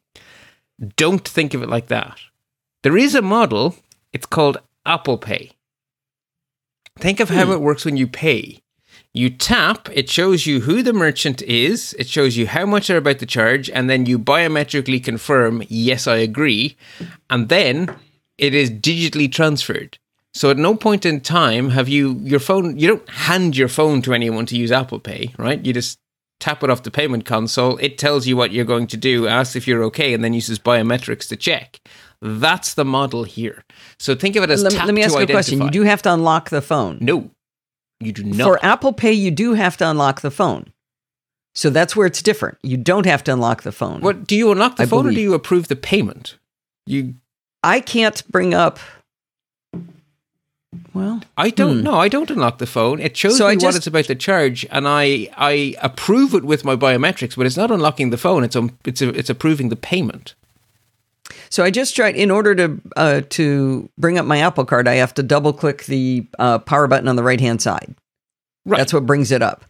Don't 0.96 1.26
think 1.26 1.54
of 1.54 1.62
it 1.62 1.70
like 1.70 1.86
that. 1.86 2.18
There 2.82 2.98
is 2.98 3.14
a 3.14 3.22
model, 3.22 3.76
it's 4.12 4.26
called 4.26 4.58
Apple 4.84 5.16
Pay. 5.16 5.52
Think 6.98 7.20
of 7.20 7.28
how 7.28 7.46
hmm. 7.46 7.52
it 7.52 7.60
works 7.60 7.84
when 7.84 7.96
you 7.96 8.06
pay. 8.06 8.60
You 9.12 9.30
tap, 9.30 9.88
it 9.92 10.10
shows 10.10 10.44
you 10.44 10.60
who 10.60 10.82
the 10.82 10.92
merchant 10.92 11.40
is, 11.42 11.94
it 12.00 12.08
shows 12.08 12.36
you 12.36 12.48
how 12.48 12.66
much 12.66 12.88
they're 12.88 12.96
about 12.98 13.20
to 13.20 13.26
charge, 13.26 13.70
and 13.70 13.88
then 13.88 14.06
you 14.06 14.18
biometrically 14.18 15.02
confirm, 15.02 15.62
yes, 15.68 16.08
I 16.08 16.16
agree, 16.16 16.76
and 17.30 17.48
then 17.48 17.94
it 18.38 18.54
is 18.54 18.70
digitally 18.72 19.30
transferred. 19.30 19.98
So 20.32 20.50
at 20.50 20.56
no 20.56 20.74
point 20.74 21.06
in 21.06 21.20
time 21.20 21.70
have 21.70 21.88
you 21.88 22.18
your 22.22 22.40
phone 22.40 22.76
you 22.76 22.88
don't 22.88 23.08
hand 23.08 23.56
your 23.56 23.68
phone 23.68 24.02
to 24.02 24.12
anyone 24.12 24.46
to 24.46 24.56
use 24.56 24.72
Apple 24.72 24.98
Pay, 24.98 25.32
right? 25.38 25.64
You 25.64 25.72
just 25.72 26.00
tap 26.40 26.64
it 26.64 26.70
off 26.70 26.82
the 26.82 26.90
payment 26.90 27.24
console, 27.24 27.78
it 27.78 27.96
tells 27.98 28.26
you 28.26 28.36
what 28.36 28.50
you're 28.50 28.64
going 28.64 28.88
to 28.88 28.96
do, 28.96 29.28
asks 29.28 29.54
if 29.54 29.68
you're 29.68 29.84
okay, 29.84 30.12
and 30.12 30.24
then 30.24 30.34
uses 30.34 30.58
biometrics 30.58 31.28
to 31.28 31.36
check. 31.36 31.80
That's 32.20 32.74
the 32.74 32.84
model 32.84 33.24
here. 33.24 33.64
So 33.98 34.14
think 34.14 34.36
of 34.36 34.42
it 34.44 34.50
as 34.50 34.62
Let, 34.62 34.72
let 34.74 34.94
me 34.94 35.02
ask 35.02 35.14
you 35.14 35.20
a 35.22 35.26
question. 35.26 35.60
You 35.62 35.70
do 35.70 35.82
have 35.82 36.02
to 36.02 36.12
unlock 36.12 36.50
the 36.50 36.62
phone. 36.62 36.98
No, 37.00 37.30
you 38.00 38.12
do 38.12 38.24
not. 38.24 38.44
For 38.44 38.64
Apple 38.64 38.92
Pay, 38.92 39.12
you 39.12 39.30
do 39.30 39.54
have 39.54 39.76
to 39.78 39.88
unlock 39.90 40.20
the 40.22 40.30
phone. 40.30 40.72
So 41.54 41.70
that's 41.70 41.94
where 41.94 42.06
it's 42.06 42.20
different. 42.22 42.58
You 42.62 42.76
don't 42.76 43.06
have 43.06 43.22
to 43.24 43.32
unlock 43.32 43.62
the 43.62 43.72
phone. 43.72 44.00
What 44.00 44.26
do 44.26 44.34
you 44.36 44.50
unlock 44.50 44.76
the 44.76 44.82
I 44.82 44.86
phone 44.86 45.06
or 45.06 45.12
do 45.12 45.20
you 45.20 45.34
approve 45.34 45.68
the 45.68 45.76
payment? 45.76 46.36
You, 46.86 47.14
I 47.62 47.80
can't 47.80 48.26
bring 48.30 48.54
up. 48.54 48.78
Well, 50.92 51.22
I 51.36 51.50
don't 51.50 51.78
Hmm. 51.78 51.84
know. 51.84 51.94
I 51.94 52.08
don't 52.08 52.30
unlock 52.30 52.58
the 52.58 52.66
phone. 52.66 53.00
It 53.00 53.16
shows 53.16 53.36
So 53.38 53.44
me 53.44 53.52
I 53.52 53.54
what 53.54 53.60
just- 53.60 53.76
it's 53.78 53.86
about 53.86 54.04
to 54.06 54.14
charge, 54.16 54.66
and 54.70 54.88
I 54.88 55.28
I 55.36 55.76
approve 55.80 56.34
it 56.34 56.44
with 56.44 56.64
my 56.64 56.74
biometrics, 56.76 57.36
but 57.36 57.46
it's 57.46 57.56
not 57.56 57.70
unlocking 57.70 58.10
the 58.10 58.16
phone. 58.18 58.42
It's 58.44 58.56
um, 58.56 58.76
it's 58.84 59.00
it's 59.00 59.30
approving 59.30 59.68
the 59.68 59.76
payment. 59.76 60.34
So 61.50 61.64
I 61.64 61.70
just 61.70 61.96
tried. 61.96 62.16
In 62.16 62.30
order 62.30 62.54
to 62.54 62.80
uh, 62.96 63.22
to 63.30 63.88
bring 63.98 64.18
up 64.18 64.26
my 64.26 64.38
Apple 64.38 64.64
Card, 64.64 64.88
I 64.88 64.94
have 64.94 65.14
to 65.14 65.22
double 65.22 65.52
click 65.52 65.84
the 65.84 66.26
uh, 66.38 66.58
power 66.58 66.86
button 66.86 67.08
on 67.08 67.16
the 67.16 67.22
right 67.22 67.40
hand 67.40 67.62
side. 67.62 67.94
Right. 68.66 68.78
That's 68.78 68.92
what 68.92 69.06
brings 69.06 69.30
it 69.32 69.42
up. 69.42 69.64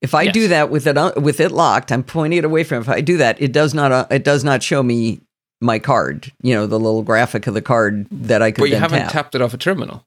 If 0.00 0.14
I 0.14 0.28
do 0.28 0.48
that 0.48 0.70
with 0.70 0.86
it 0.86 0.96
un- 0.96 1.20
with 1.22 1.40
it 1.40 1.50
locked, 1.50 1.90
I'm 1.90 2.04
pointing 2.04 2.38
it 2.38 2.44
away 2.44 2.64
from. 2.64 2.78
It. 2.78 2.80
If 2.82 2.88
I 2.88 3.00
do 3.00 3.16
that, 3.16 3.40
it 3.42 3.52
does 3.52 3.74
not 3.74 3.90
uh, 3.90 4.06
it 4.10 4.24
does 4.24 4.44
not 4.44 4.62
show 4.62 4.82
me 4.82 5.20
my 5.60 5.78
card. 5.78 6.32
You 6.42 6.54
know 6.54 6.66
the 6.66 6.78
little 6.78 7.02
graphic 7.02 7.46
of 7.46 7.54
the 7.54 7.62
card 7.62 8.06
that 8.10 8.40
I 8.42 8.52
could. 8.52 8.62
but 8.62 8.70
you 8.70 8.76
haven't 8.76 9.00
tap. 9.00 9.12
tapped 9.12 9.34
it 9.34 9.42
off 9.42 9.54
a 9.54 9.58
terminal. 9.58 10.06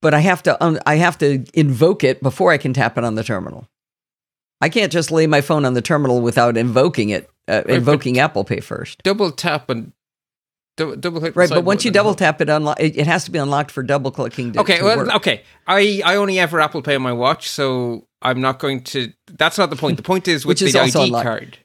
but 0.00 0.14
I 0.14 0.20
have 0.20 0.42
to 0.44 0.62
um, 0.64 0.78
I 0.86 0.96
have 0.96 1.18
to 1.18 1.44
invoke 1.54 2.04
it 2.04 2.22
before 2.22 2.52
I 2.52 2.58
can 2.58 2.72
tap 2.72 2.96
it 2.96 3.04
on 3.04 3.14
the 3.14 3.24
terminal. 3.24 3.68
I 4.64 4.70
can't 4.70 4.90
just 4.90 5.10
lay 5.10 5.26
my 5.26 5.42
phone 5.42 5.66
on 5.66 5.74
the 5.74 5.82
terminal 5.82 6.22
without 6.22 6.56
invoking 6.56 7.10
it, 7.10 7.28
uh, 7.48 7.60
but- 7.66 7.70
invoking 7.70 8.18
Apple 8.18 8.44
Pay 8.44 8.60
first. 8.60 9.02
Double 9.02 9.30
tap 9.30 9.68
and 9.68 9.92
double, 10.78 10.96
double 10.96 11.20
click. 11.20 11.36
Right, 11.36 11.50
but 11.50 11.64
once 11.64 11.84
you 11.84 11.90
double 11.90 12.14
tap 12.14 12.40
it, 12.40 12.48
unlo- 12.48 12.74
it, 12.80 12.96
it 12.96 13.06
has 13.06 13.24
to 13.24 13.30
be 13.30 13.38
unlocked 13.38 13.70
for 13.70 13.82
double 13.82 14.10
clicking. 14.10 14.52
To, 14.54 14.60
Okay, 14.60 14.82
well, 14.82 14.96
work. 14.96 15.14
okay. 15.16 15.42
I 15.66 16.00
I 16.04 16.16
only 16.16 16.38
ever 16.38 16.60
Apple 16.62 16.80
Pay 16.80 16.94
on 16.94 17.02
my 17.02 17.12
watch, 17.12 17.48
so 17.50 18.06
I'm 18.22 18.40
not 18.40 18.58
going 18.58 18.82
to. 18.84 19.12
That's 19.26 19.58
not 19.58 19.68
the 19.68 19.76
point. 19.76 19.98
The 19.98 20.02
point 20.02 20.26
is 20.28 20.46
with 20.46 20.52
Which 20.56 20.62
is 20.62 20.72
the 20.72 20.80
also 20.80 21.00
ID 21.00 21.08
unlocked. 21.08 21.26
card. 21.26 21.58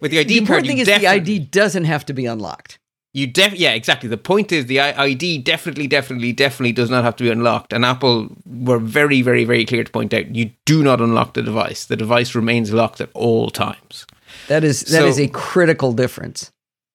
With 0.00 0.10
the 0.10 0.18
ID 0.18 0.28
the 0.28 0.34
card, 0.34 0.42
important 0.64 0.66
thing 0.66 0.78
is 0.78 0.86
the 0.88 1.06
ID 1.06 1.38
doesn't 1.38 1.84
have 1.84 2.04
to 2.06 2.12
be 2.12 2.26
unlocked. 2.26 2.78
You 3.12 3.26
def 3.26 3.54
yeah, 3.54 3.72
exactly. 3.72 4.08
The 4.08 4.16
point 4.16 4.52
is 4.52 4.66
the 4.66 4.78
ID 4.80 5.38
definitely, 5.38 5.88
definitely, 5.88 6.32
definitely 6.32 6.72
does 6.72 6.90
not 6.90 7.02
have 7.02 7.16
to 7.16 7.24
be 7.24 7.30
unlocked. 7.30 7.72
And 7.72 7.84
Apple 7.84 8.28
were 8.46 8.78
very, 8.78 9.20
very, 9.20 9.44
very 9.44 9.64
clear 9.64 9.82
to 9.82 9.90
point 9.90 10.14
out 10.14 10.34
you 10.34 10.50
do 10.64 10.82
not 10.84 11.00
unlock 11.00 11.34
the 11.34 11.42
device. 11.42 11.86
The 11.86 11.96
device 11.96 12.34
remains 12.36 12.72
locked 12.72 13.00
at 13.00 13.10
all 13.14 13.50
times. 13.50 14.06
That 14.46 14.62
is 14.62 14.82
that 14.82 15.04
is 15.04 15.16
So- 15.16 15.22
a 15.22 15.28
critical 15.28 15.92
difference. 15.92 16.52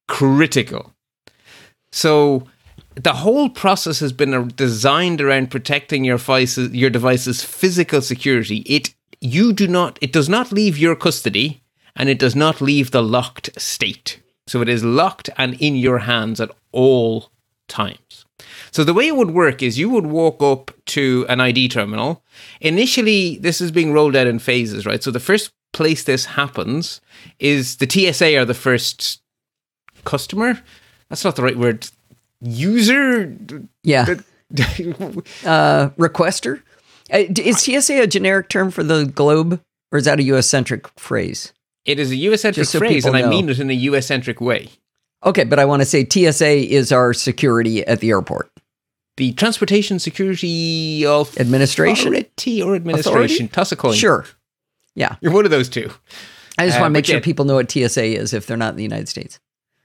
Critical. 0.07 0.93
So 1.91 2.47
the 2.95 3.13
whole 3.13 3.49
process 3.49 3.99
has 3.99 4.13
been 4.13 4.47
designed 4.55 5.19
around 5.19 5.51
protecting 5.51 6.05
your 6.05 6.17
device's 6.17 6.73
your 6.73 6.89
device's 6.89 7.43
physical 7.43 8.01
security. 8.01 8.57
It 8.67 8.93
you 9.19 9.51
do 9.51 9.67
not 9.67 9.97
it 10.01 10.13
does 10.13 10.29
not 10.29 10.51
leave 10.53 10.77
your 10.77 10.95
custody 10.95 11.61
and 11.95 12.07
it 12.07 12.19
does 12.19 12.35
not 12.35 12.61
leave 12.61 12.91
the 12.91 13.03
locked 13.03 13.49
state. 13.59 14.19
So 14.47 14.61
it 14.61 14.69
is 14.69 14.83
locked 14.83 15.29
and 15.37 15.55
in 15.55 15.75
your 15.75 15.99
hands 15.99 16.39
at 16.39 16.51
all 16.71 17.31
times. 17.67 18.25
So 18.71 18.83
the 18.83 18.93
way 18.93 19.07
it 19.07 19.15
would 19.15 19.31
work 19.31 19.63
is 19.63 19.79
you 19.79 19.89
would 19.89 20.05
walk 20.05 20.41
up 20.43 20.71
to 20.87 21.25
an 21.29 21.39
ID 21.39 21.69
terminal. 21.69 22.23
Initially, 22.61 23.37
this 23.37 23.61
is 23.61 23.71
being 23.71 23.93
rolled 23.93 24.15
out 24.15 24.27
in 24.27 24.39
phases, 24.39 24.85
right? 24.85 25.01
So 25.01 25.11
the 25.11 25.19
first 25.19 25.51
place 25.73 26.03
this 26.03 26.25
happens 26.25 27.01
is 27.39 27.77
the 27.77 27.89
TSA 27.89 28.37
are 28.37 28.45
the 28.45 28.53
first 28.53 29.21
customer. 30.03 30.61
That's 31.09 31.23
not 31.23 31.35
the 31.35 31.43
right 31.43 31.57
word. 31.57 31.87
User. 32.41 33.35
Yeah. 33.83 34.05
uh, 34.51 35.89
requester. 35.97 36.61
Uh, 37.11 37.23
is 37.37 37.61
TSA 37.61 38.01
a 38.03 38.07
generic 38.07 38.49
term 38.49 38.71
for 38.71 38.83
the 38.83 39.05
globe, 39.05 39.61
or 39.91 39.99
is 39.99 40.05
that 40.05 40.19
a 40.19 40.23
U.S. 40.23 40.47
centric 40.47 40.87
phrase? 40.99 41.53
It 41.85 41.99
is 41.99 42.11
a 42.11 42.15
US 42.15 42.41
centric 42.41 42.67
so 42.67 42.79
phrase, 42.79 43.05
and 43.05 43.13
know. 43.15 43.25
I 43.25 43.29
mean 43.29 43.49
it 43.49 43.59
in 43.59 43.69
a 43.69 43.73
US 43.73 44.07
centric 44.07 44.41
way. 44.41 44.69
Okay, 45.23 45.43
but 45.43 45.59
I 45.59 45.65
want 45.65 45.81
to 45.81 45.85
say 45.85 46.05
TSA 46.07 46.73
is 46.73 46.91
our 46.91 47.13
security 47.13 47.85
at 47.85 47.99
the 47.99 48.09
airport. 48.09 48.51
The 49.17 49.31
Transportation 49.33 49.97
Security 49.97 51.05
of 51.05 51.37
Administration 51.39 52.13
Authority 52.13 52.61
or 52.61 52.75
Administration. 52.75 53.47
Toss 53.47 53.71
a 53.71 53.75
coin. 53.75 53.93
Sure. 53.93 54.25
Yeah. 54.93 55.15
You're 55.21 55.31
one 55.31 55.45
of 55.45 55.51
those 55.51 55.69
two. 55.69 55.89
I 56.57 56.65
just 56.65 56.77
uh, 56.77 56.81
want 56.81 56.91
to 56.91 56.93
make 56.93 57.05
sure 57.05 57.21
people 57.21 57.45
know 57.45 57.55
what 57.55 57.71
TSA 57.71 58.03
is 58.03 58.33
if 58.33 58.45
they're 58.45 58.57
not 58.57 58.71
in 58.71 58.75
the 58.77 58.83
United 58.83 59.07
States. 59.07 59.39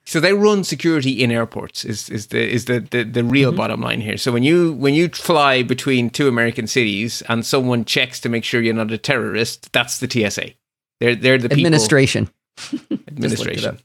So 0.05 0.19
they 0.19 0.33
run 0.33 0.65
security 0.65 1.23
in 1.23 1.31
airports 1.31 1.85
is 1.85 2.09
is 2.09 2.29
the 2.29 2.43
is 2.43 2.65
the 2.65 2.81
the, 2.81 3.05
the 3.05 3.23
real 3.23 3.51
mm-hmm. 3.51 3.59
bottom 3.59 3.81
line 3.81 4.01
here. 4.01 4.17
So 4.17 4.33
when 4.33 4.43
you 4.43 4.73
when 4.73 4.95
you 4.95 5.09
fly 5.09 5.63
between 5.63 6.11
two 6.11 6.27
American 6.27 6.67
cities 6.67 7.23
and 7.29 7.47
someone 7.47 7.85
checks 7.85 8.19
to 8.21 8.29
make 8.29 8.43
sure 8.43 8.61
you're 8.61 8.75
not 8.75 8.91
a 8.91 8.99
terrorist, 8.99 9.73
that's 9.73 9.99
the 9.99 10.11
TSA. 10.11 10.55
They're 11.01 11.17
they're 11.17 11.39
the 11.39 11.51
administration. 11.51 12.29
administration. 13.09 13.79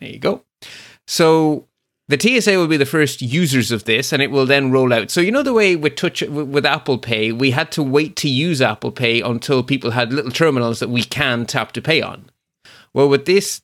There 0.00 0.08
you 0.08 0.18
go. 0.18 0.42
So 1.06 1.66
the 2.08 2.18
TSA 2.18 2.56
will 2.56 2.66
be 2.66 2.76
the 2.76 2.86
first 2.86 3.22
users 3.22 3.70
of 3.70 3.84
this, 3.84 4.12
and 4.12 4.20
it 4.20 4.30
will 4.30 4.46
then 4.46 4.72
roll 4.72 4.92
out. 4.92 5.10
So 5.10 5.20
you 5.20 5.30
know 5.30 5.42
the 5.42 5.52
way 5.52 5.76
with 5.76 5.96
touch 5.96 6.22
with 6.22 6.66
Apple 6.66 6.98
Pay, 6.98 7.30
we 7.30 7.52
had 7.52 7.70
to 7.72 7.82
wait 7.82 8.16
to 8.16 8.28
use 8.28 8.60
Apple 8.60 8.90
Pay 8.90 9.20
until 9.20 9.62
people 9.62 9.92
had 9.92 10.12
little 10.12 10.32
terminals 10.32 10.80
that 10.80 10.90
we 10.90 11.04
can 11.04 11.46
tap 11.46 11.72
to 11.72 11.82
pay 11.82 12.02
on. 12.02 12.30
Well, 12.92 13.08
with 13.08 13.26
this 13.26 13.62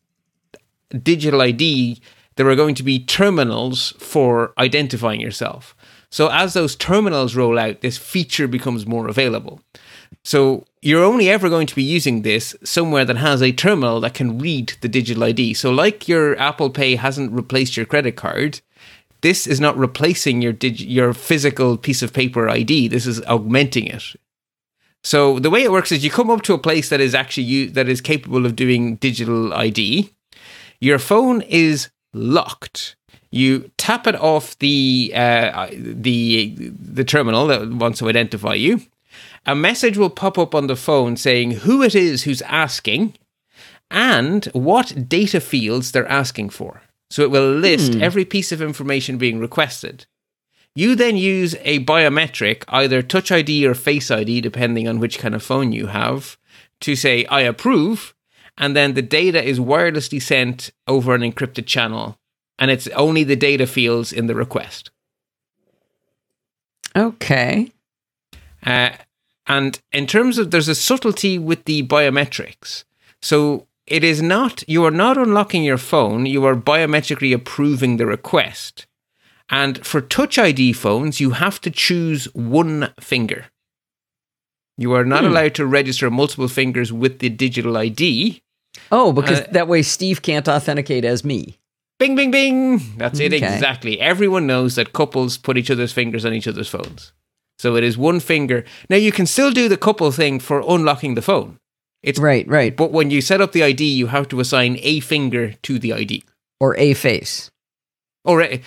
digital 1.03 1.41
ID, 1.41 2.01
there 2.37 2.49
are 2.49 2.55
going 2.55 2.75
to 2.77 2.83
be 2.83 3.05
terminals 3.05 3.95
for 3.99 4.53
identifying 4.59 5.21
yourself. 5.21 5.75
So 6.11 6.31
as 6.31 6.55
those 6.55 6.77
terminals 6.77 7.35
roll 7.35 7.59
out, 7.59 7.81
this 7.81 7.99
feature 7.99 8.47
becomes 8.47 8.87
more 8.87 9.09
available. 9.09 9.61
So 10.23 10.67
you're 10.87 11.03
only 11.03 11.29
ever 11.29 11.49
going 11.49 11.67
to 11.67 11.75
be 11.75 11.83
using 11.83 12.23
this 12.23 12.55
somewhere 12.63 13.05
that 13.05 13.17
has 13.17 13.43
a 13.43 13.51
terminal 13.51 14.01
that 14.01 14.15
can 14.15 14.39
read 14.39 14.75
the 14.83 14.89
digital 14.89 15.25
ID. 15.25 15.53
So, 15.55 15.73
like 15.73 16.07
your 16.07 16.39
Apple 16.39 16.71
Pay 16.71 16.95
hasn't 16.95 17.33
replaced 17.33 17.77
your 17.77 17.87
credit 17.87 18.15
card, 18.15 18.61
this 19.21 19.49
is 19.49 19.61
not 19.61 19.77
replacing 19.77 20.43
your 20.43 20.53
dig- 20.53 20.79
your 20.81 21.13
physical 21.13 21.77
piece 21.77 22.03
of 22.03 22.13
paper 22.13 22.49
ID. 22.49 22.87
This 22.87 23.05
is 23.05 23.21
augmenting 23.23 23.89
it. 23.89 24.15
So 25.03 25.41
the 25.41 25.51
way 25.51 25.65
it 25.65 25.73
works 25.73 25.91
is 25.91 26.05
you 26.05 26.11
come 26.11 26.31
up 26.31 26.43
to 26.43 26.55
a 26.55 26.59
place 26.59 26.89
that 26.91 27.01
is 27.01 27.17
actually 27.17 27.45
u- 27.45 27.71
that 27.71 27.89
is 27.89 28.01
capable 28.01 28.47
of 28.47 28.55
doing 28.55 28.95
digital 28.97 29.53
ID. 29.55 30.11
Your 30.81 31.01
phone 31.01 31.43
is 31.43 31.91
locked. 32.13 32.95
You 33.33 33.73
tap 33.77 34.07
it 34.07 34.15
off 34.15 34.57
the 34.61 35.13
uh, 35.17 35.69
the 35.73 36.55
the 36.59 37.05
terminal 37.05 37.49
that 37.49 37.73
wants 37.73 37.99
to 37.99 38.09
identify 38.09 38.55
you 38.55 38.83
a 39.47 39.55
message 39.55 39.97
will 39.97 40.11
pop 40.11 40.37
up 40.37 40.55
on 40.55 40.67
the 40.67 40.77
phone 40.77 41.17
saying 41.17 41.53
who 41.53 41.83
it 41.83 41.95
is 41.95 42.25
who's 42.25 42.43
asking 42.43 43.15
and 43.91 44.47
what 44.47 45.09
data 45.09 45.41
fields 45.41 45.93
they're 45.93 46.11
asking 46.11 46.51
for. 46.51 46.83
So 47.11 47.23
it 47.23 47.31
will 47.31 47.53
list 47.53 47.95
hmm. 47.95 48.03
every 48.03 48.25
piece 48.25 48.51
of 48.51 48.61
information 48.61 49.17
being 49.17 49.39
requested. 49.39 50.07
You 50.75 50.95
then 50.95 51.17
use 51.17 51.55
a 51.63 51.83
biometric, 51.85 52.65
either 52.69 53.01
Touch 53.01 53.33
ID 53.33 53.67
or 53.67 53.75
Face 53.75 54.11
ID, 54.11 54.43
depending 54.43 54.87
on 54.87 54.99
which 54.99 55.19
kind 55.19 55.35
of 55.35 55.43
phone 55.43 55.73
you 55.73 55.87
have, 55.87 56.37
to 56.81 56.95
say, 56.95 57.25
I 57.27 57.41
approve. 57.43 58.15
And 58.59 58.77
then 58.77 58.95
the 58.95 59.03
data 59.03 59.43
is 59.43 59.59
wirelessly 59.59 60.21
sent 60.21 60.71
over 60.87 61.15
an 61.15 61.23
encrypted 61.23 61.67
channel. 61.67 62.19
And 62.59 62.71
it's 62.71 62.89
only 62.89 63.25
the 63.25 63.37
data 63.37 63.67
fields 63.67 64.13
in 64.13 64.27
the 64.27 64.35
request. 64.35 64.91
Okay. 66.95 67.71
Uh, 68.65 68.91
and 69.47 69.81
in 69.93 70.07
terms 70.07 70.39
of, 70.39 70.51
there's 70.51 70.69
a 70.69 70.75
subtlety 70.75 71.39
with 71.39 71.65
the 71.65 71.83
biometrics. 71.85 72.85
So 73.23 73.67
it 73.87 74.03
is 74.03 74.21
not, 74.21 74.69
you 74.69 74.85
are 74.85 74.91
not 74.91 75.17
unlocking 75.17 75.63
your 75.63 75.79
phone, 75.79 76.27
you 76.27 76.45
are 76.45 76.57
biometrically 76.57 77.35
approving 77.35 77.97
the 77.97 78.07
request. 78.07 78.87
And 79.49 79.87
for 79.87 80.01
Touch 80.01 80.39
ID 80.39 80.73
phones, 80.73 81.21
you 81.21 81.31
have 81.31 81.61
to 81.61 81.71
choose 81.71 82.25
one 82.35 82.93
finger. 82.99 83.47
You 84.77 84.93
are 84.93 85.05
not 85.05 85.23
hmm. 85.23 85.31
allowed 85.31 85.55
to 85.55 85.67
register 85.67 86.11
multiple 86.11 86.49
fingers 86.49 86.93
with 86.93 87.21
the 87.21 87.29
digital 87.29 87.77
ID. 87.77 88.43
Oh, 88.91 89.13
because 89.13 89.41
uh, 89.41 89.47
that 89.53 89.69
way 89.69 89.83
Steve 89.83 90.21
can't 90.21 90.49
authenticate 90.49 91.05
as 91.05 91.25
me. 91.25 91.59
Bing, 91.99 92.15
bing, 92.15 92.31
bing. 92.31 92.99
That's 92.99 93.21
it, 93.21 93.33
okay. 93.33 93.55
exactly. 93.55 93.99
Everyone 94.01 94.47
knows 94.47 94.75
that 94.75 94.93
couples 94.93 95.39
put 95.39 95.57
each 95.57 95.71
other's 95.71 95.93
fingers 95.93 96.27
on 96.27 96.35
each 96.35 96.47
other's 96.47 96.69
phones. 96.69 97.13
So 97.59 97.77
it 97.77 97.85
is 97.85 97.97
one 97.97 98.21
finger. 98.21 98.65
Now 98.91 98.97
you 98.97 99.13
can 99.13 99.27
still 99.27 99.51
do 99.51 99.69
the 99.69 99.77
couple 99.77 100.11
thing 100.13 100.41
for 100.41 100.63
unlocking 100.67 101.15
the 101.15 101.23
phone. 101.23 101.59
It's 102.03 102.19
right, 102.19 102.47
right. 102.47 102.77
But 102.77 102.93
when 102.93 103.11
you 103.11 103.21
set 103.21 103.41
up 103.41 103.53
the 103.53 103.65
ID, 103.65 103.85
you 103.85 104.09
have 104.09 104.29
to 104.29 104.41
assign 104.41 104.79
a 104.83 105.01
finger 105.01 105.55
to 105.63 105.79
the 105.79 105.93
ID 105.93 106.25
or 106.61 106.77
a 106.77 106.95
face. 106.95 107.51
Or 108.25 108.43
a, 108.43 108.61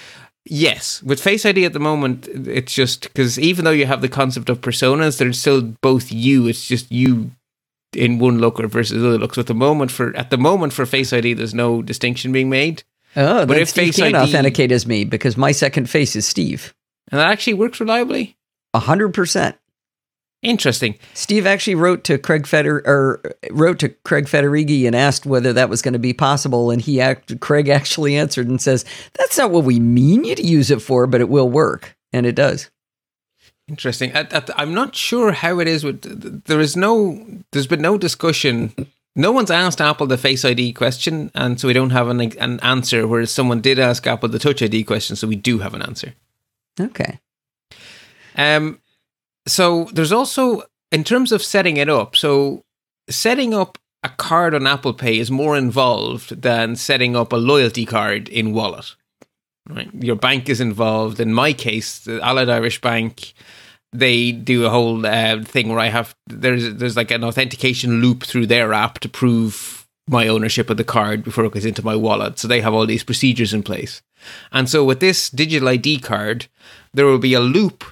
yes, 0.46 1.04
with 1.04 1.22
Face 1.22 1.46
ID 1.46 1.66
at 1.66 1.74
the 1.74 1.80
moment, 1.80 2.28
it's 2.28 2.74
just 2.74 3.04
because 3.04 3.38
even 3.38 3.66
though 3.66 3.72
you 3.72 3.86
have 3.86 4.02
the 4.02 4.10
concept 4.10 4.50
of 4.50 4.62
personas, 4.62 5.18
there's 5.18 5.40
still 5.40 5.62
both 5.82 6.12
you. 6.12 6.48
It's 6.48 6.68
just 6.68 6.92
you 6.92 7.32
in 7.94 8.20
one 8.20 8.40
look 8.40 8.58
versus 8.58 9.04
other 9.04 9.18
looks. 9.18 9.36
So 9.36 9.42
at 9.42 9.48
the 9.48 9.54
moment 9.54 9.92
for 9.92 10.16
at 10.16 10.30
the 10.30 10.38
moment 10.38 10.74
for 10.74 10.86
Face 10.86 11.14
ID, 11.14 11.34
there's 11.34 11.54
no 11.54 11.82
distinction 11.82 12.32
being 12.32 12.50
made. 12.50 12.84
Oh, 13.16 13.46
but 13.46 13.58
if 13.58 13.70
Steve 13.70 13.96
Face 13.96 13.98
can 13.98 14.16
ID, 14.16 14.30
authenticate 14.30 14.72
as 14.72 14.86
me 14.86 15.04
because 15.04 15.36
my 15.36 15.52
second 15.52 15.90
face 15.90 16.16
is 16.16 16.28
Steve, 16.28 16.74
and 17.12 17.20
that 17.20 17.30
actually 17.30 17.56
works 17.56 17.80
reliably. 17.80 18.36
A 18.74 18.80
hundred 18.80 19.14
percent. 19.14 19.58
Interesting. 20.42 20.98
Steve 21.14 21.46
actually 21.46 21.76
wrote 21.76 22.06
to 22.06 22.18
Craig 22.18 22.48
Feder 22.48 22.82
or 22.86 23.22
wrote 23.52 23.80
to 23.80 23.90
Craig 23.90 24.26
Federighi 24.26 24.86
and 24.86 24.96
asked 24.96 25.26
whether 25.26 25.52
that 25.52 25.70
was 25.70 25.82
going 25.82 25.94
to 25.94 26.00
be 26.00 26.14
possible, 26.14 26.72
and 26.72 26.82
he 26.82 27.02
act, 27.02 27.38
Craig 27.42 27.68
actually 27.68 28.16
answered 28.16 28.48
and 28.48 28.62
says, 28.62 28.86
"That's 29.18 29.38
not 29.38 29.52
what 29.52 29.66
we 29.66 29.80
mean 29.82 30.24
you 30.24 30.36
to 30.36 30.46
use 30.46 30.72
it 30.72 30.82
for, 30.82 31.08
but 31.08 31.20
it 31.20 31.28
will 31.28 31.50
work, 31.50 31.98
and 32.14 32.26
it 32.26 32.36
does." 32.36 32.70
Interesting. 33.68 34.16
I, 34.16 34.28
am 34.58 34.74
not 34.74 34.96
sure 34.96 35.34
how 35.34 35.60
it 35.60 35.68
is 35.68 35.84
with. 35.84 36.46
There 36.46 36.62
is 36.62 36.78
no. 36.78 37.24
There's 37.52 37.68
been 37.68 37.82
no 37.82 37.98
discussion. 37.98 38.74
No 39.16 39.32
one's 39.34 39.52
asked 39.52 39.82
Apple 39.82 40.08
the 40.08 40.18
Face 40.18 40.46
ID 40.46 40.72
question, 40.72 41.32
and 41.36 41.60
so 41.60 41.68
we 41.68 41.74
don't 41.74 41.90
have 41.90 42.08
an 42.08 42.22
an 42.22 42.60
answer. 42.62 43.06
Whereas 43.06 43.32
someone 43.32 43.60
did 43.60 43.78
ask 43.78 44.08
Apple 44.08 44.30
the 44.30 44.40
Touch 44.40 44.62
ID 44.62 44.86
question, 44.86 45.18
so 45.18 45.28
we 45.28 45.36
do 45.36 45.60
have 45.60 45.74
an 45.74 45.82
answer. 45.82 46.14
Okay. 46.80 47.20
Um, 48.40 48.80
so 49.46 49.90
there's 49.92 50.14
also 50.14 50.64
in 50.92 51.04
terms 51.04 51.32
of 51.32 51.44
setting 51.44 51.78
it 51.78 51.90
up. 51.90 52.16
So 52.16 52.64
setting 53.10 53.54
up 53.54 53.78
a 54.02 54.10
card 54.10 54.56
on 54.56 54.66
Apple 54.66 54.94
Pay 54.94 55.20
is 55.20 55.30
more 55.30 55.58
involved 55.58 56.42
than 56.42 56.78
setting 56.78 57.16
up 57.16 57.34
a 57.34 57.38
loyalty 57.38 57.86
card 57.86 58.30
in 58.30 58.54
Wallet. 58.54 58.96
Right, 59.68 59.90
your 59.94 60.16
bank 60.16 60.50
is 60.50 60.62
involved. 60.62 61.20
In 61.20 61.34
my 61.34 61.54
case, 61.54 62.00
the 62.00 62.20
Allied 62.22 62.50
Irish 62.50 62.82
Bank, 62.82 63.34
they 63.92 64.32
do 64.32 64.66
a 64.66 64.70
whole 64.70 65.06
uh, 65.06 65.44
thing 65.44 65.70
where 65.70 65.78
I 65.80 65.88
have 65.88 66.16
there's 66.26 66.76
there's 66.76 66.96
like 66.96 67.12
an 67.12 67.24
authentication 67.24 68.02
loop 68.02 68.24
through 68.24 68.48
their 68.48 68.74
app 68.74 69.00
to 69.00 69.10
prove 69.10 69.86
my 70.08 70.28
ownership 70.28 70.72
of 70.72 70.78
the 70.78 70.84
card 70.84 71.24
before 71.24 71.46
it 71.46 71.52
goes 71.52 71.66
into 71.66 71.86
my 71.86 71.96
wallet. 71.96 72.40
So 72.40 72.48
they 72.48 72.62
have 72.62 72.74
all 72.74 72.88
these 72.88 73.04
procedures 73.04 73.54
in 73.54 73.62
place. 73.62 74.02
And 74.52 74.68
so 74.68 74.84
with 74.84 75.02
this 75.02 75.30
digital 75.30 75.68
ID 75.68 76.00
card, 76.00 76.48
there 76.94 77.06
will 77.06 77.20
be 77.20 77.36
a 77.36 77.40
loop 77.40 77.84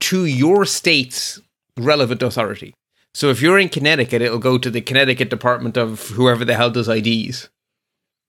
to 0.00 0.24
your 0.24 0.64
state's 0.64 1.40
relevant 1.76 2.22
authority. 2.22 2.74
So 3.14 3.30
if 3.30 3.40
you're 3.40 3.58
in 3.58 3.70
Connecticut, 3.70 4.20
it'll 4.20 4.38
go 4.38 4.58
to 4.58 4.70
the 4.70 4.80
Connecticut 4.80 5.30
Department 5.30 5.76
of 5.76 6.08
whoever 6.10 6.44
the 6.44 6.54
hell 6.54 6.70
does 6.70 6.88
IDs. 6.88 7.48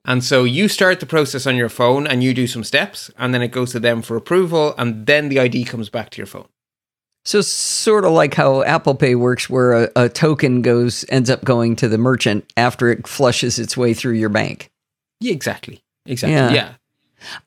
And 0.06 0.24
so 0.24 0.46
you 0.46 0.70
start 0.70 1.02
the 1.02 1.06
process 1.06 1.46
on 1.46 1.58
your 1.58 1.68
phone 1.68 2.08
and 2.08 2.24
you 2.24 2.34
do 2.34 2.48
some 2.48 2.64
steps, 2.64 3.12
and 3.18 3.34
then 3.34 3.42
it 3.42 3.50
goes 3.50 3.74
to 3.74 3.80
them 3.80 4.02
for 4.02 4.16
approval, 4.16 4.74
and 4.78 5.06
then 5.06 5.28
the 5.28 5.40
ID 5.40 5.66
comes 5.66 5.90
back 5.90 6.10
to 6.12 6.18
your 6.18 6.28
phone. 6.28 6.48
So 7.26 7.42
sort 7.42 8.06
of 8.06 8.14
like 8.14 8.34
how 8.34 8.64
Apple 8.64 8.96
Pay 8.96 9.16
works, 9.16 9.50
where 9.50 9.74
a, 9.74 9.90
a 9.98 10.10
token 10.10 10.62
goes 10.62 11.04
ends 11.10 11.30
up 11.30 11.44
going 11.44 11.76
to 11.76 11.90
the 11.90 11.98
merchant 11.98 12.50
after 12.56 12.90
it 12.90 13.06
flushes 13.06 13.60
its 13.60 13.76
way 13.76 13.94
through 13.94 14.14
your 14.14 14.30
bank. 14.30 14.72
Yeah, 15.20 15.34
exactly. 15.34 15.84
Exactly. 16.06 16.36
Yeah. 16.36 16.54
yeah. 16.54 16.74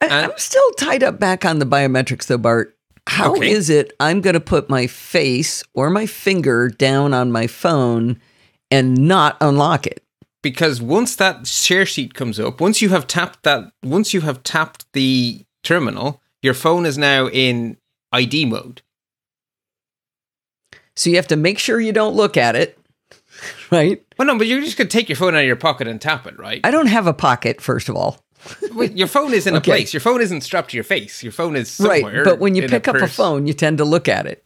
I, 0.03 0.25
am 0.25 0.33
still 0.37 0.71
tied 0.73 1.03
up 1.03 1.19
back 1.19 1.47
on 1.47 1.61
the 1.61 1.65
biometrics 1.65 2.27
though, 2.27 2.37
Bart. 2.37 2.77
How 3.11 3.33
okay. 3.33 3.51
is 3.51 3.69
it 3.69 3.93
I'm 3.99 4.21
going 4.21 4.35
to 4.35 4.41
put 4.41 4.71
my 4.71 4.87
face 4.87 5.65
or 5.75 5.91
my 5.91 6.07
finger 6.07 6.69
down 6.69 7.13
on 7.13 7.33
my 7.33 7.49
phone 7.49 8.21
and 8.71 9.09
not 9.09 9.37
unlock 9.41 9.85
it? 9.85 10.05
Because 10.43 10.81
once 10.81 11.17
that 11.17 11.45
share 11.49 11.85
sheet 11.85 12.15
comes 12.15 12.39
up, 12.39 12.61
once 12.61 12.81
you 12.81 12.91
have 12.91 13.09
tapped 13.09 13.43
that, 13.43 13.73
once 13.83 14.15
you 14.15 14.21
have 14.21 14.45
tapped 14.45 14.87
the 14.93 15.45
terminal, 15.65 16.23
your 16.41 16.55
phone 16.55 16.87
is 16.87 16.97
now 16.97 17.27
in 17.27 17.79
ID 18.13 18.45
mode. 18.45 18.81
So 20.95 21.11
you 21.11 21.17
have 21.17 21.27
to 21.29 21.37
make 21.37 21.59
sure 21.59 21.81
you 21.81 21.93
don't 21.93 22.15
look 22.15 22.37
at 22.37 22.55
it, 22.55 22.79
right? 23.73 24.01
Well, 24.19 24.27
no, 24.27 24.39
but 24.39 24.47
you're 24.47 24.61
just 24.61 24.79
going 24.79 24.87
to 24.87 24.97
take 24.97 25.09
your 25.09 25.17
phone 25.17 25.35
out 25.35 25.41
of 25.41 25.47
your 25.47 25.57
pocket 25.57 25.89
and 25.89 26.01
tap 26.01 26.29
it, 26.29 26.39
right? 26.39 26.61
I 26.63 26.71
don't 26.71 26.87
have 26.87 27.09
a 27.09 27.13
pocket, 27.13 27.61
first 27.61 27.89
of 27.89 27.97
all. 27.97 28.21
Wait, 28.73 28.97
your 28.97 29.09
phone 29.09 29.33
is 29.35 29.47
in 29.47 29.55
Okay. 29.57 29.71
a 29.71 29.75
place. 29.75 29.93
Your 29.93 30.01
phone 30.01 30.21
isn't 30.21 30.41
strapped 30.43 30.71
to 30.71 30.77
your 30.77 30.85
face. 30.85 31.23
Your 31.23 31.33
phone 31.33 31.57
is 31.57 31.71
somewhere. 31.71 32.03
right. 32.03 32.25
But 32.25 32.39
when 32.39 32.55
you 32.55 32.69
pick 32.69 32.89
up 32.89 32.97
a 32.97 33.07
phone, 33.07 33.47
you 33.47 33.53
tend 33.53 33.79
to 33.79 33.85
look 33.85 34.09
at 34.09 34.27
it. 34.27 34.45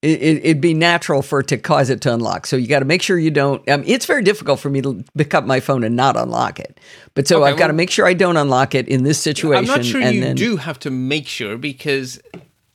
It, 0.00 0.22
it, 0.22 0.44
it'd 0.44 0.60
be 0.60 0.74
natural 0.74 1.22
for 1.22 1.40
it 1.40 1.48
to 1.48 1.58
cause 1.58 1.90
it 1.90 2.00
to 2.02 2.14
unlock. 2.14 2.46
So 2.46 2.54
you 2.56 2.68
got 2.68 2.78
to 2.78 2.84
make 2.84 3.02
sure 3.02 3.18
you 3.18 3.32
don't. 3.32 3.68
Um, 3.68 3.82
it's 3.84 4.06
very 4.06 4.22
difficult 4.22 4.60
for 4.60 4.70
me 4.70 4.80
to 4.82 5.04
pick 5.16 5.34
up 5.34 5.44
my 5.44 5.58
phone 5.58 5.82
and 5.82 5.96
not 5.96 6.16
unlock 6.16 6.60
it. 6.60 6.78
But 7.14 7.26
so 7.26 7.42
Okay, 7.42 7.50
I've 7.50 7.58
got 7.58 7.66
to 7.66 7.72
make 7.72 7.90
sure 7.90 8.06
I 8.06 8.14
don't 8.14 8.36
unlock 8.36 8.76
it 8.76 8.86
in 8.86 9.02
this 9.02 9.18
situation. 9.20 9.68
I'm 9.68 9.76
not 9.76 9.84
sure 9.84 10.00
you 10.00 10.20
then, 10.20 10.36
do 10.36 10.56
have 10.56 10.78
to 10.80 10.90
make 10.90 11.26
sure 11.26 11.58
because. 11.58 12.20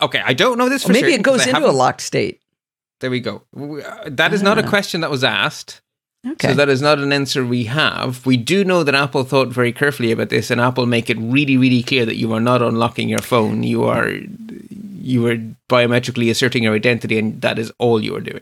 Okay, 0.02 0.22
I 0.26 0.34
don't 0.34 0.58
know 0.58 0.68
this 0.68 0.84
for 0.84 0.90
Or 0.90 0.94
maybe 0.94 1.12
certain 1.12 1.20
it 1.22 1.24
goes 1.24 1.48
into 1.48 1.66
a 1.66 1.72
locked 1.72 2.02
state. 2.02 2.42
There 3.00 3.10
we 3.10 3.22
go. 3.22 3.44
Uh, 3.58 4.10
That 4.10 4.34
is 4.34 4.42
not 4.44 4.58
a 4.58 4.64
question 4.64 5.00
that 5.02 5.10
was 5.10 5.24
asked. 5.24 5.80
Okay. 6.26 6.50
So 6.50 6.54
that 6.54 6.70
is 6.70 6.82
not 6.82 7.00
an 7.00 7.12
answer 7.12 7.46
we 7.46 7.66
have. 7.66 8.26
We 8.26 8.38
do 8.38 8.64
know 8.64 8.84
that 8.84 8.96
Apple 8.96 9.26
thought 9.26 9.50
very 9.50 9.74
carefully 9.74 10.12
about 10.12 10.30
this, 10.30 10.50
and 10.50 10.62
Apple 10.62 10.86
make 10.86 11.10
it 11.10 11.18
really, 11.20 11.58
really 11.58 11.84
clear 11.84 12.06
that 12.06 12.16
you 12.16 12.32
are 12.34 12.40
not 12.40 12.62
unlocking 12.62 13.10
your 13.10 13.20
phone. 13.20 13.64
You 13.64 13.84
are 13.84 14.10
you 14.10 15.28
are 15.28 15.36
biometrically 15.70 16.32
asserting 16.32 16.64
your 16.64 16.76
identity, 16.76 17.20
and 17.20 17.42
that 17.42 17.60
is 17.60 17.72
all 17.78 18.02
you 18.02 18.16
are 18.16 18.22
doing. 18.22 18.42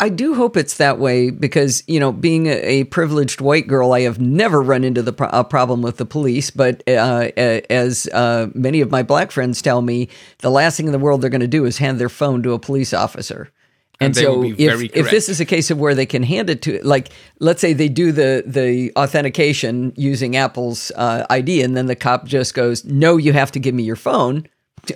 I 0.00 0.08
do 0.08 0.34
hope 0.34 0.56
it's 0.56 0.78
that 0.78 0.98
way 0.98 1.30
because, 1.30 1.84
you 1.86 2.00
know, 2.00 2.10
being 2.10 2.46
a, 2.48 2.80
a 2.80 2.84
privileged 2.84 3.40
white 3.40 3.68
girl, 3.68 3.92
I 3.92 4.00
have 4.00 4.20
never 4.20 4.60
run 4.60 4.82
into 4.82 5.02
the 5.02 5.12
pro- 5.12 5.28
a 5.28 5.44
problem 5.44 5.82
with 5.82 5.98
the 5.98 6.04
police. 6.04 6.50
But 6.50 6.82
uh, 6.88 7.30
as 7.36 8.08
uh, 8.08 8.48
many 8.54 8.80
of 8.80 8.90
my 8.90 9.04
black 9.04 9.30
friends 9.30 9.62
tell 9.62 9.80
me, 9.80 10.08
the 10.38 10.50
last 10.50 10.76
thing 10.76 10.86
in 10.86 10.92
the 10.92 10.98
world 10.98 11.22
they're 11.22 11.30
going 11.30 11.42
to 11.42 11.46
do 11.46 11.64
is 11.64 11.78
hand 11.78 12.00
their 12.00 12.08
phone 12.08 12.42
to 12.42 12.54
a 12.54 12.58
police 12.58 12.92
officer. 12.92 13.52
And, 14.00 14.06
And 14.08 14.14
they 14.14 14.22
so, 14.22 14.34
will 14.36 14.42
be 14.54 14.64
if, 14.64 14.80
if 14.94 15.10
this 15.10 15.28
is 15.28 15.40
a 15.40 15.44
case 15.44 15.72
of 15.72 15.78
where 15.80 15.92
they 15.94 16.06
can 16.06 16.22
hand 16.22 16.48
it 16.50 16.62
to, 16.62 16.80
like, 16.84 17.08
let's 17.40 17.60
say 17.60 17.72
they 17.72 17.88
do 17.88 18.12
the 18.12 18.44
the 18.46 18.92
authentication 18.94 19.92
using 19.96 20.36
Apple's 20.36 20.92
uh, 20.94 21.26
ID, 21.30 21.62
and 21.62 21.76
then 21.76 21.86
the 21.86 21.96
cop 21.96 22.24
just 22.24 22.54
goes, 22.54 22.84
"No, 22.84 23.16
you 23.16 23.32
have 23.32 23.50
to 23.52 23.58
give 23.58 23.74
me 23.74 23.82
your 23.82 23.96
phone." 23.96 24.46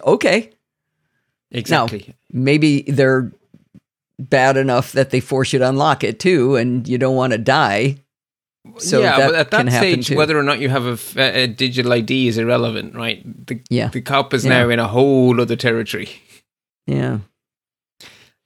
Okay, 0.06 0.50
Exactly. 1.50 2.14
maybe 2.32 2.82
they're 2.82 3.32
bad 4.18 4.56
enough 4.56 4.92
that 4.92 5.10
they 5.10 5.18
force 5.20 5.52
you 5.52 5.58
to 5.58 5.68
unlock 5.68 6.04
it 6.04 6.20
too, 6.20 6.54
and 6.56 6.86
you 6.86 6.96
don't 6.96 7.16
want 7.16 7.32
to 7.32 7.38
die. 7.38 7.96
So 8.78 9.00
yeah, 9.00 9.18
that 9.18 9.26
but 9.30 9.34
at 9.34 9.50
can 9.50 9.66
that 9.66 9.72
happen 9.72 9.92
stage, 9.94 10.06
too. 10.08 10.16
whether 10.16 10.38
or 10.38 10.44
not 10.44 10.60
you 10.60 10.68
have 10.68 11.16
a 11.18 11.46
digital 11.48 11.92
ID 11.92 12.28
is 12.28 12.38
irrelevant, 12.38 12.94
right? 12.94 13.20
The, 13.48 13.60
Yeah. 13.68 13.88
the 13.88 14.00
cop 14.00 14.32
is 14.32 14.44
Yeah. 14.44 14.50
now 14.62 14.68
in 14.70 14.78
a 14.78 14.86
whole 14.86 15.40
other 15.40 15.56
territory. 15.56 16.08
yeah, 16.86 17.18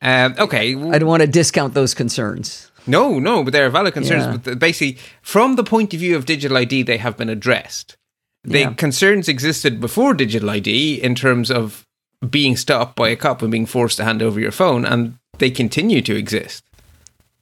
Um, 0.02 0.34
okay, 0.38 0.74
I 0.74 0.98
don't 0.98 1.08
want 1.08 1.22
to 1.22 1.26
discount 1.26 1.74
those 1.74 1.94
concerns. 1.94 2.70
No, 2.86 3.18
no, 3.18 3.42
but 3.42 3.52
there 3.52 3.66
are 3.66 3.70
valid 3.70 3.94
concerns. 3.94 4.24
Yeah. 4.24 4.36
But 4.36 4.58
basically, 4.58 4.98
from 5.22 5.56
the 5.56 5.64
point 5.64 5.92
of 5.94 6.00
view 6.00 6.14
of 6.16 6.24
digital 6.26 6.56
ID, 6.56 6.82
they 6.84 6.98
have 6.98 7.16
been 7.16 7.28
addressed. 7.28 7.96
The 8.44 8.60
Yeah. 8.60 8.72
concerns 8.74 9.28
existed 9.28 9.80
before 9.80 10.14
digital 10.14 10.50
ID 10.50 10.94
in 11.02 11.14
terms 11.14 11.50
of 11.50 11.84
being 12.30 12.56
stopped 12.56 12.94
by 12.96 13.08
a 13.08 13.16
cop 13.16 13.42
and 13.42 13.50
being 13.50 13.66
forced 13.66 13.96
to 13.96 14.04
hand 14.04 14.22
over 14.22 14.38
your 14.38 14.52
phone, 14.52 14.84
and 14.84 15.18
they 15.38 15.50
continue 15.50 16.00
to 16.02 16.14
exist. 16.14 16.62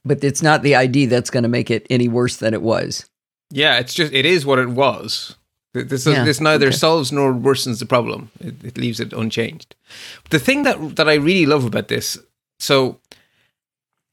But 0.03 0.23
it's 0.23 0.41
not 0.41 0.63
the 0.63 0.75
ID 0.75 1.05
that's 1.07 1.29
going 1.29 1.43
to 1.43 1.49
make 1.49 1.69
it 1.69 1.85
any 1.89 2.07
worse 2.07 2.37
than 2.37 2.53
it 2.53 2.61
was. 2.61 3.05
Yeah, 3.51 3.77
it's 3.79 3.93
just 3.93 4.13
it 4.13 4.25
is 4.25 4.45
what 4.45 4.59
it 4.59 4.69
was. 4.69 5.35
Th- 5.73 5.87
This 5.87 6.05
Yeah, 6.07 6.23
this 6.23 6.39
neither 6.41 6.67
okay. 6.67 6.75
solves 6.77 7.11
nor 7.11 7.33
worsens 7.33 7.79
the 7.79 7.85
problem. 7.85 8.29
It, 8.39 8.55
it 8.63 8.77
leaves 8.77 8.99
it 8.99 9.13
unchanged. 9.13 9.75
The 10.29 10.39
thing 10.39 10.63
that 10.63 10.95
that 10.95 11.07
I 11.07 11.15
really 11.15 11.45
love 11.45 11.65
about 11.65 11.87
this, 11.87 12.17
so 12.59 12.99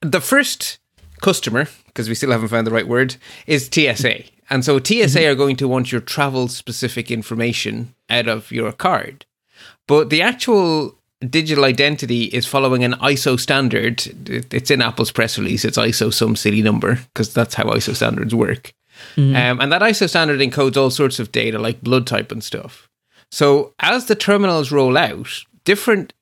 the 0.01 0.21
first 0.21 0.79
customer, 1.21 1.69
because 1.87 2.09
we 2.09 2.15
still 2.15 2.31
haven't 2.33 2.49
found 2.49 2.67
the 2.67 2.71
right 2.73 2.89
word, 2.89 3.17
is 3.47 3.69
TSA, 3.73 4.25
and 4.51 4.65
so 4.65 4.79
TSA 4.79 4.93
Mm-hmm. 5.21 5.31
are 5.31 5.35
going 5.35 5.57
to 5.57 5.69
want 5.69 5.93
your 5.93 6.01
travel 6.01 6.49
specific 6.49 7.11
information 7.11 7.95
out 8.11 8.29
of 8.29 8.51
your 8.51 8.73
card, 8.73 9.25
but 9.87 10.11
the 10.11 10.23
actual 10.23 10.97
digital 11.31 11.65
identity 11.65 12.25
is 12.25 12.47
following 12.47 12.83
an 12.83 12.95
ISO 12.95 13.39
standard. 13.39 14.03
It's 14.53 14.73
in 14.73 14.83
Apple's 14.83 15.13
press 15.13 15.39
release. 15.39 15.65
It's 15.65 15.79
ISO 15.79 16.13
some 16.13 16.35
silly 16.35 16.63
number 16.63 16.97
because 17.15 17.33
that's 17.33 17.55
how 17.55 17.65
ISO 17.67 17.95
standards 17.95 18.35
work. 18.35 18.73
Um, 19.17 19.61
and 19.61 19.71
that 19.73 19.83
ISO 19.83 20.09
standard 20.09 20.41
encodes 20.41 20.77
all 20.77 20.91
sorts 20.91 21.21
of 21.21 21.31
data 21.31 21.59
like 21.61 21.81
blood 21.81 22.09
type 22.09 22.33
and 22.33 22.43
stuff. 22.43 22.89
So 23.31 23.73
as 23.79 24.07
the 24.07 24.17
terminals 24.17 24.73
roll 24.73 24.97
out, 24.99 25.45
different 25.65 26.13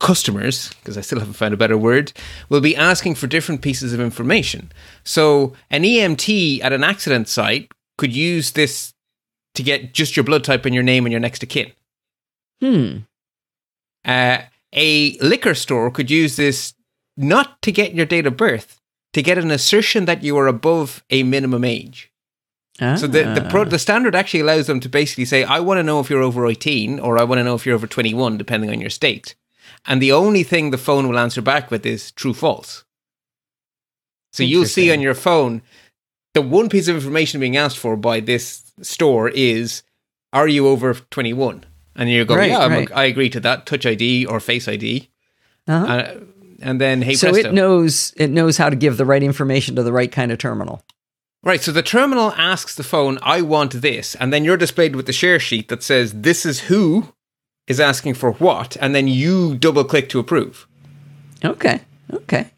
customers, 0.00 0.70
because 0.80 0.96
I 0.96 1.00
still 1.00 1.18
haven't 1.18 1.34
found 1.34 1.54
a 1.54 1.56
better 1.56 1.76
word, 1.76 2.12
will 2.48 2.60
be 2.60 2.76
asking 2.76 3.16
for 3.16 3.26
different 3.26 3.62
pieces 3.62 3.92
of 3.92 4.00
information. 4.00 4.70
So 5.04 5.54
an 5.70 5.82
EMT 5.82 6.62
at 6.62 6.72
an 6.72 6.84
accident 6.84 7.28
site 7.28 7.70
could 7.96 8.14
use 8.14 8.52
this 8.52 8.94
to 9.54 9.62
get 9.62 9.92
just 9.92 10.16
your 10.16 10.24
blood 10.24 10.44
type 10.44 10.64
and 10.64 10.74
your 10.74 10.84
name 10.84 11.04
and 11.04 11.12
your 11.12 11.20
next 11.20 11.42
of 11.42 11.48
kin. 11.48 11.72
Hmm. 12.60 12.98
Uh, 14.04 14.38
a 14.72 15.18
liquor 15.18 15.54
store 15.54 15.90
could 15.90 16.10
use 16.10 16.36
this 16.36 16.74
not 17.16 17.60
to 17.62 17.72
get 17.72 17.94
your 17.94 18.06
date 18.06 18.26
of 18.26 18.36
birth, 18.36 18.80
to 19.12 19.22
get 19.22 19.38
an 19.38 19.50
assertion 19.50 20.04
that 20.04 20.22
you 20.22 20.36
are 20.38 20.46
above 20.46 21.02
a 21.10 21.22
minimum 21.24 21.64
age. 21.64 22.12
So 22.96 23.08
the 23.08 23.24
the, 23.34 23.44
pro, 23.50 23.62
Ah. 23.62 23.64
the 23.64 23.78
standard 23.78 24.14
actually 24.14 24.38
allows 24.38 24.68
them 24.68 24.78
to 24.78 24.88
basically 24.88 25.24
say, 25.24 25.42
I 25.42 25.58
want 25.58 25.78
to 25.78 25.82
know 25.82 25.98
if 25.98 26.08
you're 26.08 26.22
over 26.22 26.46
18 26.46 27.00
or 27.00 27.18
I 27.18 27.24
want 27.24 27.40
to 27.40 27.44
know 27.44 27.56
if 27.56 27.66
you're 27.66 27.74
over 27.74 27.88
21, 27.88 28.38
depending 28.38 28.70
on 28.70 28.80
your 28.80 28.90
state. 28.90 29.34
And 29.86 30.02
the 30.02 30.12
only 30.12 30.42
thing 30.42 30.70
the 30.70 30.78
phone 30.78 31.08
will 31.08 31.18
answer 31.18 31.42
back 31.42 31.70
with 31.70 31.86
is 31.86 32.12
true 32.12 32.34
false. 32.34 32.84
So 34.32 34.42
you'll 34.42 34.66
see 34.66 34.92
on 34.92 35.00
your 35.00 35.14
phone 35.14 35.62
the 36.34 36.42
one 36.42 36.68
piece 36.68 36.88
of 36.88 36.94
information 36.94 37.40
being 37.40 37.56
asked 37.56 37.78
for 37.78 37.96
by 37.96 38.20
this 38.20 38.70
store 38.82 39.28
is, 39.28 39.82
Are 40.32 40.46
you 40.46 40.68
over 40.68 40.94
21? 40.94 41.64
And 41.96 42.10
you 42.10 42.24
go, 42.24 42.36
Right, 42.36 42.50
Yeah, 42.50 42.68
right. 42.68 42.90
I 42.94 43.04
agree 43.04 43.30
to 43.30 43.40
that. 43.40 43.66
Touch 43.66 43.86
ID 43.86 44.26
or 44.26 44.40
Face 44.40 44.68
ID. 44.68 45.08
Uh-huh. 45.66 45.86
Uh, 45.86 46.20
and 46.60 46.80
then, 46.80 47.02
hey, 47.02 47.14
so 47.14 47.30
presto. 47.30 47.48
it 47.50 47.54
knows 47.54 48.12
it 48.16 48.30
knows 48.30 48.56
how 48.56 48.68
to 48.68 48.76
give 48.76 48.96
the 48.96 49.04
right 49.04 49.22
information 49.22 49.76
to 49.76 49.82
the 49.82 49.92
right 49.92 50.10
kind 50.10 50.32
of 50.32 50.38
terminal. 50.38 50.82
Right, 51.44 51.60
so 51.60 51.70
the 51.70 51.82
terminal 51.82 52.32
asks 52.32 52.74
the 52.74 52.82
phone, 52.82 53.18
I 53.22 53.42
want 53.42 53.80
this, 53.80 54.16
and 54.16 54.32
then 54.32 54.44
you're 54.44 54.56
displayed 54.56 54.96
with 54.96 55.06
the 55.06 55.12
share 55.12 55.38
sheet 55.38 55.68
that 55.68 55.84
says, 55.84 56.12
This 56.12 56.44
is 56.44 56.62
who 56.62 57.12
is 57.68 57.78
asking 57.78 58.14
for 58.14 58.32
what, 58.32 58.76
and 58.80 58.94
then 58.94 59.06
you 59.06 59.56
double 59.56 59.84
click 59.84 60.08
to 60.08 60.18
approve. 60.18 60.66
Okay. 61.44 61.80
Okay. 62.12 62.50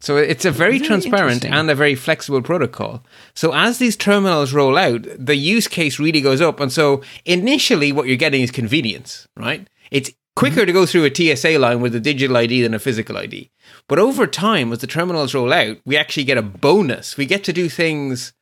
So 0.00 0.16
it's 0.16 0.44
a 0.44 0.50
very, 0.50 0.78
Very 0.78 0.86
transparent 0.86 1.44
and 1.44 1.68
a 1.68 1.74
very 1.74 1.94
flexible 1.94 2.40
protocol. 2.40 3.02
So 3.34 3.52
as 3.52 3.78
these 3.78 3.96
terminals 3.96 4.52
roll 4.52 4.78
out, 4.78 5.04
the 5.18 5.36
use 5.36 5.66
case 5.66 5.98
really 5.98 6.20
goes 6.20 6.40
up. 6.40 6.60
And 6.60 6.70
so 6.70 7.02
initially, 7.24 7.90
what 7.92 8.06
you're 8.06 8.16
getting 8.16 8.42
is 8.42 8.50
convenience, 8.50 9.26
right? 9.36 9.66
It's 9.90 10.12
quicker 10.36 10.60
Mm-hmm. 10.60 10.66
to 10.66 10.72
go 10.72 10.86
through 10.86 11.06
a 11.06 11.14
TSA 11.14 11.58
line 11.58 11.80
with 11.80 11.94
a 11.94 12.00
digital 12.00 12.36
ID 12.36 12.62
than 12.62 12.74
a 12.74 12.78
physical 12.78 13.16
ID. 13.16 13.50
But 13.88 13.98
over 13.98 14.26
time, 14.26 14.70
as 14.72 14.78
the 14.78 14.86
terminals 14.86 15.34
roll 15.34 15.52
out, 15.52 15.78
we 15.84 15.96
actually 15.96 16.24
get 16.24 16.38
a 16.38 16.42
bonus. 16.42 17.16
We 17.16 17.26
get 17.26 17.42
to 17.44 17.52
do 17.52 17.68
things 17.68 18.32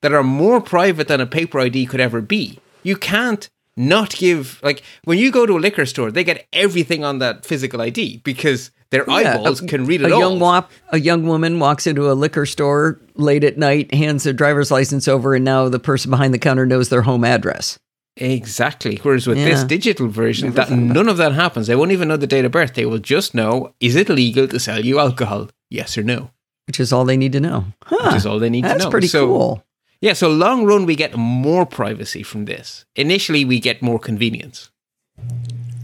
that 0.00 0.12
are 0.12 0.24
more 0.24 0.60
private 0.60 1.08
than 1.08 1.20
a 1.20 1.26
paper 1.26 1.60
ID 1.60 1.86
could 1.86 2.00
ever 2.00 2.20
be. 2.20 2.58
You 2.82 2.96
can't 2.96 3.48
not 3.88 4.10
give, 4.16 4.60
like, 4.62 4.82
when 5.04 5.18
you 5.18 5.30
go 5.30 5.46
to 5.46 5.56
a 5.56 5.60
liquor 5.60 5.86
store, 5.86 6.10
they 6.10 6.24
get 6.24 6.46
everything 6.52 7.04
on 7.04 7.18
that 7.18 7.44
physical 7.44 7.80
ID 7.80 8.20
because 8.24 8.70
their 8.90 9.04
Yeah, 9.08 9.14
eyeballs 9.34 9.62
a- 9.62 9.66
can 9.66 9.86
read 9.86 10.02
a 10.02 10.06
it 10.06 10.12
all. 10.12 10.20
young 10.20 10.38
wop, 10.38 10.70
a 10.90 11.00
young 11.00 11.26
woman 11.26 11.58
walks 11.58 11.86
into 11.86 12.10
a 12.10 12.14
liquor 12.14 12.46
store 12.46 13.00
late 13.14 13.44
at 13.44 13.56
night, 13.58 13.92
hands 13.94 14.24
their 14.24 14.32
driver's 14.32 14.70
license 14.70 15.08
over, 15.08 15.34
and 15.34 15.44
now 15.44 15.68
the 15.68 15.78
person 15.78 16.10
behind 16.10 16.32
the 16.34 16.38
counter 16.38 16.66
knows 16.66 16.88
their 16.88 17.02
home 17.02 17.24
address. 17.24 17.78
Exactly. 18.18 18.98
Whereas 19.02 19.26
with 19.26 19.38
this 19.38 19.64
digital 19.64 20.08
version, 20.08 20.52
Never 20.54 20.70
that 20.70 20.70
none 20.78 21.08
of 21.08 21.16
that 21.16 21.32
happens. 21.32 21.66
They 21.66 21.74
won't 21.76 21.92
even 21.92 22.08
know 22.08 22.18
the 22.18 22.26
date 22.26 22.44
of 22.44 22.52
birth. 22.52 22.74
They 22.74 22.84
will 22.84 22.98
just 22.98 23.34
know: 23.34 23.74
is 23.80 23.96
it 23.96 24.08
legal 24.10 24.46
to 24.48 24.60
sell 24.60 24.84
you 24.84 24.98
alcohol? 24.98 25.48
Yes 25.70 25.96
or 25.96 26.02
no. 26.02 26.30
Which 26.66 26.78
is 26.78 26.92
all 26.92 27.04
they 27.06 27.16
need 27.16 27.32
to 27.32 27.40
know. 27.40 27.64
Huh, 27.84 28.08
Which 28.08 28.16
is 28.16 28.26
all 28.26 28.38
they 28.38 28.50
need 28.50 28.62
to 28.62 28.68
that's 28.68 28.86
pretty 28.86 29.08
So- 29.08 29.26
cool. 29.26 29.64
Yeah. 30.02 30.12
So 30.12 30.28
long 30.28 30.64
run, 30.64 30.84
we 30.84 30.96
get 30.96 31.16
more 31.16 31.64
privacy 31.64 32.22
from 32.22 32.44
this. 32.44 32.84
Initially, 32.96 33.44
we 33.44 33.58
get 33.60 33.80
more 33.80 33.98
convenience, 33.98 34.70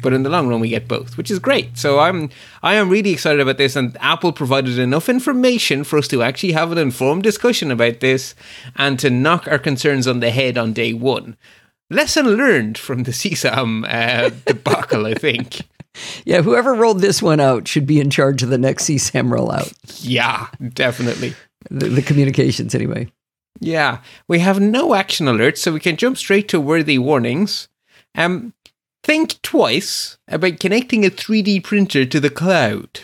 but 0.03 0.13
in 0.13 0.25
the 0.25 0.29
long 0.29 0.49
run, 0.49 0.61
we 0.61 0.69
get 0.69 0.89
both, 0.89 1.17
which 1.17 1.31
is 1.31 1.39
great. 1.39 1.79
So 1.79 2.01
I'm 2.01 2.29
I 2.63 2.75
am 2.75 2.91
really 2.91 3.13
excited 3.13 3.41
about 3.41 3.59
this, 3.59 3.77
and 3.77 3.97
Apple 4.01 4.33
provided 4.33 4.79
enough 4.79 5.09
information 5.09 5.85
for 5.85 5.99
us 5.99 6.09
to 6.09 6.23
actually 6.23 6.53
have 6.53 6.73
an 6.73 6.79
informed 6.79 7.23
discussion 7.23 7.71
about 7.71 8.01
this 8.01 8.35
and 8.77 8.99
to 8.99 9.09
knock 9.09 9.47
our 9.47 9.59
concerns 9.59 10.07
on 10.07 10.21
the 10.21 10.31
head 10.31 10.59
on 10.59 10.73
day 10.73 10.93
one. 10.93 11.37
Lesson 11.91 12.37
learned 12.37 12.77
from 12.77 13.05
the 13.05 13.13
CSAM 13.21 13.87
uh, 13.89 14.31
debacle, 14.45 15.07
I 15.07 15.15
think. 15.15 15.63
Yeah, 16.25 16.43
whoever 16.43 16.75
rolled 16.75 17.01
this 17.01 17.21
one 17.21 17.41
out 17.41 17.67
should 17.67 17.85
be 17.85 17.99
in 17.99 18.09
charge 18.09 18.45
of 18.45 18.51
the 18.51 18.59
next 18.59 18.85
CSAM 18.85 19.31
rollout. 19.31 19.75
Yeah, 20.01 20.47
definitely. 20.73 21.35
The, 21.71 21.89
the 21.89 22.03
communications, 22.03 22.73
anyway. 22.73 23.11
Yeah, 23.61 23.99
we 24.29 24.39
have 24.41 24.61
no 24.61 24.95
action 24.95 25.27
alerts, 25.27 25.59
so 25.59 25.73
we 25.73 25.81
can 25.81 25.97
jump 25.97 26.17
straight 26.17 26.49
to 26.49 26.61
worthy 26.61 26.99
warnings. 26.99 27.69
Um, 28.15 28.53
think 29.03 29.41
twice 29.43 30.19
about 30.29 30.61
connecting 30.61 31.05
a 31.05 31.11
3D 31.11 31.63
printer 31.65 32.05
to 32.05 32.21
the 32.21 32.31
cloud. 32.31 33.01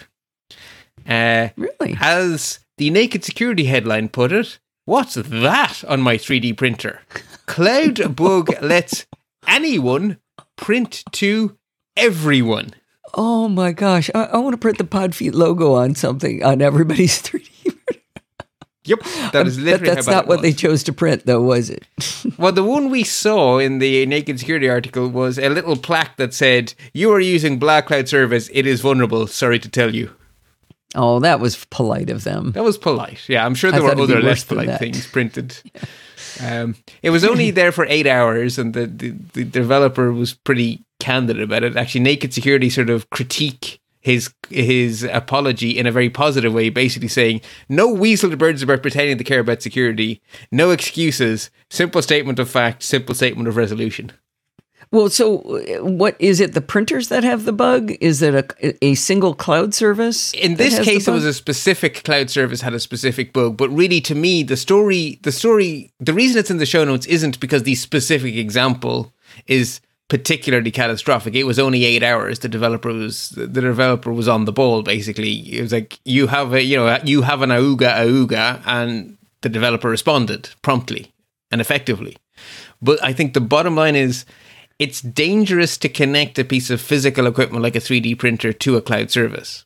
Uh, 1.09 1.48
Really? 1.56 1.97
As 2.01 2.60
the 2.78 2.90
Naked 2.90 3.24
Security 3.24 3.64
headline 3.64 4.09
put 4.09 4.32
it, 4.32 4.59
what's 4.85 5.14
that 5.14 5.85
on 5.89 6.01
my 6.01 6.16
3D 6.16 6.56
printer? 6.56 7.01
Cloud 7.47 8.16
Bug 8.16 8.51
lets 8.62 9.06
anyone 9.47 10.18
print 10.56 11.05
to 11.12 11.56
everyone. 11.97 12.74
Oh 13.12 13.48
my 13.48 13.72
gosh. 13.72 14.10
I, 14.14 14.24
I 14.24 14.36
want 14.39 14.55
to 14.55 14.59
print 14.59 14.78
the 14.78 14.85
Podfeet 14.85 15.35
logo 15.35 15.74
on 15.74 15.94
something 15.94 16.43
on 16.43 16.62
everybody's 16.62 17.20
3D. 17.22 17.76
Yep, 18.86 19.01
that 19.32 19.47
is 19.47 19.59
literally. 19.59 19.86
But 19.89 19.94
that's 19.94 20.06
not 20.06 20.27
what 20.27 20.43
they 20.43 20.52
chose 20.52 20.82
to 20.85 20.93
print, 20.93 21.24
though, 21.27 21.43
was 21.43 21.70
it? 21.70 21.86
Well, 22.39 22.52
the 22.52 22.65
one 22.65 22.90
we 22.90 23.05
saw 23.05 23.59
in 23.59 23.78
the 23.78 24.05
Naked 24.06 24.39
Security 24.40 24.69
article 24.69 25.09
was 25.09 25.39
a 25.39 25.48
little 25.48 25.77
plaque 25.77 26.16
that 26.16 26.35
said, 26.35 26.74
"You 26.93 27.12
are 27.12 27.20
using 27.20 27.59
Black 27.59 27.86
Cloud 27.86 28.09
Service. 28.09 28.51
It 28.52 28.66
is 28.66 28.81
vulnerable. 28.81 29.27
Sorry 29.27 29.59
to 29.59 29.69
tell 29.69 29.94
you." 29.94 30.11
Oh, 30.94 31.20
that 31.20 31.40
was 31.40 31.65
polite 31.66 32.11
of 32.11 32.24
them. 32.24 32.52
That 32.52 32.65
was 32.65 32.78
polite. 32.78 33.28
Yeah, 33.28 33.44
I'm 33.44 33.55
sure 33.55 33.70
I 33.70 33.73
there 33.73 33.82
were 33.82 33.93
it'd 33.93 34.09
be 34.09 34.15
other 34.15 34.23
less 34.23 34.44
polite 34.44 34.78
things 34.78 35.06
printed. 35.06 35.56
Um, 36.43 36.74
it 37.01 37.11
was 37.11 37.24
only 37.24 37.52
there 37.52 37.70
for 37.70 37.86
eight 37.89 38.09
hours, 38.09 38.59
and 38.59 38.74
the, 38.74 38.86
the, 38.86 39.11
the 39.35 39.44
developer 39.44 40.12
was 40.12 40.35
pretty 40.35 40.82
candid 40.98 41.40
about 41.40 41.62
it. 41.62 41.77
Actually, 41.77 42.01
Naked 42.01 42.35
Security 42.35 42.69
sort 42.70 42.90
of 42.90 43.09
critique 43.11 43.81
his 44.05 44.32
his 44.51 45.02
apology 45.02 45.76
in 45.76 45.86
a 45.86 45.93
very 45.93 46.10
positive 46.10 46.52
way, 46.52 46.68
basically 46.68 47.09
saying, 47.09 47.40
"No 47.70 47.89
weasel 47.89 48.31
the 48.31 48.36
birds 48.36 48.62
about 48.62 48.82
pretending 48.82 49.18
to 49.18 49.24
care 49.24 49.40
about 49.40 49.62
security. 49.62 50.20
No 50.52 50.70
excuses. 50.70 51.51
Simple 51.70 52.02
statement 52.02 52.39
of 52.39 52.48
fact. 52.48 52.82
Simple 52.82 53.14
statement 53.14 53.48
of 53.48 53.56
resolution." 53.56 54.12
Well, 54.90 55.09
so 55.09 55.39
uh, 55.39 55.82
what 55.82 56.16
is 56.18 56.39
it? 56.39 56.52
The 56.52 56.60
printers 56.60 57.09
that 57.09 57.24
have 57.24 57.47
the 57.47 57.52
bug? 57.52 57.93
Is 58.01 58.20
it 58.20 58.35
a, 58.35 58.85
a 58.85 58.94
single 58.94 59.35
cloud 59.35 59.72
service? 59.72 60.32
in 60.35 60.56
this 60.56 60.78
case 60.81 61.09
it 61.09 61.10
was 61.10 61.24
a 61.24 61.32
specific 61.32 62.05
cloud 62.05 62.28
service 62.28 62.60
had 62.60 62.74
a 62.74 62.81
specific 62.81 63.32
bug 63.32 63.56
but 63.56 63.70
really 63.70 64.01
to 64.01 64.14
me 64.14 64.43
the 64.43 64.56
story 64.56 65.18
the 65.22 65.32
story 65.32 65.90
the 65.98 66.12
reason 66.12 66.39
it's 66.39 66.51
in 66.51 66.59
the 66.59 66.66
show 66.66 66.85
notes 66.85 67.06
isn't 67.06 67.40
because 67.40 67.62
the 67.62 67.74
specific 67.74 68.36
example 68.36 69.12
is 69.47 69.81
particularly 70.09 70.70
catastrophic. 70.70 71.35
It 71.35 71.44
was 71.44 71.59
only 71.59 71.85
eight 71.85 72.02
hours. 72.02 72.40
The 72.40 72.48
developer 72.48 72.93
was 72.93 73.31
the 73.31 73.47
developer 73.47 74.12
was 74.12 74.28
on 74.28 74.44
the 74.44 74.52
ball 74.52 74.82
basically. 74.82 75.32
It 75.56 75.62
was 75.62 75.72
like 75.72 75.98
you 76.05 76.26
have 76.26 76.52
a 76.52 76.62
you 76.62 76.76
know 76.76 76.98
you 77.05 77.22
have 77.22 77.43
an 77.43 77.51
auga 77.51 77.94
auga 78.05 78.62
and 78.66 79.16
the 79.40 79.48
developer 79.48 79.89
responded 79.89 80.51
promptly 80.62 81.12
and 81.51 81.60
effectively. 81.60 82.16
But 82.82 83.02
i 83.02 83.12
think 83.12 83.32
the 83.32 83.40
bottom 83.40 83.76
line 83.76 83.97
is 83.97 84.24
it's 84.78 85.01
dangerous 85.01 85.78
to 85.78 85.89
connect 85.89 86.39
a 86.39 86.44
piece 86.44 86.68
of 86.70 86.81
physical 86.81 87.26
equipment 87.26 87.62
like 87.62 87.76
a 87.76 87.81
3d 87.81 88.18
printer 88.18 88.52
to 88.52 88.76
a 88.76 88.82
cloud 88.82 89.10
service 89.10 89.64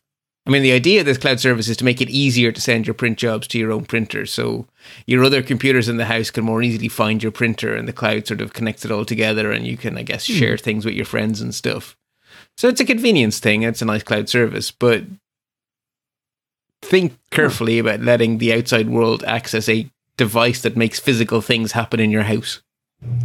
I 0.48 0.50
mean, 0.50 0.62
the 0.62 0.72
idea 0.72 1.00
of 1.00 1.06
this 1.06 1.18
cloud 1.18 1.40
service 1.40 1.68
is 1.68 1.76
to 1.76 1.84
make 1.84 2.00
it 2.00 2.08
easier 2.08 2.50
to 2.50 2.60
send 2.60 2.86
your 2.86 2.94
print 2.94 3.18
jobs 3.18 3.46
to 3.48 3.58
your 3.58 3.70
own 3.70 3.84
printer. 3.84 4.24
So 4.24 4.66
your 5.06 5.22
other 5.22 5.42
computers 5.42 5.90
in 5.90 5.98
the 5.98 6.06
house 6.06 6.30
can 6.30 6.42
more 6.42 6.62
easily 6.62 6.88
find 6.88 7.22
your 7.22 7.32
printer 7.32 7.76
and 7.76 7.86
the 7.86 7.92
cloud 7.92 8.26
sort 8.26 8.40
of 8.40 8.54
connects 8.54 8.82
it 8.86 8.90
all 8.90 9.04
together 9.04 9.52
and 9.52 9.66
you 9.66 9.76
can, 9.76 9.98
I 9.98 10.02
guess, 10.02 10.24
share 10.24 10.56
things 10.56 10.86
with 10.86 10.94
your 10.94 11.04
friends 11.04 11.42
and 11.42 11.54
stuff. 11.54 11.98
So 12.56 12.66
it's 12.66 12.80
a 12.80 12.86
convenience 12.86 13.40
thing. 13.40 13.62
It's 13.62 13.82
a 13.82 13.84
nice 13.84 14.02
cloud 14.02 14.30
service, 14.30 14.70
but 14.70 15.04
think 16.80 17.18
carefully 17.30 17.78
about 17.78 18.00
letting 18.00 18.38
the 18.38 18.54
outside 18.54 18.88
world 18.88 19.22
access 19.24 19.68
a 19.68 19.90
device 20.16 20.62
that 20.62 20.78
makes 20.78 20.98
physical 20.98 21.42
things 21.42 21.72
happen 21.72 22.00
in 22.00 22.10
your 22.10 22.22
house. 22.22 22.62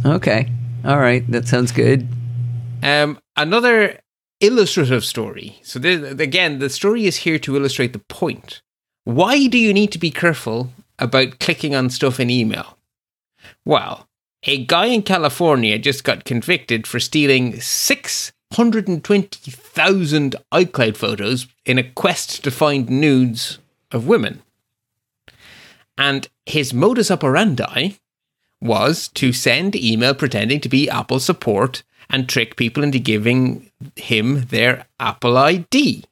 Okay. 0.04 0.50
All 0.84 0.98
right. 0.98 1.26
That 1.30 1.48
sounds 1.48 1.72
good. 1.72 2.06
Um, 2.82 3.18
another 3.34 3.98
illustrative 4.40 5.04
story. 5.04 5.60
So 5.62 5.78
again, 5.80 6.58
the 6.58 6.70
story 6.70 7.06
is 7.06 7.18
here 7.18 7.38
to 7.40 7.56
illustrate 7.56 7.92
the 7.92 7.98
point. 7.98 8.62
Why 9.04 9.46
do 9.46 9.58
you 9.58 9.74
need 9.74 9.92
to 9.92 9.98
be 9.98 10.10
careful 10.10 10.72
about 10.98 11.38
clicking 11.38 11.74
on 11.74 11.90
stuff 11.90 12.18
in 12.20 12.30
email? 12.30 12.78
Well, 13.64 14.08
a 14.44 14.64
guy 14.64 14.86
in 14.86 15.02
California 15.02 15.78
just 15.78 16.04
got 16.04 16.24
convicted 16.24 16.86
for 16.86 17.00
stealing 17.00 17.60
620,000 17.60 20.36
iCloud 20.52 20.96
photos 20.96 21.46
in 21.64 21.78
a 21.78 21.90
quest 21.90 22.44
to 22.44 22.50
find 22.50 22.90
nudes 22.90 23.58
of 23.90 24.06
women. 24.06 24.42
And 25.96 26.28
his 26.44 26.74
modus 26.74 27.10
operandi 27.10 27.94
was 28.60 29.08
to 29.08 29.32
send 29.32 29.74
email 29.76 30.14
pretending 30.14 30.60
to 30.60 30.68
be 30.68 30.90
Apple 30.90 31.20
support 31.20 31.82
and 32.10 32.28
trick 32.28 32.56
people 32.56 32.82
into 32.82 32.98
giving 32.98 33.70
him 33.96 34.42
their 34.46 34.86
Apple 35.00 35.36
ID 35.38 36.04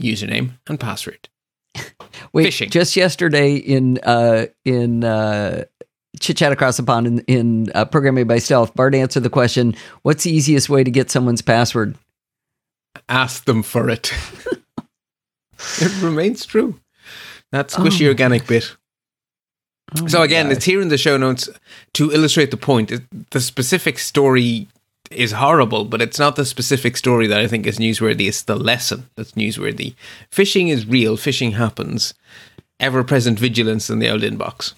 username 0.00 0.52
and 0.66 0.78
password. 0.80 1.28
Wait, 2.32 2.48
Phishing. 2.48 2.70
just 2.70 2.96
yesterday 2.96 3.54
in 3.56 3.98
uh, 4.02 4.46
in 4.64 5.04
uh, 5.04 5.64
chit 6.20 6.36
chat 6.36 6.52
across 6.52 6.76
the 6.76 6.82
pond 6.82 7.06
in, 7.06 7.18
in 7.20 7.72
uh, 7.74 7.84
programming 7.84 8.26
by 8.26 8.38
stealth, 8.38 8.74
Bart 8.74 8.94
answered 8.94 9.22
the 9.22 9.30
question: 9.30 9.74
"What's 10.02 10.24
the 10.24 10.30
easiest 10.32 10.68
way 10.68 10.82
to 10.84 10.90
get 10.90 11.10
someone's 11.10 11.42
password?" 11.42 11.96
Ask 13.08 13.44
them 13.44 13.62
for 13.62 13.88
it. 13.88 14.12
it 15.80 16.02
remains 16.02 16.44
true. 16.46 16.80
That 17.52 17.68
squishy 17.68 18.04
Oh. 18.06 18.08
organic 18.08 18.46
bit. 18.46 18.76
Oh 19.98 20.06
So 20.06 20.22
again, 20.22 20.46
gosh. 20.48 20.56
it's 20.56 20.64
here 20.66 20.80
in 20.82 20.88
the 20.88 20.98
show 20.98 21.16
notes 21.16 21.48
to 21.94 22.12
illustrate 22.12 22.50
the 22.50 22.56
point. 22.56 22.90
It- 22.90 23.30
The 23.30 23.40
specific 23.40 23.98
story 23.98 24.68
is 25.10 25.32
horrible, 25.32 25.84
but 25.84 26.02
it's 26.02 26.18
not 26.18 26.36
the 26.36 26.44
specific 26.44 26.96
story 26.96 27.26
that 27.26 27.40
I 27.40 27.46
think 27.46 27.66
is 27.66 27.78
newsworthy. 27.78 28.28
It's 28.28 28.42
the 28.42 28.56
lesson 28.56 29.08
that's 29.16 29.32
newsworthy. 29.32 29.94
Phishing 30.30 30.68
is 30.68 30.86
real. 30.86 31.16
Phishing 31.16 31.54
happens. 31.54 32.14
Ever-present 32.80 33.38
vigilance 33.38 33.90
in 33.90 33.98
the 33.98 34.10
old 34.10 34.22
inbox. 34.22 34.74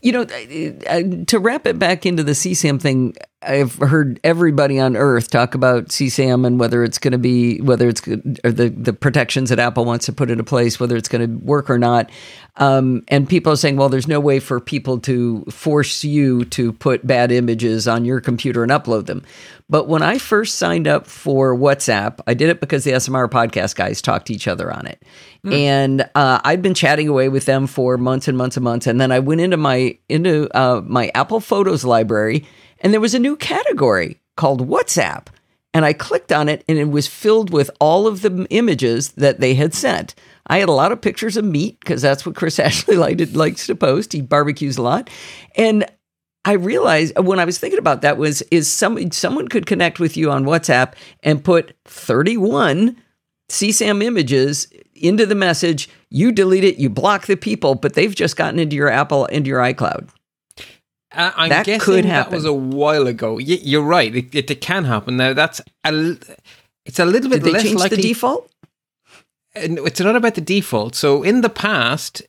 You 0.00 0.12
know, 0.12 0.22
uh, 0.22 1.24
to 1.26 1.38
wrap 1.38 1.66
it 1.66 1.78
back 1.78 2.06
into 2.06 2.22
the 2.22 2.32
CSAM 2.32 2.80
thing, 2.80 3.14
I've 3.42 3.74
heard 3.74 4.18
everybody 4.24 4.80
on 4.80 4.96
Earth 4.96 5.30
talk 5.30 5.54
about 5.54 5.88
CSAM 5.88 6.46
and 6.46 6.58
whether 6.58 6.82
it's 6.82 6.98
going 6.98 7.12
to 7.12 7.18
be 7.18 7.60
whether 7.60 7.88
it's 7.88 8.00
the 8.00 8.74
the 8.76 8.92
protections 8.92 9.50
that 9.50 9.58
Apple 9.58 9.84
wants 9.84 10.06
to 10.06 10.12
put 10.12 10.30
into 10.30 10.42
place, 10.42 10.80
whether 10.80 10.96
it's 10.96 11.08
going 11.08 11.28
to 11.28 11.44
work 11.44 11.68
or 11.68 11.78
not. 11.78 12.10
Um, 12.58 13.04
and 13.06 13.28
people 13.28 13.52
are 13.52 13.56
saying, 13.56 13.76
well, 13.76 13.88
there's 13.88 14.08
no 14.08 14.18
way 14.18 14.40
for 14.40 14.58
people 14.58 14.98
to 15.00 15.44
force 15.44 16.02
you 16.02 16.44
to 16.46 16.72
put 16.72 17.06
bad 17.06 17.30
images 17.30 17.86
on 17.86 18.04
your 18.04 18.20
computer 18.20 18.64
and 18.64 18.72
upload 18.72 19.06
them. 19.06 19.22
But 19.70 19.86
when 19.86 20.02
I 20.02 20.18
first 20.18 20.56
signed 20.56 20.88
up 20.88 21.06
for 21.06 21.54
WhatsApp, 21.54 22.20
I 22.26 22.34
did 22.34 22.48
it 22.48 22.60
because 22.60 22.84
the 22.84 22.92
SMR 22.92 23.28
podcast 23.28 23.76
guys 23.76 24.02
talked 24.02 24.26
to 24.26 24.32
each 24.32 24.48
other 24.48 24.72
on 24.72 24.86
it. 24.86 25.02
And 25.52 26.08
uh, 26.14 26.40
I'd 26.44 26.62
been 26.62 26.74
chatting 26.74 27.06
away 27.06 27.28
with 27.28 27.44
them 27.44 27.66
for 27.66 27.96
months 27.96 28.28
and 28.28 28.36
months 28.36 28.56
and 28.56 28.64
months. 28.64 28.86
And 28.86 29.00
then 29.00 29.12
I 29.12 29.20
went 29.20 29.40
into 29.40 29.56
my 29.56 29.98
into 30.08 30.48
uh, 30.56 30.82
my 30.84 31.10
Apple 31.14 31.40
Photos 31.40 31.84
library, 31.84 32.44
and 32.80 32.92
there 32.92 33.00
was 33.00 33.14
a 33.14 33.18
new 33.18 33.36
category 33.36 34.20
called 34.36 34.68
WhatsApp. 34.68 35.26
And 35.74 35.84
I 35.84 35.92
clicked 35.92 36.32
on 36.32 36.48
it, 36.48 36.64
and 36.66 36.78
it 36.78 36.90
was 36.90 37.06
filled 37.06 37.52
with 37.52 37.70
all 37.78 38.06
of 38.06 38.22
the 38.22 38.46
images 38.50 39.12
that 39.12 39.38
they 39.38 39.54
had 39.54 39.74
sent. 39.74 40.14
I 40.48 40.58
had 40.58 40.68
a 40.68 40.72
lot 40.72 40.92
of 40.92 41.00
pictures 41.00 41.36
of 41.36 41.44
meat 41.44 41.78
because 41.80 42.02
that's 42.02 42.24
what 42.24 42.34
Chris 42.34 42.58
Ashley 42.60 42.96
liked, 42.96 43.34
likes 43.34 43.66
to 43.66 43.74
post. 43.74 44.12
He 44.12 44.20
barbecues 44.22 44.78
a 44.78 44.82
lot, 44.82 45.10
and 45.56 45.84
I 46.44 46.52
realized 46.52 47.18
when 47.18 47.38
I 47.38 47.44
was 47.44 47.58
thinking 47.58 47.78
about 47.78 48.02
that 48.02 48.16
was 48.16 48.42
is 48.50 48.72
some 48.72 49.10
someone 49.12 49.48
could 49.48 49.66
connect 49.66 49.98
with 50.00 50.16
you 50.16 50.30
on 50.30 50.44
WhatsApp 50.44 50.94
and 51.22 51.44
put 51.44 51.74
31 51.86 52.96
CSAM 53.50 54.02
images 54.02 54.68
into 54.94 55.26
the 55.26 55.34
message. 55.34 55.88
You 56.10 56.32
delete 56.32 56.64
it, 56.64 56.78
you 56.78 56.88
block 56.88 57.26
the 57.26 57.36
people, 57.36 57.74
but 57.74 57.94
they've 57.94 58.14
just 58.14 58.36
gotten 58.36 58.58
into 58.58 58.76
your 58.76 58.88
Apple 58.88 59.26
into 59.26 59.48
your 59.48 59.60
iCloud. 59.60 60.08
Uh, 61.12 61.32
I'm 61.36 61.48
That 61.48 61.64
guessing 61.66 61.80
could 61.84 62.04
that 62.04 62.30
was 62.30 62.44
a 62.44 62.52
while 62.52 63.06
ago. 63.06 63.34
Y- 63.34 63.40
you're 63.62 63.82
right. 63.82 64.14
It, 64.14 64.34
it, 64.34 64.50
it 64.50 64.60
can 64.60 64.84
happen. 64.84 65.16
Now 65.16 65.32
that's 65.32 65.60
a, 65.84 66.16
it's 66.84 66.98
a 66.98 67.04
little 67.06 67.30
bit 67.30 67.42
Did 67.42 67.44
they 67.44 67.52
less 67.52 67.62
change 67.62 67.80
likely. 67.80 67.96
the 67.96 68.02
default? 68.02 68.50
It's 69.60 70.00
not 70.00 70.16
about 70.16 70.34
the 70.34 70.40
default. 70.40 70.94
So 70.94 71.22
in 71.22 71.40
the 71.40 71.48
past, 71.50 72.22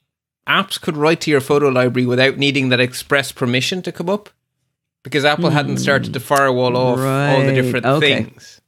apps 0.47 0.79
could 0.79 0.97
write 0.97 1.21
to 1.21 1.31
your 1.31 1.41
photo 1.41 1.69
library 1.69 2.05
without 2.05 2.37
needing 2.37 2.69
that 2.69 2.79
express 2.79 3.31
permission 3.31 3.81
to 3.83 3.91
come 3.91 4.09
up 4.09 4.29
because 5.03 5.25
Apple 5.25 5.49
hadn't 5.51 5.77
started 5.77 6.13
to 6.13 6.19
firewall 6.19 6.75
off 6.75 6.99
all 6.99 7.43
the. 7.43 7.53
Different 7.53 7.85
Okay. 7.85 8.23
things. 8.23 8.61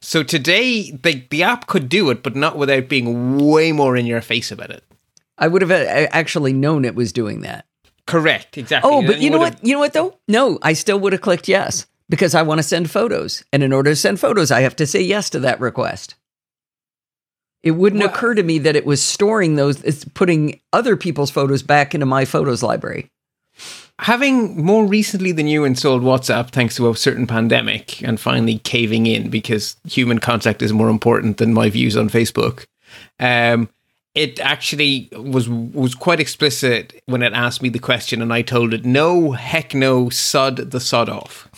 So 0.00 0.22
today, 0.22 0.90
the, 0.90 1.26
the 1.30 1.42
app 1.42 1.66
could 1.66 1.88
do 1.88 2.10
it, 2.10 2.22
but 2.22 2.36
not 2.36 2.58
without 2.58 2.88
being 2.88 3.38
way 3.46 3.72
more 3.72 3.96
in 3.96 4.04
your 4.04 4.20
face 4.20 4.52
about 4.52 4.70
it. 4.70 4.84
I 5.38 5.48
would 5.48 5.62
have 5.62 5.70
uh, 5.70 6.08
actually 6.12 6.52
known 6.52 6.84
it 6.84 6.94
was 6.94 7.12
doing 7.12 7.40
that. 7.40 7.64
Correct, 8.06 8.58
exactly. 8.58 8.90
Oh, 8.92 9.02
but 9.06 9.20
you 9.20 9.30
know 9.30 9.38
what? 9.38 9.64
You 9.64 9.72
know 9.72 9.78
what 9.78 9.94
though? 9.94 10.18
No, 10.28 10.58
I 10.62 10.74
still 10.74 11.00
would 11.00 11.12
have 11.14 11.22
clicked 11.22 11.48
yes 11.48 11.86
because 12.10 12.34
I 12.34 12.42
want 12.42 12.58
to 12.58 12.62
send 12.62 12.90
photos. 12.90 13.44
And 13.50 13.62
in 13.62 13.72
order 13.72 13.90
to 13.90 13.96
send 13.96 14.20
photos, 14.20 14.50
I 14.50 14.60
have 14.60 14.76
to 14.76 14.86
say 14.86 15.00
yes 15.00 15.30
to 15.30 15.40
that 15.40 15.58
request. 15.58 16.14
It 17.64 17.72
wouldn't 17.72 18.00
Well- 18.02 18.10
occur 18.10 18.34
to 18.34 18.42
me 18.44 18.58
that 18.58 18.76
it 18.76 18.86
was 18.86 19.02
storing 19.02 19.56
those, 19.56 19.82
it's 19.82 20.04
putting 20.04 20.60
other 20.72 20.96
people's 20.96 21.30
photos 21.32 21.62
back 21.62 21.94
into 21.94 22.06
my 22.06 22.24
photos 22.24 22.62
library. 22.62 23.10
having 24.00 24.60
more 24.60 24.84
recently 24.84 25.30
than 25.30 25.46
you 25.46 25.64
installed 25.64 26.02
WhatsApp 26.02 26.50
thanks 26.50 26.74
to 26.74 26.90
a 26.90 26.96
certain 26.96 27.28
pandemic 27.28 28.02
and 28.02 28.18
finally 28.18 28.58
caving 28.58 29.06
in 29.06 29.30
because 29.30 29.76
human 29.88 30.18
contact 30.18 30.62
is 30.62 30.72
more 30.72 30.88
important 30.88 31.36
than 31.36 31.54
my 31.54 31.70
views 31.70 31.96
on 31.96 32.10
Facebook. 32.10 32.64
Um, 33.20 33.68
it 34.16 34.40
actually 34.40 35.08
was 35.12 35.48
was 35.48 35.94
quite 35.94 36.18
explicit 36.18 37.00
when 37.06 37.22
it 37.22 37.32
asked 37.34 37.62
me 37.62 37.68
the 37.68 37.78
question, 37.78 38.20
and 38.20 38.32
I 38.32 38.42
told 38.42 38.74
it, 38.74 38.84
"No, 38.84 39.30
heck, 39.30 39.74
no, 39.74 40.10
sod 40.10 40.56
the 40.72 40.80
sod 40.80 41.08
off." 41.08 41.48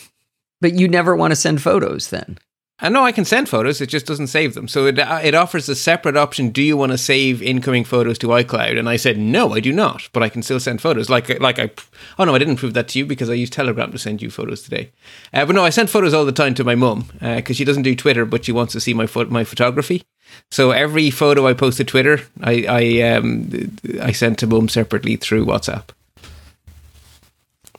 But 0.60 0.74
you 0.74 0.88
never 0.88 1.16
want 1.16 1.32
to 1.32 1.36
send 1.36 1.62
photos 1.62 2.10
then. 2.10 2.36
I 2.78 2.90
know 2.90 3.04
I 3.04 3.12
can 3.12 3.24
send 3.24 3.48
photos; 3.48 3.80
it 3.80 3.88
just 3.88 4.04
doesn't 4.04 4.26
save 4.26 4.52
them. 4.52 4.68
So 4.68 4.84
it 4.84 4.98
it 4.98 5.34
offers 5.34 5.66
a 5.68 5.74
separate 5.74 6.16
option. 6.16 6.50
Do 6.50 6.60
you 6.60 6.76
want 6.76 6.92
to 6.92 6.98
save 6.98 7.40
incoming 7.40 7.84
photos 7.84 8.18
to 8.18 8.26
iCloud? 8.28 8.78
And 8.78 8.86
I 8.86 8.96
said 8.96 9.16
no, 9.16 9.54
I 9.54 9.60
do 9.60 9.72
not. 9.72 10.10
But 10.12 10.22
I 10.22 10.28
can 10.28 10.42
still 10.42 10.60
send 10.60 10.82
photos. 10.82 11.08
Like 11.08 11.40
like 11.40 11.58
I 11.58 11.70
oh 12.18 12.24
no, 12.24 12.34
I 12.34 12.38
didn't 12.38 12.56
prove 12.56 12.74
that 12.74 12.88
to 12.88 12.98
you 12.98 13.06
because 13.06 13.30
I 13.30 13.34
used 13.34 13.54
Telegram 13.54 13.92
to 13.92 13.98
send 13.98 14.20
you 14.20 14.30
photos 14.30 14.62
today. 14.62 14.90
Uh, 15.32 15.46
but 15.46 15.54
no, 15.54 15.64
I 15.64 15.70
send 15.70 15.88
photos 15.88 16.12
all 16.12 16.26
the 16.26 16.32
time 16.32 16.52
to 16.54 16.64
my 16.64 16.74
mum 16.74 17.08
because 17.14 17.56
uh, 17.56 17.58
she 17.58 17.64
doesn't 17.64 17.82
do 17.82 17.96
Twitter, 17.96 18.26
but 18.26 18.44
she 18.44 18.52
wants 18.52 18.74
to 18.74 18.80
see 18.80 18.92
my 18.92 19.06
fo- 19.06 19.24
my 19.24 19.44
photography. 19.44 20.02
So 20.50 20.72
every 20.72 21.08
photo 21.10 21.46
I 21.46 21.54
post 21.54 21.78
to 21.78 21.84
Twitter, 21.84 22.20
I 22.42 22.66
I 22.68 23.00
um 23.12 23.78
I 24.02 24.12
send 24.12 24.36
to 24.38 24.46
mum 24.46 24.68
separately 24.68 25.16
through 25.16 25.46
WhatsApp. 25.46 25.84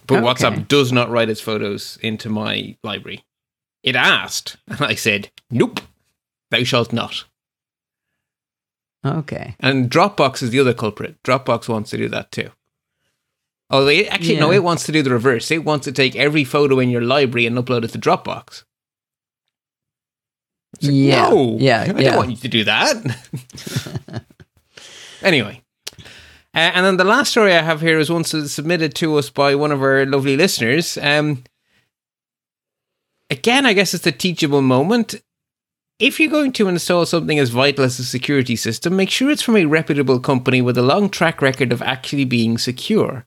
But 0.07 0.23
okay. 0.23 0.25
WhatsApp 0.25 0.67
does 0.67 0.91
not 0.91 1.11
write 1.11 1.29
its 1.29 1.41
photos 1.41 1.99
into 2.01 2.29
my 2.29 2.77
library. 2.81 3.23
It 3.83 3.95
asked, 3.95 4.57
and 4.67 4.81
I 4.81 4.95
said, 4.95 5.31
Nope, 5.49 5.79
thou 6.51 6.63
shalt 6.63 6.91
not. 6.91 7.25
Okay. 9.05 9.55
And 9.59 9.89
Dropbox 9.89 10.43
is 10.43 10.49
the 10.49 10.59
other 10.59 10.73
culprit. 10.73 11.21
Dropbox 11.23 11.69
wants 11.69 11.91
to 11.91 11.97
do 11.97 12.09
that 12.09 12.31
too. 12.31 12.49
Oh, 13.69 13.85
it, 13.87 14.07
actually, 14.07 14.35
yeah. 14.35 14.39
no, 14.39 14.51
it 14.51 14.63
wants 14.63 14.85
to 14.85 14.91
do 14.91 15.01
the 15.01 15.11
reverse. 15.11 15.51
It 15.51 15.65
wants 15.65 15.85
to 15.85 15.91
take 15.91 16.15
every 16.15 16.43
photo 16.43 16.79
in 16.79 16.89
your 16.89 17.01
library 17.01 17.45
and 17.45 17.57
upload 17.57 17.83
it 17.83 17.89
to 17.89 17.99
Dropbox. 17.99 18.63
Like, 20.81 20.91
yeah. 20.93 21.29
No, 21.29 21.57
yeah. 21.59 21.81
I 21.81 21.99
yeah. 21.99 22.09
don't 22.09 22.17
want 22.17 22.29
you 22.31 22.37
to 22.37 22.47
do 22.47 22.63
that. 22.63 24.23
anyway. 25.21 25.61
Uh, 26.53 26.71
and 26.73 26.85
then 26.85 26.97
the 26.97 27.03
last 27.03 27.31
story 27.31 27.53
I 27.53 27.61
have 27.61 27.81
here 27.81 27.99
is 27.99 28.09
one 28.09 28.23
submitted 28.23 28.95
to 28.95 29.17
us 29.17 29.29
by 29.29 29.53
one 29.55 29.71
of 29.71 29.81
our 29.81 30.05
lovely 30.05 30.37
listeners. 30.37 30.97
Um, 31.01 31.43
again, 33.29 33.65
I 33.65 33.73
guess 33.73 33.93
it's 33.93 34.07
a 34.07 34.11
teachable 34.11 34.61
moment. 34.61 35.15
If 35.99 36.19
you're 36.19 36.29
going 36.29 36.51
to 36.53 36.67
install 36.67 37.05
something 37.05 37.39
as 37.39 37.49
vital 37.49 37.83
as 37.83 37.97
a 37.99 38.03
security 38.03 38.55
system, 38.55 38.95
make 38.95 39.09
sure 39.09 39.31
it's 39.31 39.41
from 39.41 39.57
a 39.57 39.65
reputable 39.65 40.19
company 40.19 40.61
with 40.61 40.77
a 40.77 40.83
long 40.83 41.09
track 41.09 41.41
record 41.41 41.71
of 41.71 41.81
actually 41.81 42.25
being 42.25 42.57
secure. 42.57 43.25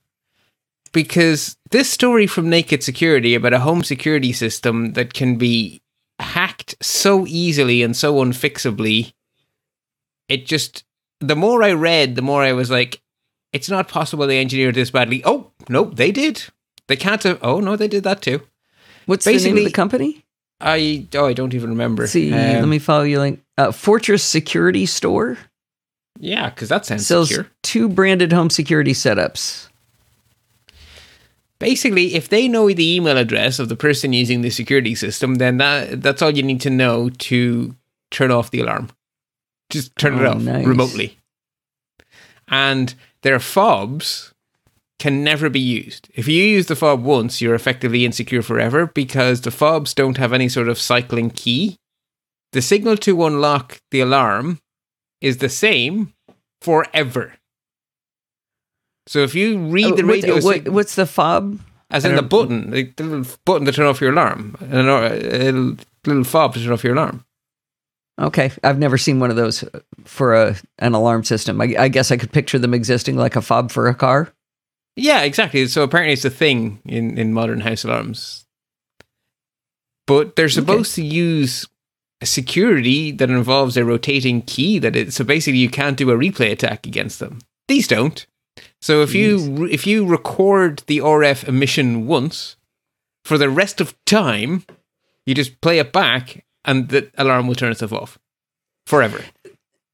Because 0.92 1.56
this 1.70 1.90
story 1.90 2.26
from 2.26 2.48
Naked 2.48 2.82
Security 2.82 3.34
about 3.34 3.52
a 3.52 3.60
home 3.60 3.82
security 3.82 4.32
system 4.32 4.92
that 4.92 5.14
can 5.14 5.36
be 5.36 5.82
hacked 6.18 6.76
so 6.80 7.26
easily 7.26 7.82
and 7.82 7.96
so 7.96 8.20
unfixably, 8.22 9.14
it 10.28 10.46
just, 10.46 10.84
the 11.18 11.36
more 11.36 11.62
I 11.62 11.72
read, 11.72 12.14
the 12.14 12.22
more 12.22 12.42
I 12.42 12.52
was 12.52 12.70
like, 12.70 13.02
it's 13.52 13.68
not 13.68 13.88
possible 13.88 14.26
they 14.26 14.40
engineered 14.40 14.76
this 14.76 14.90
badly. 14.92 15.22
Oh, 15.24 15.50
no, 15.68 15.84
they 15.84 16.12
did. 16.12 16.44
They 16.86 16.96
can't 16.96 17.22
have, 17.24 17.40
oh, 17.42 17.58
no, 17.58 17.74
they 17.74 17.88
did 17.88 18.04
that 18.04 18.22
too. 18.22 18.42
What's 19.10 19.24
Basically, 19.24 19.50
the 19.50 19.54
name 19.56 19.66
of 19.66 19.72
the 19.72 19.74
company? 19.74 20.24
I 20.60 21.08
oh 21.16 21.26
I 21.26 21.32
don't 21.32 21.52
even 21.52 21.70
remember. 21.70 22.06
See, 22.06 22.32
um, 22.32 22.38
let 22.38 22.68
me 22.68 22.78
follow 22.78 23.02
you. 23.02 23.18
Link 23.18 23.42
uh, 23.58 23.72
Fortress 23.72 24.22
Security 24.22 24.86
Store. 24.86 25.36
Yeah, 26.20 26.48
because 26.50 26.68
that 26.68 26.86
sounds 26.86 27.08
sells 27.08 27.30
secure. 27.30 27.48
two 27.64 27.88
branded 27.88 28.32
home 28.32 28.50
security 28.50 28.92
setups. 28.92 29.66
Basically, 31.58 32.14
if 32.14 32.28
they 32.28 32.46
know 32.46 32.68
the 32.68 32.94
email 32.94 33.18
address 33.18 33.58
of 33.58 33.68
the 33.68 33.74
person 33.74 34.12
using 34.12 34.42
the 34.42 34.50
security 34.50 34.94
system, 34.94 35.34
then 35.36 35.56
that 35.56 36.02
that's 36.02 36.22
all 36.22 36.30
you 36.30 36.44
need 36.44 36.60
to 36.60 36.70
know 36.70 37.08
to 37.08 37.74
turn 38.12 38.30
off 38.30 38.52
the 38.52 38.60
alarm. 38.60 38.90
Just 39.70 39.96
turn 39.96 40.20
oh, 40.20 40.20
it 40.20 40.26
off 40.26 40.40
nice. 40.40 40.64
remotely. 40.64 41.18
And 42.46 42.94
their 43.22 43.40
fobs 43.40 44.29
can 45.00 45.24
never 45.24 45.48
be 45.48 45.58
used. 45.58 46.08
If 46.14 46.28
you 46.28 46.44
use 46.44 46.66
the 46.66 46.76
fob 46.76 47.02
once, 47.02 47.40
you're 47.40 47.54
effectively 47.54 48.04
insecure 48.04 48.42
forever 48.42 48.86
because 48.86 49.40
the 49.40 49.50
fobs 49.50 49.94
don't 49.94 50.18
have 50.18 50.32
any 50.32 50.48
sort 50.48 50.68
of 50.68 50.78
cycling 50.78 51.30
key. 51.30 51.78
The 52.52 52.60
signal 52.62 52.96
to 52.98 53.24
unlock 53.24 53.80
the 53.90 54.00
alarm 54.00 54.60
is 55.20 55.38
the 55.38 55.48
same 55.48 56.12
forever. 56.60 57.34
So 59.06 59.20
if 59.20 59.34
you 59.34 59.58
read 59.58 59.86
oh, 59.86 59.96
the 59.96 60.04
radio, 60.04 60.34
what, 60.34 60.64
what, 60.64 60.68
what's 60.68 60.94
the 60.94 61.06
fob? 61.06 61.58
As 61.90 62.04
in 62.04 62.14
the 62.14 62.22
button, 62.22 62.70
the 62.70 62.92
little 62.98 63.26
button 63.44 63.66
to 63.66 63.72
turn 63.72 63.86
off 63.86 64.00
your 64.00 64.12
alarm, 64.12 64.56
and 64.60 64.88
a 64.88 65.76
little 66.06 66.24
fob 66.24 66.54
to 66.54 66.62
turn 66.62 66.72
off 66.72 66.84
your 66.84 66.92
alarm. 66.92 67.24
Okay, 68.20 68.52
I've 68.62 68.78
never 68.78 68.96
seen 68.96 69.18
one 69.18 69.30
of 69.30 69.36
those 69.36 69.64
for 70.04 70.34
a 70.34 70.56
an 70.78 70.94
alarm 70.94 71.24
system. 71.24 71.60
I, 71.60 71.74
I 71.76 71.88
guess 71.88 72.12
I 72.12 72.16
could 72.16 72.30
picture 72.30 72.60
them 72.60 72.74
existing 72.74 73.16
like 73.16 73.34
a 73.34 73.42
fob 73.42 73.72
for 73.72 73.88
a 73.88 73.94
car. 73.94 74.32
Yeah, 74.96 75.22
exactly. 75.22 75.66
So 75.66 75.82
apparently 75.82 76.12
it's 76.12 76.24
a 76.24 76.30
thing 76.30 76.80
in, 76.84 77.18
in 77.18 77.32
modern 77.32 77.60
house 77.60 77.84
alarms. 77.84 78.46
But 80.06 80.36
they're 80.36 80.48
supposed 80.48 80.98
okay. 80.98 81.08
to 81.08 81.14
use 81.14 81.66
a 82.20 82.26
security 82.26 83.12
that 83.12 83.30
involves 83.30 83.76
a 83.76 83.84
rotating 83.84 84.42
key 84.42 84.78
that 84.78 84.96
it 84.96 85.12
so 85.12 85.24
basically 85.24 85.58
you 85.58 85.70
can't 85.70 85.96
do 85.96 86.10
a 86.10 86.16
replay 86.16 86.50
attack 86.50 86.86
against 86.86 87.18
them. 87.18 87.38
These 87.68 87.88
don't. 87.88 88.26
So 88.82 89.02
if 89.02 89.10
Jeez. 89.10 89.14
you 89.14 89.66
if 89.66 89.86
you 89.86 90.04
record 90.04 90.82
the 90.86 90.98
RF 90.98 91.48
emission 91.48 92.06
once, 92.06 92.56
for 93.24 93.38
the 93.38 93.48
rest 93.48 93.80
of 93.80 93.94
time, 94.04 94.64
you 95.26 95.34
just 95.34 95.60
play 95.60 95.78
it 95.78 95.92
back 95.92 96.44
and 96.64 96.88
the 96.88 97.10
alarm 97.16 97.46
will 97.46 97.54
turn 97.54 97.72
itself 97.72 97.92
off 97.92 98.18
forever. 98.86 99.24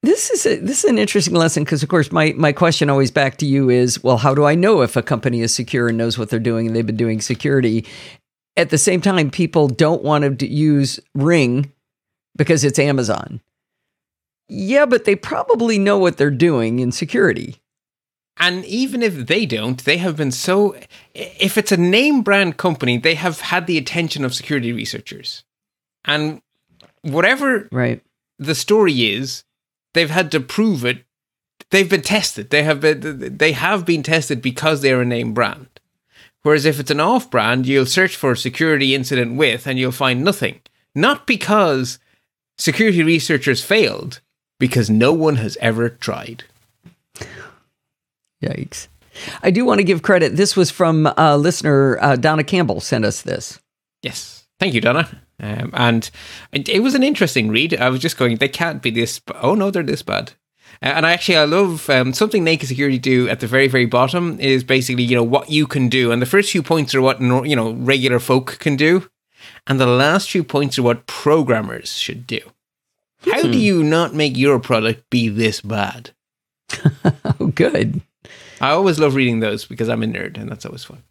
This 0.07 0.31
is 0.31 0.47
a, 0.47 0.61
this 0.61 0.85
is 0.85 0.91
an 0.91 0.99
interesting 0.99 1.35
lesson 1.35 1.65
because, 1.65 1.83
of 1.83 1.89
course, 1.89 2.13
my 2.13 2.33
my 2.37 2.53
question 2.53 2.89
always 2.89 3.11
back 3.11 3.39
to 3.39 3.47
you 3.47 3.71
is, 3.71 4.05
well, 4.05 4.19
how 4.19 4.37
do 4.37 4.45
I 4.45 4.55
know 4.55 4.83
if 4.83 4.95
a 4.95 5.03
company 5.03 5.41
is 5.41 5.53
secure 5.53 5.89
and 5.89 5.99
knows 5.99 6.17
what 6.17 6.31
they're 6.31 6.39
doing 6.39 6.69
and 6.69 6.77
they've 6.77 6.87
been 6.87 6.97
doing 6.97 7.21
security? 7.21 7.85
At 8.57 8.71
the 8.71 8.79
same 8.79 9.01
time, 9.01 9.33
people 9.33 9.67
don't 9.67 10.05
want 10.05 10.39
to 10.39 10.47
use 10.47 11.01
Ring 11.17 11.73
because 12.37 12.63
it's 12.63 12.79
Amazon. 12.79 13.41
Yeah, 14.49 14.87
but 14.87 15.07
they 15.07 15.17
probably 15.17 15.77
know 15.77 15.99
what 15.99 16.19
they're 16.19 16.31
doing 16.31 16.79
in 16.79 16.93
security. 16.93 17.57
And 18.37 18.65
even 18.65 19.03
if 19.03 19.27
they 19.27 19.45
don't, 19.45 19.85
they 19.85 19.97
have 19.97 20.17
been 20.17 20.31
so. 20.31 20.77
If 21.15 21.59
it's 21.59 21.73
a 21.73 21.77
name 21.77 22.23
brand 22.23 22.59
company, 22.59 22.97
they 22.97 23.17
have 23.17 23.41
had 23.41 23.67
the 23.67 23.77
attention 23.77 24.25
of 24.25 24.37
security 24.37 24.73
researchers. 24.73 25.43
And 26.05 26.43
whatever 27.03 27.69
right. 27.73 28.01
the 28.39 28.55
story 28.55 29.11
is, 29.11 29.43
they've 29.97 30.11
had 30.11 30.31
to 30.33 30.41
prove 30.41 30.85
it. 30.85 31.05
They've 31.71 31.89
been 31.89 32.03
tested. 32.03 32.51
They 32.51 32.63
have 32.63 32.81
been 32.81 33.37
they 33.39 33.53
have 33.53 33.85
been 33.85 34.03
tested 34.03 34.41
because 34.41 34.81
they're 34.81 35.01
a 35.01 35.05
name 35.05 35.35
brand. 35.35 35.69
Whereas 36.43 36.65
if 36.65 36.79
it's 36.79 36.93
an 36.93 37.01
off 37.01 37.29
brand, 37.29 37.67
you'll 37.67 37.87
search 37.87 38.15
for 38.15 38.37
security 38.37 38.95
incident 38.95 39.37
with 39.37 39.67
and 39.67 39.79
you'll 39.79 39.91
find 39.91 40.23
nothing. 40.23 40.61
Not 40.95 41.27
because 41.27 41.99
security 42.57 43.03
researchers 43.03 43.65
failed, 43.65 44.21
because 44.61 44.89
no 44.89 45.13
one 45.13 45.37
has 45.37 45.57
ever 45.61 45.89
tried. 45.89 46.45
Yikes. 48.41 48.87
I 49.43 49.51
do 49.51 49.65
want 49.65 49.79
to 49.79 49.85
give 49.85 50.03
credit. 50.03 50.37
This 50.37 50.55
was 50.55 50.71
from 50.71 51.07
uh, 51.07 51.37
listener 51.37 51.99
uh, 52.01 52.17
Donna 52.17 52.45
Campbell 52.45 52.81
sent 52.81 53.05
us 53.05 53.23
this. 53.23 53.59
Yes. 54.03 54.47
Thank 54.61 54.75
you, 54.75 54.81
Donna. 54.81 55.23
Um, 55.41 55.71
and 55.75 56.11
it 56.53 56.83
was 56.83 56.95
an 56.95 57.03
interesting 57.03 57.49
read. 57.49 57.75
I 57.79 57.91
was 57.91 58.01
just 58.01 58.17
going, 58.17 58.37
they 58.37 58.49
can't 58.49 58.83
be 58.83 58.91
this. 58.91 59.21
Oh 59.35 59.55
no, 59.55 59.71
they're 59.71 59.83
this 59.83 60.03
bad. 60.03 60.33
Uh, 60.83 60.87
and 60.87 61.07
I 61.07 61.13
actually 61.13 61.37
I 61.37 61.45
love 61.45 61.89
um, 61.91 62.13
something 62.13 62.45
Naked 62.45 62.69
Security 62.69 62.99
do 62.99 63.29
at 63.29 63.41
the 63.41 63.47
very 63.47 63.69
very 63.69 63.87
bottom 63.87 64.39
is 64.41 64.65
basically 64.65 65.05
you 65.05 65.17
know 65.17 65.23
what 65.23 65.51
you 65.51 65.67
can 65.67 65.89
do, 65.89 66.13
and 66.13 66.21
the 66.21 66.27
first 66.27 66.51
few 66.51 66.63
points 66.63 66.95
are 66.95 67.01
what 67.01 67.21
you 67.21 67.57
know 67.57 67.73
regular 67.73 68.19
folk 68.19 68.59
can 68.59 68.77
do, 68.77 69.09
and 69.67 69.81
the 69.81 69.87
last 69.87 70.31
few 70.31 70.45
points 70.45 70.79
are 70.79 70.83
what 70.83 71.07
programmers 71.07 71.93
should 71.93 72.27
do. 72.27 72.41
How 73.21 73.43
do 73.43 73.49
hmm. 73.49 73.55
you 73.55 73.83
not 73.83 74.15
make 74.15 74.37
your 74.37 74.59
product 74.59 75.09
be 75.11 75.29
this 75.29 75.61
bad? 75.61 76.11
oh, 77.41 77.49
good. 77.55 78.01
I 78.61 78.71
always 78.71 78.99
love 78.99 79.15
reading 79.15 79.41
those 79.41 79.65
because 79.65 79.89
I'm 79.89 80.03
a 80.03 80.07
nerd, 80.07 80.39
and 80.39 80.49
that's 80.49 80.67
always 80.67 80.85
fun. 80.85 81.03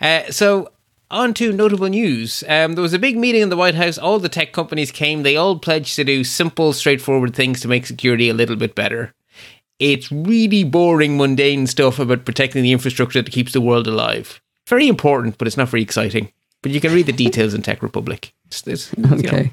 Uh, 0.00 0.30
so 0.30 0.70
on 1.10 1.34
to 1.34 1.52
notable 1.52 1.88
news. 1.88 2.42
Um, 2.48 2.72
there 2.72 2.82
was 2.82 2.92
a 2.92 2.98
big 2.98 3.16
meeting 3.16 3.42
in 3.42 3.48
the 3.48 3.56
White 3.56 3.74
House. 3.74 3.98
All 3.98 4.18
the 4.18 4.28
tech 4.28 4.52
companies 4.52 4.90
came. 4.90 5.22
They 5.22 5.36
all 5.36 5.58
pledged 5.58 5.96
to 5.96 6.04
do 6.04 6.24
simple, 6.24 6.72
straightforward 6.72 7.34
things 7.34 7.60
to 7.60 7.68
make 7.68 7.86
security 7.86 8.28
a 8.28 8.34
little 8.34 8.56
bit 8.56 8.74
better. 8.74 9.14
It's 9.78 10.10
really 10.10 10.64
boring, 10.64 11.16
mundane 11.16 11.66
stuff 11.66 11.98
about 11.98 12.24
protecting 12.24 12.62
the 12.62 12.72
infrastructure 12.72 13.20
that 13.20 13.30
keeps 13.30 13.52
the 13.52 13.60
world 13.60 13.86
alive. 13.86 14.40
Very 14.68 14.88
important, 14.88 15.38
but 15.38 15.46
it's 15.46 15.56
not 15.56 15.68
very 15.68 15.82
exciting. 15.82 16.32
But 16.62 16.72
you 16.72 16.80
can 16.80 16.92
read 16.92 17.06
the 17.06 17.12
details 17.12 17.54
in 17.54 17.62
Tech 17.62 17.82
Republic. 17.82 18.32
It's, 18.46 18.66
it's, 18.66 18.92
okay. 18.98 19.16
You 19.16 19.30
know, 19.30 19.50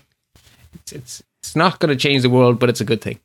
it's, 0.76 0.92
it's, 0.94 1.24
it's 1.42 1.56
not 1.56 1.80
going 1.80 1.96
to 1.96 2.02
change 2.02 2.22
the 2.22 2.30
world, 2.30 2.58
but 2.58 2.70
it's 2.70 2.82
a 2.82 2.86
good 2.86 3.02
thing. 3.02 3.20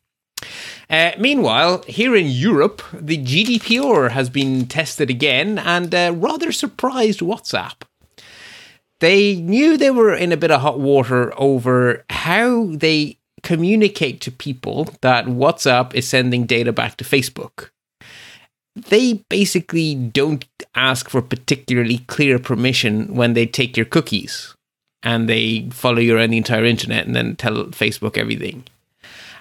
Uh, 0.90 1.12
meanwhile, 1.18 1.82
here 1.86 2.16
in 2.16 2.26
Europe, 2.26 2.82
the 2.92 3.18
GDPR 3.18 4.10
has 4.10 4.28
been 4.28 4.66
tested 4.66 5.08
again, 5.08 5.58
and 5.58 5.94
uh, 5.94 6.12
rather 6.16 6.52
surprised 6.52 7.20
WhatsApp 7.20 7.82
they 9.00 9.36
knew 9.36 9.76
they 9.76 9.90
were 9.90 10.14
in 10.14 10.32
a 10.32 10.36
bit 10.36 10.50
of 10.50 10.60
hot 10.60 10.80
water 10.80 11.32
over 11.38 12.04
how 12.10 12.66
they 12.66 13.18
communicate 13.42 14.20
to 14.22 14.32
people 14.32 14.88
that 15.00 15.26
WhatsApp 15.26 15.94
is 15.94 16.08
sending 16.08 16.46
data 16.46 16.72
back 16.72 16.96
to 16.96 17.04
Facebook. 17.04 17.70
They 18.74 19.24
basically 19.28 19.94
don't 19.94 20.44
ask 20.74 21.08
for 21.08 21.22
particularly 21.22 21.98
clear 21.98 22.38
permission 22.38 23.14
when 23.14 23.34
they 23.34 23.46
take 23.46 23.76
your 23.76 23.86
cookies 23.86 24.54
and 25.02 25.28
they 25.28 25.68
follow 25.70 25.98
you 25.98 26.16
around 26.16 26.30
the 26.30 26.36
entire 26.36 26.64
internet 26.64 27.06
and 27.06 27.14
then 27.14 27.36
tell 27.36 27.66
Facebook 27.66 28.16
everything. 28.16 28.64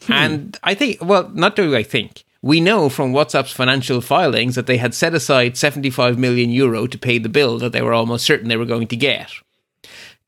Hmm. 0.04 0.14
And 0.14 0.60
I 0.64 0.74
think, 0.74 0.98
well, 1.02 1.30
not 1.30 1.56
do 1.56 1.76
I 1.76 1.84
think. 1.84 2.24
We 2.42 2.62
know 2.62 2.88
from 2.90 3.14
WhatsApp's 3.14 3.52
financial 3.52 4.00
filings 4.00 4.56
that 4.56 4.68
they 4.68 4.78
had 4.78 4.94
set 4.94 5.16
aside 5.16 5.58
75 5.58 6.18
million 6.18 6.52
euro 6.52 6.88
to 6.88 6.98
pay 6.98 7.18
the 7.18 7.30
bill 7.30 7.58
that 7.60 7.74
they 7.74 7.82
were 7.82 7.94
almost 7.94 8.26
certain 8.26 8.48
they 8.48 8.58
were 8.58 8.66
going 8.66 8.88
to 8.88 8.96
get. 8.96 9.32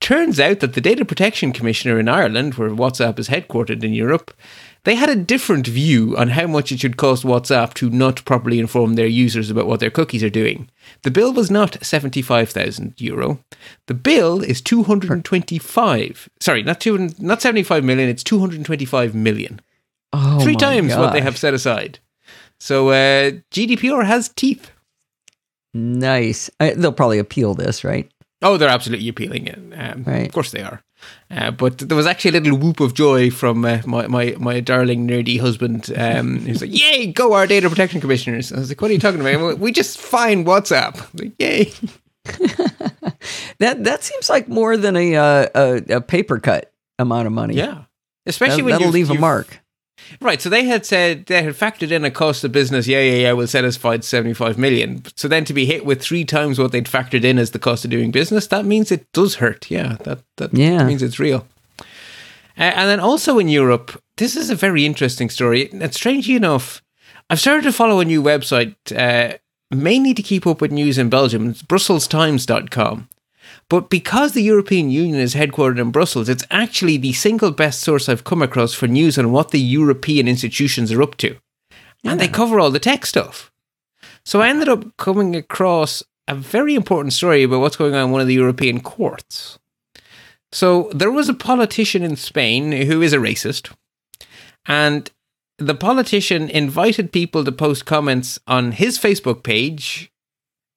Turns 0.01 0.39
out 0.39 0.61
that 0.61 0.73
the 0.73 0.81
Data 0.81 1.03
Protection 1.03 1.51
Commissioner 1.51 1.99
in 1.99 2.07
Ireland, 2.07 2.55
where 2.55 2.69
WhatsApp 2.69 3.19
is 3.19 3.27
headquartered 3.27 3.83
in 3.83 3.93
Europe, 3.93 4.33
they 4.85 4.95
had 4.95 5.09
a 5.09 5.15
different 5.15 5.67
view 5.67 6.15
on 6.17 6.29
how 6.29 6.47
much 6.47 6.71
it 6.71 6.79
should 6.79 6.95
cost 6.95 7.25
WhatsApp 7.25 7.73
to 7.75 7.89
not 7.89 8.23
properly 8.23 8.59
inform 8.59 8.95
their 8.95 9.07
users 9.07 9.49
about 9.49 9.67
what 9.67 9.81
their 9.81 9.89
cookies 9.89 10.23
are 10.23 10.29
doing. 10.29 10.69
The 11.03 11.11
bill 11.11 11.33
was 11.33 11.51
not 11.51 11.83
75,000 11.83 12.93
euro. 12.97 13.43
The 13.87 13.93
bill 13.93 14.41
is 14.41 14.61
225. 14.61 16.29
Sorry, 16.39 16.63
not 16.63 16.79
two, 16.79 17.09
not 17.19 17.41
75 17.41 17.83
million, 17.83 18.09
it's 18.09 18.23
225 18.23 19.13
million. 19.13 19.59
Oh 20.13 20.39
Three 20.39 20.55
times 20.55 20.89
gosh. 20.89 20.99
what 20.99 21.13
they 21.13 21.21
have 21.21 21.37
set 21.37 21.53
aside. 21.53 21.99
So 22.57 22.89
uh, 22.89 23.31
GDPR 23.51 24.05
has 24.05 24.29
teeth. 24.29 24.71
Nice. 25.73 26.49
I, 26.59 26.71
they'll 26.71 26.93
probably 26.93 27.19
appeal 27.19 27.53
this, 27.53 27.83
right? 27.83 28.09
Oh, 28.41 28.55
they're 28.57 28.69
absolutely 28.69 29.09
appealing 29.09 29.47
it. 29.47 29.59
Um, 29.75 30.03
Right. 30.05 30.27
Of 30.27 30.33
course 30.33 30.51
they 30.51 30.61
are. 30.61 30.81
Uh, 31.31 31.51
but 31.51 31.77
there 31.79 31.95
was 31.97 32.05
actually 32.07 32.37
a 32.37 32.41
little 32.41 32.57
whoop 32.57 32.79
of 32.79 32.93
joy 32.93 33.29
from 33.29 33.63
uh, 33.65 33.81
my, 33.85 34.07
my, 34.07 34.35
my 34.39 34.59
darling 34.59 35.07
nerdy 35.07 35.39
husband. 35.39 35.91
Um, 35.95 36.39
he 36.45 36.51
was 36.51 36.61
like, 36.61 36.77
"Yay, 36.77 37.07
go 37.07 37.33
our 37.33 37.47
data 37.47 37.69
protection 37.69 38.01
commissioners!" 38.01 38.51
I 38.51 38.59
was 38.59 38.69
like, 38.69 38.81
"What 38.81 38.91
are 38.91 38.93
you 38.93 38.99
talking 38.99 39.21
about? 39.21 39.59
We 39.59 39.71
just 39.71 39.97
find 39.97 40.45
WhatsApp." 40.45 40.95
Like, 41.19 41.33
Yay! 41.39 41.71
That 43.59 43.83
that 43.83 44.03
seems 44.03 44.29
like 44.29 44.47
more 44.47 44.77
than 44.77 44.95
a 44.95 45.15
uh, 45.15 45.47
a, 45.55 45.95
a 45.95 46.01
paper 46.01 46.39
cut 46.39 46.71
amount 46.97 47.27
of 47.27 47.33
money. 47.33 47.55
Yeah, 47.55 47.83
especially 48.25 48.57
That, 48.57 48.63
when 48.65 48.71
that'll 48.73 48.89
leave 48.89 49.09
a 49.09 49.15
mark. 49.15 49.59
Right, 50.21 50.41
so 50.41 50.49
they 50.49 50.65
had 50.65 50.85
said 50.85 51.25
they 51.27 51.43
had 51.43 51.53
factored 51.53 51.91
in 51.91 52.03
a 52.03 52.11
cost 52.11 52.43
of 52.43 52.51
business. 52.51 52.87
Yeah, 52.87 53.01
yeah, 53.01 53.13
yeah. 53.21 53.31
We'll 53.33 53.47
set 53.47 53.63
aside 53.65 54.03
seventy-five 54.03 54.57
million. 54.57 55.03
So 55.15 55.27
then 55.27 55.45
to 55.45 55.53
be 55.53 55.65
hit 55.65 55.85
with 55.85 56.01
three 56.01 56.25
times 56.25 56.57
what 56.59 56.71
they'd 56.71 56.85
factored 56.85 57.23
in 57.23 57.37
as 57.39 57.51
the 57.51 57.59
cost 57.59 57.85
of 57.85 57.91
doing 57.91 58.11
business, 58.11 58.47
that 58.47 58.65
means 58.65 58.91
it 58.91 59.11
does 59.13 59.35
hurt. 59.35 59.69
Yeah, 59.69 59.97
that 60.03 60.19
that 60.37 60.53
Yeah. 60.53 60.83
means 60.85 61.01
it's 61.03 61.19
real. 61.19 61.47
Uh, 62.57 62.63
and 62.75 62.89
then 62.89 62.99
also 62.99 63.39
in 63.39 63.47
Europe, 63.47 64.01
this 64.17 64.35
is 64.35 64.49
a 64.49 64.55
very 64.55 64.85
interesting 64.85 65.29
story. 65.29 65.69
And 65.71 65.93
strangely 65.93 66.35
enough, 66.35 66.81
I've 67.29 67.39
started 67.39 67.63
to 67.63 67.71
follow 67.71 67.99
a 68.01 68.05
new 68.05 68.21
website, 68.21 68.75
uh, 68.95 69.37
mainly 69.71 70.13
to 70.13 70.21
keep 70.21 70.45
up 70.45 70.59
with 70.59 70.71
news 70.71 70.97
in 70.97 71.09
Belgium. 71.09 71.49
It's 71.51 71.61
BrusselsTimes.com. 71.63 73.07
But 73.69 73.89
because 73.89 74.33
the 74.33 74.41
European 74.41 74.89
Union 74.89 75.19
is 75.19 75.35
headquartered 75.35 75.79
in 75.79 75.91
Brussels, 75.91 76.27
it's 76.27 76.45
actually 76.49 76.97
the 76.97 77.13
single 77.13 77.51
best 77.51 77.81
source 77.81 78.09
I've 78.09 78.23
come 78.23 78.41
across 78.41 78.73
for 78.73 78.87
news 78.87 79.17
on 79.17 79.31
what 79.31 79.51
the 79.51 79.59
European 79.59 80.27
institutions 80.27 80.91
are 80.91 81.03
up 81.03 81.17
to. 81.17 81.37
And 82.03 82.19
they 82.19 82.27
cover 82.27 82.59
all 82.59 82.71
the 82.71 82.79
tech 82.79 83.05
stuff. 83.05 83.51
So 84.25 84.41
I 84.41 84.49
ended 84.49 84.69
up 84.69 84.97
coming 84.97 85.35
across 85.35 86.01
a 86.27 86.35
very 86.35 86.75
important 86.75 87.13
story 87.13 87.43
about 87.43 87.61
what's 87.61 87.75
going 87.75 87.95
on 87.95 88.05
in 88.05 88.11
one 88.11 88.21
of 88.21 88.27
the 88.27 88.33
European 88.33 88.79
courts. 88.79 89.59
So 90.51 90.89
there 90.93 91.11
was 91.11 91.29
a 91.29 91.33
politician 91.33 92.03
in 92.03 92.15
Spain 92.15 92.71
who 92.71 93.01
is 93.01 93.13
a 93.13 93.17
racist, 93.17 93.71
and 94.65 95.11
the 95.57 95.75
politician 95.75 96.49
invited 96.49 97.11
people 97.11 97.43
to 97.43 97.51
post 97.51 97.85
comments 97.85 98.39
on 98.47 98.71
his 98.71 98.97
Facebook 98.97 99.43
page, 99.43 100.11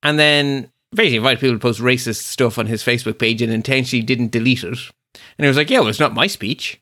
and 0.02 0.18
then 0.18 0.71
basically 0.94 1.16
invited 1.16 1.40
people 1.40 1.56
to 1.56 1.60
post 1.60 1.80
racist 1.80 2.22
stuff 2.22 2.58
on 2.58 2.66
his 2.66 2.82
Facebook 2.82 3.18
page 3.18 3.42
and 3.42 3.52
intentionally 3.52 4.02
didn't 4.04 4.30
delete 4.32 4.62
it. 4.64 4.78
And 5.38 5.44
he 5.44 5.48
was 5.48 5.56
like, 5.56 5.70
"Yeah, 5.70 5.80
well, 5.80 5.88
it's 5.88 6.00
not 6.00 6.14
my 6.14 6.26
speech." 6.26 6.80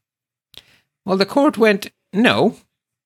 Well, 1.07 1.17
the 1.17 1.27
court 1.27 1.59
went, 1.59 1.91
"No, 2.13 2.57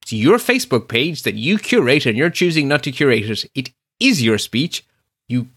it's 0.03 0.13
your 0.13 0.39
Facebook 0.39 0.89
page 0.89 1.23
that 1.23 1.35
you 1.35 1.59
curate, 1.59 2.07
and 2.07 2.17
you're 2.17 2.31
choosing 2.31 2.69
not 2.69 2.83
to 2.85 2.93
curate 2.93 3.29
it. 3.31 3.45
It 3.55 3.71
is 4.01 4.23
your 4.23 4.39
speech. 4.39 4.85
You, 5.29 5.49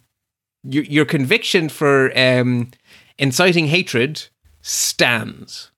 your, 0.63 0.83
your 0.83 1.05
conviction 1.05 1.69
for 1.69 2.17
um, 2.17 2.71
inciting 3.17 3.67
hatred 3.67 4.27
stands." 4.61 5.71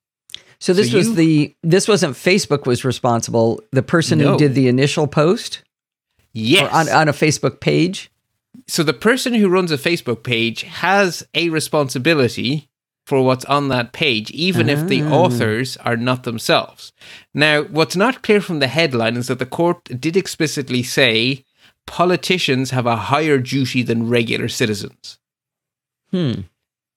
So 0.60 0.74
this 0.74 0.92
So 0.92 0.98
was 0.98 1.08
you- 1.08 1.16
the 1.16 1.56
this 1.64 1.88
wasn't 1.88 2.16
Facebook 2.16 2.66
was 2.68 2.84
responsible. 2.84 3.62
The 3.72 3.82
person 3.84 4.20
No. 4.20 4.34
who 4.34 4.38
did 4.38 4.56
the 4.56 4.68
initial 4.68 5.08
post 5.08 5.64
Yes. 6.34 6.72
on, 6.74 6.90
on 6.90 7.08
a 7.10 7.14
Facebook 7.14 7.60
page. 7.60 8.12
So 8.68 8.84
the 8.84 8.94
person 8.94 9.34
who 9.34 9.50
runs 9.50 9.72
a 9.72 9.78
Facebook 9.78 10.24
page 10.24 10.62
has 10.64 11.26
a 11.34 11.50
responsibility 11.50 12.70
for 13.06 13.24
what's 13.24 13.46
on 13.46 13.70
that 13.70 13.92
page, 13.92 14.30
even 14.32 14.70
if 14.70 14.88
the 14.88 15.02
Ah. 15.02 15.12
authors 15.12 15.78
are 15.78 15.98
not 15.98 16.24
themselves. 16.24 16.92
Now, 17.34 17.64
what's 17.64 17.96
not 17.96 18.22
clear 18.22 18.40
from 18.40 18.60
the 18.60 18.68
headline 18.68 19.18
is 19.18 19.28
that 19.28 19.40
the 19.40 19.48
court 19.48 20.00
did 20.00 20.16
explicitly 20.16 20.84
say 20.84 21.44
politicians 21.88 22.70
have 22.70 22.86
a 22.86 22.96
higher 22.96 23.40
duty 23.40 23.82
than 23.82 24.10
regular 24.10 24.48
citizens. 24.48 25.18
Hmm. 26.12 26.42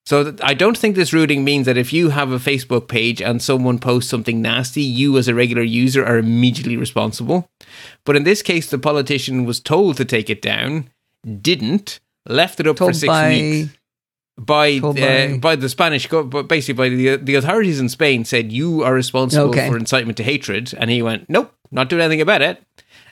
So 0.05 0.35
I 0.43 0.53
don't 0.53 0.77
think 0.77 0.97
this 0.97 1.13
ruling 1.13 1.45
means 1.45 1.65
that 1.65 1.79
if 1.79 1.93
you 1.93 2.11
have 2.11 2.33
a 2.33 2.39
Facebook 2.39 2.89
page 2.89 3.23
and 3.23 3.41
someone 3.41 3.79
posts 3.79 4.11
something 4.11 4.43
nasty, 4.43 4.83
you 4.83 5.17
as 5.17 5.29
a 5.29 5.35
regular 5.35 5.63
user 5.63 6.05
are 6.05 6.19
immediately 6.19 6.77
responsible. 6.77 7.49
But 8.05 8.17
in 8.17 8.25
this 8.25 8.43
case, 8.43 8.69
the 8.69 8.79
politician 8.79 9.45
was 9.45 9.61
told 9.61 9.97
to 9.97 10.05
take 10.05 10.29
it 10.29 10.43
down, 10.43 10.91
didn't, 11.41 12.01
left 12.27 12.61
it 12.61 12.67
up 12.67 12.77
for 12.77 12.85
Told 12.87 12.97
six 12.97 13.09
by 13.09 13.29
weeks 13.29 13.71
by 14.39 14.79
uh, 14.83 14.93
by- 14.93 15.39
by 15.39 15.57
the 15.57 15.69
Spanish, 15.69 16.09
but 16.09 16.49
basically 16.49 16.75
by 16.75 16.89
the 16.89 17.17
the 17.17 17.35
authorities 17.35 17.79
in 17.81 17.89
Spain 17.89 18.25
said 18.25 18.51
you 18.51 18.83
are 18.83 18.95
responsible 18.95 19.51
Okay. 19.51 19.69
for 19.69 19.77
incitement 19.77 20.17
to 20.17 20.23
hatred, 20.25 20.73
and 20.79 20.91
he 20.91 21.03
went, 21.03 21.29
nope, 21.29 21.53
not 21.71 21.89
doing 21.89 22.03
anything 22.03 22.21
about 22.23 22.43
it. 22.43 22.63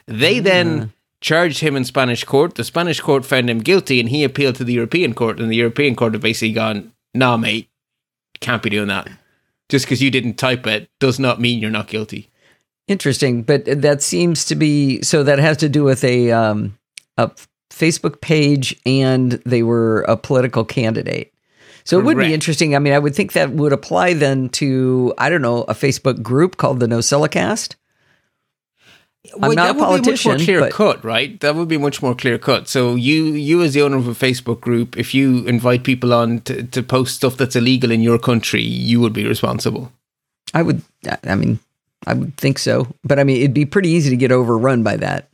They 0.07 0.39
Ah. 0.39 0.43
then 0.43 0.93
charged 1.21 1.59
him 1.59 1.75
in 1.75 1.85
Spanish 1.85 2.23
court. 2.23 2.55
The 2.55 2.63
Spanish 2.63 2.99
court 2.99 3.23
found 3.25 3.49
him 3.49 3.59
guilty, 3.59 3.99
and 3.99 4.09
he 4.09 4.23
appealed 4.23 4.55
to 4.55 4.63
the 4.63 4.73
European 4.73 5.13
court, 5.13 5.39
and 5.39 5.51
the 5.51 5.55
European 5.55 5.95
court 5.95 6.13
have 6.13 6.21
basically 6.23 6.53
gone, 6.53 6.91
nah, 7.13 7.37
mate, 7.37 7.69
can't 8.39 8.63
be 8.63 8.71
doing 8.71 8.87
that. 8.87 9.07
Just 9.69 9.85
because 9.85 10.01
you 10.01 10.09
didn't 10.09 10.33
type 10.39 10.65
it 10.65 10.89
does 10.99 11.19
not 11.19 11.39
mean 11.39 11.59
you're 11.59 11.69
not 11.69 11.87
guilty. 11.87 12.29
interesting, 12.87 13.43
but 13.43 13.63
that 13.65 14.01
seems 14.01 14.43
to 14.45 14.55
be 14.55 15.01
so 15.03 15.23
that 15.23 15.37
has 15.39 15.55
to 15.57 15.69
do 15.69 15.83
with 15.83 16.03
a 16.03 16.31
um 16.31 16.77
a 17.17 17.29
Facebook 17.71 18.21
page 18.21 18.79
and 18.85 19.33
they 19.45 19.63
were 19.63 20.01
a 20.03 20.17
political 20.17 20.63
candidate. 20.63 21.33
So 21.83 21.97
it 21.97 22.05
would 22.05 22.17
be 22.17 22.33
interesting. 22.33 22.75
I 22.75 22.79
mean, 22.79 22.93
I 22.93 22.99
would 22.99 23.15
think 23.15 23.33
that 23.33 23.51
would 23.51 23.73
apply 23.73 24.13
then 24.13 24.49
to 24.49 25.13
I 25.17 25.29
don't 25.29 25.41
know 25.41 25.63
a 25.63 25.73
Facebook 25.73 26.21
group 26.21 26.57
called 26.57 26.79
the 26.79 26.85
NosillaCast. 26.85 27.75
Well, 29.37 29.53
not 29.53 29.55
that 29.55 29.69
a 29.69 29.73
would 29.73 30.03
be 30.03 30.11
much 30.11 30.23
politician, 30.23 30.31
more 30.31 30.39
clear 30.39 30.69
cut, 30.69 31.03
right? 31.03 31.39
That 31.41 31.55
would 31.55 31.67
be 31.67 31.77
much 31.77 32.01
more 32.01 32.15
clear 32.15 32.39
cut. 32.39 32.67
So 32.67 32.95
you, 32.95 33.25
you 33.25 33.61
as 33.61 33.73
the 33.73 33.83
owner 33.83 33.97
of 33.97 34.07
a 34.07 34.13
Facebook 34.13 34.61
group, 34.61 34.97
if 34.97 35.13
you 35.13 35.45
invite 35.45 35.83
people 35.83 36.11
on 36.13 36.41
to, 36.41 36.63
to 36.63 36.81
post 36.81 37.15
stuff 37.15 37.37
that's 37.37 37.55
illegal 37.55 37.91
in 37.91 38.01
your 38.01 38.17
country, 38.17 38.63
you 38.63 38.99
would 38.99 39.13
be 39.13 39.25
responsible. 39.27 39.91
I 40.53 40.63
would. 40.63 40.81
I 41.23 41.35
mean, 41.35 41.59
I 42.07 42.13
would 42.15 42.35
think 42.37 42.57
so. 42.57 42.87
But 43.03 43.19
I 43.19 43.23
mean, 43.23 43.37
it'd 43.37 43.53
be 43.53 43.65
pretty 43.65 43.89
easy 43.89 44.09
to 44.09 44.17
get 44.17 44.31
overrun 44.31 44.81
by 44.81 44.97
that 44.97 45.29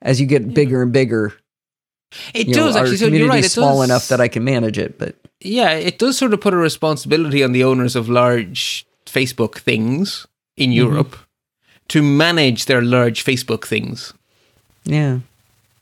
as 0.00 0.20
you 0.20 0.26
get 0.26 0.52
bigger 0.52 0.82
and 0.82 0.92
bigger. 0.92 1.32
It 2.34 2.48
you 2.48 2.54
does 2.54 2.74
know, 2.74 2.80
actually. 2.80 2.96
So 2.98 3.06
you're 3.06 3.28
right. 3.28 3.44
It's 3.44 3.54
small 3.54 3.80
does, 3.80 3.90
enough 3.90 4.08
that 4.08 4.20
I 4.20 4.28
can 4.28 4.44
manage 4.44 4.78
it, 4.78 4.98
but 4.98 5.16
yeah, 5.40 5.72
it 5.72 5.98
does 5.98 6.18
sort 6.18 6.32
of 6.34 6.40
put 6.40 6.54
a 6.54 6.56
responsibility 6.58 7.42
on 7.44 7.52
the 7.52 7.64
owners 7.64 7.96
of 7.96 8.08
large 8.08 8.86
Facebook 9.06 9.58
things 9.58 10.26
in 10.56 10.70
Mm-hmm. 10.70 10.76
Europe 10.88 11.16
to 11.88 12.02
manage 12.02 12.66
their 12.66 12.82
large 12.82 13.24
Facebook 13.24 13.66
things. 13.66 14.12
yeah. 14.84 15.20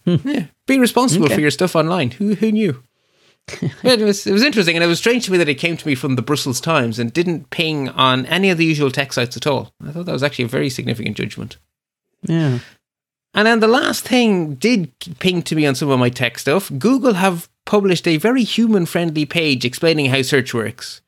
Yeah, 0.07 0.47
be 0.67 0.79
responsible 0.79 1.27
Okay. 1.27 1.35
for 1.35 1.41
your 1.41 1.51
stuff 1.53 1.77
online. 1.77 2.11
Who 2.13 2.35
who 2.35 2.51
knew? 2.51 2.83
It 3.85 4.01
was 4.01 4.27
it 4.27 4.33
was 4.33 4.43
interesting, 4.43 4.77
and 4.77 4.83
it 4.85 4.89
was 4.89 4.99
strange 4.99 5.25
to 5.27 5.33
me 5.33 5.39
that 5.39 5.49
it 5.49 5.55
came 5.61 5.77
to 5.77 5.87
me 5.87 5.95
from 5.95 6.17
the 6.17 6.23
Brussels 6.23 6.61
Times 6.61 6.99
and 6.99 7.13
didn't 7.13 7.51
ping 7.51 7.89
on 7.91 8.27
any 8.27 8.51
of 8.51 8.59
the 8.59 8.65
usual 8.65 8.91
tech 8.91 9.13
sites 9.13 9.37
at 9.37 9.47
all. 9.47 9.73
I 9.87 9.93
thought 9.93 10.07
that 10.07 10.13
was 10.13 10.23
actually 10.23 10.47
a 10.47 10.49
very 10.49 10.71
significant 10.71 11.17
judgment. 11.17 11.59
Yeah. 12.23 12.59
And 13.33 13.47
then 13.47 13.61
the 13.61 13.69
last 13.69 14.05
thing 14.05 14.55
did 14.55 14.93
ping 15.19 15.43
to 15.43 15.55
me 15.55 15.67
on 15.67 15.75
some 15.75 15.91
of 15.91 16.01
my 16.01 16.09
tech 16.11 16.39
stuff. 16.39 16.71
Google 16.79 17.15
have 17.15 17.49
published 17.65 18.09
a 18.09 18.17
very 18.17 18.43
human 18.43 18.87
friendly 18.87 19.25
page 19.25 19.65
explaining 19.65 20.07
how 20.07 20.23
search 20.23 20.53
works. 20.53 21.01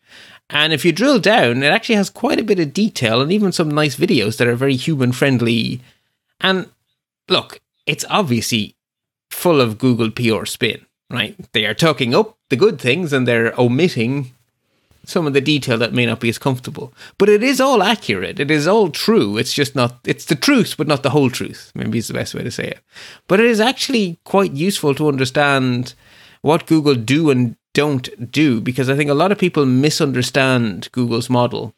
And 0.49 0.73
if 0.73 0.85
you 0.85 0.93
drill 0.93 1.19
down, 1.19 1.63
it 1.63 1.69
actually 1.69 1.97
has 1.97 2.11
quite 2.11 2.39
a 2.39 2.45
bit 2.45 2.61
of 2.61 2.75
detail 2.75 3.21
and 3.21 3.33
even 3.33 3.53
some 3.53 3.71
nice 3.71 3.97
videos 3.97 4.37
that 4.37 4.47
are 4.47 4.55
very 4.55 4.77
human 4.77 5.13
friendly. 5.13 5.81
And 6.41 6.69
look, 7.29 7.61
it's 7.87 8.05
obviously 8.09 8.77
full 9.31 9.61
of 9.61 9.79
Google 9.79 10.11
PR 10.11 10.45
spin, 10.45 10.85
right? 11.11 11.37
They 11.53 11.67
are 11.67 11.75
talking 11.75 12.15
up 12.15 12.37
the 12.51 12.57
good 12.57 12.81
things 12.81 13.13
and 13.13 13.27
they're 13.27 13.59
omitting 13.59 14.35
some 15.05 15.27
of 15.27 15.33
the 15.33 15.41
detail 15.41 15.79
that 15.79 15.93
may 15.93 16.07
not 16.07 16.21
be 16.21 16.29
as 16.29 16.39
comfortable. 16.39 16.93
But 17.19 17.29
it 17.29 17.43
is 17.43 17.61
all 17.61 17.83
accurate. 17.83 18.39
It 18.39 18.51
is 18.51 18.67
all 18.67 18.91
true. 18.91 19.37
It's 19.37 19.53
just 19.53 19.75
not, 19.75 19.99
it's 20.05 20.27
the 20.27 20.37
truth, 20.37 20.77
but 20.77 20.87
not 20.87 21.03
the 21.03 21.11
whole 21.11 21.31
truth. 21.31 21.73
Maybe 21.75 21.99
is 21.99 22.09
the 22.09 22.15
best 22.15 22.35
way 22.35 22.43
to 22.43 22.51
say 22.51 22.69
it. 22.69 22.81
But 23.29 23.41
it 23.41 23.47
is 23.47 23.61
actually 23.61 24.19
quite 24.25 24.53
useful 24.53 24.95
to 24.95 25.09
understand 25.09 25.95
what 26.43 26.67
Google 26.67 26.95
do 26.95 27.31
and 27.31 27.57
don't 27.75 28.31
do 28.31 28.61
because 28.61 28.91
I 28.91 28.97
think 28.97 29.11
a 29.11 29.15
lot 29.15 29.33
of 29.33 29.39
people 29.39 29.65
misunderstand 29.65 30.89
Google's 30.93 31.31
model. 31.31 31.75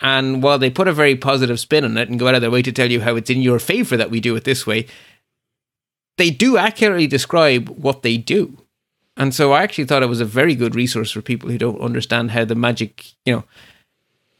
And 0.00 0.42
while 0.42 0.58
they 0.58 0.70
put 0.70 0.88
a 0.88 0.92
very 0.92 1.16
positive 1.16 1.60
spin 1.60 1.84
on 1.84 1.96
it 1.96 2.08
and 2.08 2.18
go 2.18 2.28
out 2.28 2.34
of 2.34 2.40
their 2.40 2.50
way 2.50 2.62
to 2.62 2.72
tell 2.72 2.90
you 2.90 3.00
how 3.00 3.16
it's 3.16 3.30
in 3.30 3.40
your 3.40 3.58
favor 3.58 3.96
that 3.96 4.10
we 4.10 4.20
do 4.20 4.34
it 4.34 4.44
this 4.44 4.66
way, 4.66 4.86
they 6.18 6.30
do 6.30 6.56
accurately 6.56 7.06
describe 7.06 7.68
what 7.68 8.02
they 8.02 8.16
do. 8.16 8.58
And 9.16 9.34
so 9.34 9.52
I 9.52 9.62
actually 9.62 9.84
thought 9.84 10.02
it 10.02 10.08
was 10.08 10.20
a 10.20 10.24
very 10.24 10.54
good 10.54 10.74
resource 10.74 11.10
for 11.10 11.20
people 11.20 11.50
who 11.50 11.58
don't 11.58 11.80
understand 11.80 12.30
how 12.30 12.44
the 12.44 12.54
magic, 12.54 13.12
you 13.26 13.34
know, 13.34 13.44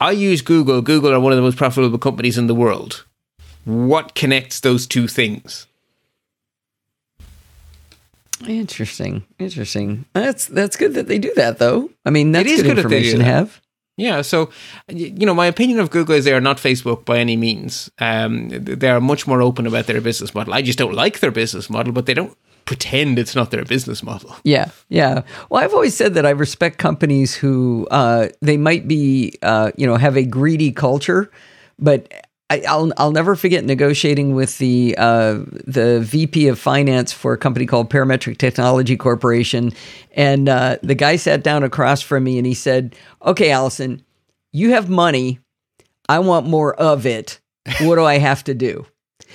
I 0.01 0.13
use 0.13 0.43
Google. 0.43 0.81
Google 0.83 1.13
are 1.13 1.21
one 1.21 1.33
of 1.33 1.37
the 1.37 1.43
most 1.43 1.57
profitable 1.57 1.99
companies 1.99 2.39
in 2.39 2.47
the 2.47 2.55
world. 2.55 3.05
What 3.65 4.15
connects 4.15 4.61
those 4.61 4.87
two 4.87 5.07
things? 5.07 5.67
Interesting. 8.47 9.25
Interesting. 9.39 10.05
That's 10.15 10.47
that's 10.47 10.77
good 10.77 10.95
that 10.95 11.07
they 11.07 11.19
do 11.19 11.33
that 11.35 11.59
though. 11.59 11.91
I 12.05 12.11
mean, 12.11 12.33
that's 12.33 12.49
It 12.49 12.53
is 12.53 12.63
good 12.63 12.75
good 12.75 12.85
that 12.85 12.89
they 12.89 13.03
do 13.03 13.11
information 13.11 13.19
to 13.21 13.25
have. 13.25 13.61
Yeah, 13.97 14.23
so 14.23 14.51
you 14.89 15.27
know, 15.27 15.35
my 15.35 15.47
opinion 15.47 15.79
of 15.79 15.91
Google 15.91 16.15
is 16.15 16.25
they 16.25 16.33
are 16.33 16.41
not 16.41 16.57
Facebook 16.57 17.05
by 17.05 17.19
any 17.19 17.37
means. 17.37 17.91
Um, 17.99 18.49
they 18.49 18.89
are 18.89 19.01
much 19.01 19.27
more 19.27 19.43
open 19.43 19.67
about 19.67 19.87
their 19.87 20.01
business 20.01 20.35
model. 20.35 20.55
I 20.55 20.63
just 20.63 20.79
don't 20.79 20.95
like 20.95 21.21
their 21.21 21.31
business 21.31 21.69
model, 21.69 21.93
but 21.93 22.07
they 22.07 22.15
don't 22.15 22.37
pretend 22.65 23.19
it's 23.19 23.35
not 23.35 23.51
their 23.51 23.65
business 23.65 24.03
model. 24.03 24.35
Yeah, 24.45 24.71
yeah. 24.89 25.23
Well, 25.51 25.63
I've 25.63 25.75
always 25.75 25.95
said 25.95 26.15
that 26.15 26.27
I 26.27 26.31
respect 26.31 26.79
companies 26.79 27.35
who 27.35 27.87
uh, 27.91 28.29
they 28.41 28.57
might 28.57 28.87
be, 28.89 29.35
uh, 29.43 29.73
you 29.77 29.87
know, 29.87 29.97
have 29.97 30.17
a 30.17 30.25
greedy 30.25 30.73
culture, 30.73 31.31
but 31.79 32.13
I, 32.53 32.63
I'll 32.69 32.93
I'll 32.99 33.13
never 33.13 33.35
forget 33.35 33.65
negotiating 33.65 34.35
with 34.35 34.59
the 34.59 34.95
uh, 34.99 35.41
the 35.67 36.01
VP 36.03 36.49
of 36.49 36.59
finance 36.59 37.11
for 37.11 37.33
a 37.33 37.39
company 37.39 37.65
called 37.65 37.89
Parametric 37.89 38.37
Technology 38.37 38.97
Corporation, 38.97 39.73
and 40.13 40.51
uh, 40.51 40.77
the 40.83 40.95
guy 40.95 41.17
sat 41.17 41.43
down 41.43 41.63
across 41.63 42.03
from 42.03 42.25
me 42.25 42.37
and 42.37 42.47
he 42.47 42.53
said, 42.53 42.95
"Okay, 43.25 43.51
Allison, 43.51 44.05
you 44.53 44.73
have 44.73 44.91
money. 44.91 45.41
I 46.11 46.19
want 46.19 46.47
more 46.47 46.75
of 46.75 47.07
it. 47.07 47.41
What 47.81 47.97
do 47.97 48.05
I 48.05 48.19
have 48.19 48.45
to 48.45 48.55
do?" 48.55 48.85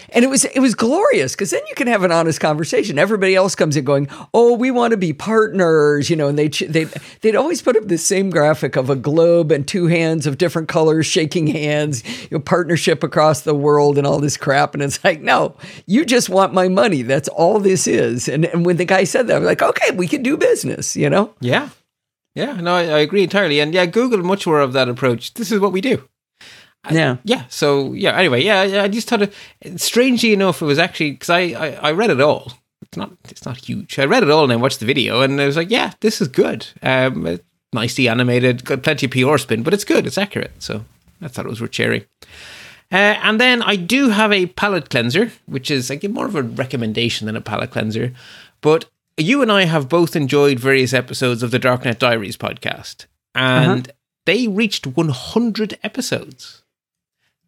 And 0.09 0.23
it 0.23 0.29
was 0.29 0.45
it 0.45 0.59
was 0.59 0.75
glorious 0.75 1.33
because 1.33 1.51
then 1.51 1.61
you 1.67 1.75
can 1.75 1.87
have 1.87 2.03
an 2.03 2.11
honest 2.11 2.39
conversation. 2.39 2.97
Everybody 2.97 3.35
else 3.35 3.55
comes 3.55 3.75
in 3.75 3.83
going, 3.83 4.07
"Oh, 4.33 4.53
we 4.53 4.71
want 4.71 4.91
to 4.91 4.97
be 4.97 5.13
partners," 5.13 6.09
you 6.09 6.15
know, 6.15 6.27
and 6.27 6.37
they 6.37 6.47
they 6.47 6.85
they'd 7.21 7.35
always 7.35 7.61
put 7.61 7.75
up 7.75 7.87
the 7.87 7.97
same 7.97 8.29
graphic 8.29 8.75
of 8.75 8.89
a 8.89 8.95
globe 8.95 9.51
and 9.51 9.67
two 9.67 9.87
hands 9.87 10.25
of 10.27 10.37
different 10.37 10.67
colors 10.67 11.05
shaking 11.05 11.47
hands, 11.47 12.03
you 12.23 12.37
know, 12.37 12.39
partnership 12.39 13.03
across 13.03 13.41
the 13.41 13.55
world 13.55 13.97
and 13.97 14.07
all 14.07 14.19
this 14.19 14.37
crap. 14.37 14.73
And 14.73 14.83
it's 14.83 15.03
like, 15.03 15.21
no, 15.21 15.55
you 15.85 16.05
just 16.05 16.29
want 16.29 16.53
my 16.53 16.67
money. 16.67 17.01
That's 17.01 17.29
all 17.29 17.59
this 17.59 17.87
is. 17.87 18.27
And 18.27 18.45
and 18.45 18.65
when 18.65 18.77
the 18.77 18.85
guy 18.85 19.03
said 19.03 19.27
that, 19.27 19.37
I'm 19.37 19.43
like, 19.43 19.61
okay, 19.61 19.91
we 19.91 20.07
can 20.07 20.23
do 20.23 20.37
business, 20.37 20.95
you 20.95 21.09
know. 21.09 21.33
Yeah, 21.39 21.69
yeah, 22.37 22.53
no, 22.53 22.75
I, 22.75 22.81
I 22.83 22.99
agree 22.99 23.23
entirely. 23.23 23.59
And 23.59 23.73
yeah, 23.73 23.87
Google 23.87 24.21
much 24.23 24.45
more 24.45 24.61
of 24.61 24.73
that 24.73 24.89
approach. 24.89 25.33
This 25.33 25.51
is 25.51 25.59
what 25.59 25.71
we 25.71 25.81
do. 25.81 26.07
Yeah. 26.91 27.17
Yeah. 27.23 27.43
So 27.49 27.93
yeah. 27.93 28.17
Anyway, 28.17 28.43
yeah. 28.43 28.61
I- 28.61 28.83
I 28.83 28.87
just 28.87 29.07
thought, 29.09 29.21
it, 29.23 29.33
strangely 29.79 30.33
enough, 30.33 30.61
it 30.61 30.65
was 30.65 30.79
actually 30.79 31.11
because 31.11 31.29
I, 31.29 31.39
I 31.39 31.67
I 31.89 31.91
read 31.91 32.09
it 32.09 32.21
all. 32.21 32.53
It's 32.81 32.97
not 32.97 33.11
it's 33.29 33.45
not 33.45 33.57
huge. 33.57 33.97
I 33.99 34.05
read 34.05 34.23
it 34.23 34.29
all 34.29 34.43
and 34.43 34.53
I 34.53 34.55
watched 34.55 34.79
the 34.79 34.85
video 34.85 35.21
and 35.21 35.39
I 35.41 35.45
was 35.45 35.57
like, 35.57 35.69
yeah, 35.71 35.93
this 36.01 36.21
is 36.21 36.27
good. 36.27 36.67
Um, 36.81 37.39
nicely 37.73 38.07
animated, 38.07 38.63
got 38.63 38.83
plenty 38.83 39.05
of 39.07 39.11
PR 39.11 39.37
spin, 39.37 39.63
but 39.63 39.73
it's 39.73 39.83
good. 39.83 40.05
It's 40.07 40.17
accurate. 40.17 40.51
So 40.59 40.85
I 41.21 41.27
thought 41.27 41.45
it 41.45 41.49
was 41.49 41.59
worth 41.61 41.75
sharing. 41.75 42.03
Uh, 42.89 42.95
and 43.21 43.41
then 43.41 43.61
I 43.61 43.75
do 43.75 44.09
have 44.09 44.31
a 44.31 44.45
palate 44.45 44.89
cleanser, 44.89 45.31
which 45.45 45.69
is 45.69 45.89
like 45.89 46.03
more 46.09 46.25
of 46.27 46.35
a 46.35 46.43
recommendation 46.43 47.25
than 47.27 47.35
a 47.35 47.41
palate 47.41 47.71
cleanser. 47.71 48.13
But 48.61 48.85
you 49.17 49.41
and 49.41 49.51
I 49.51 49.65
have 49.65 49.89
both 49.89 50.15
enjoyed 50.15 50.59
various 50.59 50.93
episodes 50.93 51.43
of 51.43 51.51
the 51.51 51.59
Darknet 51.59 51.99
Diaries 51.99 52.37
podcast, 52.37 53.07
and 53.35 53.91
they 54.25 54.47
reached 54.47 54.87
100 54.87 55.77
episodes. 55.83 56.63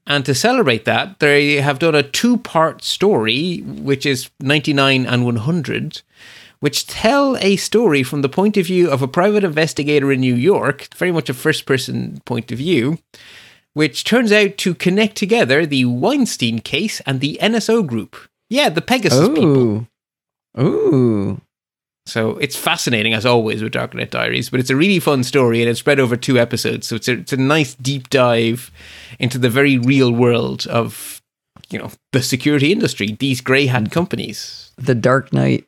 And 0.07 0.25
to 0.25 0.33
celebrate 0.33 0.85
that, 0.85 1.19
they 1.19 1.55
have 1.55 1.79
done 1.79 1.95
a 1.95 2.03
two 2.03 2.37
part 2.37 2.83
story, 2.83 3.59
which 3.59 4.05
is 4.05 4.29
99 4.39 5.05
and 5.05 5.25
100, 5.25 6.01
which 6.59 6.87
tell 6.87 7.37
a 7.37 7.55
story 7.57 8.03
from 8.03 8.21
the 8.21 8.29
point 8.29 8.57
of 8.57 8.65
view 8.65 8.89
of 8.89 9.01
a 9.01 9.07
private 9.07 9.43
investigator 9.43 10.11
in 10.11 10.21
New 10.21 10.35
York, 10.35 10.87
very 10.95 11.11
much 11.11 11.29
a 11.29 11.33
first 11.33 11.65
person 11.65 12.21
point 12.25 12.51
of 12.51 12.57
view, 12.57 12.97
which 13.73 14.03
turns 14.03 14.31
out 14.31 14.57
to 14.57 14.73
connect 14.73 15.15
together 15.15 15.65
the 15.65 15.85
Weinstein 15.85 16.59
case 16.59 17.01
and 17.01 17.19
the 17.19 17.37
NSO 17.41 17.85
group. 17.85 18.17
Yeah, 18.49 18.69
the 18.69 18.81
Pegasus 18.81 19.29
people. 19.29 19.87
Ooh, 20.59 20.59
ooh. 20.59 21.41
So 22.09 22.37
it's 22.37 22.55
fascinating 22.55 23.13
as 23.13 23.25
always 23.25 23.61
with 23.61 23.73
Darknet 23.73 24.09
Diaries, 24.09 24.49
but 24.49 24.59
it's 24.59 24.69
a 24.69 24.75
really 24.75 24.99
fun 24.99 25.23
story 25.23 25.61
and 25.61 25.69
it's 25.69 25.79
spread 25.79 25.99
over 25.99 26.17
two 26.17 26.39
episodes. 26.39 26.87
So 26.87 26.95
it's 26.95 27.07
a, 27.07 27.13
it's 27.13 27.33
a 27.33 27.37
nice 27.37 27.75
deep 27.75 28.09
dive 28.09 28.71
into 29.19 29.37
the 29.37 29.49
very 29.49 29.77
real 29.77 30.11
world 30.11 30.67
of, 30.67 31.21
you 31.69 31.79
know, 31.79 31.91
the 32.11 32.21
security 32.21 32.71
industry, 32.71 33.15
these 33.19 33.41
grey 33.41 33.67
hat 33.67 33.83
mm. 33.83 33.91
companies. 33.91 34.71
The 34.77 34.95
Dark 34.95 35.31
Knight. 35.31 35.65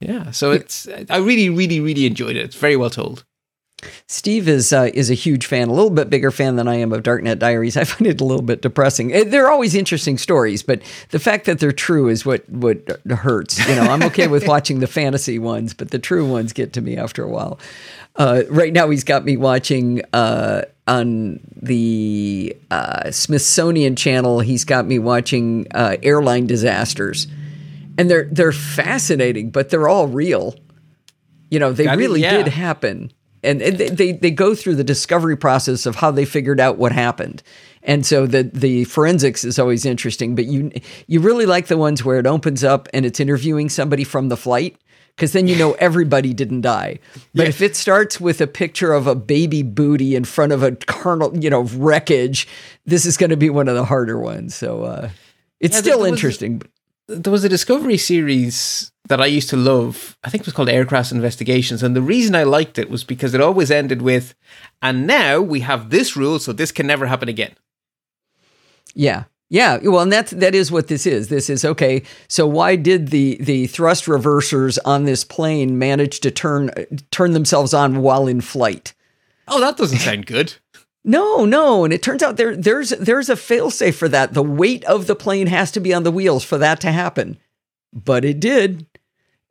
Yeah. 0.00 0.30
So 0.30 0.52
it's, 0.52 0.88
I 1.10 1.18
really, 1.18 1.48
really, 1.50 1.80
really 1.80 2.06
enjoyed 2.06 2.36
it. 2.36 2.44
It's 2.44 2.56
very 2.56 2.76
well 2.76 2.90
told. 2.90 3.24
Steve 4.06 4.48
is 4.48 4.72
uh, 4.72 4.90
is 4.94 5.10
a 5.10 5.14
huge 5.14 5.46
fan, 5.46 5.68
a 5.68 5.72
little 5.72 5.90
bit 5.90 6.10
bigger 6.10 6.30
fan 6.30 6.56
than 6.56 6.68
I 6.68 6.76
am 6.76 6.92
of 6.92 7.02
Darknet 7.02 7.38
Diaries. 7.38 7.76
I 7.76 7.84
find 7.84 8.06
it 8.06 8.20
a 8.20 8.24
little 8.24 8.42
bit 8.42 8.62
depressing. 8.62 9.12
Eh, 9.12 9.24
They're 9.24 9.50
always 9.50 9.74
interesting 9.74 10.18
stories, 10.18 10.62
but 10.62 10.82
the 11.10 11.18
fact 11.18 11.46
that 11.46 11.58
they're 11.58 11.72
true 11.72 12.08
is 12.08 12.24
what 12.24 12.48
what 12.48 12.88
hurts. 13.08 13.66
You 13.68 13.76
know, 13.76 13.82
I'm 13.82 14.02
okay 14.04 14.28
with 14.28 14.46
watching 14.48 14.80
the 14.80 14.86
fantasy 14.86 15.38
ones, 15.38 15.74
but 15.74 15.90
the 15.90 15.98
true 15.98 16.26
ones 16.26 16.52
get 16.52 16.72
to 16.74 16.80
me 16.80 16.96
after 16.96 17.22
a 17.22 17.28
while. 17.28 17.58
Uh, 18.16 18.42
right 18.48 18.72
now, 18.72 18.88
he's 18.88 19.04
got 19.04 19.24
me 19.24 19.36
watching 19.36 20.02
uh, 20.12 20.62
on 20.86 21.40
the 21.54 22.56
uh, 22.70 23.10
Smithsonian 23.10 23.96
Channel. 23.96 24.40
He's 24.40 24.64
got 24.64 24.86
me 24.86 24.98
watching 24.98 25.66
uh, 25.74 25.96
airline 26.02 26.46
disasters, 26.46 27.26
and 27.98 28.10
they're 28.10 28.28
they're 28.30 28.52
fascinating, 28.52 29.50
but 29.50 29.70
they're 29.70 29.88
all 29.88 30.06
real. 30.06 30.54
You 31.50 31.58
know, 31.58 31.72
they 31.72 31.86
really 31.94 32.22
yeah. 32.22 32.38
did 32.38 32.48
happen. 32.48 33.12
And 33.46 33.60
they, 33.60 34.12
they, 34.12 34.30
go 34.30 34.54
through 34.54 34.74
the 34.74 34.84
discovery 34.84 35.36
process 35.36 35.86
of 35.86 35.96
how 35.96 36.10
they 36.10 36.24
figured 36.24 36.58
out 36.60 36.78
what 36.78 36.92
happened. 36.92 37.42
And 37.82 38.04
so 38.04 38.26
the 38.26 38.42
the 38.42 38.84
forensics 38.84 39.44
is 39.44 39.58
always 39.58 39.84
interesting, 39.86 40.34
but 40.34 40.46
you 40.46 40.72
you 41.06 41.20
really 41.20 41.46
like 41.46 41.68
the 41.68 41.76
ones 41.78 42.04
where 42.04 42.18
it 42.18 42.26
opens 42.26 42.64
up 42.64 42.88
and 42.92 43.06
it's 43.06 43.20
interviewing 43.20 43.68
somebody 43.68 44.02
from 44.04 44.28
the 44.28 44.36
flight 44.36 44.76
because 45.14 45.32
then 45.32 45.46
you 45.46 45.56
know 45.56 45.72
everybody 45.78 46.34
didn't 46.34 46.62
die. 46.62 46.98
But 47.34 47.46
if 47.46 47.62
it 47.62 47.76
starts 47.76 48.20
with 48.20 48.40
a 48.40 48.46
picture 48.48 48.92
of 48.92 49.06
a 49.06 49.14
baby 49.14 49.62
booty 49.62 50.16
in 50.16 50.24
front 50.24 50.52
of 50.52 50.62
a 50.64 50.72
carnal, 50.72 51.36
you 51.38 51.48
know, 51.48 51.62
wreckage, 51.62 52.48
this 52.84 53.06
is 53.06 53.16
going 53.16 53.30
to 53.30 53.36
be 53.36 53.50
one 53.50 53.68
of 53.68 53.76
the 53.76 53.84
harder 53.84 54.18
ones. 54.18 54.54
So 54.56 54.82
uh, 54.82 55.10
it's 55.60 55.76
Yeah, 55.76 55.80
still 55.82 55.98
there 56.02 56.10
was- 56.10 56.18
interesting. 56.18 56.62
There 57.08 57.32
was 57.32 57.44
a 57.44 57.48
Discovery 57.48 57.96
series 57.96 58.90
that 59.08 59.20
I 59.20 59.26
used 59.26 59.50
to 59.50 59.56
love. 59.56 60.16
I 60.24 60.30
think 60.30 60.42
it 60.42 60.46
was 60.46 60.54
called 60.54 60.68
Aircraft 60.68 61.12
Investigations. 61.12 61.82
And 61.82 61.94
the 61.94 62.02
reason 62.02 62.34
I 62.34 62.42
liked 62.42 62.78
it 62.78 62.90
was 62.90 63.04
because 63.04 63.34
it 63.34 63.40
always 63.40 63.70
ended 63.70 64.02
with, 64.02 64.34
and 64.82 65.06
now 65.06 65.40
we 65.40 65.60
have 65.60 65.90
this 65.90 66.16
rule, 66.16 66.38
so 66.38 66.52
this 66.52 66.72
can 66.72 66.86
never 66.86 67.06
happen 67.06 67.28
again. 67.28 67.54
Yeah. 68.94 69.24
Yeah, 69.48 69.78
well, 69.84 70.00
and 70.00 70.12
that's 70.12 70.32
that 70.32 70.56
is 70.56 70.72
what 70.72 70.88
this 70.88 71.06
is. 71.06 71.28
This 71.28 71.48
is 71.48 71.64
okay. 71.64 72.02
So 72.26 72.48
why 72.48 72.74
did 72.74 73.10
the 73.10 73.36
the 73.38 73.68
thrust 73.68 74.06
reversers 74.06 74.76
on 74.84 75.04
this 75.04 75.22
plane 75.22 75.78
manage 75.78 76.18
to 76.20 76.32
turn 76.32 76.72
turn 77.12 77.30
themselves 77.30 77.72
on 77.72 78.02
while 78.02 78.26
in 78.26 78.40
flight? 78.40 78.92
Oh, 79.46 79.60
that 79.60 79.76
doesn't 79.76 79.98
sound 79.98 80.26
good. 80.26 80.54
No, 81.08 81.44
no, 81.44 81.84
and 81.84 81.94
it 81.94 82.02
turns 82.02 82.20
out 82.20 82.36
there 82.36 82.56
there's 82.56 82.90
there's 82.90 83.30
a 83.30 83.36
failsafe 83.36 83.94
for 83.94 84.08
that. 84.08 84.34
The 84.34 84.42
weight 84.42 84.84
of 84.86 85.06
the 85.06 85.14
plane 85.14 85.46
has 85.46 85.70
to 85.72 85.80
be 85.80 85.94
on 85.94 86.02
the 86.02 86.10
wheels 86.10 86.42
for 86.44 86.58
that 86.58 86.80
to 86.80 86.90
happen, 86.90 87.38
but 87.92 88.24
it 88.24 88.40
did. 88.40 88.86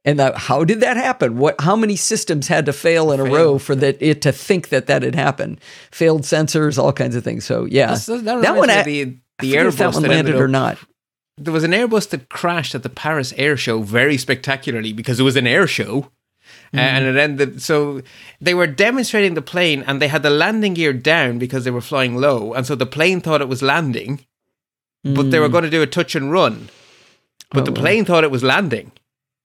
And 0.03 0.19
that, 0.19 0.37
how 0.37 0.63
did 0.63 0.81
that 0.81 0.97
happen? 0.97 1.37
What? 1.37 1.59
How 1.61 1.75
many 1.75 1.95
systems 1.95 2.49
had 2.49 2.67
to 2.67 2.73
fail 2.73 3.11
in 3.11 3.19
a 3.19 3.23
Fail. 3.23 3.33
row 3.33 3.57
for 3.57 3.73
that 3.75 3.97
it 3.99 4.21
to 4.21 4.31
think 4.31 4.69
that 4.69 4.85
that 4.85 5.01
had 5.01 5.15
happened? 5.15 5.59
Failed 5.91 6.23
sensors, 6.23 6.77
all 6.77 6.93
kinds 6.93 7.15
of 7.15 7.23
things. 7.23 7.45
So 7.45 7.65
yeah, 7.65 7.87
That's- 7.87 8.05
that, 8.05 8.41
that 8.41 8.55
one, 8.55 8.69
I, 8.69 8.83
the, 8.83 9.03
the 9.39 9.51
that 9.51 9.57
Airbus 9.57 9.93
one 9.93 10.03
that 10.03 10.11
ended 10.11 10.35
landed 10.35 10.35
or 10.35 10.47
not. 10.47 10.77
There 11.37 11.53
was 11.53 11.63
an 11.63 11.71
Airbus 11.71 12.09
that 12.09 12.29
crashed 12.29 12.75
at 12.75 12.83
the 12.83 12.89
Paris 12.89 13.33
Air 13.35 13.57
Show 13.57 13.81
very 13.81 14.17
spectacularly 14.17 14.93
because 14.93 15.19
it 15.19 15.23
was 15.23 15.35
an 15.35 15.47
air 15.47 15.67
show. 15.67 16.11
Uh, 16.75 16.79
and 16.79 17.05
it 17.05 17.15
ended. 17.17 17.61
So 17.61 18.01
they 18.41 18.53
were 18.53 18.67
demonstrating 18.67 19.33
the 19.33 19.41
plane, 19.41 19.83
and 19.87 20.01
they 20.01 20.07
had 20.07 20.23
the 20.23 20.29
landing 20.29 20.73
gear 20.73 20.93
down 20.93 21.37
because 21.39 21.63
they 21.63 21.71
were 21.71 21.81
flying 21.81 22.15
low, 22.17 22.53
and 22.53 22.65
so 22.65 22.75
the 22.75 22.85
plane 22.85 23.21
thought 23.21 23.41
it 23.41 23.47
was 23.49 23.61
landing, 23.61 24.25
but 25.03 25.31
they 25.31 25.39
were 25.39 25.49
going 25.49 25.63
to 25.63 25.69
do 25.69 25.81
a 25.81 25.87
touch 25.87 26.15
and 26.15 26.31
run, 26.31 26.69
but 27.51 27.65
the 27.65 27.71
Oh. 27.71 27.75
plane 27.75 28.05
thought 28.05 28.23
it 28.23 28.31
was 28.31 28.43
landing, 28.43 28.91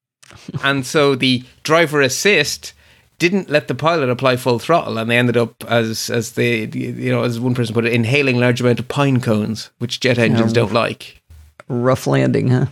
and 0.65 0.87
so 0.87 1.15
the 1.15 1.45
driver 1.63 2.01
assist 2.01 2.73
didn't 3.19 3.51
let 3.51 3.69
the 3.69 3.75
pilot 3.75 4.09
apply 4.09 4.37
full 4.37 4.59
throttle, 4.59 4.97
and 4.97 5.11
they 5.11 5.19
ended 5.19 5.37
up 5.37 5.63
as 5.69 6.09
as 6.11 6.33
they 6.33 6.65
you 6.73 7.11
know 7.13 7.23
as 7.23 7.39
one 7.39 7.55
person 7.55 7.75
put 7.75 7.85
it, 7.85 7.93
inhaling 7.93 8.39
large 8.39 8.61
amount 8.61 8.81
of 8.81 8.89
pine 8.89 9.21
cones, 9.21 9.71
which 9.79 10.01
jet 10.01 10.19
engines 10.19 10.53
don't 10.55 10.73
like. 10.73 11.21
Rough 11.69 12.07
landing, 12.07 12.49
huh? 12.49 12.67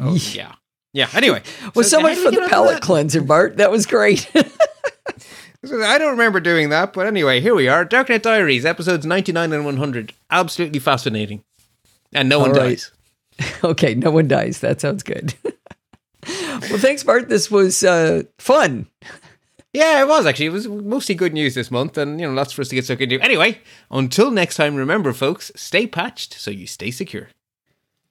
Oh 0.00 0.14
yeah, 0.32 0.52
yeah. 0.92 1.08
Anyway, 1.12 1.42
well, 1.74 1.84
so, 1.84 1.98
so 1.98 2.00
much 2.00 2.18
for 2.18 2.30
the 2.30 2.46
palate 2.48 2.82
cleanser, 2.82 3.22
Bart. 3.22 3.56
That 3.56 3.70
was 3.70 3.86
great. 3.86 4.30
I 5.64 5.96
don't 5.98 6.10
remember 6.10 6.40
doing 6.40 6.70
that, 6.70 6.92
but 6.92 7.06
anyway, 7.06 7.40
here 7.40 7.54
we 7.54 7.68
are. 7.68 7.84
Darknet 7.86 8.22
Diaries, 8.22 8.64
episodes 8.64 9.06
99 9.06 9.52
and 9.52 9.64
100. 9.64 10.12
Absolutely 10.30 10.80
fascinating. 10.80 11.44
And 12.12 12.28
no 12.28 12.38
All 12.40 12.48
one 12.48 12.52
right. 12.52 12.68
dies. 12.70 12.92
Okay, 13.64 13.94
no 13.94 14.10
one 14.10 14.28
dies. 14.28 14.60
That 14.60 14.80
sounds 14.80 15.02
good. 15.02 15.34
well, 16.28 16.78
thanks, 16.78 17.02
Bart. 17.02 17.28
This 17.28 17.50
was 17.50 17.82
uh, 17.82 18.24
fun. 18.38 18.86
Yeah, 19.72 20.02
it 20.02 20.08
was 20.08 20.26
actually. 20.26 20.46
It 20.46 20.52
was 20.52 20.68
mostly 20.68 21.14
good 21.14 21.32
news 21.32 21.54
this 21.54 21.70
month, 21.70 21.96
and 21.96 22.20
you 22.20 22.26
know, 22.26 22.34
lots 22.34 22.52
for 22.52 22.60
us 22.60 22.68
to 22.68 22.74
get 22.74 22.84
stuck 22.84 23.00
into. 23.00 23.18
Anyway, 23.20 23.60
until 23.90 24.30
next 24.30 24.56
time, 24.56 24.76
remember, 24.76 25.12
folks, 25.12 25.50
stay 25.56 25.86
patched 25.86 26.34
so 26.34 26.50
you 26.50 26.66
stay 26.66 26.90
secure. 26.90 27.30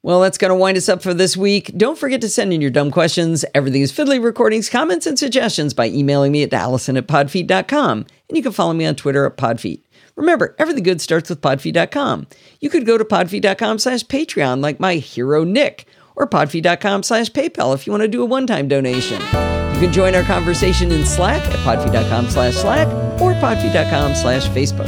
Well, 0.03 0.21
that's 0.21 0.39
going 0.39 0.49
to 0.49 0.55
wind 0.55 0.77
us 0.77 0.89
up 0.89 1.03
for 1.03 1.13
this 1.13 1.37
week. 1.37 1.71
Don't 1.77 1.97
forget 1.97 2.21
to 2.21 2.29
send 2.29 2.51
in 2.51 2.59
your 2.59 2.71
dumb 2.71 2.89
questions, 2.89 3.45
everything 3.53 3.83
is 3.83 3.91
fiddly 3.91 4.21
recordings, 4.23 4.67
comments, 4.67 5.05
and 5.05 5.17
suggestions 5.17 5.75
by 5.75 5.89
emailing 5.89 6.31
me 6.31 6.41
at 6.41 6.53
allison 6.53 6.97
at 6.97 7.05
podfeet.com. 7.07 7.99
And 8.27 8.37
you 8.37 8.41
can 8.41 8.51
follow 8.51 8.73
me 8.73 8.87
on 8.87 8.95
Twitter 8.95 9.27
at 9.27 9.37
podfeet. 9.37 9.83
Remember, 10.15 10.55
everything 10.57 10.83
good 10.83 11.01
starts 11.01 11.29
with 11.29 11.41
podfeet.com. 11.41 12.27
You 12.59 12.69
could 12.71 12.87
go 12.87 12.97
to 12.97 13.05
podfeet.com 13.05 13.77
slash 13.77 14.03
Patreon 14.05 14.61
like 14.63 14.79
my 14.79 14.95
hero 14.95 15.43
Nick, 15.43 15.85
or 16.15 16.27
podfeet.com 16.27 17.03
slash 17.03 17.29
PayPal 17.29 17.75
if 17.75 17.85
you 17.85 17.91
want 17.91 18.01
to 18.01 18.07
do 18.07 18.23
a 18.23 18.25
one-time 18.25 18.67
donation. 18.67 19.21
You 19.21 19.87
can 19.87 19.93
join 19.93 20.15
our 20.15 20.23
conversation 20.23 20.91
in 20.91 21.05
Slack 21.05 21.43
at 21.43 21.59
podfeet.com 21.59 22.27
slash 22.29 22.55
Slack 22.55 22.87
or 23.21 23.33
podfeet.com 23.33 24.15
slash 24.15 24.47
Facebook. 24.47 24.87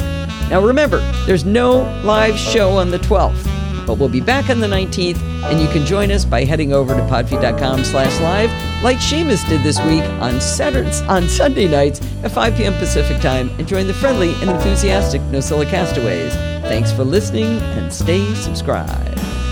Now 0.50 0.60
remember, 0.60 0.98
there's 1.24 1.44
no 1.44 1.82
live 2.04 2.36
show 2.36 2.70
on 2.76 2.90
the 2.90 2.98
12th. 2.98 3.63
But 3.86 3.98
we'll 3.98 4.08
be 4.08 4.20
back 4.20 4.50
on 4.50 4.60
the 4.60 4.66
19th, 4.66 5.20
and 5.44 5.60
you 5.60 5.68
can 5.68 5.84
join 5.84 6.10
us 6.10 6.24
by 6.24 6.44
heading 6.44 6.72
over 6.72 6.94
to 6.94 7.00
podfeet.com 7.02 7.84
slash 7.84 8.20
live, 8.20 8.50
like 8.82 8.98
Seamus 8.98 9.46
did 9.48 9.62
this 9.62 9.78
week 9.84 10.04
on 10.20 10.40
Saturdays, 10.40 11.02
on 11.02 11.28
Sunday 11.28 11.68
nights 11.68 12.00
at 12.22 12.32
5 12.32 12.56
p.m. 12.56 12.72
Pacific 12.74 13.20
time, 13.20 13.50
and 13.58 13.68
join 13.68 13.86
the 13.86 13.94
friendly 13.94 14.34
and 14.40 14.50
enthusiastic 14.50 15.20
NosillaCastaways. 15.22 16.32
Thanks 16.62 16.92
for 16.92 17.04
listening, 17.04 17.58
and 17.60 17.92
stay 17.92 18.34
subscribed. 18.34 19.43